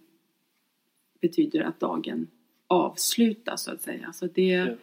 betyder 1.22 1.62
att 1.62 1.80
dagen 1.80 2.28
avslutas 2.68 3.64
så 3.64 3.72
att 3.72 3.82
säga. 3.82 4.14
Så 4.14 4.28
det 4.34 4.42
Ja. 4.48 4.76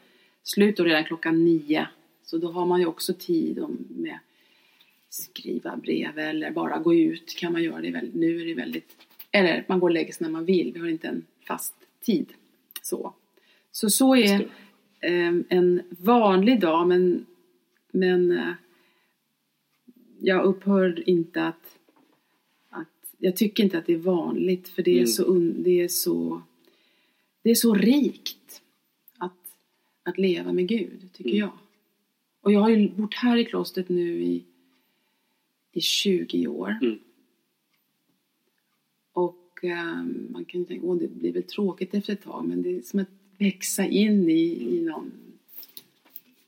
slutar 0.43 0.85
redan 0.85 1.05
klockan 1.05 1.45
nio. 1.45 1.89
Så 2.24 2.39
då 2.39 2.53
har 2.53 2.66
man 2.66 2.80
ju 2.80 2.87
också 2.87 3.14
tid 3.14 3.64
med 3.89 4.18
skriva 5.09 5.76
brev 5.76 6.18
eller 6.18 6.51
bara 6.51 6.78
gå 6.78 6.95
ut 6.95 7.37
kan 7.37 7.53
man 7.53 7.62
göra 7.62 7.80
det 7.80 7.91
väldigt, 7.91 8.14
nu 8.14 8.41
är 8.41 8.47
det 8.47 8.55
väldigt, 8.55 8.97
eller 9.30 9.64
man 9.68 9.80
går 9.80 9.89
och 9.89 9.95
lägger 9.95 10.12
sig 10.12 10.24
när 10.24 10.33
man 10.33 10.45
vill, 10.45 10.72
vi 10.72 10.80
har 10.80 10.89
inte 10.89 11.09
en 11.09 11.24
fast 11.47 11.74
tid. 12.01 12.33
Så, 12.83 13.12
så, 13.72 13.91
så 13.91 14.16
är 14.16 14.41
eh, 15.01 15.35
en 15.49 15.83
vanlig 15.91 16.61
dag 16.61 16.89
men, 16.89 17.26
men 17.91 18.33
eh, 18.39 18.53
jag 20.20 20.45
upphör 20.45 21.09
inte 21.09 21.43
att, 21.45 21.78
att, 22.70 22.89
jag 23.18 23.37
tycker 23.37 23.64
inte 23.64 23.78
att 23.78 23.87
det 23.87 23.93
är 23.93 23.99
vanligt 23.99 24.68
för 24.68 24.83
det 24.83 24.91
är 24.91 24.97
Mm. 24.97 25.07
så, 25.07 25.35
det 25.62 25.80
är 25.80 25.89
så, 25.89 26.43
det 27.43 27.51
är 27.51 27.55
så 27.55 27.74
rikt 27.74 28.62
att, 29.18 29.55
att 30.03 30.18
leva 30.18 30.53
med 30.53 30.68
Gud, 30.68 31.09
tycker 31.12 31.30
Mm. 31.30 31.40
jag. 31.40 31.53
Och 32.40 32.53
jag 32.53 32.61
har 32.61 32.70
ju 32.70 32.88
bott 32.88 33.14
här 33.14 33.36
i 33.36 33.45
klostret 33.45 33.88
nu 33.88 34.22
i, 34.22 34.45
i 35.72 35.80
20 35.80 36.47
år. 36.47 36.78
Mm. 36.82 36.99
Och 39.12 39.59
ehm, 39.62 40.26
man 40.30 40.45
kan 40.45 40.61
ju 40.61 40.66
tänka, 40.66 40.86
åh 40.86 40.97
det 40.99 41.09
blir 41.09 41.32
väl 41.32 41.43
tråkigt 41.43 41.95
efter 41.95 42.12
ett 42.12 42.22
tag, 42.22 42.45
men 42.49 42.62
det 42.62 42.76
är 42.78 42.82
som 42.82 43.01
att 43.01 43.09
växa 43.38 43.86
in 43.86 44.30
i, 44.30 44.76
i 44.76 44.80
någon... 44.82 45.12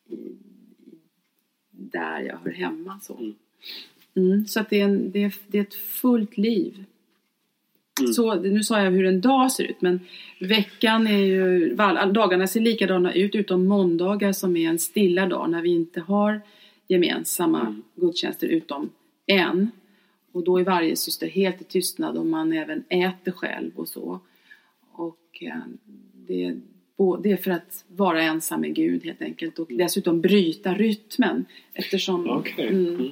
I, 0.09 0.14
i, 0.14 0.36
där 1.70 2.20
jag 2.20 2.36
hör 2.36 2.53
hemma. 2.53 3.01
Så, 3.03 3.14
Mm. 3.16 3.34
mm, 4.32 4.47
så 4.47 4.61
att 4.61 4.70
det 4.70 4.80
är, 4.80 4.84
en, 4.84 5.11
det, 5.11 5.22
är, 5.22 5.34
det 5.47 5.59
är 5.59 5.62
ett 5.62 5.74
fullt 5.74 6.36
liv. 6.38 6.84
Mm. 8.01 8.12
Så, 8.12 8.34
nu 8.34 8.62
sa 8.62 8.82
jag 8.82 8.90
hur 8.90 9.07
en 9.07 9.20
dag 9.20 9.53
ser 9.53 9.64
ut, 9.64 9.80
men 9.80 10.01
veckan 10.40 11.07
är 11.07 11.18
ju... 11.18 11.74
Dagarna 12.14 12.47
ser 12.47 12.61
likadana 12.61 13.12
ut, 13.14 13.34
utom 13.34 13.66
måndagar 13.66 14.32
som 14.32 14.57
är 14.57 14.68
en 14.68 14.78
stilla 14.78 15.26
dag 15.26 15.51
när 15.51 15.62
vi 15.62 15.68
inte 15.70 16.01
har 16.01 16.40
gemensamma 16.88 17.61
Mm. 17.61 17.82
gudstjänster 17.97 18.47
utom 18.47 18.90
en. 19.26 19.70
Och 20.32 20.45
då 20.45 20.59
är 20.59 20.64
varje 20.64 20.97
syster 20.97 21.28
helt 21.28 21.61
i 21.61 21.64
tystnad 21.64 22.16
och 22.16 22.26
man 22.26 22.53
även 22.53 22.84
äter 22.88 23.32
själv 23.32 23.70
och 23.76 23.88
så. 23.88 24.20
Och 24.92 25.42
eh, 25.42 25.57
det, 26.26 26.45
är 26.45 26.57
det 27.22 27.32
är 27.32 27.36
för 27.36 27.51
att 27.51 27.84
vara 27.88 28.22
ensam 28.22 28.61
med 28.61 28.74
Gud 28.74 29.05
helt 29.05 29.22
enkelt 29.22 29.59
och 29.59 29.68
dessutom 29.70 30.20
bryta 30.20 30.74
rytmen. 30.74 31.45
Eftersom, 31.74 32.30
Okej. 32.30 32.68
mm, 32.68 32.95
Mm. 32.95 33.11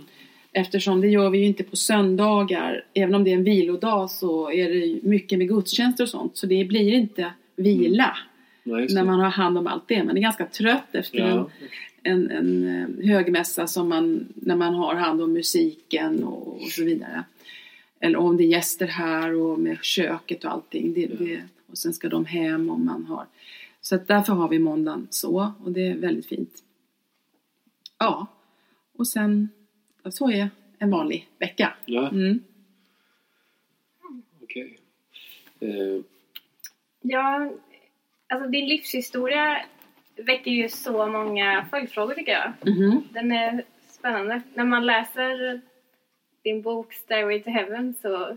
Eftersom 0.52 1.00
det 1.00 1.08
gör 1.08 1.30
vi 1.30 1.38
ju 1.38 1.44
inte 1.46 1.62
på 1.64 1.76
söndagar. 1.76 2.84
Även 2.94 3.14
om 3.14 3.24
det 3.24 3.30
är 3.30 3.34
en 3.34 3.44
vilodag 3.44 4.10
så 4.10 4.50
är 4.52 4.70
det 4.70 5.00
mycket 5.02 5.38
med 5.38 5.48
gudstjänster 5.48 6.04
och 6.04 6.10
sånt. 6.10 6.36
Så 6.36 6.46
det 6.46 6.64
blir 6.64 6.92
inte 6.92 7.32
vila 7.56 8.16
just 8.64 8.94
när 8.94 9.04
man 9.04 9.20
har 9.20 9.30
hand 9.30 9.58
om 9.58 9.66
allt 9.66 9.88
det. 9.88 10.04
Man 10.04 10.16
är 10.16 10.20
ganska 10.20 10.46
trött 10.46 10.94
efter 10.94 11.18
en, 11.18 11.36
Ja. 11.36 11.50
en, 12.02 12.30
en 12.30 12.66
eh, 12.66 13.06
högmässa 13.10 13.66
som 13.66 13.88
man, 13.88 14.28
när 14.34 14.56
man 14.56 14.74
har 14.74 14.94
hand 14.94 15.22
om 15.22 15.32
musiken 15.32 16.24
och, 16.24 16.62
och 16.62 16.68
så 16.68 16.84
vidare. 16.84 17.24
Eller 18.00 18.18
om 18.18 18.36
det 18.36 18.44
är 18.44 18.46
gäster 18.48 18.86
här 18.86 19.34
och 19.34 19.58
med 19.58 19.78
köket 19.82 20.44
och 20.44 20.50
allting. 20.50 20.94
Det, 20.94 21.06
det, 21.06 21.42
och 21.70 21.78
sen 21.78 21.92
ska 21.92 22.08
de 22.08 22.24
hem 22.24 22.70
om 22.70 22.84
man 22.84 23.04
har. 23.04 23.26
Så 23.80 23.94
att 23.94 24.08
därför 24.08 24.32
har 24.32 24.48
vi 24.48 24.58
måndagen 24.58 25.06
så 25.10 25.52
och 25.64 25.72
det 25.72 25.86
är 25.86 25.96
väldigt 25.96 26.26
fint. 26.26 26.62
Ja, 27.98 28.26
och 28.98 29.08
sen 29.08 29.48
ja, 29.54 29.61
så 30.10 30.30
är 30.30 30.50
en 30.78 30.90
vanlig 30.90 31.28
vecka. 31.38 31.72
Ja, 31.84 32.08
Mm. 32.08 32.40
okej. 34.42 34.78
Eh, 35.60 36.00
Ja, 37.04 37.50
alltså 38.28 38.48
din 38.48 38.68
livshistoria 38.68 39.62
väcker 40.16 40.50
ju 40.50 40.68
så 40.68 41.06
många 41.06 41.66
följdfrågor 41.70 42.14
tycker 42.14 42.32
jag. 42.32 42.52
Mhm. 42.74 43.02
Den 43.12 43.32
är 43.32 43.62
spännande. 43.88 44.42
När 44.54 44.64
man 44.64 44.86
läser 44.86 45.60
din 46.44 46.62
bok 46.62 46.92
Stairway 46.92 47.42
to 47.42 47.50
Heaven 47.50 47.94
så 48.02 48.36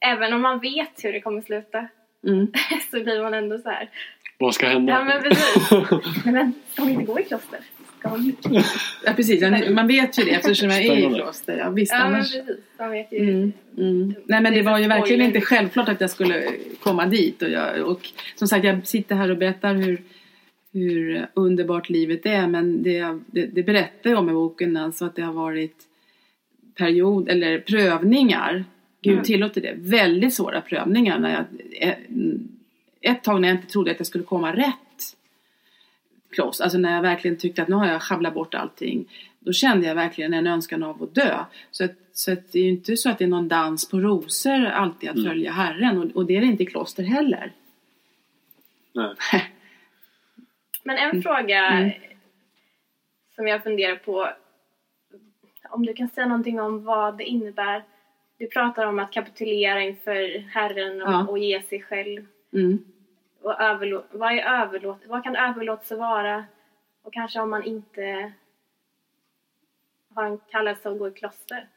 även 0.00 0.32
om 0.32 0.42
man 0.42 0.58
vet 0.60 1.04
hur 1.04 1.12
det 1.12 1.20
kommer 1.20 1.40
sluta 1.40 1.88
Mm. 2.26 2.52
så 2.90 3.00
blir 3.04 3.22
man 3.22 3.34
ändå 3.34 3.58
så 3.58 3.70
här. 3.70 3.90
vad 4.38 4.54
ska 4.54 4.68
hända? 4.68 4.92
Ja 4.92 5.04
men 5.04 5.22
precis. 5.22 5.70
Nej 6.24 6.32
men 6.34 6.52
ska 6.72 6.82
hon 6.82 6.90
inte 6.90 7.04
gå 7.04 7.20
i 7.20 7.24
kloster? 7.24 7.60
Ja 9.04 9.12
precis, 9.16 9.42
man 9.70 9.86
vet 9.86 10.18
ju 10.18 10.24
det 10.24 10.30
eftersom 10.30 10.70
jag 10.70 10.84
är 10.84 11.10
i 11.10 11.14
kloster. 11.14 11.58
Ja, 11.58 11.70
visst, 11.70 11.92
Ja 11.92 11.98
men 11.98 12.14
annars... 12.14 12.32
precis. 12.32 12.56
Man 12.78 12.90
vet 12.90 13.12
ju. 13.12 13.18
Mm, 13.18 13.52
mm. 13.78 14.14
Nej 14.24 14.40
men 14.40 14.52
det 14.54 14.62
var 14.62 14.78
ju 14.78 14.88
verkligen 14.88 15.22
inte 15.26 15.40
självklart 15.40 15.88
att 15.88 16.00
jag 16.00 16.10
skulle 16.10 16.44
komma 16.80 17.06
dit. 17.06 17.42
Och, 17.42 17.50
jag, 17.50 17.80
och 17.86 18.08
som 18.34 18.48
sagt, 18.48 18.64
jag 18.64 18.86
sitter 18.86 19.14
här 19.14 19.30
och 19.30 19.38
berättar 19.38 19.74
hur, 19.74 20.02
hur 20.72 21.26
underbart 21.34 21.88
livet 21.88 22.26
är. 22.26 22.46
Men 22.46 22.82
det, 22.82 23.18
det, 23.26 23.46
det 23.46 23.62
berättar 23.62 24.10
jag 24.10 24.18
om 24.18 24.30
i 24.30 24.32
boken, 24.32 24.76
alltså 24.76 25.04
att 25.04 25.16
det 25.16 25.22
har 25.22 25.32
varit 25.32 25.76
period, 26.78 27.28
eller 27.28 27.58
prövningar. 27.58 28.64
Gud 29.02 29.12
Mm. 29.12 29.24
tillåter 29.24 29.60
det. 29.60 29.74
Väldigt 29.76 30.34
svåra 30.34 30.60
prövningar. 30.60 31.18
När 31.18 31.30
jag, 31.30 31.44
ett 33.00 33.22
tag 33.22 33.40
när 33.40 33.48
jag 33.48 33.56
inte 33.58 33.72
trodde 33.72 33.90
att 33.90 33.98
jag 34.00 34.06
skulle 34.06 34.24
komma 34.24 34.56
rätt. 34.56 34.74
Kloster, 36.34 36.64
alltså 36.64 36.78
när 36.78 36.94
jag 36.94 37.02
verkligen 37.02 37.36
tyckte 37.36 37.62
att 37.62 37.68
nu 37.68 37.74
har 37.76 37.86
jag 37.86 38.02
sjabblat 38.02 38.34
bort 38.34 38.54
allting. 38.54 39.08
Då 39.40 39.52
kände 39.52 39.86
jag 39.86 39.94
verkligen 39.94 40.34
en 40.34 40.46
önskan 40.46 40.82
av 40.82 41.02
att 41.02 41.14
dö. 41.14 41.44
Så, 41.70 41.84
att, 41.84 41.90
så 42.12 42.32
att 42.32 42.52
det 42.52 42.58
är 42.58 42.62
ju 42.62 42.68
inte 42.70 42.96
så 42.96 43.10
att 43.10 43.18
det 43.18 43.24
är 43.24 43.28
någon 43.28 43.48
dans 43.48 43.88
på 43.90 44.00
rosor 44.00 44.64
alltid 44.66 45.10
att 45.10 45.16
Mm. 45.16 45.28
följa 45.28 45.52
Herren. 45.52 45.98
Och, 45.98 46.16
och 46.16 46.26
det 46.26 46.36
är 46.36 46.40
det 46.40 46.46
inte 46.46 46.62
i 46.62 46.66
kloster 46.66 47.02
heller. 47.02 47.52
Nej. 48.94 49.14
Men 50.84 50.98
en 50.98 51.22
fråga 51.22 51.66
Mm. 51.68 51.90
som 53.34 53.46
jag 53.48 53.62
funderar 53.62 53.96
på. 53.96 54.28
Om 55.70 55.86
du 55.86 55.94
kan 55.94 56.08
säga 56.08 56.26
någonting 56.26 56.60
om 56.60 56.84
vad 56.84 57.18
det 57.18 57.24
innebär. 57.24 57.82
Du 58.38 58.46
pratar 58.46 58.86
om 58.86 58.98
att 58.98 59.12
kapitulera 59.12 59.82
inför 59.82 60.38
Herren 60.38 61.02
och, 61.02 61.08
Ja. 61.12 61.26
och 61.26 61.38
ge 61.38 61.62
sig 61.62 61.82
själv. 61.82 62.26
Mm. 62.52 62.84
Och 63.44 63.60
överlå- 63.60 64.04
vad, 64.12 64.32
är 64.32 64.42
överlåt- 64.42 65.06
vad 65.08 65.24
kan 65.24 65.36
överlåtelse 65.36 65.96
vara? 65.96 66.44
Och 67.02 67.12
kanske 67.12 67.40
om 67.40 67.50
man 67.50 67.64
inte 67.64 68.32
har 70.14 70.24
en 70.24 70.38
kallelse 70.50 70.90
att 70.90 70.98
gå 70.98 71.08
i 71.08 71.10
kloster. 71.10 71.68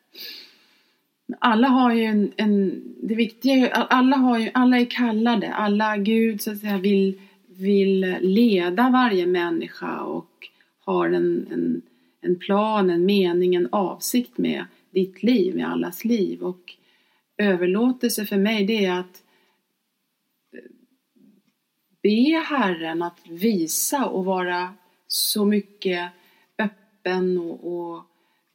Alla 1.40 1.68
har 1.68 1.94
ju 1.94 2.04
en, 2.04 2.32
en 2.38 2.84
det 3.04 3.16
viktiga 3.16 3.54
är 3.54 3.58
ju, 3.58 3.70
alla 3.72 4.18
har 4.18 4.40
ju, 4.40 4.52
alla 4.54 4.80
är 4.80 4.86
kallade, 4.86 5.54
alla 5.54 5.98
Gud 5.98 6.42
så 6.42 6.52
att 6.52 6.58
säga 6.58 6.78
vill, 6.78 7.22
vill 7.48 8.18
leda 8.22 8.90
varje 8.90 9.26
människa 9.26 10.02
och 10.02 10.50
har 10.86 11.08
en, 11.08 11.48
en, 11.52 11.82
en 12.22 12.40
plan, 12.40 12.90
en 12.90 13.06
mening, 13.06 13.56
en 13.56 13.68
avsikt 13.72 14.38
med 14.38 14.66
ditt 14.92 15.24
liv, 15.24 15.56
med 15.56 15.72
allas 15.72 16.06
liv 16.06 16.44
och 16.44 16.76
överlåtelse 17.38 18.26
för 18.26 18.38
mig 18.38 18.66
det 18.66 18.86
är 18.86 19.00
att 19.00 19.24
be 22.04 22.44
Herren 22.50 23.02
att 23.02 23.20
visa 23.30 24.06
och 24.06 24.26
vara 24.26 24.74
så 25.08 25.46
mycket 25.46 26.12
öppen 26.58 27.38
och, 27.38 27.74
och 27.74 28.04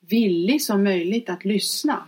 villig 0.01 0.63
som 0.63 0.85
möjligt 0.85 1.31
att 1.31 1.45
lyssna. 1.45 2.05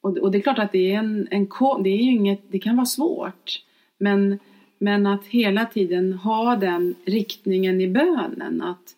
Och, 0.00 0.18
och 0.18 0.30
det 0.30 0.38
är 0.38 0.42
klart 0.42 0.58
att 0.58 0.72
det 0.72 0.92
är 0.92 0.98
en, 0.98 1.28
en 1.30 1.48
det 1.82 1.90
är 1.90 2.02
ju 2.02 2.10
inget, 2.10 2.40
det 2.48 2.58
kan 2.58 2.76
vara 2.76 2.86
svårt. 2.86 3.62
Men, 3.98 4.38
men 4.78 5.06
att 5.06 5.26
hela 5.26 5.66
tiden 5.66 6.12
ha 6.12 6.56
den 6.56 6.94
riktningen 7.04 7.80
i 7.80 7.88
bönen. 7.88 8.62
Att, 8.62 8.96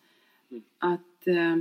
att 0.79 1.27
eh, 1.27 1.57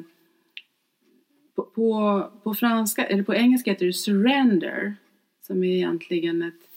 på, 1.55 1.63
på, 1.63 2.23
på 2.43 2.53
franska, 2.53 3.05
eller 3.05 3.23
på 3.23 3.35
engelska 3.35 3.71
heter 3.71 3.85
det 3.85 3.93
surrender. 3.93 4.95
Som 5.41 5.63
är 5.63 5.75
egentligen 5.75 6.41
ett 6.41 6.69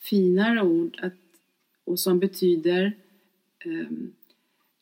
finare 0.00 0.62
ord. 0.62 0.98
Att, 1.02 1.14
och 1.84 1.98
som 1.98 2.18
betyder 2.18 2.92
ehm, 3.64 4.12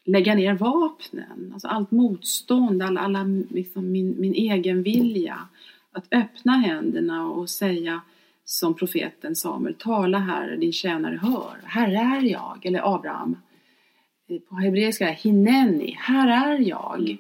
lägga 0.05 0.35
ner 0.35 0.55
vapnen. 0.55 1.51
Alltså 1.53 1.69
allt 1.69 1.91
motstånd, 1.91 2.83
alla, 2.83 3.01
alla 3.01 3.25
liksom 3.51 3.93
min, 3.93 4.21
min 4.21 4.35
egen 4.35 4.83
vilja. 4.83 5.49
Att 5.93 6.07
öppna 6.11 6.53
händerna 6.53 7.31
och 7.31 7.51
säga 7.51 8.01
som 8.45 8.75
profeten 8.75 9.37
Samuel, 9.37 9.75
tala 9.75 10.19
Herre, 10.19 10.57
din 10.57 10.73
tjänare 10.73 11.17
hör. 11.23 11.57
Här 11.65 11.89
är 11.89 12.23
jag, 12.23 12.67
eller 12.67 12.95
Abraham. 12.95 13.37
På 14.49 14.55
hebreiska 14.55 15.07
hineni, 15.07 15.97
här 15.99 16.49
är 16.49 16.59
jag. 16.59 17.17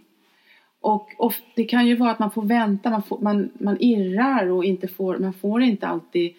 Och, 0.81 1.11
och 1.19 1.35
det 1.57 1.65
kan 1.65 1.87
ju 1.87 1.97
vara 1.97 2.11
att 2.11 2.19
man 2.19 2.31
får 2.31 2.43
vänta, 2.43 2.91
man, 2.91 3.03
får, 3.03 3.19
man, 3.19 3.51
man 3.61 3.77
irrar 3.81 4.47
och 4.47 4.65
inte 4.65 4.89
får, 4.89 5.19
man 5.19 5.33
får 5.33 5.63
inte 5.63 5.87
alltid, 5.87 6.35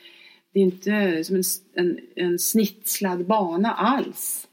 det 0.60 0.92
är 0.92 1.18
inte 1.18 1.24
som 1.24 1.36
en, 1.36 1.44
en, 1.74 2.00
en 2.16 2.40
snitslad 2.40 3.26
bana 3.26 3.74
alls. 3.74 4.48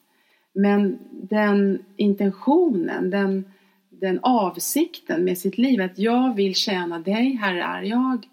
Men 0.53 0.99
den 1.11 1.85
intentionen, 1.97 3.11
den, 3.11 3.45
den 3.91 4.19
avsikten 4.23 5.25
med 5.25 5.39
sitt 5.39 5.59
liv, 5.59 5.81
att 5.81 5.99
jag 5.99 6.35
vill 6.35 6.55
tjäna 6.55 6.99
dig, 6.99 7.39
här 7.41 7.55
är 7.55 7.83
jag. 7.83 8.27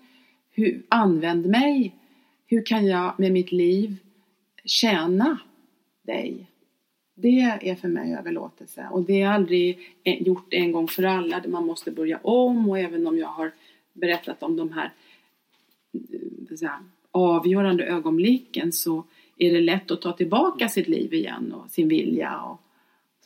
Hur, 0.52 0.84
använd 0.90 1.46
mig. 1.46 1.96
Hur 2.48 2.66
kan 2.66 2.86
jag 2.86 3.20
med 3.20 3.32
mitt 3.32 3.52
liv 3.52 3.96
tjäna 4.66 5.40
dig? 6.02 6.48
Det 7.16 7.40
är 7.62 7.76
för 7.76 7.88
mig 7.88 8.16
överlåtelse. 8.20 8.88
Och 8.92 9.04
det 9.04 9.22
är 9.22 9.28
aldrig 9.28 9.80
e, 10.04 10.24
gjort 10.24 10.54
en 10.54 10.72
gång 10.72 10.88
för 10.88 11.04
alla. 11.04 11.44
Man 11.48 11.66
måste 11.66 11.92
börja 11.92 12.18
om 12.18 12.70
och 12.70 12.80
även 12.80 13.08
om 13.08 13.18
jag 13.18 13.28
har 13.28 13.52
berättat 13.94 14.44
om 14.44 14.56
de 14.56 14.72
här 14.72 14.94
eh, 15.94 16.48
avgörande 17.14 17.86
ögonblicken 17.86 18.72
så 18.72 19.04
är 19.38 19.54
det 19.54 19.62
lätt 19.62 19.92
att 19.92 20.02
ta 20.02 20.12
tillbaka 20.12 20.70
sitt 20.70 20.88
liv 20.88 21.14
igen 21.14 21.54
och 21.54 21.70
sin 21.70 21.88
vilja. 21.88 22.42
Och 22.42 22.62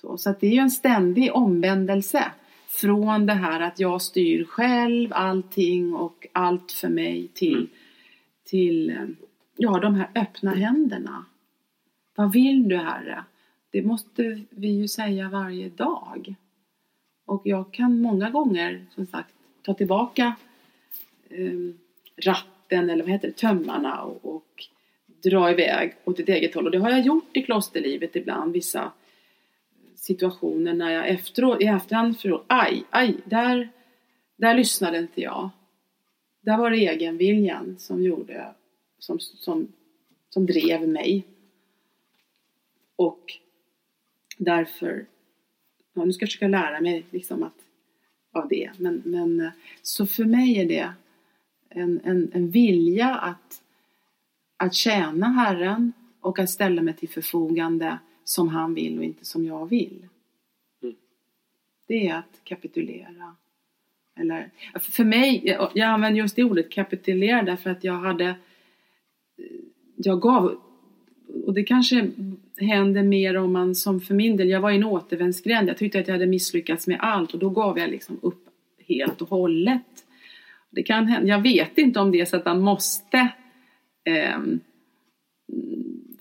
så 0.01 0.17
så 0.17 0.29
att 0.29 0.39
det 0.39 0.47
är 0.47 0.51
ju 0.51 0.59
en 0.59 0.71
ständig 0.71 1.35
omvändelse 1.35 2.31
från 2.67 3.25
det 3.25 3.33
här 3.33 3.59
att 3.59 3.79
jag 3.79 4.01
styr 4.01 4.43
själv 4.43 5.13
allting 5.13 5.93
och 5.93 6.27
allt 6.31 6.71
för 6.71 6.89
mig 6.89 7.27
till, 7.27 7.55
Mm. 7.55 7.67
till 8.45 9.07
ja, 9.57 9.79
de 9.79 9.95
här 9.95 10.09
öppna 10.15 10.51
händerna. 10.51 11.25
Vad 12.15 12.33
vill 12.33 12.69
du 12.69 12.77
Herre? 12.77 13.23
Det 13.71 13.81
måste 13.81 14.41
vi 14.49 14.67
ju 14.67 14.87
säga 14.87 15.29
varje 15.29 15.69
dag. 15.69 16.35
Och 17.25 17.41
jag 17.45 17.73
kan 17.73 18.01
många 18.01 18.29
gånger 18.29 18.85
som 18.95 19.05
sagt 19.05 19.33
ta 19.61 19.73
tillbaka 19.73 20.35
eh, 21.29 21.73
ratten 22.25 22.56
eller 22.71 23.03
vad 23.03 23.11
heter 23.11 23.27
det, 23.27 23.33
tömmarna 23.33 24.01
och, 24.01 24.35
och 24.35 24.67
dra 25.23 25.51
iväg 25.51 25.93
åt 26.03 26.19
ett 26.19 26.29
eget 26.29 26.55
håll. 26.55 26.65
Och 26.65 26.71
det 26.71 26.77
har 26.77 26.89
jag 26.89 27.05
gjort 27.05 27.37
i 27.37 27.41
klosterlivet 27.41 28.15
ibland, 28.15 28.53
vissa 28.53 28.91
situationer 29.95 30.73
när 30.73 30.91
jag 30.91 31.07
efteråt, 31.07 31.61
i 31.61 31.65
efterhand 31.65 32.15
förstår, 32.19 32.43
aj, 32.47 32.83
aj, 32.89 33.17
där, 33.25 33.69
där 34.35 34.53
lyssnade 34.53 34.97
inte 34.97 35.21
jag. 35.21 35.49
Där 36.41 36.57
var 36.57 36.71
det 36.71 36.77
egenviljan 36.77 37.75
som 37.79 38.03
gjorde, 38.03 38.45
som, 38.99 39.19
som, 39.19 39.67
som 40.29 40.45
drev 40.45 40.87
mig. 40.87 41.23
Och 42.95 43.33
därför, 44.37 45.05
ja, 45.93 46.05
nu 46.05 46.13
ska 46.13 46.23
jag 46.23 46.29
försöka 46.29 46.47
lära 46.47 46.81
mig 46.81 47.03
liksom 47.11 47.43
att, 47.43 47.57
av 48.31 48.47
det. 48.47 48.71
Men, 48.77 49.01
men 49.05 49.51
så 49.81 50.05
för 50.05 50.25
mig 50.25 50.59
är 50.59 50.65
det 50.65 50.93
en, 51.69 52.01
en, 52.03 52.31
en 52.33 52.49
vilja 52.49 53.15
att, 53.15 53.61
att 54.57 54.73
tjäna 54.73 55.27
Herren 55.27 55.93
och 56.21 56.39
att 56.39 56.49
ställa 56.49 56.81
mig 56.81 56.93
till 56.93 57.09
förfogande 57.09 57.97
som 58.23 58.49
han 58.49 58.73
vill 58.73 58.97
och 58.97 59.03
inte 59.03 59.25
som 59.25 59.45
jag 59.45 59.69
vill. 59.69 60.07
Mm. 60.83 60.95
Det 61.87 62.07
är 62.07 62.15
att 62.15 62.41
kapitulera. 62.43 63.35
Eller, 64.15 64.49
för 64.79 65.03
mig, 65.03 65.41
jag, 65.73 65.79
använder 65.79 66.19
just 66.19 66.35
det 66.35 66.43
ordet 66.43 66.71
kapitulera 66.71 67.43
därför 67.43 67.69
att 67.69 67.83
jag 67.83 67.93
hade 67.93 68.35
jag 69.95 70.21
gav 70.21 70.61
och 71.45 71.53
det 71.53 71.63
kanske 71.63 72.11
händer 72.57 73.03
mer 73.03 73.37
om 73.37 73.53
man 73.53 73.75
som 73.75 74.01
för 74.01 74.13
min 74.13 74.37
del, 74.37 74.49
jag 74.49 74.61
var 74.61 74.71
i 74.71 74.75
en 74.75 74.83
återvändsgränd. 74.83 75.69
Jag 75.69 75.77
tyckte 75.77 75.99
att 75.99 76.07
jag 76.07 76.15
hade 76.15 76.27
misslyckats 76.27 76.87
med 76.87 76.97
allt 76.99 77.33
och 77.33 77.39
då 77.39 77.49
gav 77.49 77.79
jag 77.79 77.89
liksom 77.89 78.19
upp 78.21 78.49
helt 78.87 79.21
och 79.21 79.29
hållet. 79.29 80.06
Det 80.71 80.83
kan 80.83 81.07
hända, 81.07 81.27
jag 81.27 81.41
vet 81.41 81.77
inte 81.77 81.99
om 81.99 82.11
det 82.11 82.21
är 82.21 82.25
så 82.25 82.37
att 82.37 82.45
man 82.45 82.61
måste 82.61 83.27
ehm, 84.05 84.59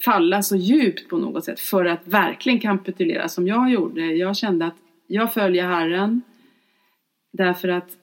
falla 0.05 0.43
så 0.43 0.57
djupt 0.57 1.09
på 1.09 1.19
något 1.19 1.45
sätt 1.45 1.61
för 1.61 1.85
att 1.85 2.07
verkligen 2.09 2.61
kapitulera 2.61 3.29
som 3.29 3.47
jag 3.47 3.71
gjorde. 3.71 4.01
Jag 4.07 4.37
kände 4.37 4.67
att 4.67 4.77
jag 5.07 5.35
följer 5.35 5.67
Herren 5.67 6.23
därför 7.33 7.69
att 7.69 7.97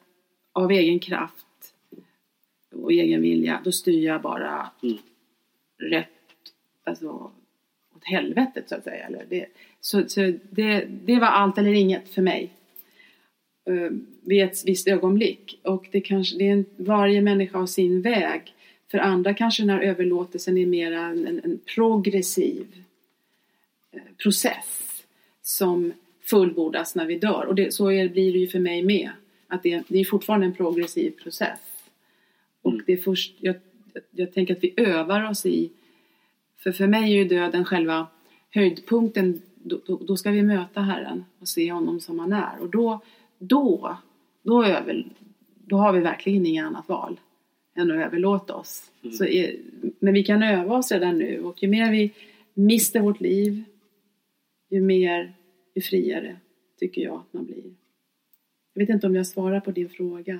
av 0.54 0.72
egen 0.72 1.00
kraft 1.00 1.46
och 2.74 2.92
egen 2.92 3.22
vilja, 3.22 3.62
då 3.64 3.72
styr 3.72 4.06
jag 4.06 4.22
bara 4.22 4.70
Mm. 4.84 4.98
rätt, 5.78 6.10
alltså 6.84 7.32
åt 7.96 8.04
helvetet 8.04 8.70
så 8.70 8.76
att 8.76 8.84
säga. 8.84 9.06
Eller 9.08 9.26
det, 9.30 9.46
så 9.80 10.10
så 10.10 10.34
det, 10.50 10.86
det 10.86 11.20
var 11.20 11.28
allt 11.28 11.58
eller 11.58 11.74
inget 11.74 12.10
för 12.10 12.22
mig. 12.22 12.54
Vid 14.26 14.44
ett 14.44 14.64
visst 14.66 14.88
ögonblick. 14.88 15.60
Och 15.64 15.88
det 15.92 16.02
kanske, 16.02 16.38
det 16.38 16.48
är 16.48 16.52
en, 16.54 16.66
varje 16.78 17.22
människa 17.22 17.58
har 17.58 17.68
sin 17.68 18.02
väg. 18.02 18.54
För 18.92 18.98
andra 18.98 19.34
kanske 19.34 19.64
den 19.64 19.70
här 19.70 19.80
överlåtelsen 19.82 20.58
är 20.58 20.66
mer 20.66 20.92
en, 20.92 21.28
en, 21.28 21.42
en 21.44 21.60
progressiv 21.76 22.66
eh, 23.92 24.02
process 24.18 25.04
som 25.42 25.94
fullbordas 26.22 26.96
när 26.96 27.06
vi 27.06 27.18
dör. 27.18 27.46
Och 27.46 27.56
det, 27.56 27.74
så 27.74 27.92
är, 27.92 28.10
blir 28.10 28.34
det 28.34 28.40
ju 28.40 28.48
för 28.48 28.60
mig 28.60 28.84
med. 28.84 29.10
Att 29.48 29.64
det, 29.64 29.84
det 29.88 30.00
är 30.00 30.06
fortfarande 30.06 30.46
en 30.46 30.54
progressiv 30.54 31.12
process. 31.12 31.60
Och 32.62 32.72
Mm. 32.72 32.84
det 32.88 32.94
är 32.94 32.98
först, 32.98 33.34
jag, 33.40 33.56
jag 34.12 34.34
tänker 34.34 34.56
att 34.56 34.64
vi 34.64 34.74
övar 34.78 35.30
oss 35.30 35.46
i, 35.46 35.72
för 36.58 36.72
för 36.72 36.88
mig 36.88 37.04
är 37.04 37.18
ju 37.18 37.26
döden 37.28 37.66
själva 37.66 38.08
höjdpunkten. 38.50 39.42
Då, 39.56 39.80
då, 39.86 39.98
då 39.98 40.18
ska 40.18 40.32
vi 40.32 40.44
möta 40.44 40.82
Herren 40.82 41.26
och 41.40 41.48
se 41.48 41.72
honom 41.72 42.00
som 42.00 42.20
han 42.20 42.34
är. 42.34 42.60
Och 42.62 42.70
då, 42.70 43.00
då, 43.38 43.98
då, 44.44 44.66
över, 44.66 45.06
då 45.56 45.78
har 45.78 45.94
vi 45.94 46.00
verkligen 46.00 46.46
inget 46.46 46.66
annat 46.66 46.90
val 46.90 47.20
än 47.76 47.92
att 47.92 48.06
överlåta 48.06 48.56
oss. 48.56 48.92
Mm. 49.04 49.14
Så 49.14 49.26
men 50.00 50.14
vi 50.14 50.24
kan 50.24 50.44
öva 50.44 50.78
oss 50.78 50.92
redan 50.92 51.18
nu 51.18 51.44
och 51.44 51.64
ju 51.64 51.70
mer 51.70 51.92
vi 51.92 52.14
mister 52.54 53.00
vårt 53.00 53.22
liv, 53.22 53.64
ju 54.70 54.82
mer 54.82 55.34
ju 55.76 55.82
friare 55.82 56.38
tycker 56.80 57.02
jag 57.02 57.16
att 57.16 57.34
man 57.34 57.46
blir. 57.46 57.74
Jag 58.74 58.82
vet 58.82 58.90
inte 58.90 59.08
om 59.08 59.16
jag 59.16 59.28
svarar 59.28 59.60
på 59.60 59.72
din 59.72 59.90
fråga. 59.90 60.40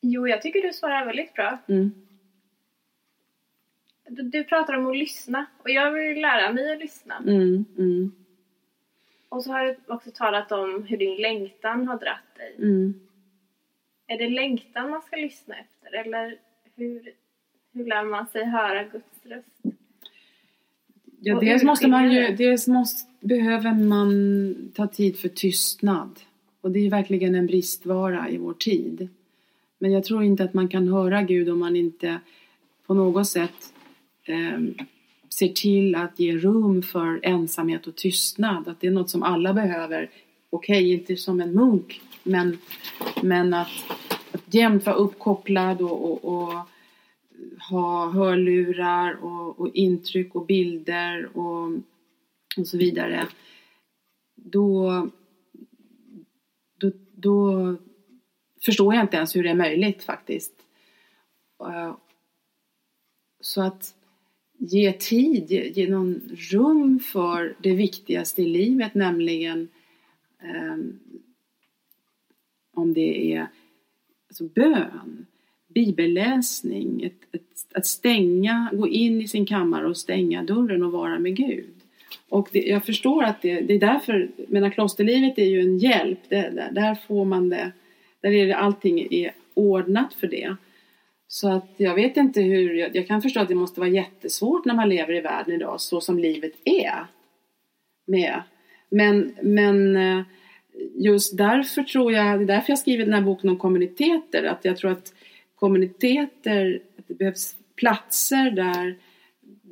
Jo, 0.00 0.28
jag 0.28 0.42
tycker 0.42 0.62
du 0.62 0.72
svarar 0.72 1.06
väldigt 1.06 1.34
bra. 1.34 1.58
Mm. 1.68 1.90
Du, 4.08 4.22
du 4.22 4.44
pratar 4.44 4.74
om 4.74 4.86
att 4.86 4.96
lyssna 4.96 5.46
och 5.58 5.70
jag 5.70 5.92
vill 5.92 6.20
lära 6.20 6.52
mig 6.52 6.72
att 6.72 6.78
lyssna. 6.78 7.16
Mm, 7.16 7.64
mm, 7.78 8.12
Och 9.28 9.44
så 9.44 9.52
har 9.52 9.64
du 9.64 9.76
också 9.86 10.10
talat 10.10 10.52
om 10.52 10.84
hur 10.88 10.96
din 10.96 11.16
längtan 11.16 11.88
har 11.88 11.98
dratt 11.98 12.36
dig. 12.36 12.54
mm. 12.58 13.00
Är 14.06 14.18
det 14.18 14.28
längtan 14.28 14.90
man 14.90 15.02
ska 15.02 15.16
lyssna 15.16 15.54
efter 15.56 15.94
eller 15.98 16.38
hur, 16.74 17.12
hur 17.72 17.86
lär 17.86 18.04
man 18.04 18.26
sig 18.26 18.44
höra 18.44 18.84
Guds 18.84 19.26
röst? 19.26 19.76
Ja, 21.20 21.34
Och 21.34 21.44
dels 21.44 21.62
måste 21.62 21.88
man 21.88 22.12
ju, 22.12 22.36
dels 22.36 22.68
måste, 22.68 23.10
behöver 23.20 23.74
man 23.74 24.72
ta 24.74 24.86
tid 24.86 25.18
för 25.18 25.28
tystnad. 25.28 26.20
Och 26.60 26.70
det 26.70 26.86
är 26.86 26.90
verkligen 26.90 27.34
en 27.34 27.46
bristvara 27.46 28.28
i 28.28 28.36
vår 28.36 28.54
tid. 28.54 29.08
Men 29.78 29.92
jag 29.92 30.04
tror 30.04 30.24
inte 30.24 30.44
att 30.44 30.54
man 30.54 30.68
kan 30.68 30.88
höra 30.88 31.22
Gud 31.22 31.48
om 31.48 31.58
man 31.58 31.76
inte 31.76 32.20
på 32.86 32.94
något 32.94 33.26
sätt 33.26 33.72
eh, 34.24 34.86
ser 35.30 35.48
till 35.48 35.94
att 35.94 36.18
ge 36.18 36.36
rum 36.36 36.82
för 36.82 37.20
ensamhet 37.22 37.86
och 37.86 37.96
tystnad. 37.96 38.68
Att 38.68 38.80
det 38.80 38.86
är 38.86 38.90
något 38.90 39.10
som 39.10 39.22
alla 39.22 39.52
behöver. 39.52 40.10
Okej, 40.50 40.92
inte 40.92 41.16
som 41.16 41.40
en 41.40 41.52
munk, 41.52 42.00
men, 42.22 42.58
men 43.22 43.54
att, 43.54 43.68
att 44.32 44.54
jämt 44.54 44.86
vara 44.86 44.96
uppkopplad 44.96 45.80
och, 45.80 46.04
och, 46.04 46.24
och 46.24 46.52
ha 47.70 48.10
hörlurar 48.10 49.24
och, 49.24 49.60
och 49.60 49.74
intryck 49.74 50.34
och 50.34 50.46
bilder 50.46 51.36
och, 51.36 51.72
och 52.56 52.66
så 52.66 52.78
vidare. 52.78 53.26
Då, 54.34 55.08
då, 56.78 56.90
då 57.12 57.76
förstår 58.64 58.94
jag 58.94 59.04
inte 59.04 59.16
ens 59.16 59.36
hur 59.36 59.42
det 59.42 59.50
är 59.50 59.54
möjligt 59.54 60.02
faktiskt. 60.02 60.52
Eh, 61.60 61.96
så 63.40 63.62
att 63.62 63.94
ge 64.58 64.92
tid, 64.92 65.50
ge, 65.50 65.68
ge 65.68 65.90
någon 65.90 66.20
rum 66.52 67.00
för 67.00 67.56
det 67.62 67.74
viktigaste 67.74 68.42
i 68.42 68.46
livet, 68.46 68.94
nämligen 68.94 69.68
ehm, 70.42 70.98
om 72.74 72.94
det 72.94 73.34
är 73.34 73.46
alltså 74.28 74.44
bön, 74.44 75.26
bibelläsning, 75.68 77.02
ett, 77.02 77.34
ett, 77.34 77.42
att 77.74 77.86
stänga, 77.86 78.70
gå 78.72 78.88
in 78.88 79.22
i 79.22 79.28
sin 79.28 79.46
kammare 79.46 79.86
och 79.86 79.96
stänga 79.96 80.42
dörren 80.42 80.82
och 80.82 80.92
vara 80.92 81.18
med 81.18 81.36
Gud. 81.36 81.74
Och 82.28 82.48
det, 82.52 82.58
jag 82.58 82.84
förstår 82.84 83.24
att 83.24 83.42
det, 83.42 83.60
det 83.60 83.74
är 83.74 83.80
därför, 83.80 84.30
menar 84.48 84.70
klosterlivet 84.70 85.38
är 85.38 85.44
ju 85.44 85.60
en 85.60 85.78
hjälp, 85.78 86.18
det, 86.28 86.36
där, 86.36 86.70
där 86.72 86.94
får 86.94 87.24
man 87.24 87.48
det, 87.48 87.72
där 88.20 88.30
är 88.30 88.46
det 88.46 88.56
allting 88.56 89.08
är 89.10 89.32
ordnat 89.54 90.14
för 90.14 90.26
det. 90.26 90.56
Så 91.30 91.48
att 91.48 91.74
jag 91.76 91.94
vet 91.94 92.16
inte 92.16 92.40
hur, 92.40 92.74
jag, 92.74 92.96
jag 92.96 93.06
kan 93.06 93.22
förstå 93.22 93.40
att 93.40 93.48
det 93.48 93.54
måste 93.54 93.80
vara 93.80 93.90
jättesvårt 93.90 94.64
när 94.64 94.74
man 94.74 94.88
lever 94.88 95.14
i 95.14 95.20
världen 95.20 95.54
idag 95.54 95.80
så 95.80 96.00
som 96.00 96.18
livet 96.18 96.52
är. 96.64 97.06
Med. 98.06 98.42
Men, 98.88 99.34
men 99.42 99.96
eh, 99.96 100.22
just 100.94 101.36
därför 101.36 101.82
tror 101.82 102.12
jag, 102.12 102.38
det 102.38 102.44
är 102.44 102.46
därför 102.46 102.70
jag 102.70 102.78
skrivit 102.78 103.06
den 103.06 103.14
här 103.14 103.22
boken 103.22 103.50
om 103.50 103.58
kommuniteter, 103.58 104.44
att 104.44 104.64
jag 104.64 104.76
tror 104.76 104.90
att 104.90 105.14
kommuniteter, 105.54 106.80
att 106.98 107.08
det 107.08 107.14
behövs 107.14 107.56
platser 107.76 108.50
där, 108.50 108.96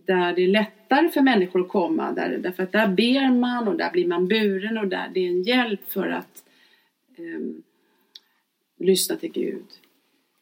där 0.07 0.33
det 0.33 0.43
är 0.43 0.49
lättare 0.49 1.09
för 1.09 1.21
människor 1.21 1.61
att 1.61 1.69
komma, 1.69 2.13
där, 2.13 2.39
därför 2.39 2.63
att 2.63 2.73
där 2.73 2.89
ber 2.89 3.33
man 3.33 3.69
och 3.69 3.77
där 3.77 3.91
blir 3.91 4.07
man 4.07 4.29
buren 4.29 4.79
och 4.79 4.89
där 4.89 5.11
det 5.15 5.21
är 5.21 5.29
en 5.29 5.43
hjälp 5.43 5.81
för 5.89 6.09
att 6.09 6.45
um, 7.19 7.63
lyssna 8.79 9.17
till 9.17 9.33
Gud. 9.33 9.67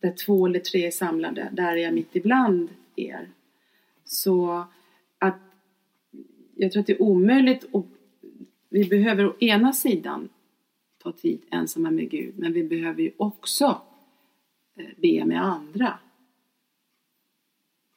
Där 0.05 0.13
två 0.13 0.47
eller 0.47 0.61
tre 0.61 0.87
är 0.87 0.91
samlade, 0.91 1.49
där 1.53 1.73
är 1.73 1.77
jag 1.77 1.95
mitt 1.95 2.17
ibland 2.17 2.69
er. 2.97 3.29
Så 4.05 4.65
att 5.19 5.39
jag 6.55 6.73
tror 6.73 6.81
att 6.81 6.87
det 6.87 6.93
är 6.93 7.03
omöjligt 7.03 7.65
och 7.73 7.87
vi 8.69 8.85
behöver 8.85 9.27
å 9.27 9.35
ena 9.41 9.73
sidan 9.73 10.29
ta 10.99 11.13
tid 11.13 11.43
ensamma 11.51 11.91
med 11.91 12.11
Gud, 12.11 12.39
men 12.39 12.53
vi 12.53 12.65
behöver 12.65 13.03
ju 13.03 13.11
också 13.17 13.83
eh, 14.77 14.87
be 14.97 15.25
med 15.25 15.43
andra. 15.45 15.99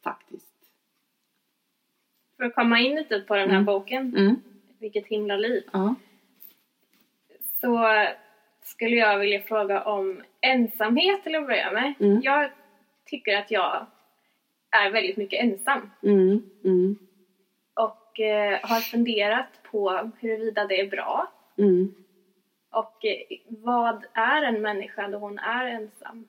Faktiskt. 0.03 0.55
För 2.37 2.43
att 2.43 2.55
komma 2.55 2.79
in 2.79 2.95
lite 2.95 3.19
på 3.19 3.35
den 3.35 3.49
här 3.49 3.55
Mm. 3.57 3.65
boken, 3.65 4.15
Mm, 4.17 4.35
Vilket 4.79 5.07
himla 5.07 5.37
liv, 5.37 5.63
ja. 5.73 5.95
så 7.61 7.77
skulle 8.67 8.95
jag 8.95 9.19
vilja 9.19 9.41
fråga 9.41 9.83
om 9.83 10.23
ensamhet 10.41 11.23
till 11.23 11.35
att 11.35 11.47
börja 11.47 11.71
med. 11.71 11.93
Mm. 11.99 12.21
Jag 12.23 12.51
tycker 13.05 13.37
att 13.37 13.51
jag 13.51 13.85
är 14.71 14.91
väldigt 14.91 15.17
mycket 15.17 15.43
ensam 15.43 15.91
Mm, 16.03 16.49
mm, 16.63 16.97
och 17.73 18.19
eh, 18.19 18.59
har 18.63 18.79
funderat 18.79 19.63
på 19.71 20.11
huruvida 20.19 20.65
det 20.65 20.81
är 20.81 20.89
bra 20.89 21.31
mm. 21.57 21.93
och 22.69 23.05
eh, 23.05 23.37
vad 23.47 24.05
är 24.13 24.41
en 24.41 24.61
människa 24.61 25.07
då 25.07 25.17
hon 25.17 25.39
är 25.39 25.65
ensam? 25.65 26.27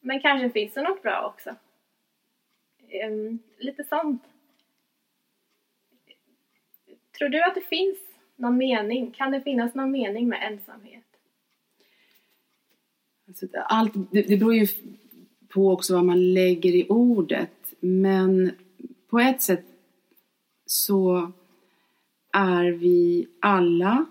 Men 0.00 0.20
kanske 0.20 0.50
finns 0.50 0.74
det 0.74 0.82
något 0.82 1.02
bra 1.02 1.32
också. 1.34 1.54
Ehm, 2.88 3.38
lite 3.58 3.84
sånt. 3.84 4.22
Tror 7.18 7.28
du 7.28 7.42
att 7.42 7.54
det 7.54 7.60
finns 7.60 7.98
någon 8.36 8.56
mening? 8.56 9.10
Kan 9.10 9.30
det 9.30 9.40
finnas 9.40 9.74
någon 9.74 9.90
mening 9.90 10.28
med 10.28 10.52
ensamhet? 10.52 11.11
Allt, 13.66 13.92
det, 14.10 14.22
det 14.22 14.36
beror 14.36 14.54
ju 14.54 14.66
på 15.48 15.70
också 15.70 15.94
vad 15.94 16.04
man 16.04 16.32
lägger 16.34 16.74
i 16.74 16.86
ordet. 16.88 17.74
Men 17.80 18.50
på 19.10 19.18
ett 19.18 19.42
sätt 19.42 19.64
så 20.66 21.32
är 22.32 22.64
vi 22.70 23.26
alla 23.40 24.06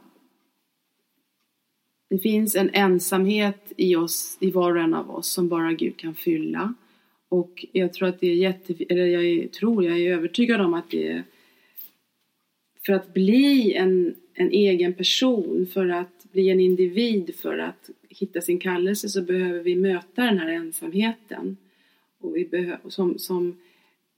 det 2.12 2.20
finns 2.20 2.56
en 2.56 2.70
ensamhet 2.74 3.74
i 3.78 3.96
oss, 3.96 4.38
i 4.40 4.52
var 4.52 4.76
och 4.76 4.82
en 4.82 4.94
av 4.94 5.12
oss, 5.12 5.28
som 5.28 5.50
bara 5.50 5.74
Gud 5.74 5.98
kan 5.98 6.16
fylla. 6.16 6.74
Och 7.30 7.66
jag 7.72 7.94
tror 7.94 8.08
att 8.08 8.20
det 8.20 8.28
är 8.28 8.36
jätte... 8.36 8.76
Eller 8.90 9.06
jag 9.06 9.26
är, 9.26 9.48
tror, 9.48 9.84
jag 9.84 10.00
är 10.00 10.14
övertygad 10.14 10.62
om 10.62 10.74
att 10.74 10.92
det 10.92 11.08
är... 11.08 11.24
För 12.86 12.94
att 12.94 13.14
bli 13.14 13.74
en, 13.74 14.16
en 14.34 14.50
egen 14.50 14.94
person, 14.94 15.68
för 15.74 15.90
att 15.90 16.21
bli 16.32 16.50
en 16.50 16.60
individ, 16.60 17.36
för 17.36 17.58
att 17.58 17.90
hitta 18.10 18.42
sin 18.42 18.60
kallelse 18.60 19.10
så 19.10 19.22
behöver 19.22 19.60
vi 19.60 19.76
möta 19.76 20.24
den 20.24 20.40
här 20.40 20.48
ensamheten. 20.48 21.58
Och 22.20 22.36
vi 22.36 22.46
behöver, 22.46 22.90
som 22.90 23.18
som 23.18 23.58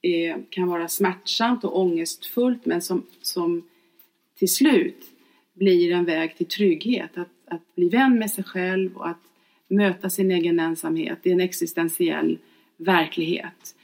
är, 0.01 0.43
kan 0.49 0.68
vara 0.68 0.88
smärtsamt 0.88 1.64
och 1.64 1.80
ångestfullt 1.80 2.66
men 2.66 2.82
som, 2.82 3.05
som 3.22 3.68
till 4.38 4.53
slut 4.53 5.03
blir 5.53 5.91
en 5.91 6.05
väg 6.05 6.38
till 6.38 6.45
trygghet. 6.45 7.18
Att, 7.18 7.30
att 7.45 7.76
bli 7.76 7.89
vän 7.89 8.20
med 8.20 8.32
sig 8.32 8.43
själv 8.43 8.97
och 8.97 9.07
att 9.07 9.22
möta 9.68 10.09
sin 10.09 10.32
egen 10.32 10.59
ensamhet. 10.59 11.20
Det 11.24 11.30
är 11.30 11.34
en 11.34 11.39
existentiell 11.39 12.38
verklighet. 12.78 13.76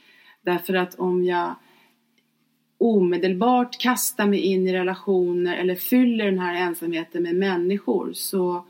Därför 0.42 0.74
att 0.74 0.94
om 0.94 1.24
jag 1.24 1.54
omedelbart 2.80 3.78
kastar 3.78 4.26
mig 4.26 4.38
in 4.40 4.68
i 4.68 4.72
relationer 4.72 5.56
eller 5.56 5.74
fyller 5.74 6.24
den 6.24 6.38
här 6.38 6.54
ensamheten 6.54 7.22
med 7.22 7.34
människor 7.34 8.12
så 8.12 8.64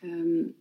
um, 0.00 0.52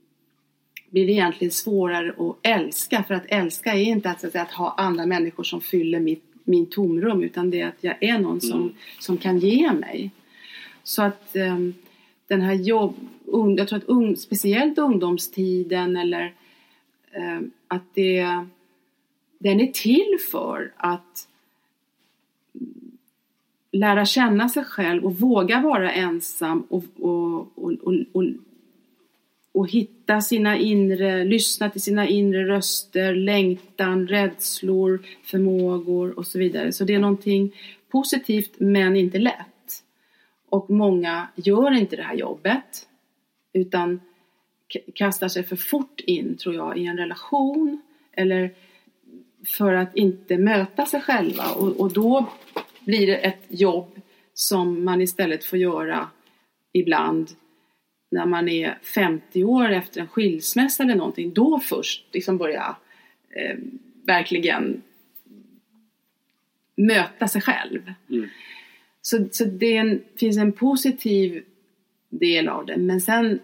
blir 0.90 1.06
det 1.06 1.12
egentligen 1.12 1.52
svårare 1.52 2.14
att 2.18 2.38
älska. 2.42 3.04
För 3.04 3.14
att 3.14 3.26
älska 3.28 3.74
är 3.74 3.82
inte 3.82 4.10
att, 4.10 4.24
att, 4.24 4.32
säga, 4.32 4.42
att 4.42 4.52
ha 4.52 4.74
andra 4.78 5.06
människor 5.06 5.44
som 5.44 5.62
fyller 5.62 6.00
mitt, 6.00 6.24
min 6.44 6.66
tomrum 6.66 7.24
utan 7.24 7.50
det 7.50 7.62
är 7.62 7.68
att 7.68 7.84
jag 7.84 8.04
är 8.04 8.20
någon 8.20 8.42
som, 8.42 8.62
Mm. 8.62 8.74
som 9.00 9.18
kan 9.18 9.40
ge 9.40 9.74
mig. 9.74 10.12
Så 10.84 11.04
att 11.04 11.36
um, 11.36 11.74
den 12.28 12.42
här 12.42 12.54
jobb, 12.54 12.96
un, 13.26 13.56
jag 13.56 13.68
tror 13.68 13.78
att 13.78 13.90
un, 13.90 14.18
speciellt 14.18 14.78
ungdomstiden 14.78 15.98
eller 15.98 16.34
um, 17.16 17.52
att 17.68 17.84
det, 17.94 18.46
den 19.38 19.60
är 19.60 19.68
till 19.72 20.18
för 20.32 20.72
att 20.78 21.26
lära 23.72 24.06
känna 24.06 24.50
sig 24.50 24.64
själv 24.64 25.06
och 25.06 25.16
våga 25.16 25.62
vara 25.62 25.92
ensam 25.92 26.62
och, 26.70 26.84
och, 27.00 27.58
och, 27.58 27.74
och, 27.84 27.94
och, 28.12 28.24
och 29.52 29.70
hitta 29.70 30.22
sina 30.22 30.58
inre, 30.58 31.24
lyssna 31.24 31.70
till 31.70 31.82
sina 31.82 32.08
inre 32.08 32.48
röster, 32.48 33.16
längtan, 33.16 34.08
rädslor, 34.08 35.00
förmågor 35.24 36.20
och 36.20 36.28
så 36.28 36.40
vidare. 36.40 36.72
Så 36.72 36.84
det 36.84 36.96
är 36.96 37.00
någonting 37.00 37.56
positivt 37.90 38.60
men 38.60 38.96
inte 38.96 39.20
lätt. 39.20 39.84
Och 40.50 40.70
många 40.70 41.28
gör 41.36 41.72
inte 41.72 41.96
det 41.96 42.04
här 42.04 42.16
jobbet 42.16 42.88
utan 43.54 44.00
kastar 44.96 45.28
sig 45.28 45.44
för 45.44 45.56
fort 45.56 46.00
in, 46.00 46.38
tror 46.38 46.56
jag, 46.56 46.78
i 46.78 46.86
en 46.86 46.98
relation 46.98 47.82
eller 48.12 48.52
för 49.46 49.74
att 49.74 49.96
inte 49.96 50.38
möta 50.38 50.86
sig 50.86 51.02
själva 51.02 51.44
och, 51.52 51.80
och 51.80 51.94
då 51.94 52.26
blir 52.86 53.08
det 53.08 53.18
ett 53.18 53.46
jobb 53.48 54.02
som 54.34 54.86
man 54.86 55.02
istället 55.02 55.44
får 55.44 55.60
göra 55.60 56.10
ibland 56.74 57.30
när 58.12 58.26
man 58.26 58.50
är 58.50 58.78
50 58.96 59.44
år 59.44 59.72
efter 59.72 60.02
en 60.02 60.08
skilsmässa 60.08 60.84
eller 60.84 60.96
någonting. 60.96 61.34
Då 61.34 61.60
först 61.60 62.06
liksom 62.12 62.38
börja 62.38 62.76
eh, 63.36 63.58
verkligen 64.06 64.82
möta 66.76 67.28
sig 67.28 67.42
själv. 67.42 67.94
Mm. 68.10 68.30
Så, 69.02 69.28
så 69.32 69.46
det 69.46 69.76
en, 69.76 70.02
finns 70.16 70.38
en 70.38 70.52
positiv 70.52 71.44
del 72.10 72.48
av 72.48 72.66
det. 72.66 72.78
Men 72.78 73.02
sen 73.02 73.40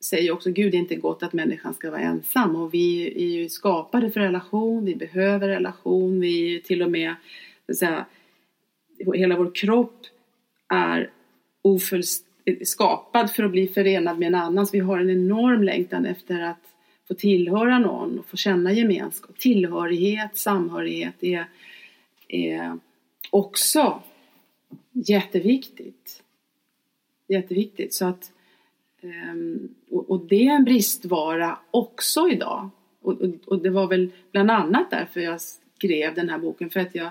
säger 0.00 0.32
också 0.32 0.50
Gud 0.50 0.72
det 0.72 0.76
är 0.76 0.78
inte 0.78 0.96
gott 0.96 1.22
att 1.22 1.32
människan 1.32 1.74
ska 1.74 1.90
vara 1.90 2.00
ensam. 2.00 2.56
Och 2.56 2.74
vi 2.74 3.06
är 3.24 3.40
ju 3.40 3.48
skapade 3.48 4.10
för 4.10 4.20
relation, 4.20 4.84
vi 4.84 4.94
behöver 4.94 5.48
relation, 5.48 6.20
vi 6.20 6.56
är 6.56 6.60
till 6.60 6.82
och 6.82 6.90
med, 6.90 7.14
så 7.66 7.72
att 7.72 7.78
säga, 7.78 8.06
hela 9.12 9.36
vår 9.36 9.54
kropp 9.54 10.00
är 10.68 11.10
skapad 12.64 13.30
för 13.30 13.42
att 13.42 13.50
bli 13.50 13.68
förenad 13.68 14.18
med 14.18 14.28
en 14.28 14.34
annan. 14.34 14.66
Så 14.66 14.72
vi 14.72 14.78
har 14.78 15.00
en 15.00 15.10
enorm 15.10 15.62
längtan 15.62 16.06
efter 16.06 16.40
att 16.40 16.74
få 17.08 17.14
tillhöra 17.14 17.78
någon 17.78 18.18
och 18.18 18.26
få 18.26 18.36
känna 18.36 18.72
gemenskap. 18.72 19.38
Tillhörighet, 19.38 20.36
samhörighet 20.36 21.14
är, 21.20 21.46
är 22.28 22.78
också 23.30 24.02
jätteviktigt. 24.92 26.22
Jätteviktigt. 27.28 27.94
Så 27.94 28.04
att, 28.06 28.32
ehm, 29.00 29.68
och, 29.90 30.10
och 30.10 30.26
det 30.26 30.46
är 30.46 30.54
en 30.54 30.64
bristvara 30.64 31.58
också 31.70 32.28
idag. 32.28 32.70
Och, 33.02 33.20
och, 33.20 33.30
och 33.46 33.62
det 33.62 33.70
var 33.70 33.86
väl 33.86 34.10
bland 34.32 34.50
annat 34.50 34.90
därför 34.90 35.20
jag 35.20 35.40
skrev 35.40 36.14
den 36.14 36.28
här 36.28 36.38
boken. 36.38 36.70
För 36.70 36.80
att 36.80 36.94
jag 36.94 37.10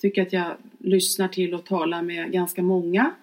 tycker 0.00 0.22
att 0.22 0.32
jag 0.32 0.56
lyssnar 0.78 1.28
till 1.28 1.54
och 1.54 1.64
talar 1.64 2.02
med 2.02 2.32
ganska 2.32 2.62
många 2.62 3.14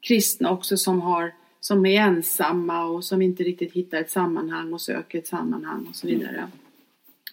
kristna 0.00 0.50
också 0.50 0.76
som, 0.76 1.00
har, 1.00 1.34
som 1.60 1.86
är 1.86 2.00
ensamma 2.00 2.84
och 2.84 3.04
som 3.04 3.22
inte 3.22 3.42
riktigt 3.42 3.72
hittar 3.72 3.98
ett 3.98 4.10
sammanhang 4.10 4.72
och 4.72 4.80
söker 4.80 5.18
ett 5.18 5.26
sammanhang 5.26 5.86
och 5.88 5.96
så 5.96 6.06
vidare. 6.06 6.48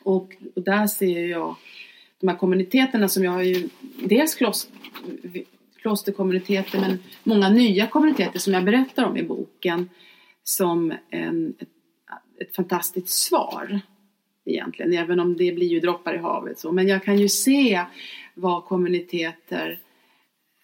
Och, 0.04 0.36
och 0.56 0.64
där 0.64 0.88
ser 0.88 1.26
jag 1.26 1.56
de 2.20 2.28
här 2.28 2.36
kommuniteterna 2.36 3.08
som 3.08 3.24
jag 3.24 3.32
har 3.32 3.42
ju 3.42 3.70
dels 4.04 4.36
kloster, 4.36 4.74
klosterkommuniteter 5.82 6.80
men 6.80 7.00
många 7.24 7.50
nya 7.50 7.88
kommuniteter 7.88 8.40
som 8.40 8.54
jag 8.54 8.66
berättar 8.66 9.06
om 9.06 9.18
i 9.18 9.24
boken 9.24 9.90
som 10.44 10.94
en, 11.10 11.54
ett, 11.60 11.70
ett 12.42 12.56
fantastiskt 12.56 13.10
svar 13.10 13.82
egentligen, 14.46 14.94
även 14.94 15.20
om 15.20 15.38
det 15.38 15.52
blir 15.52 15.68
ju 15.68 15.80
droppar 15.80 16.16
i 16.16 16.18
havet 16.18 16.60
så. 16.60 16.72
Men 16.72 16.88
jag 16.88 17.04
kan 17.04 17.18
ju 17.18 17.30
se 17.30 17.86
vad 18.40 18.66
kommuniteter 18.66 19.80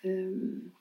um, 0.04 0.72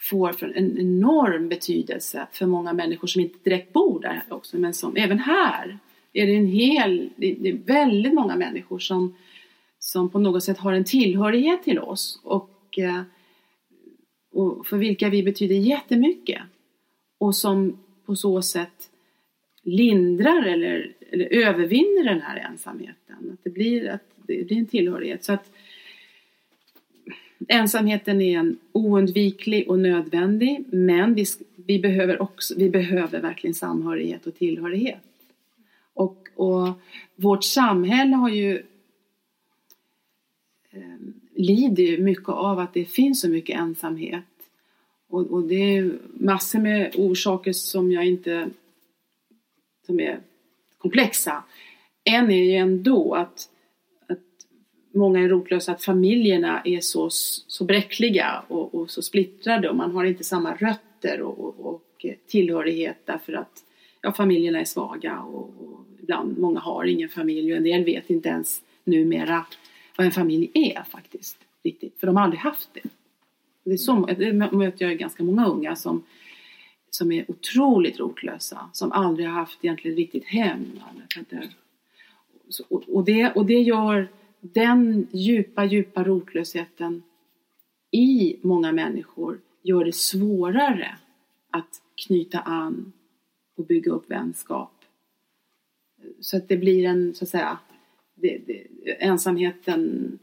får 0.00 0.32
för 0.32 0.52
en 0.56 0.78
enorm 0.78 1.48
betydelse 1.48 2.26
för 2.32 2.46
många 2.46 2.72
människor 2.72 3.08
som 3.08 3.22
inte 3.22 3.38
direkt 3.42 3.72
bor 3.72 4.00
där 4.00 4.24
också, 4.28 4.58
men 4.58 4.74
som 4.74 4.96
även 4.96 5.18
här 5.18 5.78
är 6.12 6.26
det 6.26 6.34
en 6.34 6.46
hel, 6.46 7.10
det 7.16 7.48
är 7.48 7.66
väldigt 7.66 8.14
många 8.14 8.36
människor 8.36 8.78
som, 8.78 9.16
som 9.78 10.10
på 10.10 10.18
något 10.18 10.44
sätt 10.44 10.58
har 10.58 10.72
en 10.72 10.84
tillhörighet 10.84 11.62
till 11.62 11.78
oss 11.78 12.20
och, 12.24 12.78
eh, 12.78 13.02
och 14.32 14.66
för 14.66 14.76
vilka 14.76 15.08
vi 15.08 15.22
betyder 15.22 15.54
jättemycket 15.54 16.42
och 17.18 17.36
som 17.36 17.78
på 18.06 18.16
så 18.16 18.42
sätt 18.42 18.90
lindrar 19.62 20.42
eller, 20.42 20.94
eller 21.10 21.24
övervinner 21.24 22.04
den 22.04 22.20
här 22.20 22.36
ensamheten. 22.36 23.30
Att 23.32 23.44
det 23.44 23.50
blir, 23.50 23.88
att 23.88 24.02
det 24.16 24.46
blir 24.46 24.58
en 24.58 24.66
tillhörighet. 24.66 25.24
Så 25.24 25.32
att 25.32 25.50
Ensamheten 27.48 28.20
är 28.20 28.38
en 28.38 28.58
oundviklig 28.72 29.70
och 29.70 29.78
nödvändig 29.78 30.64
men 30.66 31.14
vi, 31.14 31.24
vi, 31.56 31.78
behöver, 31.78 32.22
också, 32.22 32.54
vi 32.56 32.70
behöver 32.70 33.20
verkligen 33.20 33.54
samhörighet 33.54 34.26
och 34.26 34.34
tillhörighet. 34.34 35.02
Och, 35.94 36.28
och 36.34 36.68
vårt 37.16 37.44
samhälle 37.44 38.16
har 38.16 38.28
ju 38.28 38.62
eh, 40.70 40.98
lider 41.34 41.82
ju 41.82 41.98
mycket 41.98 42.28
av 42.28 42.58
att 42.58 42.74
det 42.74 42.84
finns 42.84 43.20
så 43.20 43.28
mycket 43.28 43.56
ensamhet. 43.56 44.24
Och, 45.08 45.26
och 45.26 45.42
det 45.42 45.76
är 45.76 45.98
massor 46.12 46.58
med 46.58 46.94
orsaker 46.96 47.52
som 47.52 47.92
jag 47.92 48.06
inte 48.06 48.50
som 49.86 50.00
är 50.00 50.20
komplexa. 50.78 51.44
En 52.04 52.30
är 52.30 52.44
ju 52.44 52.54
ändå 52.54 53.14
att 53.14 53.48
många 54.94 55.20
är 55.20 55.28
rotlösa 55.28 55.72
att 55.72 55.84
familjerna 55.84 56.62
är 56.64 56.80
så, 56.80 57.10
så 57.10 57.64
bräckliga 57.64 58.44
och, 58.48 58.74
och 58.74 58.90
så 58.90 59.02
splittrade 59.02 59.68
och 59.68 59.76
man 59.76 59.90
har 59.90 60.04
inte 60.04 60.24
samma 60.24 60.54
rötter 60.54 61.20
och, 61.20 61.38
och, 61.38 61.66
och 61.66 62.06
tillhörighet 62.26 62.96
därför 63.04 63.32
att 63.32 63.64
ja, 64.00 64.12
familjerna 64.12 64.60
är 64.60 64.64
svaga 64.64 65.20
och, 65.20 65.42
och 65.42 65.80
ibland 66.02 66.38
många 66.38 66.60
har 66.60 66.84
ingen 66.84 67.08
familj 67.08 67.52
och 67.52 67.56
en 67.56 67.64
del 67.64 67.84
vet 67.84 68.10
inte 68.10 68.28
ens 68.28 68.62
numera 68.84 69.46
vad 69.96 70.06
en 70.06 70.12
familj 70.12 70.50
är 70.54 70.82
faktiskt. 70.82 71.38
Riktigt, 71.62 72.00
för 72.00 72.06
de 72.06 72.16
har 72.16 72.24
aldrig 72.24 72.40
haft 72.40 72.68
det. 72.74 72.80
Det, 73.64 73.72
är 73.72 73.76
så, 73.76 74.06
det 74.18 74.32
möter 74.32 74.84
jag 74.88 74.98
ganska 74.98 75.22
många 75.22 75.46
unga 75.46 75.76
som, 75.76 76.02
som 76.90 77.12
är 77.12 77.30
otroligt 77.30 77.98
rotlösa, 77.98 78.70
som 78.72 78.92
aldrig 78.92 79.28
har 79.28 79.34
haft 79.34 79.64
egentligen 79.64 79.96
riktigt 79.96 80.24
hem. 80.24 80.80
Alltså, 82.46 82.62
och 82.68 83.04
det, 83.04 83.32
och 83.32 83.46
det 83.46 83.58
gör 83.60 84.08
den 84.52 85.06
djupa, 85.12 85.64
djupa 85.64 86.04
rotlösheten 86.04 87.02
i 87.90 88.36
många 88.42 88.72
människor 88.72 89.40
gör 89.62 89.84
det 89.84 89.94
svårare 89.94 90.98
att 91.50 91.82
knyta 92.06 92.38
an 92.38 92.92
och 93.56 93.66
bygga 93.66 93.92
upp 93.92 94.10
vänskap. 94.10 94.84
Så 96.20 96.36
att 96.36 96.48
det 96.48 96.56
blir 96.56 96.84
en, 96.84 97.14
så 97.14 97.24
att 97.24 97.28
säga, 97.28 97.58
det, 98.14 98.38
det, 98.46 98.66
ensamheten 99.02 100.18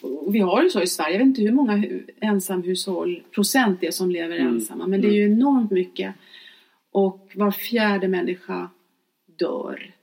och 0.00 0.34
vi 0.34 0.38
har 0.38 0.62
ju 0.62 0.70
så 0.70 0.82
i 0.82 0.86
Sverige, 0.86 1.12
jag 1.12 1.18
vet 1.18 1.26
inte 1.26 1.42
hur 1.42 1.52
många 1.52 1.84
ensamhushåll 2.20 3.22
procent 3.30 3.80
det 3.80 3.86
är 3.86 3.90
som 3.90 4.10
lever 4.10 4.38
mm. 4.38 4.54
ensamma, 4.54 4.86
men 4.86 5.00
det 5.00 5.08
är 5.08 5.12
ju 5.12 5.24
mm. 5.24 5.38
enormt 5.38 5.70
mycket. 5.70 6.14
Och 6.90 7.32
var 7.34 7.50
fjärde 7.50 8.08
människa 8.08 8.70
dör 9.26 9.94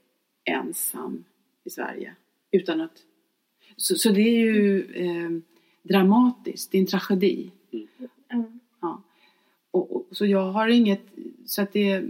ensam 0.43 1.23
i 1.63 1.69
Sverige 1.69 2.15
utan 2.51 2.81
att 2.81 3.01
så, 3.77 3.95
så 3.95 4.11
det 4.11 4.21
är 4.21 4.39
ju 4.39 4.83
eh, 4.93 5.29
dramatiskt, 5.83 6.71
det 6.71 6.77
är 6.77 6.81
en 6.81 6.87
tragedi. 6.87 7.51
Mm. 8.29 8.59
Ja. 8.81 9.01
Och, 9.71 9.95
och, 9.95 10.07
så 10.11 10.25
jag 10.25 10.51
har 10.51 10.67
inget, 10.67 11.01
så 11.45 11.61
att 11.61 11.73
det, 11.73 12.03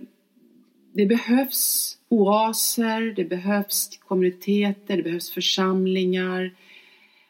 det 0.93 1.05
behövs 1.05 1.97
oaser, 2.09 3.01
det 3.15 3.25
behövs 3.25 3.97
kommuniteter, 3.97 4.97
det 4.97 5.03
behövs 5.03 5.31
församlingar, 5.31 6.55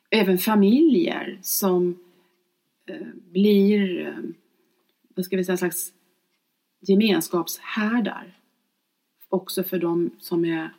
även 0.10 0.38
familjer 0.38 1.40
som 1.42 2.00
eh, 2.86 3.08
blir, 3.32 4.08
eh, 4.08 4.14
vad 5.16 5.26
ska 5.26 5.38
vi 5.38 5.44
säga, 5.44 5.58
slags 5.58 5.94
gemenskapshärdar. 6.82 8.40
Också 9.30 9.64
för 9.64 9.80
de 9.80 10.10
som 10.20 10.46
är 10.46 10.74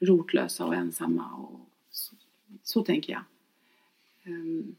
rotlösa 0.00 0.66
och 0.66 0.74
ensamma 0.74 1.34
och 1.34 1.59
så 2.70 2.84
tänker 2.84 3.12
jag. 3.12 3.22
Um. 4.26 4.76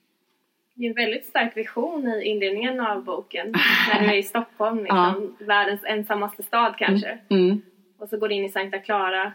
Det 0.74 0.86
är 0.86 0.90
en 0.90 0.96
väldigt 0.96 1.26
stark 1.26 1.58
vision 1.58 2.08
i 2.08 2.24
inledningen 2.26 2.80
av 2.80 3.04
boken. 3.04 3.52
när 3.94 4.02
du 4.02 4.06
är 4.06 4.18
i 4.18 4.24
Stockholm, 4.24 4.78
liksom, 4.78 5.36
ja. 5.40 5.46
världens 5.46 5.82
ensammaste 5.84 6.44
stad 6.44 6.76
kanske. 6.78 7.20
Mm. 7.30 7.46
Mm. 7.46 7.62
Och 7.98 8.10
så 8.10 8.18
går 8.18 8.28
du 8.28 8.36
in 8.36 8.46
i 8.46 8.50
Santa 8.50 8.80
Clara 8.80 9.34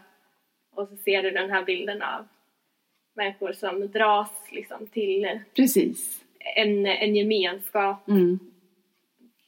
och 0.75 0.89
så 0.89 0.97
ser 0.97 1.23
du 1.23 1.31
den 1.31 1.51
här 1.51 1.65
bilden 1.65 2.03
av 2.03 2.27
människor 3.15 3.53
som 3.53 3.91
dras 3.91 4.31
liksom, 4.51 4.87
till 4.87 5.41
Precis. 5.57 6.25
En, 6.57 6.87
en 6.87 7.17
gemenskap. 7.17 8.09
Mm. 8.09 8.39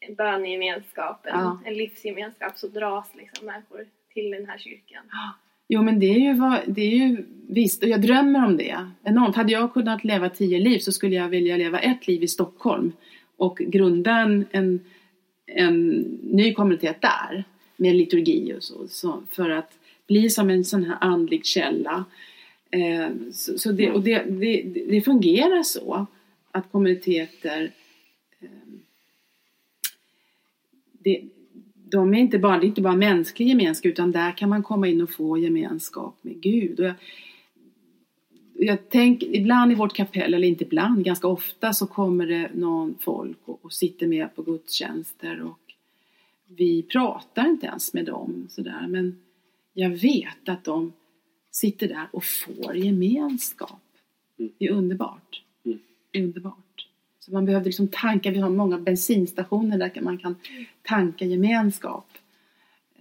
En 0.00 0.14
bönegemenskap, 0.14 1.26
en, 1.26 1.38
ja. 1.38 1.60
en 1.64 1.74
livsgemenskap. 1.74 2.58
Så 2.58 2.68
dras 2.68 3.14
liksom 3.14 3.46
människor 3.46 3.86
till 4.12 4.30
den 4.30 4.46
här 4.46 4.58
kyrkan. 4.58 5.04
Ja. 5.10 5.34
Jo 5.68 5.82
men 5.82 5.98
det 5.98 6.06
är 6.06 6.18
ju, 6.18 6.34
vad, 6.34 6.60
det 6.66 6.82
är 6.82 6.96
ju 6.96 7.24
visst, 7.48 7.82
och 7.82 7.88
jag 7.88 8.00
drömmer 8.00 8.46
om 8.46 8.56
det 8.56 8.86
enormt. 9.02 9.36
Hade 9.36 9.52
jag 9.52 9.72
kunnat 9.72 10.04
leva 10.04 10.28
tio 10.28 10.58
liv 10.58 10.78
så 10.78 10.92
skulle 10.92 11.16
jag 11.16 11.28
vilja 11.28 11.56
leva 11.56 11.78
ett 11.78 12.08
liv 12.08 12.22
i 12.22 12.28
Stockholm 12.28 12.92
och 13.36 13.58
grunda 13.58 14.16
en, 14.16 14.46
en, 14.50 14.80
en 15.46 15.88
ny 16.22 16.54
kommunitet 16.54 17.00
där 17.00 17.44
med 17.76 17.94
liturgi 17.94 18.54
och 18.58 18.62
så, 18.62 18.88
så, 18.88 19.22
för 19.30 19.50
att 19.50 19.78
bli 20.06 20.30
som 20.30 20.50
en 20.50 20.64
sån 20.64 20.84
här 20.84 20.98
andlig 21.00 21.46
källa. 21.46 22.04
Eh, 22.70 23.08
så, 23.32 23.58
så 23.58 23.72
det, 23.72 23.90
och 23.90 24.02
det, 24.02 24.22
det, 24.22 24.62
det, 24.88 25.00
fungerar 25.00 25.62
så 25.62 26.06
att 26.50 26.72
kommuniteter 26.72 27.72
eh, 28.40 28.48
det, 30.92 31.22
de 31.90 32.14
är 32.14 32.18
inte 32.18 32.38
bara, 32.38 32.58
det 32.58 32.66
är 32.66 32.68
inte 32.68 32.82
bara 32.82 32.96
mänsklig 32.96 33.48
gemenskap 33.48 33.86
utan 33.86 34.12
där 34.12 34.32
kan 34.32 34.48
man 34.48 34.62
komma 34.62 34.88
in 34.88 35.02
och 35.02 35.10
få 35.10 35.38
gemenskap 35.38 36.18
med 36.22 36.40
Gud. 36.40 36.80
Och 36.80 36.86
jag, 36.86 36.94
jag 38.54 38.90
tänker, 38.90 39.36
ibland 39.36 39.72
i 39.72 39.74
vårt 39.74 39.92
kapell, 39.96 40.34
eller 40.34 40.48
inte 40.48 40.64
ibland, 40.64 41.04
ganska 41.04 41.28
ofta 41.28 41.72
så 41.72 41.86
kommer 41.86 42.26
det 42.26 42.50
någon 42.54 42.94
folk 43.00 43.38
och, 43.44 43.64
och 43.64 43.72
sitter 43.72 44.06
med 44.06 44.36
på 44.36 44.42
gudstjänster 44.42 45.42
och 45.42 45.58
vi 46.46 46.82
pratar 46.82 47.48
inte 47.48 47.66
ens 47.66 47.94
med 47.94 48.04
dem 48.04 48.46
sådär 48.48 48.86
men 48.88 49.18
jag 49.72 49.90
vet 49.90 50.48
att 50.48 50.64
de 50.64 50.92
sitter 51.50 51.88
där 51.88 52.08
och 52.12 52.24
får 52.24 52.76
gemenskap. 52.76 53.82
Mm. 54.38 54.52
Det 54.58 54.66
är 54.66 54.72
underbart. 54.72 55.42
Mm. 55.64 55.78
Det 56.10 56.18
är 56.18 56.22
underbart. 56.22 56.67
Så 57.20 57.32
man 57.32 57.46
behöver 57.46 57.64
liksom 57.64 57.88
tanka, 57.88 58.30
vi 58.30 58.38
har 58.38 58.50
många 58.50 58.78
bensinstationer 58.78 59.78
där 59.78 60.00
man 60.00 60.18
kan 60.18 60.36
tanka 60.82 61.24
gemenskap. 61.24 62.06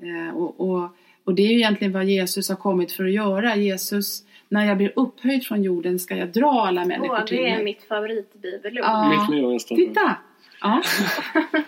Eh, 0.01 0.37
och, 0.37 0.59
och, 0.61 0.89
och 1.23 1.33
det 1.33 1.41
är 1.41 1.47
ju 1.51 1.55
egentligen 1.57 1.93
vad 1.93 2.05
Jesus 2.05 2.49
har 2.49 2.55
kommit 2.55 2.91
för 2.91 3.03
att 3.05 3.11
göra. 3.11 3.55
Jesus, 3.55 4.23
när 4.49 4.65
jag 4.65 4.77
blir 4.77 4.91
upphöjd 4.95 5.45
från 5.45 5.63
jorden 5.63 5.99
ska 5.99 6.15
jag 6.17 6.29
dra 6.31 6.51
alla 6.67 6.85
människor 6.85 7.21
till 7.21 7.37
det 7.37 7.49
är 7.49 7.55
mig. 7.55 7.63
mitt 7.63 7.83
favoritbibelord. 7.83 8.85
Ja. 8.85 9.27
Mitt 9.29 9.43
med. 9.43 9.59
Titta! 9.59 10.17
Ja. 10.61 10.81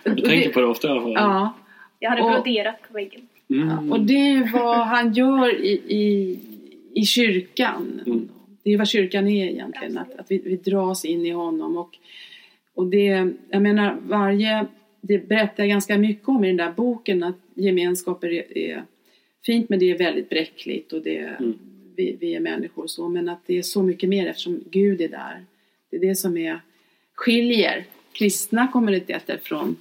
Jag 0.04 0.24
tänker 0.24 0.52
på 0.52 0.60
det 0.60 0.66
ofta 0.66 0.88
i 0.88 0.90
alla 0.90 1.02
fall. 1.02 1.12
Ja. 1.12 1.52
Jag 1.98 2.10
hade 2.10 2.22
Och- 2.22 2.30
broderat 2.32 2.76
på 2.88 2.94
väggen. 2.94 3.28
Mm. 3.50 3.92
Och 3.92 4.00
det 4.00 4.12
är 4.30 4.52
vad 4.52 4.86
han 4.86 5.12
gör 5.12 5.60
i, 5.60 5.70
i, 5.72 6.38
i 6.94 7.04
kyrkan. 7.04 8.00
Mm. 8.06 8.28
Det 8.62 8.70
är 8.72 8.78
vad 8.78 8.88
kyrkan 8.88 9.28
är 9.28 9.46
egentligen, 9.46 9.98
att, 9.98 10.16
att 10.18 10.26
vi, 10.30 10.38
vi 10.44 10.56
dras 10.56 11.04
in 11.04 11.26
i 11.26 11.30
honom. 11.30 11.76
Och, 11.76 11.98
och 12.80 12.86
det, 12.86 13.32
jag 13.50 13.62
menar, 13.62 13.98
varje, 14.02 14.66
det 15.00 15.28
berättar 15.28 15.62
jag 15.62 15.68
ganska 15.68 15.98
mycket 15.98 16.28
om 16.28 16.44
i 16.44 16.46
den 16.46 16.56
där 16.56 16.72
boken, 16.72 17.22
att 17.22 17.36
gemenskaper 17.54 18.28
är, 18.28 18.58
är 18.58 18.84
fint 19.46 19.68
men 19.68 19.78
det 19.78 19.90
är 19.90 19.98
väldigt 19.98 20.28
bräckligt 20.28 20.92
och 20.92 21.02
det, 21.02 21.18
Mm. 21.18 21.58
vi, 21.96 22.16
vi 22.20 22.34
är 22.34 22.40
människor 22.40 22.82
och 22.82 22.90
så, 22.90 23.08
men 23.08 23.28
att 23.28 23.46
det 23.46 23.58
är 23.58 23.62
så 23.62 23.82
mycket 23.82 24.08
mer 24.08 24.26
eftersom 24.26 24.60
Gud 24.70 25.00
är 25.00 25.08
där. 25.08 25.44
Det 25.90 25.96
är 25.96 26.00
det 26.00 26.14
som 26.14 26.36
är, 26.36 26.60
skiljer 27.14 27.84
kristna 28.12 28.68
kommuniteter 28.68 29.38
från 29.42 29.76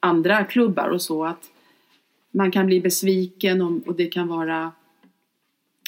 andra 0.00 0.44
klubbar 0.44 0.88
och 0.88 1.02
så 1.02 1.24
att 1.24 1.50
man 2.30 2.50
kan 2.50 2.66
bli 2.66 2.80
besviken 2.80 3.60
om, 3.60 3.82
och 3.86 3.94
det 3.94 4.06
kan 4.06 4.28
vara 4.28 4.72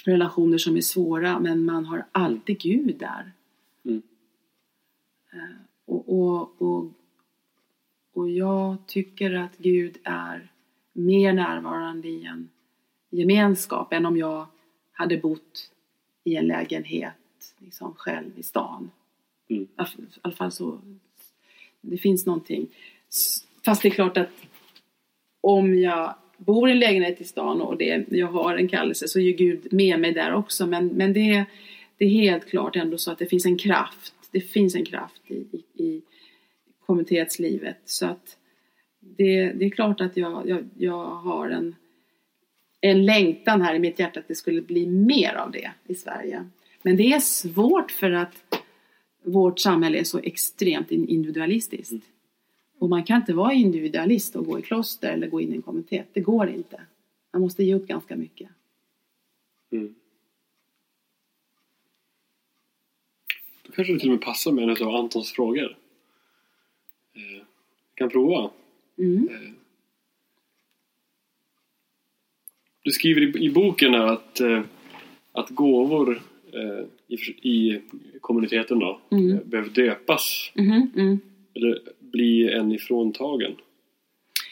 relationer 0.04 0.58
som 0.58 0.76
är 0.76 0.80
svåra 0.80 1.40
men 1.40 1.64
man 1.64 1.84
har 1.84 2.04
alltid 2.12 2.58
Gud 2.58 2.96
där. 2.98 3.32
Mm. 3.84 4.02
Och, 5.90 6.08
och, 6.08 6.62
och, 6.62 6.92
och 8.12 8.30
jag 8.30 8.76
tycker 8.86 9.34
att 9.34 9.58
Gud 9.58 9.98
är 10.04 10.52
mer 10.92 11.32
närvarande 11.32 12.08
i 12.08 12.24
en 12.24 12.48
gemenskap 13.10 13.92
än 13.92 14.06
om 14.06 14.16
jag 14.16 14.46
hade 14.92 15.16
bott 15.16 15.70
i 16.24 16.36
en 16.36 16.46
lägenhet 16.46 17.14
liksom 17.58 17.94
själv 17.94 18.30
i 18.36 18.42
stan. 18.42 18.90
Mm. 19.48 19.62
I 19.62 19.68
alla 20.22 20.34
fall 20.34 20.52
så 20.52 20.80
det 21.80 21.98
finns 21.98 22.26
någonting. 22.26 22.66
Fast 23.64 23.82
det 23.82 23.88
är 23.88 23.90
klart 23.90 24.16
att 24.16 24.30
om 25.40 25.78
jag 25.78 26.14
bor 26.36 26.68
i 26.68 26.72
en 26.72 26.78
lägenhet 26.78 27.20
i 27.20 27.24
stan 27.24 27.60
och 27.60 27.76
det, 27.76 28.06
jag 28.10 28.28
har 28.28 28.56
en 28.56 28.68
kallelse 28.68 29.08
så 29.08 29.18
är 29.18 29.22
ju 29.22 29.32
Gud 29.32 29.72
med 29.72 30.00
mig 30.00 30.12
där 30.12 30.34
också. 30.34 30.66
Men, 30.66 30.86
men 30.86 31.12
det, 31.12 31.44
det 31.96 32.04
är 32.04 32.08
helt 32.08 32.46
klart 32.46 32.76
ändå 32.76 32.98
så 32.98 33.12
att 33.12 33.18
det 33.18 33.26
finns 33.26 33.46
en 33.46 33.58
kraft. 33.58 34.14
Det 34.30 34.40
finns 34.40 34.74
en 34.74 34.84
kraft 34.84 35.22
i, 35.26 35.34
i, 35.34 35.84
i 35.84 36.02
kommunitetslivet. 36.86 37.76
Så 37.84 38.06
att 38.06 38.36
det, 39.00 39.52
det 39.52 39.64
är 39.64 39.70
klart 39.70 40.00
att 40.00 40.16
jag, 40.16 40.48
jag, 40.48 40.68
jag 40.78 41.04
har 41.06 41.48
en, 41.48 41.74
en 42.80 43.06
längtan 43.06 43.62
här 43.62 43.74
i 43.74 43.78
mitt 43.78 43.98
hjärta 43.98 44.20
att 44.20 44.28
det 44.28 44.34
skulle 44.34 44.62
bli 44.62 44.86
mer 44.86 45.34
av 45.34 45.50
det 45.50 45.70
i 45.86 45.94
Sverige. 45.94 46.48
Men 46.82 46.96
det 46.96 47.12
är 47.12 47.20
svårt 47.20 47.90
för 47.90 48.10
att 48.10 48.64
vårt 49.22 49.58
samhälle 49.58 49.98
är 49.98 50.04
så 50.04 50.18
extremt 50.18 50.90
individualistiskt. 50.90 52.04
Och 52.78 52.88
man 52.88 53.04
kan 53.04 53.16
inte 53.16 53.32
vara 53.32 53.52
individualist 53.52 54.36
och 54.36 54.46
gå 54.46 54.58
i 54.58 54.62
kloster 54.62 55.12
eller 55.12 55.28
gå 55.28 55.40
in 55.40 55.52
i 55.52 55.56
en 55.56 55.62
kommunitet. 55.62 56.06
Det 56.12 56.20
går 56.20 56.48
inte. 56.48 56.80
Man 57.32 57.42
måste 57.42 57.64
ge 57.64 57.74
upp 57.74 57.86
ganska 57.86 58.16
mycket. 58.16 58.48
Mm. 59.72 59.94
Kanske 63.84 64.00
till 64.00 64.08
och 64.08 64.14
med 64.16 64.20
passar 64.24 64.52
med 64.52 64.64
en 64.64 64.86
av 64.86 64.94
Antons 64.94 65.32
frågor. 65.32 65.76
Eh, 67.16 67.42
kan 67.94 68.08
prova. 68.10 68.50
Mm. 68.98 69.28
Eh, 69.32 69.50
Du 72.82 72.90
skriver 72.90 73.20
i, 73.36 73.44
i 73.44 73.50
boken 73.50 73.94
här 73.94 74.06
att, 74.06 74.40
eh, 74.40 74.60
att 75.32 75.48
gåvor 75.50 76.22
eh, 76.52 76.84
i, 77.08 77.14
i 77.50 77.80
kommuniteten 78.20 78.78
då 78.78 79.00
Mm. 79.10 79.32
eh, 79.32 79.38
behöver 79.44 79.70
döpas 79.70 80.52
Mhm, 80.54 80.90
mm. 80.96 81.20
eller 81.54 81.78
bli 82.00 82.52
en 82.52 82.72
ifråntagen. 82.72 83.52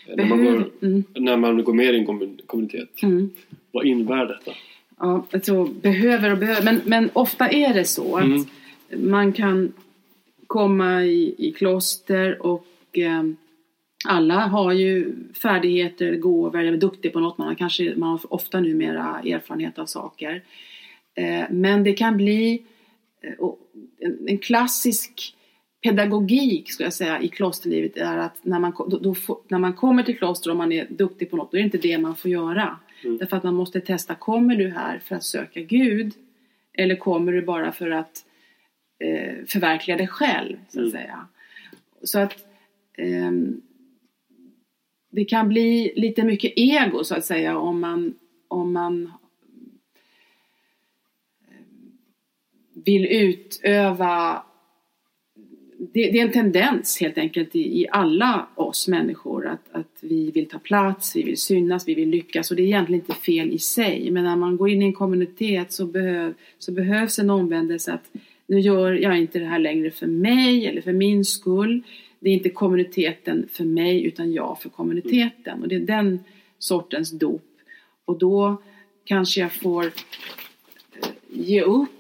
Eh, 0.06 0.16
När 0.16 0.24
man, 0.26 0.44
går, 0.44 0.70
mm, 0.82 1.04
när 1.14 1.36
man 1.36 1.64
går 1.64 1.72
med 1.74 1.94
i 1.94 1.98
en 1.98 2.06
kommun- 2.06 2.40
kommunitet. 2.46 3.02
mm. 3.02 3.30
Vad 3.72 3.86
innebär 3.86 4.26
detta? 4.26 4.52
Ja, 4.98 5.26
jag 5.30 5.44
tror 5.44 5.68
behöver 5.68 6.32
och 6.32 6.38
behöver. 6.38 6.62
Men, 6.64 6.80
men 6.84 7.10
ofta 7.12 7.48
är 7.48 7.74
det 7.74 7.84
så 7.84 8.16
att 8.16 8.24
Mm. 8.24 8.44
Man 8.96 9.32
kan 9.32 9.72
komma 10.46 11.04
i, 11.04 11.34
i 11.38 11.52
kloster 11.52 12.42
och 12.46 12.66
eh, 12.92 13.22
alla 14.04 14.34
har 14.34 14.72
ju 14.72 15.14
färdigheter, 15.42 16.16
gåvor, 16.16 16.60
är 16.60 16.76
duktig 16.76 17.12
på 17.12 17.20
något. 17.20 17.38
Man 17.38 17.48
har 17.48 17.54
kanske 17.54 17.94
man 17.96 18.08
har 18.08 18.32
ofta 18.32 18.60
numera 18.60 19.20
erfarenhet 19.24 19.78
av 19.78 19.86
saker. 19.86 20.42
Eh, 21.14 21.44
men 21.50 21.84
det 21.84 21.92
kan 21.92 22.16
bli 22.16 22.62
eh, 23.22 23.32
en, 23.98 24.28
en 24.28 24.38
klassisk 24.38 25.34
pedagogik 25.82 26.72
skulle 26.72 26.86
jag 26.86 26.92
säga 26.92 27.20
i 27.20 27.28
klosterlivet 27.28 27.96
är 27.96 28.16
att 28.16 28.44
när 28.44 28.58
man, 28.58 28.72
då, 28.88 28.98
då 28.98 29.14
när 29.48 29.58
man 29.58 29.72
kommer 29.72 30.02
till 30.02 30.18
kloster 30.18 30.50
och 30.50 30.56
man 30.56 30.72
är 30.72 30.86
duktig 30.90 31.30
på 31.30 31.36
något, 31.36 31.50
då 31.50 31.56
är 31.56 31.60
det 31.60 31.64
inte 31.64 31.78
det 31.78 31.98
man 31.98 32.16
får 32.16 32.30
göra. 32.30 32.78
Mm. 33.04 33.18
Därför 33.18 33.36
att 33.36 33.42
man 33.42 33.54
måste 33.54 33.80
testa, 33.80 34.14
kommer 34.14 34.56
du 34.56 34.70
här 34.70 34.98
för 34.98 35.16
att 35.16 35.24
söka 35.24 35.60
Gud? 35.60 36.12
Eller 36.72 36.96
kommer 36.96 37.32
du 37.32 37.42
bara 37.42 37.72
för 37.72 37.90
att 37.90 38.24
eh, 38.98 39.46
förverkliga 39.46 39.96
dig 39.96 40.08
själv, 40.08 40.56
så 40.68 40.78
att 40.78 40.82
Mm. 40.82 40.90
säga. 40.90 41.26
Så 42.02 42.18
att 42.18 42.46
ehm, 42.98 43.60
det 45.10 45.24
kan 45.24 45.48
bli 45.48 45.92
lite 45.96 46.24
mycket 46.24 46.52
ego 46.56 47.04
så 47.04 47.14
att 47.14 47.24
säga 47.24 47.58
om 47.58 47.80
man, 47.80 48.14
om 48.48 48.72
man 48.72 49.12
vill 52.84 53.06
utöva 53.06 54.42
det, 55.78 56.10
det 56.10 56.18
är 56.18 56.24
en 56.26 56.32
tendens 56.32 57.00
helt 57.00 57.18
enkelt 57.18 57.56
i, 57.56 57.80
i 57.80 57.86
alla 57.90 58.48
oss 58.54 58.88
människor 58.88 59.46
att, 59.46 59.68
att 59.72 59.98
vi 60.00 60.30
vill 60.30 60.48
ta 60.48 60.58
plats, 60.58 61.16
vi 61.16 61.22
vill 61.22 61.36
synas, 61.36 61.88
vi 61.88 61.94
vill 61.94 62.08
lyckas 62.08 62.50
och 62.50 62.56
det 62.56 62.62
är 62.62 62.66
egentligen 62.66 63.00
inte 63.00 63.14
fel 63.20 63.50
i 63.50 63.58
sig. 63.58 64.10
Men 64.10 64.24
när 64.24 64.36
man 64.36 64.56
går 64.56 64.70
in 64.70 64.82
i 64.82 64.84
en 64.84 64.92
kommunitet 64.92 65.72
så, 65.72 65.86
behöv, 65.86 66.34
så 66.58 66.72
behövs 66.72 67.18
en 67.18 67.30
omvändelse 67.30 67.92
att 67.92 68.10
nu 68.48 68.60
gör 68.60 68.92
jag 68.92 69.18
inte 69.18 69.38
det 69.38 69.44
här 69.44 69.58
längre 69.58 69.90
för 69.90 70.06
mig 70.06 70.66
eller 70.66 70.80
för 70.80 70.92
min 70.92 71.24
skull. 71.24 71.82
Det 72.20 72.30
är 72.30 72.34
inte 72.34 72.50
kommuniteten 72.50 73.48
för 73.52 73.64
mig 73.64 74.04
utan 74.04 74.32
jag 74.32 74.60
för 74.60 74.68
kommuniteten. 74.68 75.62
Och 75.62 75.68
det 75.68 75.74
är 75.74 75.80
den 75.80 76.18
sortens 76.58 77.10
dop. 77.10 77.44
Och 78.04 78.18
då 78.18 78.62
kanske 79.04 79.40
jag 79.40 79.52
får 79.52 79.84
eh, 79.84 79.90
ge 81.28 81.62
upp 81.62 81.90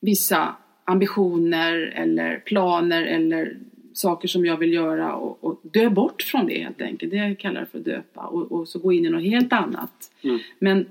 vissa 0.00 0.56
ambitioner 0.84 1.92
eller 1.96 2.38
planer 2.38 3.02
eller 3.02 3.58
saker 3.92 4.28
som 4.28 4.46
jag 4.46 4.56
vill 4.56 4.72
göra 4.72 5.14
och, 5.14 5.44
och 5.44 5.60
dö 5.62 5.90
bort 5.90 6.22
från 6.22 6.46
det 6.46 6.62
helt 6.62 6.80
enkelt. 6.80 7.10
Det 7.10 7.16
jag 7.16 7.38
kallar 7.38 7.64
för 7.64 7.78
att 7.78 7.84
döpa 7.84 8.26
och, 8.26 8.52
och 8.52 8.68
så 8.68 8.78
gå 8.78 8.92
in 8.92 9.06
i 9.06 9.10
något 9.10 9.22
helt 9.22 9.52
annat. 9.52 10.10
Mm. 10.22 10.38
Men 10.58 10.86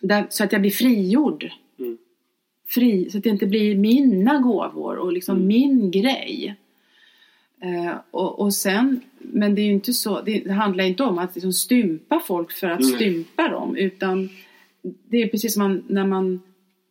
där, 0.00 0.26
så 0.30 0.44
att 0.44 0.52
jag 0.52 0.60
blir 0.60 0.70
frigjord. 0.70 1.50
Mm. 1.78 1.98
Fri, 2.68 3.10
så 3.10 3.18
att 3.18 3.24
det 3.24 3.30
inte 3.30 3.46
blir 3.46 3.76
mina 3.76 4.38
gåvor 4.38 4.96
och 4.96 5.12
liksom 5.12 5.36
Mm. 5.36 5.48
min 5.48 5.90
grej. 5.90 6.56
Eh, 7.60 7.94
och, 8.10 8.40
och 8.40 8.54
sen, 8.54 9.00
men 9.18 9.54
det 9.54 9.60
är 9.60 9.66
ju 9.66 9.72
inte 9.72 9.92
så, 9.92 10.20
det, 10.20 10.40
det 10.40 10.52
handlar 10.52 10.84
inte 10.84 11.02
om 11.02 11.18
att 11.18 11.34
liksom 11.34 11.52
stympa 11.52 12.20
folk 12.26 12.52
för 12.52 12.66
att 12.66 12.80
Nej. 12.80 12.88
stympa 12.92 13.48
dem 13.48 13.76
utan 13.76 14.28
det 14.82 15.22
är 15.22 15.28
precis 15.28 15.54
som 15.54 15.62
man, 15.62 15.84
när 15.88 16.06
man 16.06 16.40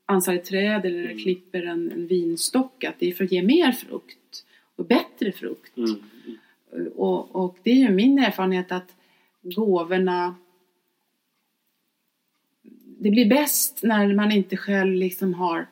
ansar 0.06 0.34
ett 0.34 0.46
träd 0.46 0.86
eller 0.86 1.04
Mm. 1.06 1.18
klipper 1.18 1.64
en, 1.64 1.92
en 1.92 2.08
vinstock 2.08 2.84
att 2.84 2.96
det 3.00 3.10
är 3.10 3.14
för 3.14 3.24
att 3.24 3.32
ge 3.32 3.42
mer 3.44 3.72
frukt 3.72 4.46
och 4.76 4.86
bättre 4.86 5.32
frukt. 5.32 5.78
Mm. 5.78 5.96
Och, 6.96 7.36
och 7.36 7.58
det 7.64 7.72
är 7.72 7.76
ju 7.76 7.90
min 7.90 8.20
erfarenhet 8.20 8.72
att 8.72 8.96
gåvorna 9.42 10.36
det 13.00 13.10
blir 13.10 13.30
bäst 13.30 13.80
när 13.84 14.14
man 14.14 14.32
inte 14.32 14.58
själv 14.58 14.94
liksom 14.94 15.34
har 15.34 15.68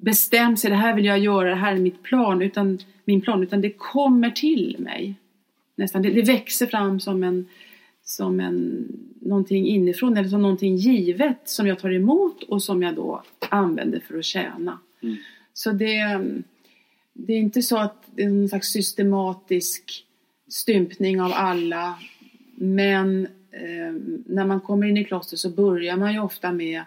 bestämt 0.00 0.60
sig, 0.60 0.70
det 0.70 0.76
här 0.76 0.94
vill 0.94 1.04
jag 1.04 1.18
göra, 1.18 1.48
det 1.48 1.54
här 1.54 1.74
är 1.74 1.78
mitt 1.78 2.02
plan, 2.02 2.42
utan, 2.42 2.78
min 3.04 3.20
plan, 3.20 3.42
utan 3.42 3.60
det 3.60 3.70
kommer 3.70 4.30
till 4.30 4.76
mig. 4.78 5.14
Nästan, 5.76 6.02
det, 6.02 6.10
det 6.10 6.22
växer 6.22 6.66
fram 6.66 7.00
som 7.00 7.22
en, 7.22 7.48
som 8.04 8.40
en, 8.40 8.86
någonting 9.20 9.66
inifrån 9.66 10.16
eller 10.16 10.28
som 10.28 10.42
någonting 10.42 10.76
givet 10.76 11.40
som 11.44 11.66
jag 11.66 11.78
tar 11.78 11.92
emot 11.92 12.42
och 12.42 12.62
som 12.62 12.82
jag 12.82 12.94
då 12.94 13.22
använder 13.48 14.00
för 14.00 14.18
att 14.18 14.24
tjäna. 14.24 14.78
Mm. 15.02 15.16
Så 15.52 15.72
det, 15.72 16.24
det 17.12 17.32
är 17.32 17.38
inte 17.38 17.62
så 17.62 17.78
att 17.78 18.04
det 18.14 18.22
är 18.22 18.28
någon 18.28 18.48
slags 18.48 18.72
systematisk 18.72 20.06
stympning 20.48 21.20
av 21.20 21.32
alla 21.34 21.98
men 22.54 23.28
eh, 23.50 23.92
när 24.26 24.46
man 24.46 24.60
kommer 24.60 24.86
in 24.86 24.96
i 24.96 25.04
kloster 25.04 25.36
så 25.36 25.50
börjar 25.50 25.96
man 25.96 26.12
ju 26.12 26.20
ofta 26.20 26.52
med 26.52 26.84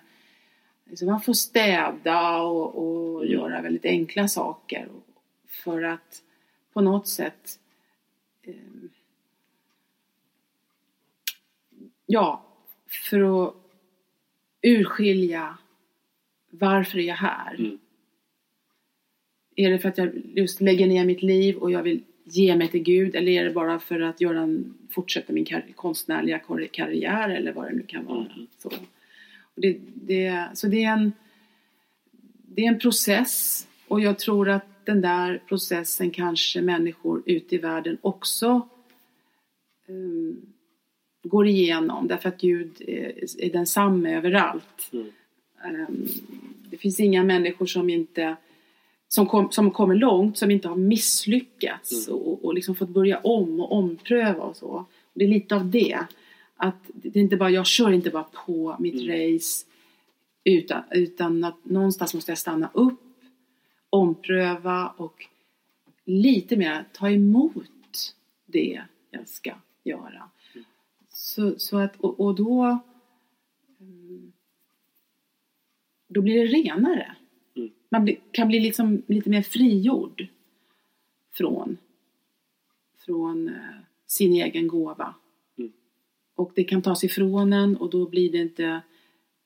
liksom 0.86 1.07
man 1.07 1.22
får 1.22 1.34
städa 1.34 2.41
och, 2.41 2.76
och 2.76 3.26
göra 3.26 3.61
väldigt 3.61 3.86
enkla 3.86 4.28
saker 4.28 4.88
för 5.47 5.84
att 5.84 6.24
på 6.74 6.82
något 6.82 7.07
sätt 7.07 7.59
eh, 8.43 8.55
ja, 12.05 12.45
för 12.88 13.45
att 13.47 13.55
urskilja 14.61 15.57
varför 16.49 16.97
är 16.97 17.03
jag 17.03 17.16
här? 17.16 17.55
Mm. 17.55 17.80
Är 19.55 19.70
det 19.70 19.80
för 19.80 19.89
att 19.89 19.97
jag 19.97 20.11
just 20.36 20.61
lägger 20.61 20.88
ner 20.88 21.05
mitt 21.05 21.22
liv 21.22 21.57
och 21.57 21.72
jag 21.72 21.84
vill 21.84 22.03
ge 22.24 22.55
mig 22.55 22.67
till 22.67 22.84
Gud 22.84 23.15
eller 23.15 23.32
är 23.32 23.43
det 23.43 23.51
bara 23.51 23.80
för 23.80 23.99
att 23.99 24.21
göra 24.21 24.41
en, 24.41 24.74
fortsätta 24.89 25.34
min 25.34 25.45
kar- 25.45 25.74
konstnärliga 25.76 26.39
kar- 26.39 26.67
karriär 26.71 27.30
eller 27.30 27.53
vad 27.53 27.65
det 27.65 27.76
nu 27.76 27.84
kan 27.88 28.05
vara. 28.05 28.26
Mm. 28.26 28.47
Så, 28.57 28.67
och 29.55 29.61
det, 29.61 29.78
det, 29.93 30.47
så 30.53 30.67
det 30.67 30.84
är, 30.84 30.93
en, 30.93 31.13
det 32.47 32.65
är 32.65 32.67
en 32.67 32.80
process 32.80 33.67
och 33.88 34.01
jag 34.01 34.19
tror 34.19 34.49
att 34.49 34.86
den 34.86 35.01
där 35.01 35.41
processen 35.47 36.11
kanske 36.11 36.61
människor 36.61 37.24
ute 37.26 37.55
i 37.55 37.57
världen 37.57 37.97
också 38.01 38.67
um, 39.88 40.41
går 41.24 41.47
igenom 41.47 42.07
därför 42.07 42.30
att 42.30 42.41
Gud 42.41 42.71
är, 42.88 43.13
är 43.45 43.49
densamme 43.53 44.17
överallt. 44.17 44.91
Mm. 44.93 45.07
Um, 45.65 46.07
det 46.69 46.78
finns 46.78 46.99
inga 46.99 47.24
människor 47.24 47.65
som 47.65 47.89
inte 47.89 48.36
som, 49.14 49.28
kom, 49.28 49.51
som 49.51 49.72
kommer 49.72 49.95
långt, 49.95 50.38
som 50.38 50.51
inte 50.51 50.68
har 50.68 50.76
misslyckats 50.76 52.07
Mm. 52.07 52.20
och, 52.20 52.45
och 52.45 52.53
liksom 52.53 52.76
fått 52.76 52.89
börja 52.89 53.20
om 53.20 53.59
och 53.59 53.72
ompröva 53.72 54.43
och 54.43 54.57
så. 54.57 54.68
Och 54.68 54.86
det 55.14 55.24
är 55.24 55.28
lite 55.28 55.55
av 55.55 55.70
det. 55.72 55.99
Att 56.55 56.76
det 56.93 57.20
är 57.20 57.22
inte 57.22 57.38
bara, 57.38 57.49
jag 57.49 57.66
kör 57.66 57.91
inte 57.91 58.09
bara 58.09 58.24
på 58.24 58.76
mitt 58.80 58.93
Mm. 59.01 59.36
race 59.36 59.66
utan, 60.43 60.84
utan 60.91 61.43
att 61.43 61.66
någonstans 61.66 62.14
måste 62.14 62.32
jag 62.32 62.38
stanna 62.38 62.70
upp, 62.74 63.01
ompröva 63.89 64.93
och 64.97 65.26
lite 66.05 66.57
mer 66.57 66.86
ta 66.93 67.09
emot 67.09 68.16
det 68.45 68.82
jag 69.09 69.28
ska 69.28 69.53
göra. 69.84 70.30
Mm. 70.53 70.66
Så, 71.09 71.53
så 71.57 71.78
att, 71.78 71.99
och, 71.99 72.20
och 72.20 72.36
då 72.36 72.80
mm, 73.80 74.34
då 76.07 76.22
blir 76.22 76.39
det 76.39 76.45
renare. 76.45 77.16
Man 77.94 78.16
kan 78.32 78.48
bli 78.48 78.60
liksom 78.60 79.02
lite 79.08 79.30
mer 79.30 79.41
frigjord 79.41 80.28
från, 81.34 81.78
från 83.06 83.48
eh, 83.48 83.54
sin 84.08 84.34
egen 84.34 84.68
gåva. 84.68 85.16
Mm. 85.58 85.72
Och 86.36 86.52
det 86.56 86.64
kan 86.64 86.82
tas 86.82 87.04
ifrån 87.04 87.54
en 87.54 87.78
och 87.78 87.89
då 87.89 88.06
blir 88.06 88.32
det 88.32 88.38
inte, 88.38 88.82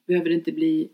behöver 0.05 0.29
det 0.29 0.35
inte 0.35 0.51
bli 0.51 0.89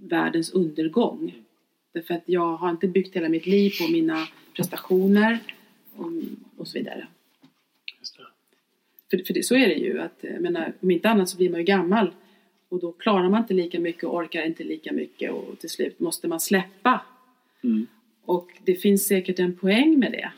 världens 0.00 0.50
undergång. 0.50 1.18
Mm. 1.18 1.44
Därför 1.92 2.14
att 2.14 2.22
jag 2.26 2.56
har 2.56 2.70
inte 2.70 2.88
byggt 2.88 3.16
hela 3.16 3.28
mitt 3.28 3.46
liv 3.46 3.72
på 3.80 3.92
mina 3.92 4.28
prestationer 4.56 5.38
och, 5.96 6.12
och 6.56 6.68
så 6.68 6.78
vidare. 6.78 7.06
För, 9.10 9.22
för 9.26 9.34
det, 9.34 9.42
så 9.42 9.54
är 9.54 9.68
det 9.68 9.74
ju. 9.74 10.00
Att, 10.00 10.18
jag 10.20 10.42
menar, 10.42 10.72
om 10.80 10.90
inte 10.90 11.10
annat 11.10 11.28
så 11.28 11.36
blir 11.36 11.50
man 11.50 11.60
ju 11.60 11.64
gammal. 11.64 12.10
Och 12.70 12.80
då 12.80 12.92
klarar 12.92 13.28
man 13.28 13.40
inte 13.40 13.54
lika 13.54 13.80
mycket 13.80 14.04
och 14.04 14.14
orkar 14.14 14.42
inte 14.42 14.64
lika 14.64 14.92
mycket. 14.92 15.32
Och 15.32 15.58
till 15.58 15.70
slut 15.70 16.00
måste 16.00 16.28
man 16.28 16.40
släppa. 16.40 17.00
Mm. 17.64 17.86
Och 18.24 18.50
det 18.64 18.74
finns 18.74 19.06
säkert 19.06 19.38
en 19.38 19.56
poäng 19.56 19.98
med 19.98 20.12
det. 20.12 20.32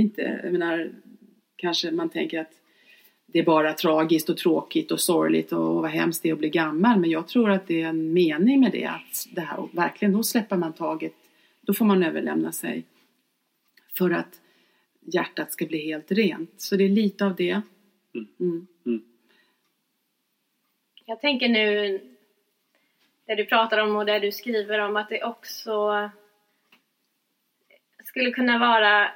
inte, 0.00 0.40
jag 0.42 0.52
menar, 0.52 0.90
kanske 1.56 1.90
man 1.90 2.08
tänker 2.08 2.40
att 2.40 2.52
det 3.26 3.38
är 3.38 3.44
bara 3.44 3.72
tragiskt 3.72 4.28
och 4.28 4.36
tråkigt 4.36 4.92
och 4.92 5.00
sorgligt 5.00 5.52
och 5.52 5.74
vad 5.74 5.90
hemskt 5.90 6.22
det 6.22 6.28
är 6.28 6.32
att 6.32 6.38
bli 6.38 6.50
gammal. 6.50 7.00
Men 7.00 7.10
jag 7.10 7.28
tror 7.28 7.50
att 7.50 7.66
det 7.66 7.82
är 7.82 7.86
en 7.86 8.12
mening 8.12 8.60
med 8.60 8.72
det. 8.72 8.86
Att 8.86 9.28
det 9.34 9.40
här, 9.40 9.58
och 9.58 9.70
verkligen, 9.72 10.12
då 10.12 10.22
släpper 10.22 10.56
man 10.56 10.72
taget. 10.72 11.12
Då 11.60 11.74
får 11.74 11.84
man 11.84 12.02
överlämna 12.02 12.52
sig. 12.52 12.84
För 13.98 14.10
att 14.10 14.40
hjärtat 15.00 15.52
ska 15.52 15.66
bli 15.66 15.86
helt 15.86 16.12
rent. 16.12 16.50
Så 16.56 16.76
det 16.76 16.84
är 16.84 16.88
lite 16.88 17.26
av 17.26 17.36
det. 17.36 17.60
Mm. 18.40 18.66
Jag 21.08 21.20
tänker 21.20 21.48
nu, 21.48 22.00
det 23.26 23.34
du 23.34 23.44
pratar 23.46 23.78
om 23.78 23.96
och 23.96 24.06
det 24.06 24.18
du 24.18 24.32
skriver 24.32 24.78
om, 24.78 24.96
att 24.96 25.08
det 25.08 25.24
också 25.24 26.10
skulle 28.04 28.30
kunna 28.30 28.58
vara 28.58 29.10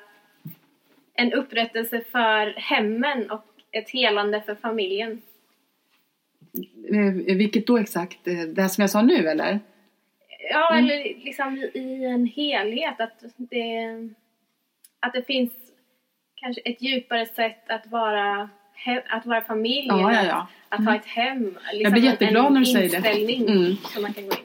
en 1.14 1.32
upprättelse 1.32 2.00
för 2.10 2.46
hemmen 2.56 3.30
och 3.30 3.44
ett 3.70 3.90
helande 3.90 4.42
för 4.42 4.54
familjen. 4.54 5.22
Eh, 7.28 7.36
Vilket 7.36 7.66
då 7.66 7.78
exakt? 7.78 8.26
Eh, 8.28 8.34
Det 8.40 8.62
här 8.62 8.68
som 8.68 8.82
jag 8.82 8.90
sa 8.90 9.02
nu 9.02 9.28
eller? 9.28 9.60
Ja, 10.50 10.72
Mm. 10.74 10.84
eller 10.84 11.04
liksom 11.04 11.56
i- 11.56 11.70
i 11.78 12.04
en 12.04 12.26
helhet. 12.26 13.00
Att 13.00 13.22
det, 13.36 13.86
att 15.00 15.12
det 15.12 15.22
finns 15.26 15.52
kanske 16.34 16.60
ett 16.60 16.82
djupare 16.82 17.26
sätt 17.26 17.70
att 17.70 17.86
vara, 17.86 18.50
att 19.08 19.26
vara 19.26 19.42
familj. 19.42 19.86
Ja, 19.88 20.12
ja, 20.12 20.24
ja. 20.26 20.48
Att, 20.68 20.80
att 20.80 20.86
ha 20.86 20.96
ett 20.96 21.06
hem. 21.06 21.58
Liksom 21.74 21.92
blir 21.92 22.04
jätteglad 22.04 22.46
en, 22.46 22.52
när 22.52 22.60
du 22.60 22.66
säger 22.66 23.00
det. 23.00 23.34
Mm. 23.34 23.76
som 23.76 24.02
man 24.02 24.12
kan 24.12 24.24
gå 24.24 24.32
in. 24.32 24.38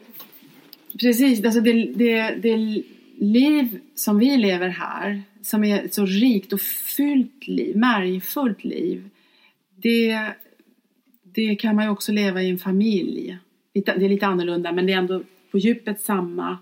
Precis, 0.99 1.45
alltså 1.45 1.61
det, 1.61 1.73
det, 1.95 2.35
det 2.35 2.83
liv 3.17 3.79
som 3.95 4.19
vi 4.19 4.37
lever 4.37 4.69
här, 4.69 5.21
som 5.41 5.63
är 5.63 5.83
ett 5.83 5.93
så 5.93 6.05
rikt 6.05 6.53
och 6.53 6.61
fyllt 6.97 7.47
liv, 7.47 7.77
märgfullt 7.77 8.63
liv, 8.63 9.09
det, 9.75 10.19
det 11.23 11.55
kan 11.55 11.75
man 11.75 11.85
ju 11.85 11.91
också 11.91 12.11
leva 12.11 12.41
i 12.41 12.49
en 12.49 12.57
familj. 12.57 13.37
Det 13.73 13.87
är 13.87 14.09
lite 14.09 14.27
annorlunda 14.27 14.71
men 14.71 14.85
det 14.85 14.93
är 14.93 14.97
ändå 14.97 15.23
på 15.51 15.57
djupet 15.57 16.01
samma. 16.01 16.57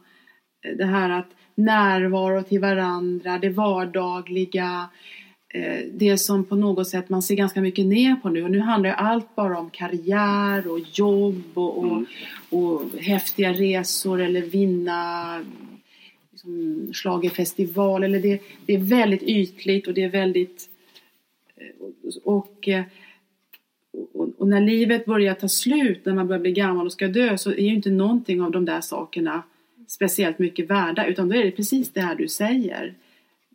Det 0.77 0.85
här 0.85 1.09
att 1.09 1.29
närvaro 1.55 2.43
till 2.43 2.59
varandra, 2.59 3.37
det 3.37 3.49
vardagliga, 3.49 4.63
eh, 4.63 4.87
det 5.91 6.17
som 6.17 6.43
på 6.43 6.55
något 6.55 6.87
sätt 6.87 7.09
man 7.09 7.21
ser 7.21 7.35
ganska 7.35 7.61
mycket 7.61 7.85
ner 7.85 8.15
på 8.15 8.29
nu. 8.29 8.43
Och 8.43 8.51
nu 8.51 8.59
handlar 8.59 8.89
ju 8.89 8.95
allt 8.95 9.35
bara 9.35 9.59
om 9.59 9.69
karriär 9.69 10.67
och 10.71 10.79
jobb 10.79 11.43
och, 11.53 11.77
och, 11.77 11.85
Mm. 11.85 12.05
och 12.49 12.81
häftiga 12.99 13.53
resor 13.53 14.21
eller 14.21 14.41
vinna 14.41 15.41
liksom, 16.31 16.79
schlagerfestival. 16.93 18.03
Eller 18.03 18.19
det, 18.19 18.41
det 18.65 18.73
är 18.73 18.77
väldigt 18.77 19.23
ytligt 19.23 19.87
och 19.87 19.93
det 19.93 20.03
är 20.03 20.09
väldigt... 20.09 20.69
eh, 21.55 22.17
Och, 22.23 22.67
eh, 22.67 22.83
och, 24.13 24.29
och 24.37 24.47
när 24.47 24.61
livet 24.61 25.05
börjar 25.05 25.33
ta 25.33 25.47
slut, 25.47 26.05
när 26.05 26.13
man 26.13 26.27
börjar 26.27 26.41
bli 26.41 26.51
gammal 26.51 26.85
och 26.85 26.91
ska 26.91 27.07
dö, 27.07 27.37
så 27.37 27.51
är 27.51 27.59
ju 27.63 27.75
inte 27.75 27.89
någonting 27.89 28.41
av 28.41 28.51
de 28.51 28.65
där 28.65 28.81
sakerna 28.81 29.43
speciellt 29.87 30.39
mycket 30.39 30.69
värda. 30.69 31.05
Utan 31.05 31.29
då 31.29 31.35
är 31.35 31.43
det 31.43 31.51
precis 31.51 31.93
det 31.93 32.01
här 32.01 32.15
du 32.15 32.27
säger. 32.27 32.93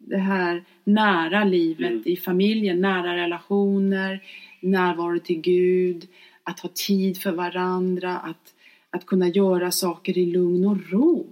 Det 0.06 0.18
här 0.18 0.64
nära 0.84 1.44
livet 1.44 1.90
Mm. 1.90 2.02
i 2.04 2.16
familjen, 2.16 2.80
nära 2.80 3.16
relationer, 3.16 4.22
närvaro 4.60 5.18
till 5.18 5.40
Gud, 5.40 6.08
att 6.44 6.60
ha 6.60 6.70
tid 6.74 7.18
för 7.18 7.32
varandra, 7.32 8.18
att, 8.18 8.54
att 8.90 9.06
kunna 9.06 9.28
göra 9.28 9.70
saker 9.70 10.18
i 10.18 10.26
lugn 10.26 10.66
och 10.66 10.90
ro. 10.90 11.26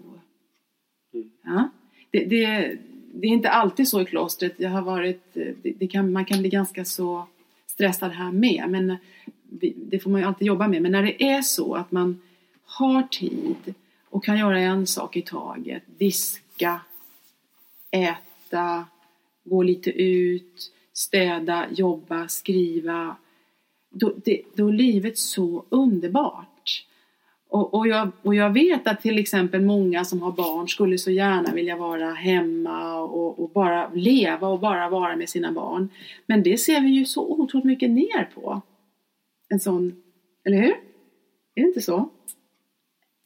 Mm. 1.14 1.31
Ja? 1.45 1.71
Det, 2.11 2.25
det, 2.25 2.77
det 3.12 3.27
är 3.27 3.31
inte 3.31 3.51
alltid 3.51 3.89
så 3.89 4.01
i 4.01 4.05
klostret. 4.05 4.55
Jag 4.57 4.71
har 4.71 4.83
varit, 4.83 5.37
det, 5.62 5.87
kan, 5.87 6.12
man 6.12 6.25
kan 6.25 6.39
bli 6.41 6.49
ganska 6.49 6.85
så 6.85 7.27
stressad 7.66 8.12
här 8.12 8.33
med. 8.33 8.64
Men 8.69 8.97
det 9.77 9.99
får 9.99 10.11
man 10.11 10.21
ju 10.21 10.27
alltid 10.27 10.47
jobba 10.47 10.69
med. 10.69 10.83
Men 10.83 10.93
när 10.93 11.03
det 11.03 11.23
är 11.23 11.43
så 11.43 11.75
att 11.75 11.93
man 11.93 12.21
har 12.64 13.03
tid 13.03 13.75
och 14.11 14.25
kan 14.25 14.39
göra 14.39 14.61
en 14.61 14.87
sak 14.87 15.16
i 15.16 15.23
taget. 15.23 15.83
Diska, 15.99 16.81
äta, 17.91 18.16
gå 19.44 19.62
lite 19.62 19.90
ut, 19.90 20.72
städa, 20.92 21.66
jobba, 21.70 22.28
skriva. 22.28 23.16
Då, 23.90 24.14
det, 24.24 24.42
då 24.55 24.68
är 24.68 24.72
livet 24.72 25.18
så 25.18 25.64
underbart. 25.68 26.84
Och, 27.49 27.74
och, 27.74 27.88
jag, 27.88 28.11
och 28.22 28.34
jag 28.34 28.53
vet 28.53 28.86
att 28.86 29.03
till 29.03 29.18
exempel 29.18 29.62
många 29.62 30.05
som 30.05 30.22
har 30.22 30.32
barn 30.32 30.68
skulle 30.68 30.99
så 30.99 31.11
gärna 31.11 31.55
vilja 31.55 31.76
vara 31.76 32.11
hemma 32.11 33.01
och, 33.01 33.42
och 33.42 33.51
bara 33.51 33.90
leva 33.94 34.49
och 34.49 34.61
bara 34.61 34.88
vara 34.88 35.16
med 35.16 35.28
sina 35.28 35.53
barn. 35.53 35.88
Men 36.26 36.42
det 36.42 36.59
ser 36.59 36.80
vi 36.80 36.88
ju 36.88 37.05
så 37.05 37.26
otroligt 37.26 37.64
mycket 37.64 37.90
ner 37.90 38.30
på. 38.34 38.62
En 39.49 39.61
sån, 39.61 40.03
eller 40.44 40.57
hur? 40.57 40.70
Är 41.55 41.62
det 41.62 41.68
inte 41.68 41.80
så? 41.80 42.09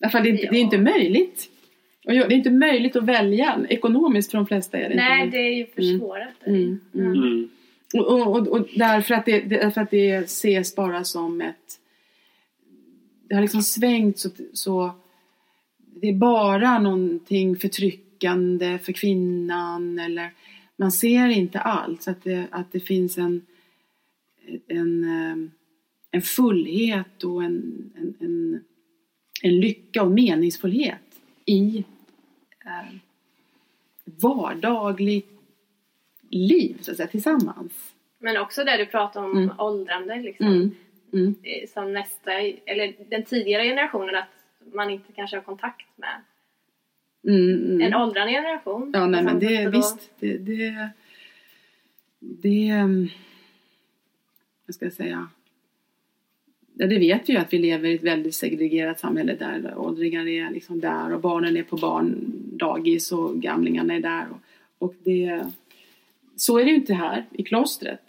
Därför 0.00 0.20
det, 0.20 0.28
inte, 0.28 0.46
det 0.50 0.56
är 0.56 0.60
inte 0.60 0.78
möjligt. 0.78 1.50
Och 2.04 2.12
det 2.12 2.18
är 2.18 2.32
inte 2.32 2.50
möjligt 2.50 2.96
att 2.96 3.04
välja 3.04 3.66
ekonomiskt 3.68 4.30
för 4.30 4.38
de 4.38 4.46
flesta. 4.46 4.78
Är 4.78 4.88
det 4.88 4.94
Nej, 4.94 5.24
inte. 5.24 5.36
det 5.36 5.42
är 5.42 5.54
ju 5.54 5.66
försvårat. 5.66 6.46
Mm, 6.46 6.80
mm. 6.94 7.12
Mm. 7.12 7.48
Och, 7.94 8.06
och, 8.06 8.36
och, 8.36 8.48
och 8.48 8.68
därför, 8.74 9.14
att 9.14 9.26
det, 9.26 9.40
därför 9.40 9.80
att 9.80 9.90
det 9.90 10.14
ses 10.14 10.76
bara 10.76 11.04
som 11.04 11.40
ett... 11.40 11.78
Det 13.28 13.34
har 13.34 13.42
liksom 13.42 13.62
svängt 13.62 14.18
så, 14.18 14.30
så 14.52 14.90
det 16.00 16.08
är 16.08 16.14
bara 16.14 16.78
någonting 16.78 17.56
förtryckande 17.56 18.78
för 18.78 18.92
kvinnan 18.92 19.98
eller 19.98 20.30
man 20.76 20.92
ser 20.92 21.28
inte 21.28 21.58
alls 21.60 22.08
att 22.08 22.24
det, 22.24 22.46
att 22.50 22.72
det 22.72 22.80
finns 22.80 23.18
en, 23.18 23.42
en, 24.68 25.04
eh, 25.04 25.48
en 26.10 26.22
fullhet 26.22 27.24
och 27.24 27.44
en, 27.44 27.90
en, 27.96 28.14
en, 28.20 28.60
en 29.42 29.60
lycka 29.60 30.02
och 30.02 30.10
meningsfullhet 30.10 31.11
i 31.46 31.84
eh, 32.64 32.94
vardagligt 34.04 35.28
liv 36.30 36.78
så 36.80 36.90
att 36.90 36.96
säga, 36.96 37.06
tillsammans. 37.08 37.72
Men 38.18 38.36
också 38.36 38.64
det 38.64 38.76
du 38.76 38.86
pratar 38.86 39.24
om 39.24 39.32
Mm. 39.38 39.50
åldrande 39.58 40.16
liksom. 40.20 40.46
Mm. 40.46 40.70
Mm. 41.12 41.34
Eh, 41.42 41.68
Som 41.68 41.92
nästa, 41.92 42.32
eller 42.40 42.94
den 43.08 43.24
tidigare 43.24 43.64
generationen 43.64 44.14
att 44.14 44.28
man 44.74 44.90
inte 44.90 45.12
kanske 45.12 45.36
har 45.36 45.42
kontakt 45.42 45.86
med 45.96 46.20
Mm, 47.26 47.64
mm. 47.64 47.80
en 47.80 47.94
åldrande 47.94 48.32
generation. 48.32 48.90
Ja, 48.94 49.06
nej, 49.06 49.22
men 49.24 49.38
det, 49.38 49.64
då- 49.64 49.70
visst, 49.70 50.10
det, 50.18 50.38
det, 50.38 50.88
det, 52.18 52.68
mm, 52.68 53.08
vad 54.66 54.74
ska 54.74 54.84
jag 54.86 54.92
säga, 54.92 55.28
ja, 56.74 56.86
det 56.86 56.98
vet 56.98 57.28
vi 57.28 57.32
ju 57.32 57.38
att 57.38 57.52
vi 57.52 57.58
lever 57.58 57.88
i 57.88 57.94
ett 57.94 58.02
väldigt 58.02 58.34
segregerat 58.34 59.00
samhälle 59.00 59.34
där 59.34 59.78
åldringar 59.78 60.28
är 60.28 60.50
liksom 60.50 60.80
där 60.80 61.14
och 61.14 61.20
barnen 61.20 61.56
är 61.56 61.62
på 61.62 61.76
barndagis 61.76 63.12
och 63.12 63.40
gamlingarna 63.40 63.94
är 63.94 64.00
där. 64.00 64.26
Och, 64.30 64.38
och 64.78 64.94
det, 65.04 65.44
så 66.36 66.58
är 66.58 66.64
det 66.64 66.70
ju 66.70 66.76
inte 66.76 66.94
här 66.94 67.24
i 67.32 67.42
klostret. 67.42 68.00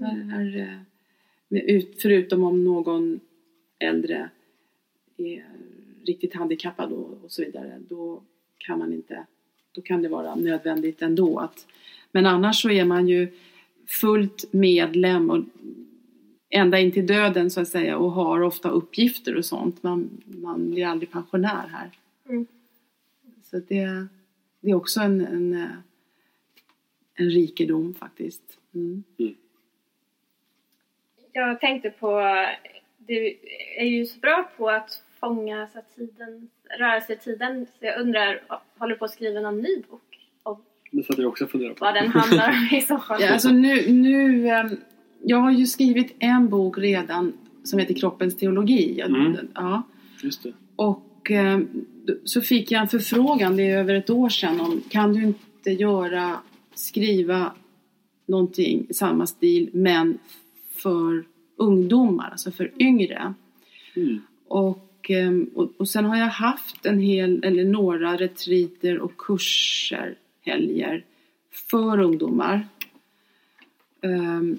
Här, 0.00 0.22
här, 0.22 0.78
eh, 1.50 1.82
förutom 2.02 2.44
om 2.44 2.64
någon 2.64 3.20
äldre 3.78 4.30
är 5.16 5.44
riktigt 6.04 6.34
handikappad 6.34 6.92
och, 6.92 7.24
och 7.24 7.32
så 7.32 7.42
vidare, 7.42 7.80
då 7.88 8.22
kan 8.58 8.78
man 8.78 8.92
inte, 8.92 9.26
då 9.72 9.82
kan 9.82 10.02
det 10.02 10.08
vara 10.08 10.34
nödvändigt 10.34 11.02
ändå. 11.02 11.38
Att, 11.38 11.66
men 12.12 12.26
annars 12.26 12.62
så 12.62 12.70
är 12.70 12.84
man 12.84 13.08
ju 13.08 13.28
fullt 13.86 14.52
medlem 14.52 15.30
och 15.30 15.44
ända 16.50 16.78
in 16.78 16.92
till 16.92 17.06
döden 17.06 17.50
så 17.50 17.60
att 17.60 17.68
säga 17.68 17.98
och 17.98 18.12
har 18.12 18.40
ofta 18.40 18.68
uppgifter 18.68 19.36
och 19.36 19.44
sånt. 19.44 19.82
Man, 19.82 20.22
man 20.26 20.70
blir 20.70 20.86
aldrig 20.86 21.10
pensionär 21.10 21.68
här. 21.72 21.90
Mm. 22.28 22.46
Så 23.42 23.56
det, 23.56 24.06
det 24.60 24.70
är 24.70 24.74
också 24.74 25.00
en, 25.00 25.20
en, 25.20 25.66
en 27.14 27.30
rikedom 27.30 27.94
faktiskt. 27.94 28.42
Mm. 28.74 29.04
Jag 31.32 31.60
tänkte 31.60 31.90
på, 31.90 32.36
du 32.98 33.36
är 33.76 33.86
ju 33.86 34.06
så 34.06 34.18
bra 34.18 34.50
på 34.56 34.70
att 34.70 35.02
fånga 35.20 35.68
så 35.72 35.78
att 35.78 35.96
tiden, 35.96 36.48
rörelse 36.78 37.12
i 37.12 37.16
tiden. 37.16 37.66
Så 37.78 37.86
jag 37.86 38.00
undrar, 38.00 38.40
håller 38.78 38.94
du 38.94 38.98
på 38.98 39.04
att 39.04 39.10
skriva 39.10 39.40
någon 39.40 39.58
ny 39.58 39.82
bok? 39.90 40.28
Och 40.42 40.60
Det 40.90 41.02
satt 41.02 41.18
jag 41.18 41.28
också 41.28 41.44
och 41.44 41.50
funderade 41.50 41.74
på. 41.74 41.84
vad 41.84 41.94
den 41.94 42.08
handlar 42.08 42.48
om 42.48 42.76
i 42.78 42.80
så 42.80 42.98
fall? 42.98 43.22
Ja, 43.22 43.32
alltså 43.32 43.48
nu, 43.48 43.92
nu, 43.92 44.48
ehm, 44.48 44.76
jag 45.22 45.38
har 45.38 45.50
ju 45.50 45.66
skrivit 45.66 46.16
en 46.18 46.48
bok 46.48 46.78
redan 46.78 47.32
som 47.64 47.78
heter 47.78 47.94
Kroppens 47.94 48.36
teologi. 48.36 49.00
Mm. 49.00 49.36
Ja. 49.54 49.82
Just 50.22 50.42
det. 50.42 50.52
Och 50.76 51.30
eh, 51.30 51.60
så 52.24 52.40
fick 52.40 52.70
jag 52.70 52.80
en 52.80 52.88
förfrågan, 52.88 53.56
det 53.56 53.70
är 53.70 53.78
över 53.78 53.94
ett 53.94 54.10
år 54.10 54.28
sedan, 54.28 54.60
om 54.60 54.82
kan 54.88 55.12
du 55.12 55.22
inte 55.22 55.70
göra, 55.70 56.36
skriva 56.74 57.52
någonting 58.26 58.86
i 58.88 58.94
samma 58.94 59.26
stil 59.26 59.70
men 59.72 60.18
för 60.82 61.24
ungdomar, 61.56 62.30
alltså 62.30 62.50
för 62.50 62.72
yngre. 62.78 63.34
Mm. 63.96 64.22
Och, 64.48 65.10
ehm, 65.10 65.50
och, 65.54 65.72
och 65.76 65.88
sen 65.88 66.04
har 66.04 66.16
jag 66.16 66.26
haft 66.26 66.86
en 66.86 67.00
hel, 67.00 67.44
eller 67.44 67.64
några 67.64 68.16
retriter 68.16 68.98
och 68.98 69.16
kurser, 69.16 70.18
helger, 70.40 71.04
för 71.70 72.00
ungdomar. 72.00 72.68
Ehm, 74.02 74.58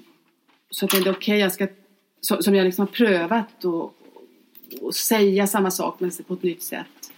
så 0.72 0.84
att 0.84 0.92
jag 0.92 1.04
tänkte, 1.04 1.10
okej, 1.10 1.38
jag 1.38 1.52
ska, 1.52 1.68
som 2.20 2.54
jag 2.54 2.64
liksom 2.64 2.86
har 2.86 2.92
prövat 2.92 3.64
och, 3.64 3.94
och 4.80 4.94
säga 4.94 5.46
samma 5.46 5.70
sak 5.70 6.00
men 6.00 6.10
på 6.26 6.34
ett 6.34 6.42
nytt 6.42 6.62
sätt. 6.62 7.12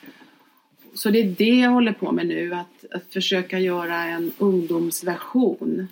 Så 0.94 1.10
det 1.10 1.18
är 1.20 1.34
det 1.38 1.60
jag 1.60 1.70
håller 1.70 1.92
på 1.92 2.12
med 2.12 2.26
nu, 2.26 2.54
att, 2.54 2.84
att 2.90 3.12
försöka 3.12 3.58
göra 3.58 4.02
en 4.02 4.32
ungdomsversion 4.38 5.88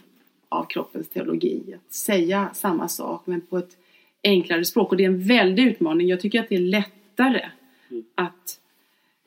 av 0.49 0.65
kroppens 0.65 1.09
teologi. 1.09 1.75
Att 1.75 1.95
säga 1.95 2.51
samma 2.55 2.89
sak 2.89 3.23
men 3.27 3.41
på 3.41 3.59
ett 3.59 3.77
enklare 4.23 4.65
språk. 4.65 4.91
Och 4.91 4.97
det 4.97 5.05
är 5.05 5.09
en 5.09 5.27
väldig 5.27 5.65
utmaning. 5.67 6.09
Jag 6.09 6.21
tycker 6.21 6.41
att 6.41 6.49
det 6.49 6.55
är 6.55 6.61
lättare 6.61 7.51
Mm. 7.93 8.05
att 8.15 8.59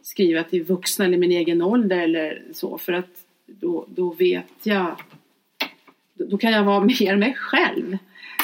skriva 0.01 0.43
till 0.43 0.63
vuxna 0.63 1.05
eller 1.05 1.17
min 1.17 1.31
egen 1.31 1.61
ålder 1.61 1.97
eller 1.97 2.43
så. 2.53 2.77
För 2.77 2.93
att 2.93 3.25
då, 3.45 3.85
då 3.87 4.09
vet 4.13 4.53
jag, 4.63 4.95
då, 6.15 6.37
kan 6.37 6.51
jag 6.51 6.63
vara 6.63 6.79
mer 6.99 7.15
mig 7.15 7.33
själv. 7.33 7.97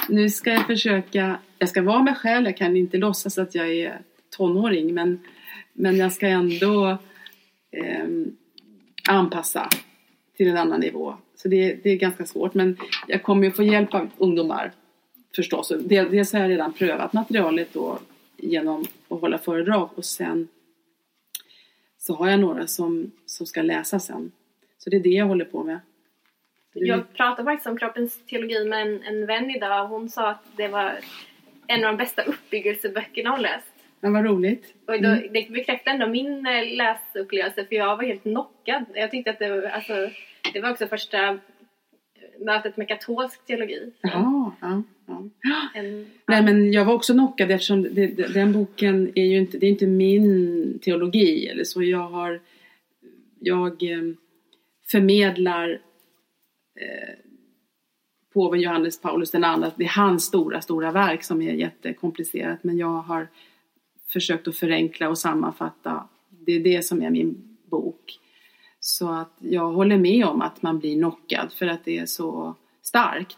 Nu 0.10 0.30
ska 0.30 0.50
jag 0.50 0.68
försöka, 0.68 1.40
jag 1.58 1.70
ska 1.70 1.82
vara 1.82 2.04
mig 2.04 2.16
själv, 2.16 2.46
jag 2.46 2.58
kan 2.58 2.78
inte 2.78 2.98
låtsas 2.98 3.38
att 3.38 3.56
jag 3.56 3.72
är 3.72 4.02
tonåring 4.30 4.94
men, 4.94 5.20
men 5.74 5.98
jag 5.98 6.14
ska 6.14 6.28
ändå 6.28 6.98
eh, 7.72 8.08
anpassa 9.10 9.70
till 10.38 10.48
en 10.48 10.58
annan 10.58 10.80
nivå. 10.80 11.16
Så 11.36 11.48
det, 11.48 11.84
det 11.84 11.90
är 11.90 11.96
ganska 11.96 12.26
svårt 12.26 12.54
men 12.54 12.78
jag 13.08 13.24
kommer 13.24 13.44
ju 13.44 13.52
få 13.52 13.64
hjälp 13.64 13.94
av 13.94 14.10
ungdomar 14.18 14.72
förstås. 15.36 15.72
Dels 15.86 16.34
har 16.34 16.40
jag 16.40 16.50
redan 16.50 16.74
prövat 16.74 17.14
materialet 17.14 17.74
då 17.74 18.00
genom 18.38 18.86
att 19.10 19.22
hålla 19.22 19.38
föredrag 19.38 19.90
och 19.96 20.06
sen 20.06 20.48
så 21.98 22.16
har 22.16 22.30
jag 22.30 22.40
några 22.40 22.68
som, 22.68 23.12
som 23.26 23.46
ska 23.46 23.62
läsa 23.62 24.00
sen. 24.00 24.32
Så 24.78 24.90
det 24.90 24.98
är 24.98 25.04
det 25.04 25.10
jag 25.10 25.26
håller 25.26 25.46
på 25.46 25.64
med. 25.64 25.80
Jag 26.74 27.14
pratade 27.14 27.44
faktiskt 27.44 27.68
om 27.68 27.78
kroppens 27.78 28.26
teologi 28.26 28.66
med 28.66 28.82
en, 28.82 29.04
en 29.04 29.26
vän 29.26 29.50
idag 29.52 29.84
och 29.84 29.90
hon 29.90 30.10
sa 30.10 30.30
att 30.30 30.44
det 30.58 30.68
var 30.68 31.00
en 31.68 31.84
av 31.86 31.92
de 31.92 31.98
bästa 31.98 32.22
uppbyggelseböckerna 32.24 33.30
hon 33.30 33.42
läst. 33.42 33.68
Men 34.00 34.14
vad 34.14 34.26
roligt. 34.26 34.74
Och 34.88 35.02
då, 35.02 35.10
Mm. 35.10 35.34
det 35.34 35.50
bekräftar 35.52 35.92
ändå 35.92 36.08
min 36.08 36.46
eh, 36.46 36.76
läsupplevelse 36.78 37.66
för 37.66 37.76
jag 37.76 37.98
var 37.98 38.04
helt 38.04 38.24
knockad. 38.24 38.86
Jag 38.94 39.12
tyckte 39.12 39.30
att 39.32 39.40
det 39.40 39.50
var, 39.50 39.64
alltså, 39.64 39.94
det 40.54 40.62
var 40.62 40.72
också 40.72 40.88
första 40.88 41.40
mötet 42.40 42.78
med 42.78 42.88
katolsk 42.88 43.46
teologi. 43.46 43.92
Jaha, 44.02 44.52
ja, 44.62 44.84
ja. 45.08 45.24
En, 45.74 46.08
Nej 46.28 46.44
men 46.44 46.74
jag 46.74 46.86
var 46.86 46.94
också 46.94 47.14
knockad 47.14 47.52
eftersom 47.52 47.84
det, 47.84 48.08
det, 48.08 48.34
den 48.34 48.54
boken 48.54 49.12
är 49.16 49.26
ju 49.26 49.38
inte, 49.38 49.58
det 49.58 49.66
är 49.66 49.70
inte 49.70 49.88
min 49.88 50.80
teologi 50.82 51.48
eller 51.48 51.64
så. 51.64 51.84
Jag 51.84 52.08
har, 52.10 52.40
jag 53.40 53.84
eh, 53.84 54.02
förmedlar 54.92 55.80
eh, 56.76 57.16
påven 58.34 58.62
Johannes 58.62 59.02
Paulus 59.02 59.32
den 59.32 59.44
andra, 59.44 59.72
det 59.76 59.84
är 59.84 59.90
hans 59.90 60.26
stora, 60.26 60.62
stora 60.62 60.92
verk 60.92 61.24
som 61.24 61.42
är 61.42 61.54
jättekomplicerat 61.54 62.64
men 62.64 62.78
jag 62.78 63.02
har 63.02 63.28
försökt 64.08 64.48
att 64.48 64.56
förenkla 64.56 65.10
och 65.10 65.18
sammanfatta. 65.18 66.08
Det 66.30 66.52
är 66.52 66.60
det 66.60 66.86
som 66.86 67.02
är 67.02 67.10
min 67.10 67.58
bok. 67.66 68.20
Så 68.80 69.10
att 69.10 69.38
jag 69.40 69.72
håller 69.72 69.98
med 69.98 70.26
om 70.26 70.42
att 70.42 70.62
man 70.62 70.80
blir 70.80 70.96
knockad 70.96 71.54
för 71.54 71.68
att 71.68 71.86
det 71.86 71.98
är 71.98 72.06
så 72.06 72.56
starkt. 72.82 73.38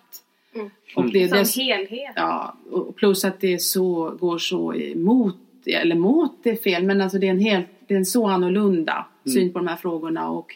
Mm. 0.56 0.70
Och 0.96 1.12
det 1.12 1.24
är 1.24 1.28
som 1.28 1.38
dess, 1.38 1.58
helhet. 1.58 2.14
Ja, 2.16 2.58
och 2.72 2.96
plus 2.96 3.26
att 3.26 3.40
det 3.40 3.54
är 3.54 3.58
så, 3.58 4.10
går 4.20 4.38
så 4.38 4.74
emot, 4.76 5.38
eller 5.66 5.96
mot 5.96 6.44
det 6.44 6.50
är 6.50 6.56
fel, 6.56 6.84
men 6.84 7.02
alltså 7.02 7.18
det 7.18 7.28
är 7.28 7.32
en 7.32 7.40
helt, 7.40 7.68
det 7.88 7.94
är 7.94 7.98
en 7.98 8.06
så 8.06 8.28
annorlunda 8.28 9.06
Mm. 9.26 9.34
syn 9.34 9.54
på 9.54 9.60
de 9.60 9.68
här 9.68 9.76
frågorna 9.76 10.30
och, 10.30 10.56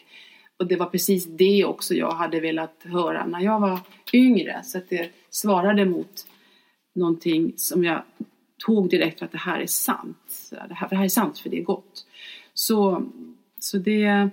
och 0.58 0.66
det 0.66 0.76
var 0.76 0.86
precis 0.86 1.26
det 1.26 1.64
också 1.64 1.94
jag 1.94 2.10
hade 2.10 2.40
velat 2.40 2.82
höra 2.84 3.26
när 3.26 3.40
jag 3.40 3.60
var 3.60 3.80
yngre. 4.12 4.60
Så 4.64 4.78
att 4.78 4.88
det 4.88 5.10
svarade 5.30 5.84
mot 5.84 6.26
någonting 6.94 7.52
som 7.56 7.84
jag 7.84 8.02
tog 8.66 8.90
direkt 8.90 9.18
för 9.18 9.26
att 9.26 9.32
det 9.32 9.38
här 9.38 9.60
är 9.60 9.66
sant. 9.66 10.50
Det 10.68 10.74
här, 10.74 10.88
det 10.88 10.96
här 10.96 11.04
är 11.04 11.08
sant 11.08 11.38
för 11.38 11.50
det 11.50 11.58
är 11.58 11.62
gott. 11.62 12.06
Så, 12.54 13.02
så, 13.58 13.78
det, 13.78 14.28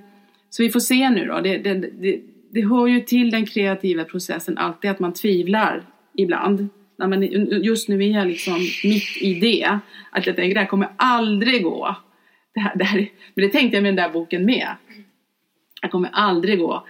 så 0.50 0.64
vi 0.64 0.70
får 0.70 0.80
se 0.80 1.10
nu 1.10 1.26
då. 1.26 1.42
Det, 1.42 1.58
det, 1.58 1.74
det, 1.74 2.22
det 2.52 2.68
hör 2.68 2.88
ju 2.88 3.02
till 3.02 3.32
den 3.32 3.46
kreativa 3.46 4.04
processen 4.04 4.58
alltid 4.58 4.92
att 4.92 5.00
man 5.00 5.14
tvivlar 5.14 5.84
ibland. 6.18 6.68
Nej, 6.98 7.08
men 7.08 7.22
just 7.64 7.90
nu 7.90 8.04
är 8.04 8.10
jag 8.10 8.28
liksom 8.28 8.54
mitt 8.84 9.22
i 9.22 9.40
det. 9.40 9.80
Att 10.12 10.28
jag 10.28 10.36
tänker 10.36 10.54
det 10.54 10.60
här 10.60 10.68
kommer 10.68 10.90
aldrig 10.96 11.64
gå. 11.64 11.96
Det 12.54 12.60
här, 12.60 12.76
det 12.76 12.84
här, 12.84 13.10
men 13.34 13.46
det 13.46 13.52
tänkte 13.52 13.78
jag 13.78 13.84
med 13.84 13.96
den 13.96 14.04
där 14.04 14.14
boken 14.14 14.46
med. 14.46 14.68
Det 15.86 15.92
kommer 15.92 16.10
aldrig 16.14 16.60
gå. 16.60 16.88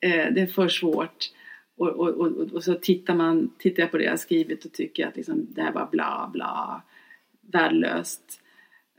Eh, 0.00 0.32
det 0.34 0.40
är 0.40 0.46
för 0.46 0.68
svårt. 0.68 1.30
Och, 1.76 1.88
och, 1.88 2.08
och, 2.08 2.52
och 2.52 2.64
så 2.64 2.74
tittar, 2.74 3.14
man, 3.14 3.50
tittar 3.58 3.82
jag 3.82 3.90
på 3.90 3.98
det 3.98 4.04
jag 4.04 4.20
skrivit 4.20 4.64
och 4.64 4.72
tycker 4.72 5.06
att 5.06 5.16
liksom, 5.16 5.46
det 5.50 5.62
här 5.62 5.72
var 5.72 5.88
bla 5.90 6.30
bla. 6.32 6.82
Värdelöst. 7.40 8.40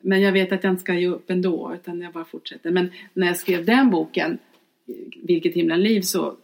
Men 0.02 0.22
jag 0.22 0.32
vet 0.32 0.52
att 0.52 0.64
jag 0.64 0.74
inte 0.74 0.82
ska 0.82 0.94
ge 0.94 1.08
upp 1.08 1.30
ändå 1.30 1.72
utan 1.74 2.02
jag 2.02 2.14
bara 2.14 2.26
fortsätter. 2.26 2.72
Men 2.72 2.92
när 3.14 3.28
jag 3.28 3.38
skrev 3.38 3.66
den 3.66 3.90
boken, 3.90 4.38
Vilket 5.24 5.54
himla 5.54 5.76
liv, 5.76 6.02
så 6.02 6.36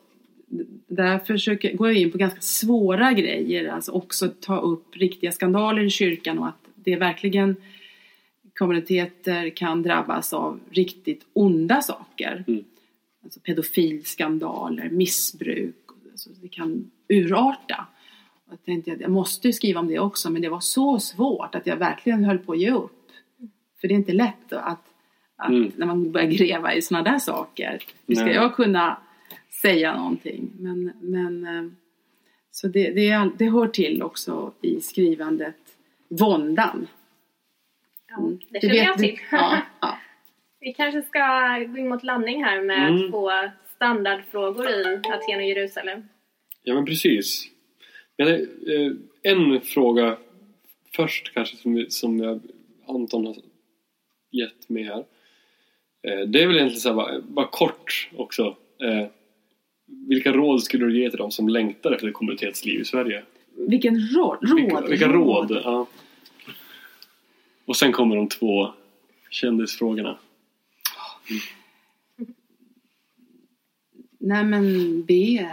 där 0.88 1.20
försöker, 1.20 1.74
går 1.74 1.88
jag 1.88 1.98
in 1.98 2.12
på 2.12 2.18
ganska 2.18 2.42
svåra 2.42 3.14
grejer, 3.14 3.68
alltså 3.68 3.92
också 3.92 4.30
ta 4.40 4.60
upp 4.60 4.98
riktiga 4.98 5.32
skandaler 5.32 5.84
i 5.84 5.90
kyrkan 5.90 6.40
och 6.40 6.48
att 6.48 6.68
det 6.76 6.96
verkligen 6.96 7.56
kommuniteter 8.54 9.50
kan 9.50 9.84
drabbas 9.84 10.34
av 10.34 10.60
riktigt 10.72 11.26
onda 11.34 11.82
saker. 11.82 12.44
Mm. 12.48 12.64
Alltså 13.26 13.40
pedofilskandaler, 13.40 14.90
missbruk, 14.90 15.76
alltså 16.12 16.30
det 16.42 16.48
kan 16.48 16.92
urarta. 17.10 17.88
Och 18.46 18.52
Jag 18.54 18.64
tänkte 18.64 18.92
att 18.92 19.00
jag 19.02 19.12
måste 19.12 19.48
ju 19.48 19.54
skriva 19.54 19.80
om 19.80 19.88
det 19.88 20.00
också 20.00 20.30
men 20.30 20.42
det 20.42 20.50
var 20.50 20.60
så 20.60 21.00
svårt 21.00 21.56
att 21.56 21.68
jag 21.68 21.78
verkligen 21.78 22.24
höll 22.24 22.38
på 22.38 22.52
att 22.52 22.60
ge 22.60 22.72
upp. 22.72 22.92
För 23.82 23.88
det 23.88 23.94
är 23.94 23.96
inte 23.96 24.14
lätt 24.14 24.54
att, 24.54 24.80
att 25.36 25.50
Mm. 25.50 25.72
när 25.76 25.86
man 25.86 26.12
börjar 26.12 26.28
gräva 26.32 26.74
i 26.74 26.82
sådana 26.82 27.12
där 27.12 27.20
saker. 27.20 27.84
Hur 28.08 28.16
ska 28.16 28.26
Nej. 28.26 28.34
jag 28.36 28.56
kunna 28.56 28.98
säga 29.62 29.98
någonting? 29.98 30.52
Men, 30.60 30.92
men 31.02 31.48
eh, 31.48 31.72
så 32.52 32.68
det, 32.68 32.92
det, 32.92 33.32
det 33.38 33.50
hör 33.50 33.68
till 33.68 34.04
också 34.04 34.52
i 34.62 34.82
skrivandet, 34.82 35.56
våndan. 36.08 36.88
Ja, 38.08 38.18
Mm. 38.18 38.40
det 38.50 38.60
Du 38.60 38.68
känner 38.68 38.84
jag 38.84 38.98
till. 38.98 39.20
Ja, 39.32 39.62
ja. 39.82 39.98
Vi 40.66 40.74
kanske 40.74 41.02
ska 41.02 41.20
gå 41.68 41.78
in 41.78 41.90
mot 41.90 42.04
landning 42.04 42.44
här 42.44 42.62
med 42.62 42.90
Mm. 42.90 43.12
två 43.12 43.32
standardfrågor 43.76 44.70
i 44.70 44.84
Aten 44.98 45.36
och 45.36 45.44
Jerusalem. 45.44 46.04
Ja 46.64 46.74
men 46.76 46.86
precis. 46.86 47.48
Men, 48.18 48.28
eh, 48.28 48.92
en 49.24 49.62
fråga 49.62 50.18
först 50.96 51.34
kanske 51.34 51.58
som, 51.58 51.86
som 51.90 52.20
jag, 52.20 52.40
Anton 52.88 53.26
har 53.26 53.36
gett 54.32 54.70
mig 54.70 54.84
här. 54.84 55.06
Eh, 56.08 56.28
det 56.28 56.44
är 56.44 56.48
väl 56.48 56.56
egentligen 56.56 56.80
så 56.82 56.90
här, 56.90 56.96
bara, 56.96 57.22
bara 57.22 57.48
kort 57.48 58.10
också. 58.16 58.44
Eh, 58.84 59.08
vilka 60.08 60.32
råd 60.32 60.64
skulle 60.64 60.86
du 60.86 61.02
ge 61.02 61.10
till 61.10 61.20
dem 61.20 61.32
som 61.32 61.50
längtar 61.50 61.92
efter 61.92 62.08
ett 62.08 62.14
kommunitetsliv 62.14 62.80
i 62.82 62.86
Sverige? 62.86 63.24
Vilken 63.68 63.96
råd? 64.00 64.38
råd 64.42 64.56
Vilka, 64.56 64.82
vilka 64.82 65.08
råd? 65.08 65.62
Ja. 65.64 65.88
Och 67.66 67.76
sen 67.76 67.92
kommer 67.92 68.16
de 68.16 68.30
två 68.30 68.70
kändisfrågorna. 69.30 70.18
Nej 74.20 74.44
men 74.44 75.04
be. 75.06 75.50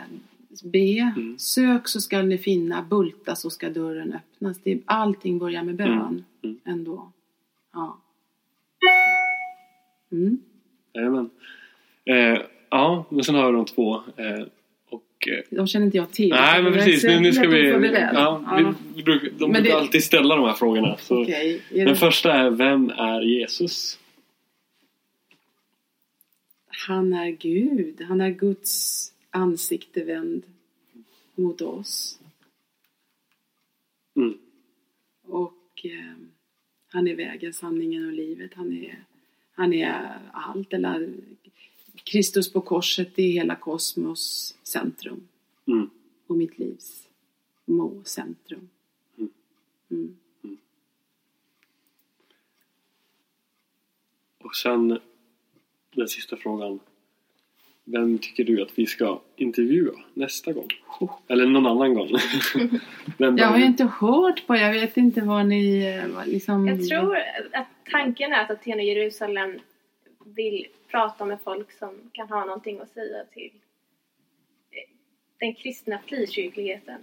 Be. 0.65 1.13
Mm. 1.17 1.39
Sök 1.39 1.89
så 1.89 2.01
ska 2.01 2.23
ni 2.23 2.39
finna. 2.39 2.83
Bulta 2.83 3.37
så 3.37 3.51
ska 3.51 3.71
dörren 3.71 4.13
öppnas. 4.15 4.59
Det, 4.63 4.79
allting 4.85 5.39
börjar 5.39 5.63
med 5.63 5.75
bön 5.77 5.89
Mm. 5.93 6.25
Mm. 6.43 6.59
ändå. 6.65 7.13
Ja. 7.73 7.99
Mm. 10.13 10.39
Jajamän. 10.95 11.31
Eh, 12.05 12.39
ja, 12.71 13.05
men 13.11 13.25
sen 13.25 13.35
har 13.35 13.47
vi 13.53 13.57
de 13.57 13.65
två. 13.65 13.95
Eh, 13.97 14.43
och, 14.91 15.29
eh, 15.29 15.57
De 15.57 15.67
känner 15.67 15.87
inte 15.87 15.97
jag 15.99 16.11
till. 16.13 16.29
nej 16.31 16.63
men 16.63 16.73
precis, 16.73 17.05
nu, 17.05 17.21
nu 17.21 17.33
ska 17.33 17.49
vi... 17.49 17.69
Ja, 17.69 18.11
Ja. 18.13 18.57
vi, 18.59 18.65
vi 18.97 19.03
brukar, 19.03 19.29
de 19.39 19.39
Men 19.39 19.53
brukar 19.53 19.77
det- 19.77 19.81
alltid 19.83 20.05
ställa 20.05 20.37
de 20.37 20.45
här 20.45 20.53
frågorna. 20.53 20.97
Så. 20.99 21.23
Är 21.23 21.61
Den 21.77 21.87
det- 21.87 21.97
första 21.97 22.33
är, 22.33 22.51
vem 22.51 22.91
är 22.91 23.21
Jesus? 23.21 23.99
Han 26.73 27.13
är 27.13 27.31
Gud. 27.31 28.01
Han 28.01 28.21
är 28.21 28.31
Guds 28.31 29.13
ansikte 29.31 30.05
vänd 30.05 30.43
mot 31.35 31.61
oss. 31.61 32.21
Mm. 34.15 34.39
Och 35.23 35.81
eh, 35.85 36.17
han 36.89 37.09
är 37.09 37.15
vägen, 37.15 37.53
sanningen 37.53 38.07
och 38.07 38.13
livet. 38.13 38.55
Han 38.55 38.73
är, 38.73 39.05
han 39.53 39.73
är 39.73 40.19
allt. 40.33 40.73
Eller, 40.73 41.15
Kristus 42.05 42.53
på 42.53 42.61
korset 42.61 43.19
är 43.19 43.33
hela 43.33 43.57
kosmos 43.57 44.55
centrum. 44.63 45.29
Mm. 45.67 45.91
Och 46.27 46.37
mitt 46.37 46.59
livs 46.59 47.09
må 47.65 48.05
centrum. 48.05 48.69
Mm. 49.19 49.31
Mm. 49.91 50.17
Och 54.39 54.57
sen 54.57 54.99
den 55.93 56.09
sista 56.09 56.37
frågan. 56.37 56.81
Vem 57.85 58.19
tycker 58.19 58.45
du 58.45 58.63
att 58.63 58.79
vi 58.79 58.87
ska 58.87 59.21
intervjua 59.37 59.93
nästa 60.15 60.53
gång? 60.53 60.69
Eller 61.29 61.47
någon 61.47 61.67
annan 61.67 61.95
gång? 61.95 62.09
Jag 63.39 63.47
har 63.47 63.59
ju 63.59 63.65
inte 63.65 63.85
hört 63.85 64.47
på, 64.47 64.57
jag 64.57 64.73
vet 64.73 64.97
inte 64.97 65.21
vad 65.21 65.47
ni 65.47 65.85
eh, 65.85 66.17
vad 66.17 66.27
liksom... 66.27 66.69
Jag 66.69 66.89
tror 66.89 67.17
att 67.53 67.67
tanken 67.91 68.33
är 68.33 68.43
att 68.43 68.51
Aten 68.51 68.79
och 68.79 68.85
Jerusalem 68.85 69.59
vill 70.25 70.67
prata 70.91 71.25
med 71.25 71.39
folk 71.45 71.73
som 71.79 71.91
kan 72.13 72.29
ha 72.29 72.45
någonting 72.45 72.81
att 72.81 72.91
säga 72.91 73.25
till 73.35 73.51
eh, 74.71 74.91
den 75.41 75.55
kristna 75.55 75.99
frikyrkligheten. 76.07 77.01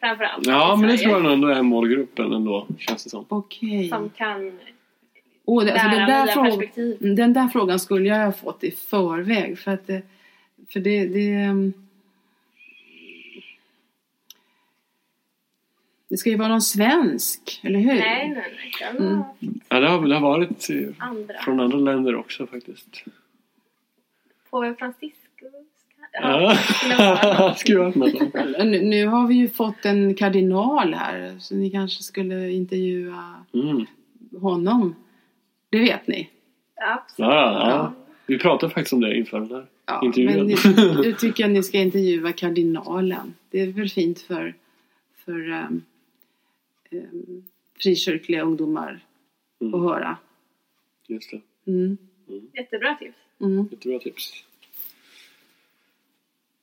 Framförallt 0.00 0.46
Ja, 0.46 0.76
men 0.80 0.90
det 0.90 0.98
tror 0.98 1.22
jag 1.22 1.32
ändå 1.32 1.48
är 1.48 1.62
målgruppen 1.62 2.32
ändå, 2.32 2.66
känns 2.78 3.04
det 3.04 3.10
som. 3.10 3.24
Okej. 3.28 3.88
Som 3.88 4.10
kan 4.10 4.58
Åh, 5.44 5.64
det- 5.64 5.72
alltså, 5.72 5.88
den, 5.88 6.08
där 6.08 6.26
frågan, 6.26 6.50
perspektiv. 6.58 6.96
den 7.16 7.32
där 7.32 7.48
frågan 7.48 7.78
skulle 7.80 8.08
jag 8.08 8.24
ha 8.24 8.32
fått 8.32 8.64
i 8.64 8.70
förväg. 8.70 9.58
För 9.58 9.70
att 9.70 9.86
det, 9.86 10.02
för 10.72 10.80
det, 10.80 11.06
det, 11.06 11.32
ehm, 11.34 11.72
det 16.08 16.16
ska 16.16 16.30
ju 16.30 16.36
vara 16.36 16.48
någon 16.48 16.62
svensk, 16.62 17.60
eller 17.62 17.78
hur? 17.78 17.86
Nej, 17.94 18.00
nej, 18.00 18.28
nej. 18.34 18.70
Det 18.72 18.84
kan 18.84 18.96
Mm. 18.96 19.22
Ja, 19.68 19.80
det 19.80 19.88
har, 19.88 20.06
det 20.08 20.14
har 20.14 20.22
varit 20.22 20.70
eh, 20.70 20.76
andra. 20.98 21.34
från 21.44 21.60
andra 21.60 21.78
länder 21.78 22.16
också 22.16 22.46
faktiskt. 22.46 23.04
Påve 24.50 24.74
Franciscus. 24.74 25.18
Ja, 26.12 26.56
vara- 26.98 27.54
skulle. 27.54 27.92
Nu, 28.64 28.80
nu 28.80 29.06
har 29.06 29.26
vi 29.26 29.34
ju 29.34 29.48
fått 29.48 29.84
en 29.84 30.14
kardinal 30.14 30.94
här, 30.94 31.36
så 31.38 31.54
ni 31.54 31.70
kanske 31.70 32.02
skulle 32.02 32.50
intervjua 32.50 33.34
Mm. 33.54 33.86
honom. 34.40 34.94
Det 35.72 35.78
vet 35.78 36.06
ni? 36.06 36.30
Absolut. 36.74 37.28
Ja, 37.30 37.68
ja. 37.68 37.92
Vi 38.26 38.38
pratade 38.38 38.72
faktiskt 38.74 38.92
om 38.92 39.00
det 39.00 39.16
inför 39.16 39.40
den 39.40 39.50
här 39.50 39.66
Ja, 39.86 40.00
intervjun. 40.04 40.56
men 40.76 40.96
nu 41.02 41.12
tycker 41.12 41.44
jag 41.44 41.50
ni 41.50 41.62
ska 41.62 41.78
intervjua 41.78 42.32
kardinalen. 42.32 43.34
Det 43.50 43.60
är 43.60 43.66
väl 43.66 43.88
fint 43.88 44.20
för, 44.20 44.54
för 45.24 45.48
um, 45.50 45.82
um, 46.90 47.44
frikyrkliga 47.82 48.42
ungdomar 48.42 49.00
Mm. 49.60 49.74
att 49.74 49.80
höra. 49.80 50.16
Just 51.06 51.30
det. 51.30 51.40
Mm. 51.70 51.96
Jättebra 52.54 52.94
tips. 52.94 53.16
Mm. 53.40 53.68
Jättebra 53.70 53.98
tips. 53.98 54.44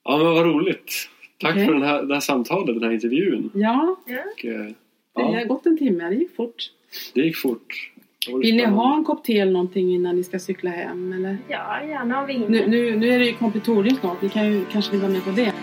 Ja, 0.04 0.18
men 0.18 0.26
vad 0.26 0.46
roligt. 0.46 1.10
Tack 1.38 1.52
Okej. 1.52 1.66
för 1.66 1.74
den 1.74 1.84
här, 1.84 2.04
det 2.04 2.14
här 2.14 2.22
samtalet, 2.22 2.76
den 2.76 2.84
här 2.84 2.92
intervjun. 2.92 3.52
Ja, 3.54 3.96
Ja. 4.08 4.18
Och, 4.34 4.46
eh, 4.46 4.60
det 4.66 4.76
ja, 5.14 5.22
har 5.40 5.46
gått 5.46 5.66
en 5.66 5.78
timme. 5.78 6.10
Det 6.10 6.16
gick 6.16 6.36
fort. 6.36 6.72
det 7.14 7.22
gick 7.22 7.38
fort. 7.38 7.92
Vill 8.38 8.56
ni 8.56 8.66
ha 8.66 8.96
en 8.96 9.04
kopp 9.04 9.24
te 9.24 9.40
eller 9.40 9.52
någonting 9.52 9.96
innan 9.96 10.16
ni 10.16 10.24
ska 10.24 10.40
cykla 10.40 10.70
hem? 10.70 11.14
Eller? 11.14 11.38
ja, 11.48 11.82
gärna 11.88 12.20
om 12.20 12.28
vi 12.28 12.34
hinner. 12.34 12.50
Nu, 12.50 12.68
nu, 12.68 12.96
nu 12.96 13.10
är 13.10 13.20
det 13.20 13.26
ju 13.26 13.34
kompitorium 13.34 13.96
snart. 13.96 14.22
Ni 14.22 14.30
kan 14.30 14.52
ju 14.52 14.66
kanske 14.72 14.92
vill 14.92 15.02
vara 15.02 15.12
med 15.12 15.24
på 15.24 15.32
det. 15.32 15.54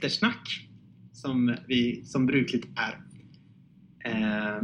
Eftersnack 0.00 0.66
som, 1.12 1.56
vi, 1.66 2.04
som 2.04 2.26
brukligt 2.26 2.66
är. 2.76 3.00
Eh, 4.04 4.62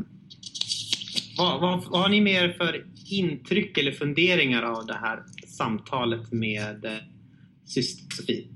vad, 1.39 1.61
vad, 1.61 1.85
vad 1.85 2.01
har 2.01 2.09
ni 2.09 2.21
mer 2.21 2.53
för 2.53 2.87
intryck 3.11 3.79
eller 3.79 3.93
funderingar 3.93 4.63
av 4.63 4.87
det 4.87 4.95
här 4.95 5.23
samtalet 5.47 6.33
med 6.33 6.85
eh, 6.85 6.93
syster 7.65 8.17
Sofie? 8.17 8.47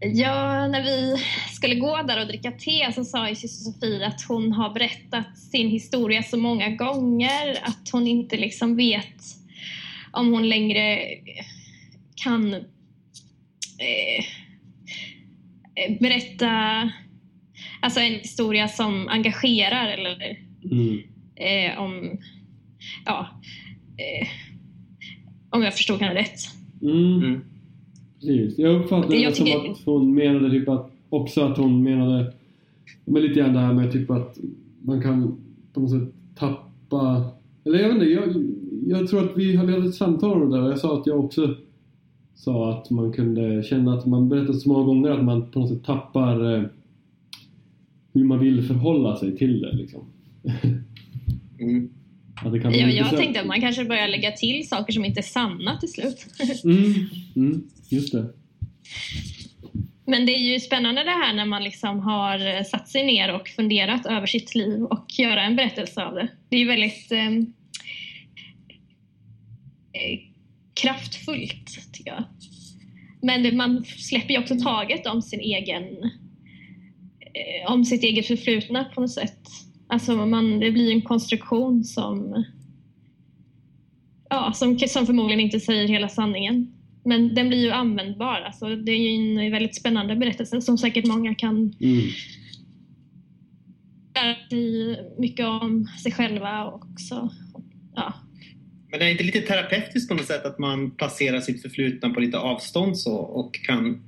Ja, 0.00 0.68
när 0.68 0.82
vi 0.84 1.16
skulle 1.52 1.74
gå 1.74 2.02
där 2.02 2.20
och 2.20 2.26
dricka 2.26 2.52
te 2.52 2.92
så 2.94 3.04
sa 3.04 3.28
ju 3.28 3.34
syster 3.34 3.72
Sofie 3.72 4.06
att 4.06 4.24
hon 4.28 4.52
har 4.52 4.74
berättat 4.74 5.38
sin 5.38 5.68
historia 5.68 6.22
så 6.22 6.36
många 6.36 6.70
gånger 6.70 7.58
att 7.62 7.88
hon 7.92 8.06
inte 8.06 8.36
liksom 8.36 8.76
vet 8.76 9.22
om 10.12 10.32
hon 10.32 10.48
längre 10.48 11.04
kan 12.14 12.64
eh, 13.78 14.24
eh, 15.74 16.00
berätta 16.00 16.50
alltså 17.80 18.00
en 18.00 18.12
historia 18.12 18.68
som 18.68 19.08
engagerar 19.08 19.88
eller 19.88 20.38
Mm. 20.70 20.98
eh, 21.36 21.80
om 21.80 22.18
ja 23.04 23.28
eh, 23.96 24.28
om 25.50 25.62
jag 25.62 25.74
förstod 25.74 26.00
henne 26.00 26.14
rätt. 26.14 26.38
Mm. 26.82 27.22
Mm. 27.22 27.40
Precis. 28.20 28.58
Jag 28.58 28.80
uppfattade 28.80 29.16
Jag 29.16 29.32
det 29.32 29.36
som 29.36 29.70
att 29.70 29.84
hon 29.84 30.14
menade 30.14 30.50
typ 30.50 30.68
att 30.68 30.90
också 31.08 31.40
att 31.40 31.58
hon 31.58 31.82
menade 31.82 32.32
men 33.04 33.22
lite 33.22 33.40
grann 33.40 33.52
det 33.52 33.60
här 33.60 33.72
med 33.72 33.92
typ 33.92 34.10
att 34.10 34.38
man 34.82 35.02
kan 35.02 35.38
på 35.72 35.80
något 35.80 35.90
sätt 35.90 36.14
tappa 36.38 37.30
eller 37.64 37.78
jag 37.78 37.88
vet 37.88 37.94
inte, 37.94 38.06
jag, 38.06 38.44
jag 38.86 39.08
tror 39.08 39.24
att 39.24 39.36
vi 39.36 39.56
hade 39.56 39.88
ett 39.88 39.94
samtal 39.94 40.42
om 40.42 40.50
det 40.50 40.56
där 40.56 40.64
och 40.64 40.70
jag 40.70 40.78
sa 40.78 41.00
att 41.00 41.06
jag 41.06 41.24
också 41.24 41.56
sa 42.36 42.72
att 42.72 42.90
man 42.90 43.12
kunde 43.12 43.62
känna 43.62 43.94
att 43.94 44.06
man 44.06 44.28
berättat 44.28 44.60
så 44.60 44.68
många 44.68 44.84
gånger 44.84 45.10
att 45.10 45.24
man 45.24 45.50
på 45.50 45.58
något 45.58 45.68
sätt 45.68 45.84
tappar 45.84 46.54
eh, 46.54 46.64
hur 48.12 48.24
man 48.24 48.38
vill 48.38 48.62
förhålla 48.62 49.16
sig 49.16 49.36
till 49.36 49.60
det 49.60 49.72
liksom. 49.72 50.04
Mm. 51.60 51.90
Att 52.44 52.52
det 52.52 52.60
kan 52.60 52.72
Ja, 52.72 52.88
jag 52.88 53.16
tänkte 53.16 53.40
att 53.40 53.46
man 53.46 53.60
kanske 53.60 53.84
börjar 53.84 54.08
lägga 54.08 54.32
till 54.32 54.68
saker 54.68 54.92
som 54.92 55.04
inte 55.04 55.20
är 55.20 55.22
sanna 55.22 55.76
till 55.76 55.92
slut. 55.92 56.26
Mm, 56.64 56.94
mm, 57.36 57.68
just 57.88 58.12
det. 58.12 58.26
Men 60.04 60.26
det 60.26 60.32
är 60.32 60.52
ju 60.52 60.60
spännande 60.60 61.04
det 61.04 61.10
här 61.10 61.34
när 61.34 61.44
man 61.46 61.64
liksom 61.64 62.00
har 62.00 62.56
eh, 62.56 62.62
satt 62.62 62.88
sig 62.88 63.06
ner 63.06 63.34
och 63.34 63.48
funderat 63.48 64.06
över 64.06 64.26
sitt 64.26 64.54
liv 64.54 64.82
och 64.82 65.06
göra 65.18 65.42
en 65.42 65.56
berättelse 65.56 66.04
av 66.04 66.14
det. 66.14 66.28
Det 66.48 66.56
är 66.56 66.60
ju 66.60 66.66
väldigt 66.66 67.12
eh, 67.12 67.26
eh, 69.92 70.20
kraftfullt, 70.80 71.92
tycker 71.92 72.10
jag. 72.10 72.24
Men 73.22 73.56
man 73.56 73.84
släpper 73.84 74.34
ju 74.34 74.40
också 74.40 74.58
taget 74.58 75.06
om 75.06 75.22
sin 75.22 75.40
egen 75.40 75.82
eh, 77.20 77.72
om 77.72 77.84
sitt 77.84 78.02
eget 78.02 78.26
förflutna 78.26 78.84
på 78.84 79.00
något 79.00 79.12
sätt. 79.12 79.40
Alltså 79.88 80.26
man, 80.26 80.60
det 80.60 80.70
blir 80.70 80.92
en 80.92 81.02
konstruktion 81.02 81.84
som 81.84 82.44
ja, 84.30 84.52
som, 84.52 84.78
som 84.78 85.06
förmodligen 85.06 85.40
inte 85.40 85.60
säger 85.60 85.88
hela 85.88 86.08
sanningen. 86.08 86.72
Men 87.04 87.34
den 87.34 87.48
blir 87.48 87.62
ju 87.62 87.70
användbar. 87.70 88.40
Alltså, 88.40 88.76
det 88.76 88.92
är 88.92 88.96
ju 88.96 89.44
en 89.44 89.52
väldigt 89.52 89.76
spännande 89.76 90.16
berättelse 90.16 90.60
som 90.60 90.78
säkert 90.78 91.06
många 91.06 91.34
kan 91.34 91.56
Mm. 91.80 92.06
lära 94.14 94.48
sig 94.50 94.96
mycket 95.18 95.46
om 95.46 95.88
sig 96.02 96.12
själva 96.12 96.66
också. 96.66 97.30
Ja. 97.94 98.14
Men 98.90 98.98
det 99.00 99.06
är 99.06 99.10
inte 99.10 99.24
lite 99.24 99.40
terapeutiskt 99.40 100.08
på 100.08 100.14
något 100.14 100.26
sätt 100.26 100.44
att 100.46 100.58
man 100.58 100.90
placerar 100.90 101.40
sitt 101.40 101.62
förflutna 101.62 102.10
på 102.10 102.20
lite 102.20 102.38
avstånd 102.38 102.98
så 102.98 103.14
och 103.16 103.54
kan 103.54 104.02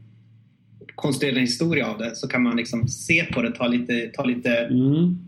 konstruera 0.95 1.35
en 1.35 1.41
historia 1.41 1.87
av 1.91 1.99
det 1.99 2.17
så 2.17 2.29
kan 2.29 2.43
man 2.43 2.57
liksom 2.57 2.89
se 2.89 3.25
på 3.25 3.43
det, 3.43 3.53
ta 3.53 3.67
lite, 3.67 4.07
ta 4.15 4.25
lite 4.25 4.57
Mm. 4.59 5.19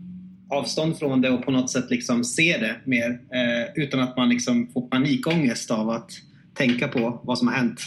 avstånd 0.49 0.99
från 0.99 1.21
det 1.21 1.29
och 1.29 1.45
på 1.45 1.51
något 1.51 1.69
sätt 1.69 1.85
liksom 1.89 2.23
se 2.23 2.57
det 2.57 2.75
mer 2.85 3.09
eh, 3.11 3.83
utan 3.83 3.99
att 3.99 4.17
man 4.17 4.29
liksom 4.29 4.67
får 4.73 4.81
panikångest 4.89 5.71
av 5.71 5.89
att 5.89 6.11
tänka 6.53 6.87
på 6.87 7.21
vad 7.23 7.37
som 7.37 7.47
har 7.47 7.55
hänt 7.55 7.81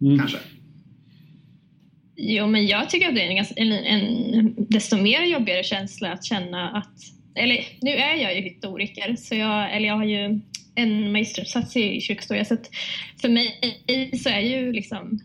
Mm. 0.00 0.18
kanske. 0.18 0.38
Jo, 2.16 2.46
men 2.46 2.66
jag 2.66 2.90
tycker 2.90 3.08
att 3.08 3.14
det 3.14 3.22
är 3.22 3.28
en, 3.28 3.36
ganska- 3.36 3.54
en, 3.60 3.72
en 3.72 4.54
desto 4.68 4.96
mer 4.96 5.24
jobbigare 5.24 5.62
känsla 5.64 6.12
att 6.12 6.24
känna 6.24 6.70
att... 6.70 6.92
Eller 7.34 7.60
nu 7.82 7.90
är 7.90 8.14
jag 8.22 8.36
ju 8.36 8.42
historiker, 8.42 9.16
så 9.18 9.34
jag, 9.34 9.76
eller 9.76 9.88
jag 9.88 9.96
har 9.96 10.04
ju 10.04 10.40
en 10.74 11.12
magisteruppsats 11.12 11.76
i 11.76 12.00
kyrkhistoria. 12.00 12.44
Så 12.44 12.54
att 12.54 12.70
för 13.20 13.28
mig 13.28 13.58
så 14.22 14.28
är 14.28 14.40
ju 14.40 14.72
liksom... 14.72 15.20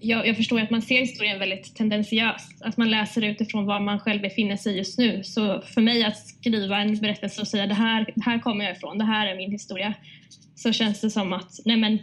Jag, 0.00 0.26
jag 0.26 0.36
förstår 0.36 0.60
att 0.60 0.70
man 0.70 0.82
ser 0.82 1.00
historien 1.00 1.38
väldigt 1.38 1.76
tendentiöst. 1.76 2.62
Att 2.62 2.76
man 2.76 2.90
läser 2.90 3.24
utifrån 3.24 3.66
var 3.66 3.80
man 3.80 4.00
själv 4.00 4.22
befinner 4.22 4.56
sig 4.56 4.76
just 4.76 4.98
nu. 4.98 5.24
Så 5.24 5.62
för 5.74 5.80
mig 5.80 6.04
att 6.04 6.26
skriva 6.26 6.80
en 6.80 6.98
berättelse 6.98 7.40
och 7.40 7.48
säga 7.48 7.66
det 7.66 7.74
här, 7.74 8.06
här 8.24 8.38
kommer 8.38 8.64
jag 8.64 8.76
ifrån, 8.76 8.98
det 8.98 9.04
här 9.04 9.26
är 9.26 9.36
min 9.36 9.50
historia. 9.50 9.94
Så 10.54 10.72
känns 10.72 11.00
det 11.00 11.10
som 11.10 11.32
att, 11.32 11.50
nej 11.64 11.76
men 11.76 11.98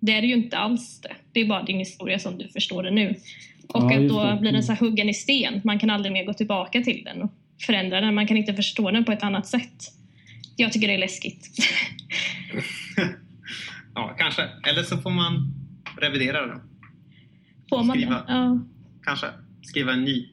det 0.00 0.12
är 0.12 0.20
det 0.20 0.26
ju 0.26 0.34
inte 0.34 0.56
alls 0.58 1.00
det. 1.00 1.12
Det 1.32 1.40
är 1.40 1.44
bara 1.44 1.62
din 1.62 1.78
historia 1.78 2.18
som 2.18 2.38
du 2.38 2.48
förstår 2.48 2.82
det 2.82 2.90
nu. 2.90 3.14
Och 3.68 3.92
Ja, 3.92 4.00
att 4.00 4.08
då 4.08 4.24
det. 4.24 4.38
blir 4.40 4.52
den 4.52 4.62
så 4.62 4.72
här 4.72 4.80
huggen 4.80 5.08
i 5.08 5.14
sten. 5.14 5.60
Man 5.64 5.78
kan 5.78 5.90
aldrig 5.90 6.12
mer 6.12 6.24
gå 6.24 6.32
tillbaka 6.32 6.82
till 6.82 7.04
den 7.04 7.22
och 7.22 7.30
förändra 7.66 8.00
den. 8.00 8.14
Man 8.14 8.26
kan 8.26 8.36
inte 8.36 8.54
förstå 8.54 8.90
den 8.90 9.04
på 9.04 9.12
ett 9.12 9.22
annat 9.22 9.46
sätt. 9.46 9.92
Jag 10.56 10.72
tycker 10.72 10.88
det 10.88 10.94
är 10.94 10.98
läskigt. 10.98 11.48
Ja, 13.94 14.14
kanske. 14.18 14.42
Eller 14.42 14.82
så 14.82 14.96
får 14.98 15.10
man 15.10 15.54
revidera 16.00 16.46
det. 16.46 16.60
Får 17.70 17.84
man 17.84 17.96
Skriva. 17.96 18.10
det? 18.14 18.24
Ja. 18.28 18.60
Kanske. 19.02 19.26
Skriva 19.62 19.92
en 19.92 20.04
ny. 20.04 20.28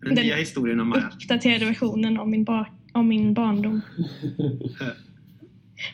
Den, 0.00 0.14
Den- 0.14 0.24
nya 0.24 0.36
historien 0.36 0.80
om 0.80 0.88
Maja. 0.88 1.10
Uppdaterade 1.22 1.64
versionen 1.64 2.18
om 2.18 2.30
min, 2.30 2.44
bar- 2.44 2.72
om 2.92 3.08
min 3.08 3.34
barndom. 3.34 3.80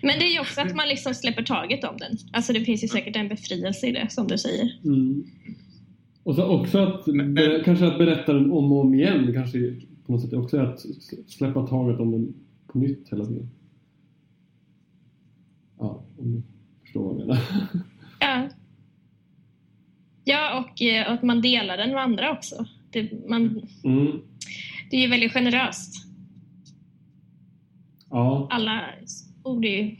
Men 0.02 0.18
det 0.18 0.24
är 0.24 0.32
ju 0.32 0.40
också 0.40 0.60
att 0.60 0.74
man 0.76 0.88
liksom 0.88 1.14
släpper 1.14 1.42
taget 1.42 1.84
om 1.84 1.96
den. 1.98 2.16
Alltså 2.32 2.52
det 2.52 2.60
finns 2.64 2.84
ju 2.84 2.88
säkert 2.88 3.16
en 3.16 3.28
befrielse 3.28 3.86
i 3.86 3.92
det, 3.92 4.06
som 4.10 4.26
du 4.28 4.38
säger. 4.38 4.78
Mm. 4.84 5.24
Och 6.22 6.34
så 6.34 6.44
också 6.44 6.78
att, 6.78 7.06
Men- 7.06 7.34
be, 7.34 7.62
kanske 7.64 7.86
att 7.86 7.98
berätta 7.98 8.32
den 8.32 8.50
om 8.50 8.72
och 8.72 8.80
om 8.80 8.94
igen 8.94 9.32
kanske 9.34 9.58
på 10.06 10.12
något 10.12 10.22
sätt 10.22 10.32
också 10.32 10.56
är 10.56 10.62
att 10.64 10.80
släppa 11.26 11.66
taget 11.66 12.00
om 12.00 12.10
den 12.12 12.34
nytt 12.74 13.12
hela 13.12 13.24
tiden. 13.24 13.50
Ja, 15.78 16.04
om 16.18 16.32
du 16.34 16.42
förstår 16.82 17.02
vad 17.02 17.20
jag 17.20 17.26
menar. 17.26 17.40
Ja. 18.20 18.48
Ja, 20.24 20.58
och 20.60 20.82
eh, 20.82 21.10
att 21.10 21.22
man 21.22 21.40
delar 21.40 21.76
den 21.76 21.90
med 21.90 22.02
andra 22.02 22.32
också. 22.32 22.66
Det, 22.90 23.28
man, 23.28 23.62
Mm. 23.84 24.20
det 24.90 24.96
är 24.96 25.00
ju 25.00 25.08
väldigt 25.08 25.32
generöst. 25.32 25.94
Ja. 28.10 28.46
Alla 28.50 28.80
borde 29.44 29.68
ju 29.68 29.96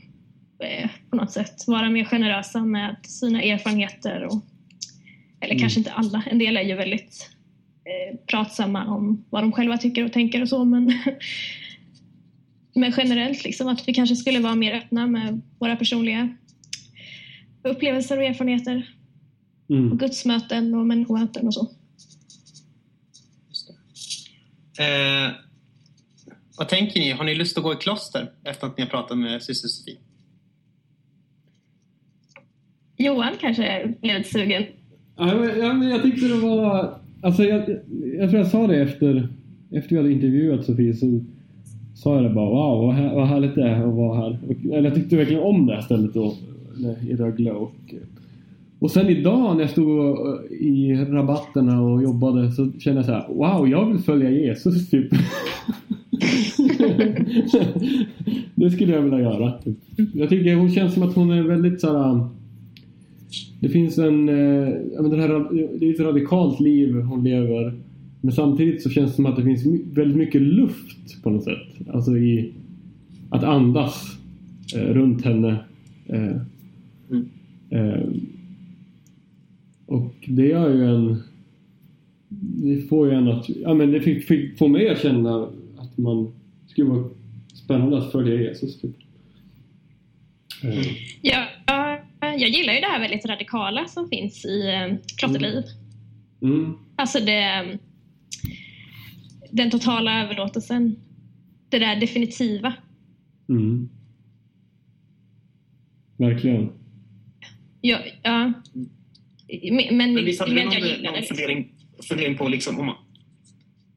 eh, 0.59 0.89
på 1.09 1.15
något 1.15 1.31
sätt 1.31 1.67
vara 1.67 1.89
mer 1.89 2.05
generösa 2.05 2.65
med 2.65 2.95
sina 3.03 3.41
erfarenheter. 3.41 4.23
Och, 4.25 4.41
eller 5.39 5.53
Mm. 5.53 5.59
kanske 5.61 5.79
inte 5.79 5.91
alla, 5.91 6.23
en 6.31 6.39
del 6.39 6.57
är 6.57 6.61
ju 6.61 6.75
väldigt 6.75 7.29
eh, 7.83 8.17
pratsamma 8.27 8.85
om 8.87 9.25
vad 9.29 9.43
de 9.43 9.51
själva 9.51 9.77
tycker 9.77 10.05
och 10.05 10.13
tänker 10.13 10.41
och 10.41 10.49
så. 10.49 10.65
Men, 10.65 10.93
men 12.75 12.93
generellt, 12.97 13.43
liksom, 13.43 13.67
att 13.67 13.87
vi 13.87 13.93
kanske 13.93 14.15
skulle 14.15 14.39
vara 14.39 14.55
mer 14.55 14.73
öppna 14.73 15.07
med 15.07 15.41
våra 15.59 15.75
personliga 15.75 16.35
upplevelser 17.63 18.17
och 18.17 18.23
erfarenheter. 18.23 18.89
Mm. 19.69 19.91
Och 19.91 19.99
gudsmöten 19.99 20.73
och 20.73 20.85
människomöten 20.87 21.47
och 21.47 21.53
så. 21.53 21.61
Eh, 24.79 25.31
vad 26.57 26.69
tänker 26.69 26.99
ni? 26.99 27.11
Har 27.11 27.23
ni 27.23 27.35
lust 27.35 27.57
att 27.57 27.63
gå 27.63 27.73
i 27.73 27.75
kloster 27.75 28.31
efter 28.43 28.67
att 28.67 28.77
ni 28.77 28.83
har 28.83 28.89
pratat 28.89 29.17
med 29.17 29.43
syster 29.43 29.67
Sofie? 29.67 29.97
Johan 32.97 33.33
kanske 33.39 33.93
blev 34.01 34.17
lite 34.17 34.29
sugen. 34.29 34.63
Ja, 35.17 35.35
men, 35.39 35.59
ja, 35.59 35.73
men 35.73 35.89
jag 35.89 36.01
tyckte 36.01 36.27
det 36.27 36.39
var... 36.39 36.99
Alltså 37.23 37.43
jag, 37.43 37.69
jag 38.19 38.29
tror 38.29 38.41
jag 38.41 38.47
sa 38.47 38.67
det 38.67 38.81
efter, 38.81 39.29
efter 39.71 39.89
vi 39.89 39.97
hade 39.97 40.11
intervjuat 40.11 40.65
Sofie 40.65 40.93
så 40.93 41.25
sa 41.95 42.15
jag 42.15 42.23
det 42.23 42.29
bara 42.29 42.49
wow 42.49 42.85
vad, 42.85 42.95
här, 42.95 43.15
vad 43.15 43.27
härligt 43.27 43.55
det 43.55 43.63
är 43.63 43.87
att 43.87 43.95
vara 43.95 44.17
här. 44.17 44.37
Och, 44.47 44.65
eller 44.65 44.83
jag 44.83 44.95
tyckte 44.95 45.15
verkligen 45.15 45.43
om 45.43 45.65
det 45.65 45.73
här 45.73 45.81
stället 45.81 46.13
då 46.13 46.33
i 47.07 47.15
Rögle 47.15 47.51
och, 47.51 47.93
och 48.79 48.91
sen 48.91 49.09
idag 49.09 49.55
när 49.55 49.61
jag 49.61 49.69
stod 49.69 49.99
eh, 49.99 50.15
i 50.51 51.05
rabatterna 51.09 51.81
och 51.81 52.03
jobbade 52.03 52.51
så 52.51 52.71
kände 52.79 52.99
jag 52.99 53.05
så 53.05 53.11
här 53.11 53.25
wow 53.29 53.69
jag 53.69 53.85
vill 53.85 53.99
följa 53.99 54.31
Jesus 54.31 54.89
typ. 54.89 55.07
det 58.55 58.71
skulle 58.71 58.93
jag 58.93 59.01
vilja 59.01 59.19
göra. 59.19 59.51
Typ. 59.51 59.77
Jag 60.13 60.29
tycker 60.29 60.55
hon 60.55 60.71
känns 60.71 60.93
som 60.93 61.03
att 61.03 61.15
hon 61.15 61.31
är 61.31 61.43
väldigt 61.43 61.81
så 61.81 61.87
här 61.87 62.11
um, 62.11 62.29
det 63.59 63.69
finns 63.69 63.97
en, 63.97 64.29
eh, 64.29 64.69
den 64.99 65.19
här, 65.19 65.53
det 65.79 65.89
är 65.89 65.93
ett 65.93 65.99
radikalt 65.99 66.59
liv 66.59 67.01
hon 67.01 67.23
lever. 67.23 67.73
Men 68.21 68.31
samtidigt 68.31 68.83
så 68.83 68.89
känns 68.89 69.11
det 69.11 69.15
som 69.15 69.25
att 69.25 69.35
det 69.35 69.43
finns 69.43 69.65
väldigt 69.97 70.17
mycket 70.17 70.41
luft 70.41 71.23
på 71.23 71.29
något 71.29 71.43
sätt. 71.43 71.87
Alltså 71.93 72.17
i 72.17 72.53
att 73.29 73.43
andas 73.43 74.17
eh, 74.75 74.79
runt 74.93 75.25
henne. 75.25 75.57
Eh, 76.05 76.41
Mm. 77.09 77.29
eh, 77.69 78.07
och 79.85 80.13
det 80.27 80.47
gör 80.47 80.69
ju 80.73 80.85
en... 80.95 81.23
Det 82.63 82.81
får 82.81 83.07
ju 83.09 83.13
en 83.15 83.27
att... 83.27 83.49
Ja 83.49 83.73
men 83.73 83.91
det 83.91 84.01
fick, 84.01 84.23
fick, 84.23 84.57
får 84.57 84.67
mig 84.67 84.89
att 84.89 85.01
känna 85.01 85.49
att 85.77 85.97
man 85.97 86.31
skulle 86.67 86.89
vara 86.89 87.09
spännande 87.53 87.97
att 87.97 88.11
följa 88.11 88.35
Jesus. 88.41 88.81
Typ. 88.81 88.95
Eh, 90.63 90.85
Ja, 91.21 91.45
jag 92.21 92.49
gillar 92.49 92.73
ju 92.73 92.79
det 92.79 92.87
här 92.87 92.99
väldigt 92.99 93.25
radikala 93.25 93.85
som 93.87 94.09
finns 94.09 94.45
i 94.45 94.67
eh, 94.69 94.95
klotterliv. 95.17 95.63
mm, 96.41 96.73
Alltså 96.95 97.19
det, 97.19 97.65
den 99.51 99.71
totala 99.71 100.23
överlåtelsen. 100.23 100.95
Det 101.69 101.79
där 101.79 101.99
definitiva. 101.99 102.73
mm. 103.49 103.89
Verkligen. 106.17 106.71
Ja, 107.81 107.99
ja. 108.23 108.53
Men, 109.71 109.97
men, 109.97 110.13
Men 110.13 110.25
visst 110.25 110.39
hade 110.39 110.51
du 110.51 110.55
men 110.55 110.65
någon, 110.65 110.73
jag 110.73 110.87
gillar 110.87 111.11
någon. 111.11 111.19
Liksom. 111.19 111.37
fundering, 111.37 111.71
fundering 112.09 112.37
på 112.37 112.47
liksom 112.47 112.79
om 112.79 112.85
man, 112.85 112.95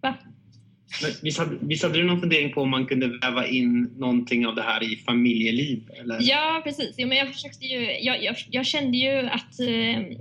Va? 0.02 0.14
men 1.02 1.10
visst, 1.22 1.38
hade, 1.38 1.56
visst 1.60 1.82
hade 1.82 1.98
du 1.98 2.04
någon 2.04 2.20
fundering 2.20 2.52
på 2.52 2.60
om 2.60 2.70
man 2.70 2.86
kunde 2.86 3.18
väva 3.18 3.46
in 3.46 3.82
någonting 3.96 4.46
av 4.46 4.54
det 4.54 4.62
här 4.62 4.92
i 4.92 4.96
familjeliv? 4.96 5.90
Eller? 6.00 6.18
Ja, 6.20 6.60
precis. 6.64 6.94
Jo, 6.98 7.08
men 7.08 7.18
jag, 7.18 7.32
försökte 7.32 7.66
ju, 7.66 8.00
jag, 8.00 8.24
jag, 8.24 8.36
jag 8.50 8.66
kände 8.66 8.98
ju 8.98 9.18
att 9.18 9.60
eh, 9.60 10.18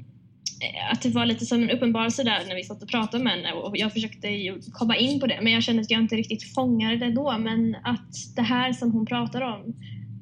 att 0.92 1.02
det 1.02 1.10
var 1.10 1.26
lite 1.26 1.46
som 1.46 1.64
en 1.64 1.70
uppenbarelse 1.70 2.24
där 2.24 2.40
när 2.48 2.56
vi 2.56 2.64
satt 2.64 2.84
och 2.84 2.90
pratade 2.90 3.24
med 3.24 3.34
henne 3.34 3.52
och 3.52 3.78
jag 3.78 3.94
försökte 3.94 4.28
ju 4.28 4.62
komma 4.72 4.98
in 4.98 5.20
på 5.20 5.28
det 5.28 5.40
men 5.42 5.54
jag 5.54 5.64
kände 5.64 5.82
att 5.82 5.92
jag 5.92 6.02
inte 6.02 6.16
riktigt 6.16 6.54
fångade 6.54 6.98
det 6.98 7.12
då 7.12 7.38
men 7.38 7.76
att 7.84 8.36
det 8.36 8.42
här 8.42 8.74
som 8.74 8.92
hon 8.92 9.06
pratar 9.06 9.42
om 9.42 9.74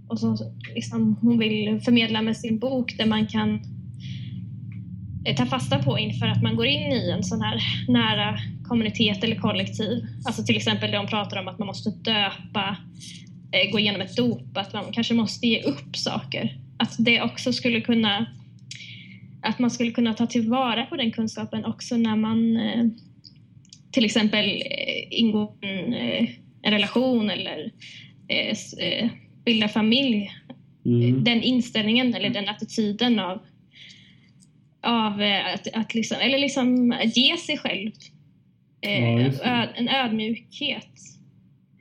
och 0.08 0.20
som 0.20 0.38
liksom 0.76 1.18
hon 1.22 1.38
vill 1.38 1.82
förmedla 1.86 2.22
med 2.22 2.38
sin 2.38 2.60
bok 2.60 2.98
där 2.98 3.06
man 3.06 3.28
kan 3.28 3.60
eh, 5.26 5.36
ta 5.36 5.46
fasta 5.46 5.84
på 5.84 6.00
inför 6.00 6.28
att 6.28 6.44
man 6.44 6.56
går 6.56 6.66
in 6.66 6.92
i 6.92 7.12
en 7.12 7.24
sån 7.24 7.42
här 7.42 7.62
nära 7.88 8.40
kommunitet 8.68 9.24
eller 9.24 9.36
kollektiv. 9.36 10.06
Alltså 10.26 10.44
till 10.44 10.58
exempel 10.58 10.92
det 10.92 10.98
hon 10.98 11.08
pratar 11.08 11.40
om 11.40 11.48
att 11.48 11.60
man 11.60 11.66
måste 11.68 11.90
döpa, 11.90 12.78
eh, 13.52 13.72
gå 13.72 13.80
igenom 13.80 14.02
ett 14.02 14.16
dop, 14.16 14.58
att 14.58 14.74
man 14.74 14.86
kanske 14.92 15.14
måste 15.14 15.48
ge 15.48 15.62
upp 15.62 15.96
saker. 15.96 16.58
Att 16.78 16.96
det 17.00 17.22
också 17.22 17.54
skulle 17.54 17.82
kunna 17.82 18.26
att 19.46 19.60
man 19.60 19.72
skulle 19.72 19.92
kunna 19.92 20.14
ta 20.14 20.26
tillvara 20.26 20.86
på 20.86 20.96
den 20.96 21.12
kunskapen 21.12 21.66
också 21.66 21.98
när 21.98 22.16
man 22.16 22.58
eh, 22.58 22.86
till 23.92 24.06
exempel 24.06 24.46
eh, 24.46 25.20
ingår 25.20 25.58
en, 25.62 25.94
eh, 25.94 26.30
en 26.62 26.74
relation 26.74 27.30
eller 27.30 27.72
bildar 29.46 29.68
familj. 29.68 30.32
Mm. 30.86 31.24
Den 31.24 31.44
inställningen 31.44 32.14
eller 32.14 32.30
den 32.30 32.50
attityden 32.50 33.20
av, 33.20 33.40
av 34.84 35.22
eh, 35.22 35.54
att, 35.54 35.68
att 35.74 35.94
liksom, 35.94 36.18
eller 36.22 36.40
liksom 36.40 37.00
ge 37.04 37.38
sig 37.38 37.58
själv 37.58 37.92
eh, 38.82 39.28
Ja, 39.28 39.68
en 39.76 39.90
ödmjukhet. 39.90 40.92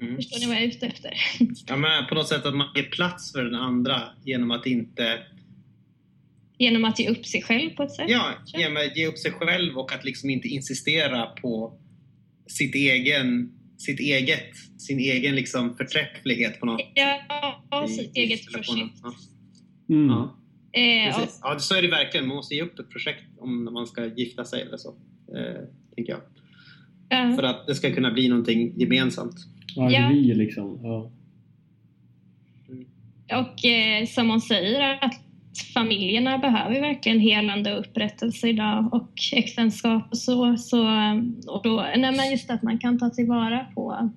Mm. 0.01 0.17
Förstår 0.17 0.41
ni 0.41 0.47
vad 0.47 0.57
jag 0.57 0.63
är 0.63 0.67
ute 0.69 0.87
efter? 0.87 1.13
Ja, 1.67 1.77
men 1.77 2.07
på 2.07 2.15
något 2.15 2.29
sätt 2.29 2.47
att 2.47 2.55
man 2.55 2.69
ger 2.75 2.83
plats 2.83 3.33
för 3.33 3.45
den 3.45 3.55
andra 3.55 4.03
genom 4.25 4.51
att 4.51 4.67
inte 4.67 5.19
Genom 6.59 6.85
att 6.85 6.99
ge 6.99 7.09
upp 7.09 7.27
sig 7.27 7.43
själv 7.43 7.71
på 7.71 7.83
ett 7.83 7.93
sätt. 7.93 8.07
ja, 8.09 8.31
genom 8.47 8.77
att 8.77 8.97
ge 8.97 9.07
upp 9.07 9.19
sig 9.19 9.31
själv 9.33 9.77
och 9.79 9.93
att 9.95 10.05
liksom 10.05 10.31
inte 10.31 10.49
insistera 10.49 11.27
på 11.27 11.79
sitt 12.47 12.75
egen, 12.75 13.53
sitt 13.79 14.01
eget, 14.01 14.57
sin 14.79 14.99
egen 14.99 15.35
liksom 15.37 15.77
förträfflighet 15.77 16.61
på 16.61 16.67
något 16.67 16.81
Ja, 16.95 17.87
sitt 17.89 18.17
i 18.17 18.21
eget 18.21 18.53
projekt. 18.53 18.95
Ja. 19.03 19.15
Mm. 19.95 20.09
Ja. 20.11 20.37
Eh, 20.81 21.23
och. 21.23 21.29
Ja, 21.43 21.59
så 21.59 21.75
är 21.75 21.83
det 21.83 21.89
verkligen. 21.89 22.27
Man 22.29 22.37
måste 22.37 22.55
ge 22.55 22.63
upp 22.63 22.79
ett 22.79 22.91
projekt 22.91 23.25
om 23.39 23.65
man 23.65 23.87
ska 23.87 24.07
gifta 24.07 24.45
sig 24.45 24.63
eller 24.63 24.77
så. 24.77 24.89
Eh, 25.37 25.65
tänker 25.97 26.13
jag. 26.13 26.21
eh, 27.31 27.37
För 27.37 27.43
att 27.43 27.67
det 27.67 27.75
ska 27.75 27.95
kunna 27.95 28.11
bli 28.11 28.29
någonting 28.29 28.75
gemensamt. 28.81 29.35
Ja, 29.77 29.91
Ja. 29.91 30.09
vi 30.13 30.35
liksom. 30.35 30.79
Ja. 30.83 31.11
Och 33.41 33.65
eh, 33.65 34.07
som 34.07 34.31
hon 34.31 34.41
säger 34.41 35.05
att 35.05 35.24
familjerna 35.75 36.39
behöver 36.39 36.81
verkligen 36.81 37.21
helande 37.21 37.75
och 37.75 37.81
upprättelse 37.81 38.49
idag 38.49 38.95
och 38.95 39.13
äktenskap 39.33 40.03
och 40.11 40.19
så. 40.19 40.57
så 40.57 40.81
och 41.47 41.63
då, 41.63 41.87
nej 41.97 42.31
just 42.31 42.51
att 42.51 42.63
man 42.63 42.79
kan 42.79 42.99
ta 42.99 43.11
tillvara 43.11 43.67
på 43.75 44.11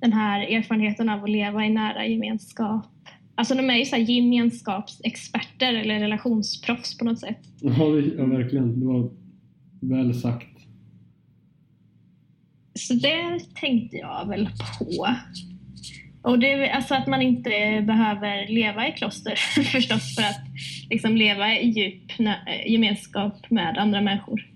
den 0.00 0.12
här 0.12 0.40
erfarenheten 0.40 1.08
av 1.08 1.24
att 1.24 1.30
leva 1.30 1.66
i 1.66 1.70
nära 1.70 2.06
gemenskap. 2.06 2.86
Alltså 3.34 3.54
de 3.54 3.70
är 3.70 3.76
ju 3.76 3.84
så 3.84 3.96
här 3.96 4.02
gemenskapsexperter 4.02 5.74
eller 5.74 6.00
relationsproffs 6.00 6.98
på 6.98 7.04
något 7.04 7.20
sätt. 7.20 7.38
Ja, 7.60 7.72
ja, 8.18 8.26
verkligen. 8.26 8.80
Det 8.80 8.86
var 8.86 9.10
väl 9.80 10.14
sagt. 10.14 10.48
Så 12.74 12.94
det 12.94 13.38
tänkte 13.54 13.96
jag 13.96 14.28
väl 14.28 14.48
på. 14.78 15.06
Och 16.22 16.38
det, 16.38 16.52
är 16.52 16.70
alltså 16.70 16.94
att 16.94 17.06
man 17.06 17.22
inte 17.22 17.82
behöver 17.86 18.46
leva 18.48 18.88
i 18.88 18.92
kloster 18.92 19.34
förstås 19.72 20.14
för 20.14 20.22
att 20.22 20.40
liksom 20.90 21.16
leva 21.16 21.58
i 21.58 21.68
djup 21.68 22.12
gemenskap 22.66 23.50
med 23.50 23.78
andra 23.78 24.00
människor. 24.00 24.46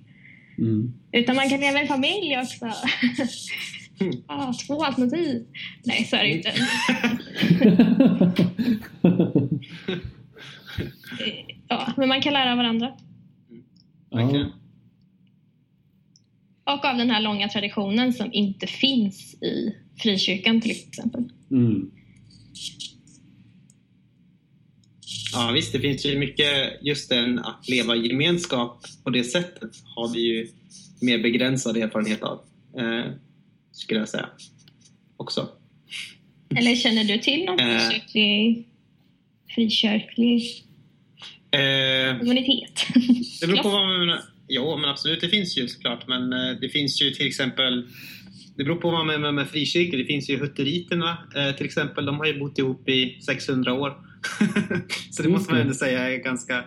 Mm. 0.58 0.94
Utan 1.12 1.36
man 1.36 1.48
kan 1.48 1.60
leva 1.60 1.82
i 1.82 1.86
familj 1.86 2.38
också. 2.38 2.66
ah, 4.26 4.52
två 4.66 4.84
alternativ. 4.84 5.46
Nej, 5.84 6.04
så 6.04 6.16
är 6.16 6.22
det 6.22 6.30
inte. 6.30 6.52
Ja, 11.68 11.92
men 11.96 12.08
man 12.08 12.22
kan 12.22 12.32
lära 12.32 12.50
av 12.50 12.56
varandra. 12.56 12.92
Verkligen. 14.10 14.52
Och 16.64 16.84
av 16.84 16.96
den 16.96 17.10
här 17.10 17.20
långa 17.20 17.48
traditionen 17.48 18.12
som 18.12 18.32
inte 18.32 18.66
finns 18.66 19.42
i 19.42 19.76
frikyrkan 20.02 20.60
till 20.60 20.70
exempel. 20.70 21.24
Mm. 21.50 21.90
Ja 25.32 25.50
visst, 25.54 25.72
det 25.72 25.80
finns 25.80 26.06
ju 26.06 26.18
mycket 26.18 26.78
just 26.82 27.08
den 27.08 27.38
att 27.38 27.68
leva 27.68 27.96
i 27.96 28.06
gemenskap 28.08 28.84
på 29.04 29.10
det 29.10 29.24
sättet 29.24 29.70
har 29.94 30.14
vi 30.14 30.20
ju 30.20 30.48
mer 31.00 31.18
begränsad 31.18 31.76
erfarenhet 31.76 32.22
av. 32.22 32.40
Eh, 32.78 33.04
skulle 33.72 34.00
jag 34.00 34.08
säga. 34.08 34.28
Också. 35.16 35.48
Eller 36.56 36.76
känner 36.76 37.04
du 37.04 37.18
till 37.18 37.44
någon 37.44 37.60
Eh. 37.60 37.78
frikyrklig, 37.78 38.68
frikyrklig 39.54 40.62
Eh, 41.50 42.18
kommunitet? 42.18 42.86
Det 43.40 43.46
beror 43.46 43.62
på 43.62 43.68
vad 43.68 43.86
man 43.88 43.98
menar. 44.00 44.20
Jo, 44.48 44.76
men 44.76 44.90
absolut, 44.90 45.20
det 45.20 45.28
finns 45.28 45.58
ju 45.58 45.68
såklart. 45.68 46.08
Men 46.08 46.32
eh, 46.32 46.60
det 46.60 46.68
finns 46.68 47.02
ju 47.02 47.10
till 47.10 47.26
exempel... 47.26 47.88
Det 48.56 48.64
beror 48.64 48.76
på 48.76 48.90
vad 48.90 49.06
man 49.06 49.20
menar 49.20 49.32
med 49.32 49.48
frikyrkor. 49.48 49.98
Det 49.98 50.04
finns 50.04 50.30
ju 50.30 50.38
hutteriterna 50.38 51.18
eh, 51.36 51.56
till 51.56 51.66
exempel. 51.66 52.06
De 52.06 52.16
har 52.18 52.26
ju 52.26 52.38
bott 52.38 52.58
ihop 52.58 52.88
i 52.88 53.20
600 53.26 53.72
år. 53.72 53.92
Så 55.10 55.22
det 55.22 55.28
måste 55.28 55.50
man 55.52 55.56
det. 55.56 55.62
ändå 55.62 55.74
säga 55.74 56.10
är 56.10 56.16
ganska, 56.16 56.64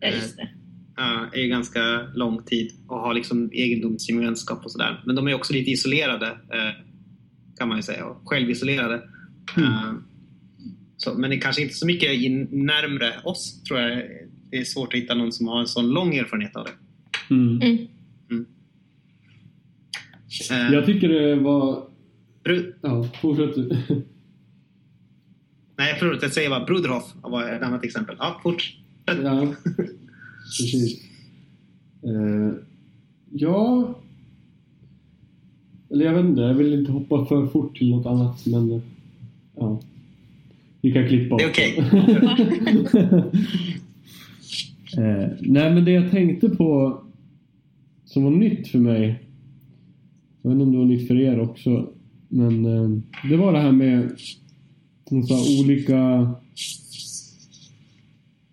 Ja, 0.00 0.08
just 0.08 0.36
det. 0.36 0.48
ja, 0.96 1.26
är 1.32 1.46
ganska 1.46 1.80
lång 2.14 2.44
tid 2.44 2.72
och 2.88 2.98
har 2.98 3.14
liksom 3.14 3.50
egendomsgemenskap 3.52 4.64
och 4.64 4.70
sådär. 4.72 5.02
Men 5.06 5.16
de 5.16 5.28
är 5.28 5.34
också 5.34 5.52
lite 5.52 5.70
isolerade 5.70 6.26
eh, 6.26 6.84
kan 7.58 7.68
man 7.68 7.76
ju 7.78 7.82
säga. 7.82 8.06
Och 8.06 8.28
självisolerade. 8.28 9.02
Mm. 9.56 9.68
Eh, 9.72 9.92
så, 10.96 11.14
men 11.14 11.30
det 11.30 11.36
är 11.36 11.40
kanske 11.40 11.62
inte 11.62 11.74
så 11.74 11.86
mycket 11.86 12.12
in, 12.12 12.48
närmre 12.50 13.12
oss 13.24 13.62
tror 13.62 13.80
jag. 13.80 14.02
Det 14.50 14.58
är 14.58 14.64
svårt 14.64 14.94
att 14.94 15.00
hitta 15.00 15.14
någon 15.14 15.32
som 15.32 15.48
har 15.48 15.60
en 15.60 15.66
sån 15.66 15.90
lång 15.90 16.14
erfarenhet 16.14 16.56
av 16.56 16.64
det. 16.64 16.72
Mm. 17.34 17.62
Mm. 17.62 17.86
Eh, 20.50 20.72
Jag 20.72 20.86
tycker 20.86 21.08
det 21.08 21.34
var... 21.36 21.82
Bru- 22.44 22.72
Ja, 22.82 23.08
fortsätt 23.20 23.54
du. 23.54 23.68
Nej, 25.76 25.96
förlåt. 25.98 26.22
Jag 26.22 26.32
säger 26.32 26.50
bara 26.50 26.64
Bruderhof 26.64 27.14
var 27.22 27.48
ett 27.52 27.62
annat 27.62 27.84
exempel. 27.84 28.16
Ja, 28.18 28.40
fort. 28.42 28.76
Ja, 29.06 29.54
precis. 30.60 31.00
Eh, 32.02 32.52
ja... 33.30 33.94
Eller 35.90 36.04
jag 36.04 36.14
vet 36.14 36.24
inte, 36.24 36.40
jag 36.40 36.54
vill 36.54 36.72
inte 36.74 36.92
hoppa 36.92 37.24
för 37.26 37.46
fort 37.46 37.78
till 37.78 37.90
något 37.90 38.06
annat 38.06 38.46
men... 38.46 38.82
Ja. 39.56 39.80
Vi 40.80 40.92
kan 40.92 41.08
klippa 41.08 41.36
Det 41.36 41.44
är 41.44 41.48
okej. 41.50 41.78
eh, 44.96 45.28
nej 45.40 45.74
men 45.74 45.84
det 45.84 45.90
jag 45.90 46.10
tänkte 46.10 46.48
på 46.48 47.00
som 48.04 48.24
var 48.24 48.30
nytt 48.30 48.68
för 48.68 48.78
mig. 48.78 49.22
Jag 50.42 50.50
vet 50.50 50.54
inte 50.54 50.62
om 50.64 50.72
det 50.72 50.78
var 50.78 50.84
nytt 50.84 51.08
för 51.08 51.20
er 51.20 51.40
också. 51.40 51.88
Men 52.28 52.64
eh, 52.66 52.90
det 53.30 53.36
var 53.36 53.52
det 53.52 53.58
här 53.58 53.72
med 53.72 54.10
hon 55.04 55.26
sa 55.26 55.62
olika 55.62 56.30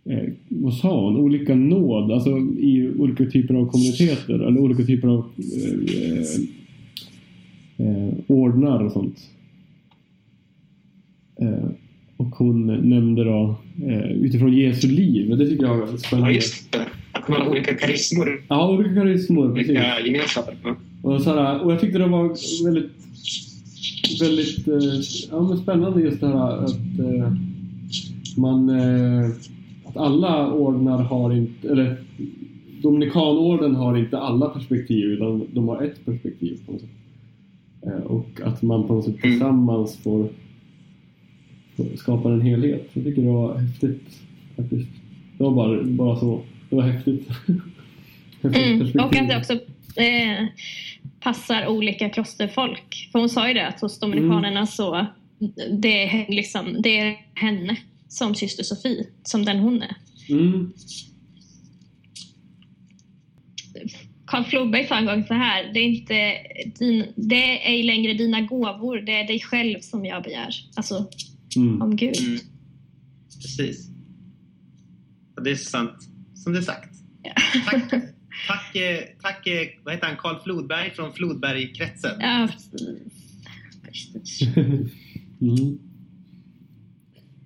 eh, 0.06 0.30
vad 0.48 0.74
sa 0.74 1.06
hon? 1.06 1.18
Olika 1.18 1.56
nåd, 1.56 2.12
alltså 2.12 2.30
i 2.60 2.92
olika 2.98 3.26
typer 3.26 3.54
av 3.54 3.70
kommuniteter 3.72 4.34
eller 4.34 4.60
olika 4.60 4.84
typer 4.84 5.08
av 5.08 5.26
eh, 5.38 6.42
eh, 7.88 8.14
ordnar 8.28 8.84
och 8.84 8.92
sånt. 8.92 9.30
Eh, 11.42 11.70
och 12.18 12.26
hon 12.28 12.66
nämnde 12.90 13.24
då 13.24 13.56
eh, 13.88 14.12
utifrån 14.12 14.54
Jesu 14.54 14.88
liv. 14.88 15.38
Det 15.38 15.48
tycker 15.50 15.66
jag 15.66 15.78
var 15.78 15.98
spännande. 15.98 16.34
det. 16.72 16.86
Att 17.12 17.28
man 17.28 17.42
har 17.42 17.50
olika 17.50 17.74
karismor, 17.74 18.44
Ja, 18.48 18.72
olika 18.72 18.94
karismor. 18.94 19.56
Precis. 19.56 19.70
olika 19.70 20.00
gemenskaper. 20.06 20.56
Och, 21.02 21.22
så 21.22 21.30
här, 21.30 21.62
och 21.62 21.72
jag 21.72 21.80
tyckte 21.80 22.00
det 22.00 22.08
var 22.08 22.36
väldigt, 22.66 22.92
väldigt 24.22 24.68
eh, 24.68 25.00
ja, 25.32 25.42
men 25.42 25.58
spännande 25.58 26.02
just 26.02 26.22
det 26.22 26.28
här 26.28 26.64
att 26.64 27.00
eh, 27.00 27.34
man 28.38 28.70
eh, 28.70 29.30
att 29.86 29.98
alla 29.98 30.54
ordnar 30.54 31.04
har 31.04 31.34
inte, 31.34 31.70
eller 31.70 31.98
Dominikanorden 32.82 33.76
har 33.76 33.98
inte 33.98 34.18
alla 34.18 34.50
perspektiv 34.50 35.06
utan 35.06 35.48
de 35.54 35.68
har 35.68 35.82
ett 35.82 36.06
perspektiv 36.06 36.60
på 36.66 36.72
något 36.72 36.82
sätt. 36.82 36.90
Eh, 37.82 38.04
och 38.04 38.42
att 38.44 38.62
man 38.62 38.88
på 38.88 38.94
något 38.94 39.06
sätt 39.06 39.16
Mm. 39.24 39.32
tillsammans 39.32 39.98
får, 39.98 40.30
får 41.76 41.86
skapa 41.96 42.32
en 42.32 42.42
helhet. 42.42 42.90
Jag 42.94 43.04
tycker 43.04 43.22
det 43.22 43.30
var 43.30 43.58
häftigt 43.58 44.22
faktiskt. 44.56 44.90
Det 45.38 45.44
var 45.44 45.52
bara, 45.52 45.84
bara 45.84 46.20
så. 46.20 46.42
Det 46.70 46.76
var 46.76 46.84
häftigt. 46.84 47.28
häftigt 48.42 48.96
Mm. 48.96 49.06
Och 49.06 49.16
att 49.16 49.30
det 49.30 49.38
också 49.38 49.54
eh, 49.96 50.46
passar 51.20 51.68
olika 51.68 52.10
klosterfolk. 52.10 53.10
För 53.12 53.20
hon 53.20 53.30
sa 53.30 53.48
ju 53.48 53.54
det 53.54 53.68
att 53.68 53.82
hos 53.82 54.00
dominikanerna 54.00 54.68
så 54.68 55.06
det 55.72 56.04
är, 56.04 56.32
liksom, 56.32 56.82
det 56.82 57.00
är 57.00 57.16
henne 57.34 57.78
som 58.08 58.36
syster 58.36 58.64
Sofie, 58.64 59.06
som 59.24 59.46
den 59.46 59.60
hon 59.60 59.82
är. 59.82 59.96
Mm. 60.30 60.74
Karl 64.26 64.44
Floberg 64.44 64.88
sa 64.88 64.98
en 64.98 65.06
gång 65.06 65.24
så 65.24 65.34
här, 65.34 65.74
det 65.74 65.80
är 65.80 65.84
inte 65.84 66.36
din, 66.80 67.06
det 67.16 67.36
är 67.36 67.72
ej 67.72 67.84
längre 67.84 68.14
dina 68.14 68.42
gåvor, 68.42 68.98
det 68.98 69.12
är 69.12 69.28
dig 69.28 69.40
själv 69.40 69.80
som 69.80 70.06
jag 70.06 70.24
begär. 70.24 70.56
Alltså 70.76 71.10
Mm. 71.56 71.82
om 71.82 71.96
Gud. 71.96 72.18
Mm. 72.20 72.40
Precis. 73.42 73.90
Och 75.38 75.44
det 75.44 75.52
är 75.52 75.56
så 75.56 75.70
sant 75.70 76.10
som 76.36 76.54
det 76.54 76.60
är 76.60 76.64
sagt. 76.64 76.96
Ja. 77.24 77.32
Tack, 77.66 77.94
tack, 78.48 78.76
eh, 78.76 79.00
tack 79.22 79.48
eh, 79.48 79.68
vad 79.84 79.94
heter 79.94 80.08
han, 80.08 80.16
Karl 80.18 80.36
Flodberg 80.44 80.92
från 80.92 81.14
Flodbergkretsen. 81.14 82.12
Ja, 82.20 82.48
precis. 83.86 84.42
Mm. 85.42 85.80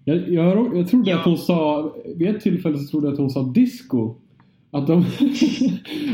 Jag, 0.06 0.30
jag, 0.30 0.78
jag 0.78 0.90
trodde 0.90 1.12
Ja. 1.12 1.20
att 1.20 1.26
hon 1.26 1.38
sa, 1.38 1.94
vid 2.16 2.28
ett 2.28 2.42
tillfälle 2.42 2.78
så 2.78 2.88
trodde 2.92 3.08
jag 3.08 3.14
att 3.14 3.20
hon 3.20 3.30
sa 3.30 3.44
disco. 3.44 4.16
Att 4.72 4.88
de, 4.88 4.98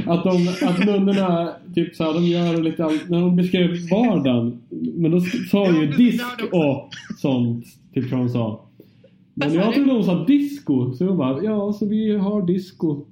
att 0.07 0.23
de, 0.23 0.47
att 0.67 0.85
nunnorna 0.85 1.53
typ 1.75 1.95
så 1.95 2.03
här, 2.03 2.13
de 2.13 2.23
gör 2.25 2.61
lite 2.63 2.85
allt, 2.85 3.09
när 3.09 3.19
de 3.21 3.35
beskrev 3.35 3.89
vardagen. 3.91 4.61
Men 4.95 5.11
då 5.11 5.21
sa 5.51 5.65
hon 5.65 5.81
ju 5.81 5.87
disk 5.87 6.25
och 6.51 6.89
sånt, 7.17 7.65
typ 7.93 8.09
tror 8.09 8.19
hon 8.19 8.29
sa. 8.29 8.65
Men 9.33 9.53
jag 9.53 9.73
trodde 9.73 9.91
hon 9.91 10.03
sa 10.03 10.25
disco, 10.25 10.93
så 10.93 11.03
jag 11.03 11.17
bara, 11.17 11.43
ja 11.43 11.73
så 11.73 11.85
vi 11.85 12.17
har 12.17 12.41
disco. 12.47 13.05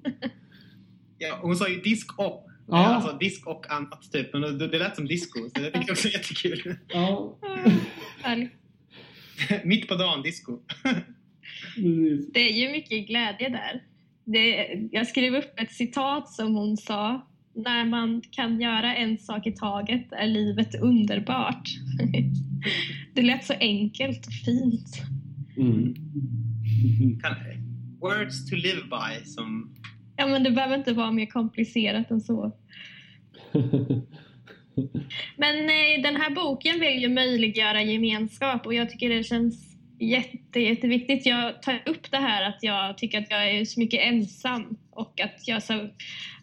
Ja, 1.18 1.40
hon 1.42 1.56
sa 1.56 1.70
ju 1.70 1.82
disk 1.82 2.20
och. 2.20 2.48
Ja. 2.68 2.84
Eh, 2.84 2.96
Alltså 2.96 3.18
disk 3.18 3.48
och 3.48 3.72
annat 3.72 4.12
typ. 4.12 4.34
Men 4.34 4.42
det, 4.42 4.68
det 4.68 4.80
lät 4.80 4.96
som 4.96 5.06
disco. 5.08 5.40
Så 5.40 5.62
det 5.62 5.66
tycker 5.66 5.80
jag 5.80 5.92
också 5.92 6.08
är 6.08 6.12
jättekul. 6.12 6.76
Ja. 6.88 7.38
Mitt 9.64 9.88
på 9.88 9.96
dagen, 9.96 10.22
disco. 10.22 10.60
Det 12.34 12.40
är 12.40 12.54
ju 12.54 12.72
mycket 12.72 13.08
glädje 13.08 13.50
där. 13.50 13.84
Det, 14.26 14.68
jag 14.92 15.08
skrev 15.08 15.36
upp 15.36 15.60
ett 15.60 15.72
citat 15.72 16.30
som 16.30 16.56
hon 16.56 16.78
sa. 16.78 17.28
När 17.56 17.86
man 17.86 18.22
kan 18.32 18.62
göra 18.62 18.96
en 18.96 19.18
sak 19.18 19.48
i 19.48 19.52
taget 19.52 20.12
är 20.12 20.28
livet 20.28 20.76
underbart. 20.82 21.70
Det 23.14 23.22
lät 23.22 23.46
så 23.46 23.54
enkelt 23.60 24.28
och 24.28 24.34
fint. 24.34 25.02
Mm. 25.58 25.94
Words 28.02 28.50
to 28.50 28.56
live 28.56 28.82
by 28.82 29.26
som... 29.26 29.76
Ja, 30.18 30.28
men 30.28 30.44
det 30.44 30.52
behöver 30.52 30.78
inte 30.78 30.94
vara 30.94 31.12
mer 31.12 31.26
komplicerat 31.26 32.12
än 32.12 32.22
så. 32.22 32.52
Men 35.38 35.56
eh, 35.56 36.02
den 36.04 36.16
här 36.16 36.30
boken 36.36 36.80
vill 36.80 37.02
ju 37.02 37.10
möjliggöra 37.10 37.82
gemenskap 37.82 38.66
och 38.66 38.74
jag 38.74 38.90
tycker 38.90 39.10
det 39.10 39.24
känns 39.24 39.76
jätte, 40.00 40.60
jätteviktigt. 40.60 41.26
Jag 41.26 41.62
tar 41.62 41.84
upp 41.86 42.12
det 42.12 42.18
här 42.18 42.44
att 42.50 42.58
jag 42.62 42.98
tycker 42.98 43.20
att 43.20 43.32
jag 43.32 43.52
är 43.52 43.66
så 43.66 43.80
mycket 43.80 44.02
ensam 44.04 44.78
och 44.92 45.22
att 45.22 45.48
jag 45.48 45.64
så 45.64 45.90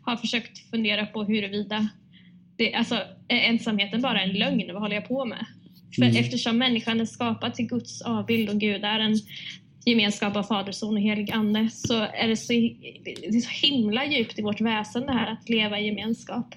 har 0.02 0.16
försökt 0.16 0.70
fundera 0.70 1.06
på 1.06 1.24
huruvida 1.24 1.88
det, 2.56 2.74
alltså, 2.74 2.94
är 3.28 3.38
ensamheten 3.38 4.02
bara 4.02 4.22
en 4.22 4.32
lögn? 4.32 4.72
Vad 4.72 4.82
håller 4.82 4.94
jag 4.94 5.08
på 5.08 5.24
med? 5.24 5.46
För 5.94 6.02
Mm. 6.02 6.16
eftersom 6.16 6.58
människan 6.58 7.00
är 7.00 7.04
skapad 7.04 7.54
till 7.54 7.66
Guds 7.66 8.02
avbild 8.02 8.50
och 8.50 8.60
Gud 8.60 8.84
är 8.84 9.00
en 9.00 9.14
gemenskap 9.86 10.36
av 10.36 10.42
Fader, 10.42 10.72
Son 10.72 10.94
och 10.94 11.00
Helig 11.00 11.30
Ande 11.30 11.68
så 11.70 11.94
är 11.94 12.28
det 12.28 12.36
så, 12.36 12.52
det 12.52 13.26
är 13.26 13.40
så 13.40 13.66
himla 13.66 14.04
djupt 14.04 14.38
i 14.38 14.42
vårt 14.42 14.60
väsen 14.60 15.06
det 15.06 15.12
här 15.12 15.32
att 15.32 15.48
leva 15.48 15.80
i 15.80 15.86
gemenskap. 15.86 16.54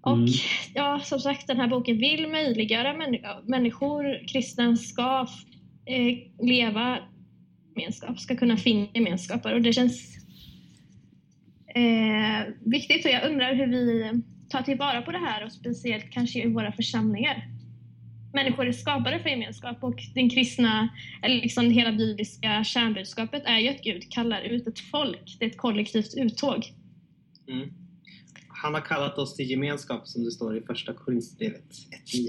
Och 0.00 0.16
Mm. 0.16 0.28
ja, 0.74 1.00
som 1.04 1.20
sagt, 1.20 1.46
den 1.46 1.56
här 1.56 1.68
boken 1.68 1.98
vill 1.98 2.28
möjliggöra 2.28 2.96
män, 2.96 3.16
människor, 3.46 4.28
kristna, 4.28 4.76
ska 4.76 5.26
eh, 5.86 6.18
leva 6.46 6.98
gemenskap, 7.76 8.18
ska 8.18 8.36
kunna 8.36 8.56
finna 8.56 8.86
gemenskaper 8.94 9.54
och 9.54 9.62
det 9.62 9.72
känns 9.72 10.16
eh, 11.74 12.54
viktigt 12.64 13.04
och 13.04 13.10
jag 13.10 13.30
undrar 13.30 13.54
hur 13.54 13.66
vi 13.66 14.12
tar 14.48 14.62
tillvara 14.62 15.02
på 15.02 15.12
det 15.12 15.18
här 15.18 15.44
och 15.44 15.52
speciellt 15.52 16.10
kanske 16.10 16.42
i 16.42 16.52
våra 16.52 16.72
församlingar. 16.72 17.55
Människor 18.36 18.66
är 18.66 18.72
skapade 18.72 19.18
för 19.18 19.28
gemenskap 19.28 19.76
och 19.80 20.00
den 20.14 20.30
kristna, 20.30 20.88
eller 21.22 21.34
liksom 21.34 21.70
hela 21.70 21.92
bibliska 21.92 22.64
kärnbudskapet 22.64 23.42
är 23.46 23.58
ju 23.58 23.68
att 23.68 23.82
Gud 23.82 24.12
kallar 24.12 24.40
ut 24.40 24.66
ett 24.66 24.80
folk, 24.80 25.36
det 25.38 25.44
är 25.44 25.50
ett 25.50 25.56
kollektivt 25.56 26.14
uttåg. 26.16 26.72
Mm. 27.48 27.68
Han 28.48 28.74
har 28.74 28.80
kallat 28.80 29.18
oss 29.18 29.36
till 29.36 29.50
gemenskap 29.50 30.08
som 30.08 30.24
det 30.24 30.30
står 30.30 30.58
i 30.58 30.60
första 30.60 30.92
Korinthierbrevet 30.92 31.72
1.9. 32.06 32.28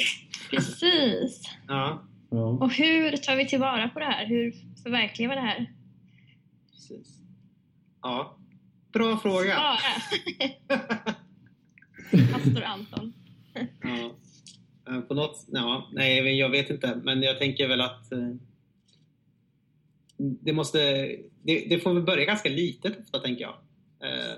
Precis. 0.49 1.41
Ja. 1.67 2.03
Och 2.59 2.73
hur 2.73 3.17
tar 3.17 3.35
vi 3.35 3.47
tillvara 3.47 3.89
på 3.89 3.99
det 3.99 4.05
här? 4.05 4.25
Hur 4.25 4.55
förverkligar 4.83 5.29
vi 5.29 5.35
det 5.35 5.41
här? 5.41 5.73
precis. 6.71 7.21
Ja, 8.01 8.37
bra 8.93 9.17
fråga. 9.17 9.55
Svara! 9.55 9.77
Pastor 12.33 12.63
Anton. 12.63 13.13
På 15.07 15.13
något, 15.13 15.45
ja, 15.51 15.89
nej, 15.93 16.37
jag 16.39 16.49
vet 16.49 16.69
inte, 16.69 16.95
men 17.03 17.21
jag 17.21 17.39
tänker 17.39 17.67
väl 17.67 17.81
att 17.81 18.11
eh, 18.11 18.35
det 20.17 20.53
måste, 20.53 20.79
det, 21.43 21.65
det 21.69 21.79
får 21.79 21.93
väl 21.93 22.03
börja 22.03 22.25
ganska 22.25 22.49
litet 22.49 22.99
ofta, 22.99 23.19
tänker 23.19 23.41
jag. 23.41 23.55
Eh, 24.03 24.37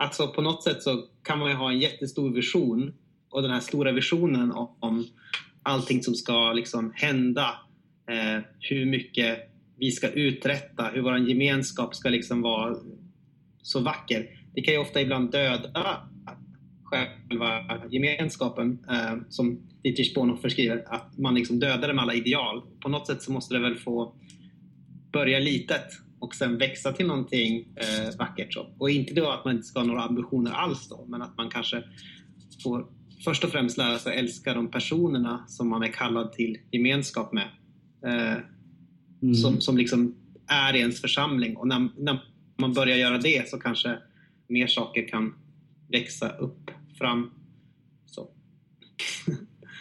Alltså 0.00 0.28
på 0.28 0.42
något 0.42 0.62
sätt 0.62 0.82
så 0.82 1.04
kan 1.22 1.38
man 1.38 1.50
ju 1.50 1.56
ha 1.56 1.70
en 1.70 1.78
jättestor 1.78 2.30
vision 2.30 2.94
och 3.30 3.42
den 3.42 3.50
här 3.50 3.60
stora 3.60 3.92
visionen 3.92 4.52
om, 4.52 4.76
om 4.80 5.06
allting 5.62 6.02
som 6.02 6.14
ska 6.14 6.52
liksom 6.52 6.92
hända, 6.94 7.54
eh, 8.10 8.42
hur 8.60 8.86
mycket 8.86 9.38
vi 9.76 9.90
ska 9.90 10.08
uträtta, 10.08 10.90
hur 10.94 11.02
vår 11.02 11.18
gemenskap 11.18 11.94
ska 11.94 12.08
liksom 12.08 12.42
vara 12.42 12.76
så 13.62 13.80
vacker. 13.80 14.26
Det 14.54 14.62
kan 14.62 14.74
ju 14.74 14.80
ofta 14.80 15.00
ibland 15.00 15.32
döda 15.32 16.08
själva 16.90 17.64
gemenskapen 17.90 18.78
eh, 18.90 19.14
som 19.28 19.60
Dietrich 19.82 20.14
Bonhoeffer 20.14 20.48
skriver, 20.48 20.84
att 20.94 21.18
man 21.18 21.34
liksom 21.34 21.58
dödar 21.60 21.92
med 21.92 22.02
alla 22.02 22.14
ideal. 22.14 22.62
På 22.80 22.88
något 22.88 23.06
sätt 23.06 23.22
så 23.22 23.32
måste 23.32 23.54
det 23.54 23.60
väl 23.60 23.76
få 23.76 24.14
börja 25.12 25.38
litet 25.38 25.86
och 26.18 26.34
sen 26.34 26.58
växa 26.58 26.92
till 26.92 27.06
någonting 27.06 27.66
eh, 27.76 28.18
vackert. 28.18 28.52
Så. 28.54 28.66
Och 28.78 28.90
inte 28.90 29.14
då 29.14 29.30
att 29.30 29.44
man 29.44 29.54
inte 29.54 29.66
ska 29.66 29.78
ha 29.80 29.86
några 29.86 30.02
ambitioner 30.02 30.50
alls 30.50 30.88
då, 30.88 31.04
men 31.08 31.22
att 31.22 31.36
man 31.36 31.50
kanske 31.50 31.82
får 32.64 32.86
först 33.24 33.44
och 33.44 33.50
främst 33.50 33.78
lära 33.78 33.98
sig 33.98 34.18
älska 34.18 34.54
de 34.54 34.70
personerna 34.70 35.44
som 35.48 35.68
man 35.68 35.82
är 35.82 35.92
kallad 35.92 36.32
till 36.32 36.58
gemenskap 36.70 37.32
med. 37.32 37.48
Eh, 38.06 38.38
Mm. 39.22 39.34
som, 39.34 39.60
som 39.60 39.76
liksom 39.76 40.14
är 40.46 40.76
i 40.76 40.78
ens 40.78 41.00
församling. 41.00 41.56
Och 41.56 41.68
när, 41.68 41.88
när 41.98 42.18
man 42.58 42.72
börjar 42.74 42.96
göra 42.96 43.18
det 43.18 43.48
så 43.48 43.58
kanske 43.58 43.98
mer 44.48 44.66
saker 44.66 45.08
kan 45.08 45.34
växa 45.88 46.28
upp 46.28 46.70
fram. 47.00 47.30
Så. 48.06 48.28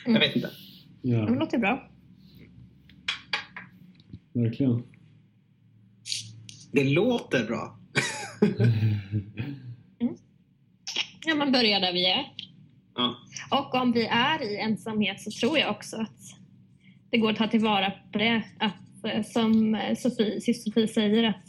Jag 0.06 0.20
vet 0.20 0.36
inte. 0.36 0.50
Det 1.02 1.10
Ja, 1.10 1.26
låter 1.30 1.58
bra. 1.58 1.90
verkligen. 4.34 4.84
Det 6.72 6.84
låter 6.84 7.48
bra. 7.48 7.80
Ja, 11.26 11.36
man 11.36 11.52
börjar 11.52 11.80
där 11.80 11.94
vi 11.94 12.06
är. 12.12 12.26
Ja. 12.96 13.16
Och 13.52 13.74
om 13.82 13.92
vi 13.92 14.06
är 14.06 14.44
i 14.52 14.58
ensamhet 14.58 15.22
så 15.22 15.32
tror 15.32 15.60
jag 15.60 15.72
också 15.72 15.98
att 15.98 16.20
det 17.10 17.18
går 17.18 17.32
att 17.32 17.38
ta 17.38 17.48
tillvara 17.48 17.92
på 18.12 18.18
det. 18.20 18.44
Att, 18.60 19.06
eh, 19.14 19.24
som 19.24 19.76
eh, 19.76 19.96
Sofie, 19.98 20.42
syster 20.42 20.72
Sofie 20.72 20.88
säger, 20.88 21.24
att, 21.24 21.44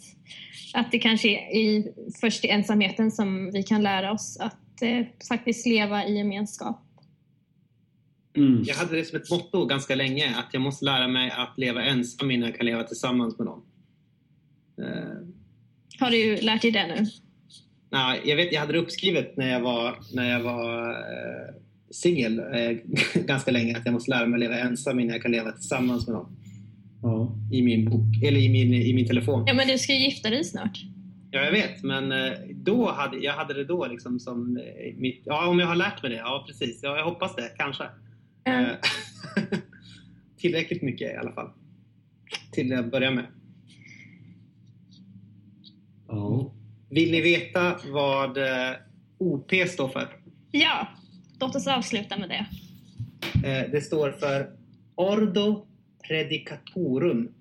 att 0.75 0.93
det 0.93 0.99
kanske 0.99 1.29
är 1.29 1.57
i, 1.57 1.93
först 2.21 2.45
i 2.45 2.49
ensamheten 2.49 3.11
som 3.11 3.51
vi 3.53 3.63
kan 3.63 3.83
lära 3.83 4.13
oss 4.13 4.37
att 4.41 4.57
eh, 4.83 5.07
faktiskt 5.29 5.67
leva 5.67 6.07
i 6.07 6.17
gemenskap. 6.17 6.87
Mm. 8.37 8.63
Jag 8.67 8.75
hade 8.75 8.97
det 8.97 9.05
som 9.05 9.19
ett 9.21 9.31
motto 9.31 9.67
ganska 9.67 9.95
länge 9.95 10.35
att 10.37 10.49
jag 10.53 10.63
måste 10.63 10.85
lära 10.85 11.09
mig 11.09 11.31
att 11.31 11.59
leva 11.59 11.85
ensam 11.85 12.31
innan 12.31 12.49
jag 12.49 12.57
kan 12.57 12.67
leva 12.67 12.83
tillsammans 12.83 13.39
med 13.39 13.47
någon. 13.47 13.63
Eh, 14.79 15.27
Har 16.01 16.11
du 16.11 16.37
lärt 16.37 16.63
dig 16.63 16.71
det 16.71 16.87
nu? 16.87 17.07
nej, 17.91 18.21
jag, 18.25 18.37
vet, 18.37 18.53
jag 18.53 18.61
hade 18.61 18.73
det 18.73 18.79
uppskrivet 18.79 19.37
när 19.37 19.49
jag 19.53 19.61
var, 19.61 19.99
när 20.13 20.31
jag 20.31 20.41
var 20.41 20.91
eh, 20.91 21.55
singel 21.91 22.39
eh, 22.39 22.77
ganska 23.25 23.51
länge 23.51 23.77
att 23.77 23.85
jag 23.85 23.93
måste 23.93 24.11
lära 24.11 24.27
mig 24.27 24.35
att 24.37 24.41
leva 24.41 24.59
ensam 24.59 25.01
innan 25.01 25.13
jag 25.13 25.23
kan 25.23 25.33
leva 25.33 25.53
tillsammans 25.53 26.07
med 26.07 26.17
någon. 26.17 26.37
Ja. 27.03 27.37
I 27.53 27.63
min 27.63 27.91
bok, 27.91 28.23
eller 28.23 28.41
i 28.41 28.49
min, 28.49 28.75
i 28.75 28.95
min 28.95 29.07
telefon. 29.07 29.45
Ja, 29.47 29.55
men 29.55 29.69
du 29.69 29.79
ska 29.79 29.93
ju 29.93 30.05
gifta 30.05 30.31
dig 30.31 30.45
snart. 30.45 30.79
Ja, 31.33 31.45
jag 31.45 31.53
vet, 31.53 31.83
men 31.83 32.13
eh, 32.13 32.33
då 32.55 32.91
hade, 32.91 33.19
jag 33.19 33.33
hade 33.33 33.55
det 33.55 33.65
då 33.65 33.87
liksom 33.87 34.21
som 34.21 34.57
eh, 34.57 34.95
mitt... 34.97 35.23
Ja, 35.25 35.47
om 35.47 35.59
jag 35.59 35.67
har 35.67 35.77
lärt 35.77 36.03
mig 36.03 36.13
det. 36.13 36.19
Ja, 36.19 36.45
precis. 36.47 36.81
Ja, 36.83 36.97
jag 36.97 37.05
hoppas 37.05 37.37
det, 37.37 37.53
kanske. 37.59 37.85
Mm. 38.45 38.77
Tillräckligt 40.39 40.83
mycket 40.83 41.13
i 41.13 41.17
alla 41.17 41.33
fall. 41.33 41.51
Till 42.53 42.73
att 42.73 42.91
börja 42.91 43.11
med. 43.11 43.27
Ja. 46.09 46.53
Vill 46.91 47.11
ni 47.11 47.21
veta 47.21 47.77
vad 47.93 48.39
OP 49.19 49.53
står 49.69 49.89
för? 49.89 50.17
Ja, 50.51 50.89
låt 51.41 51.57
oss 51.57 51.67
avsluta 51.67 52.19
med 52.19 52.29
det. 52.29 52.47
Det 53.73 53.81
står 53.81 54.11
för 54.11 54.51
Ordo 54.95 55.67
Predicatorum. 56.09 57.35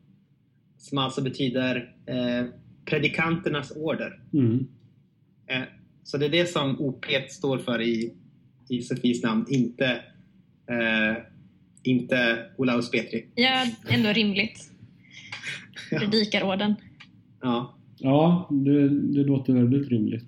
Som 0.78 0.98
alltså 0.98 1.22
betyder 1.22 1.95
eh, 2.06 2.45
predikanternas 2.90 3.72
order. 3.76 4.20
Mm. 4.34 4.68
Eh, 5.48 5.61
så 6.03 6.18
det 6.18 6.26
är 6.26 6.30
det 6.30 6.49
som 6.49 6.82
OP 6.82 7.06
står 7.30 7.57
för 7.57 7.82
i, 7.82 8.14
i 8.70 8.82
Sofies 8.82 9.24
namn, 9.24 9.45
inte, 9.49 9.86
eh, 10.70 11.24
inte 11.84 12.45
Olaus 12.57 12.91
Petri. 12.91 13.26
Ja, 13.36 13.66
ändå 13.90 14.10
rimligt. 14.10 14.72
Predikarorden. 15.90 16.76
Ja. 17.41 17.76
Ja, 18.02 18.48
det, 18.52 18.90
det 18.90 19.24
låter 19.24 19.53
väldigt 19.53 19.90
rimligt. 19.90 20.26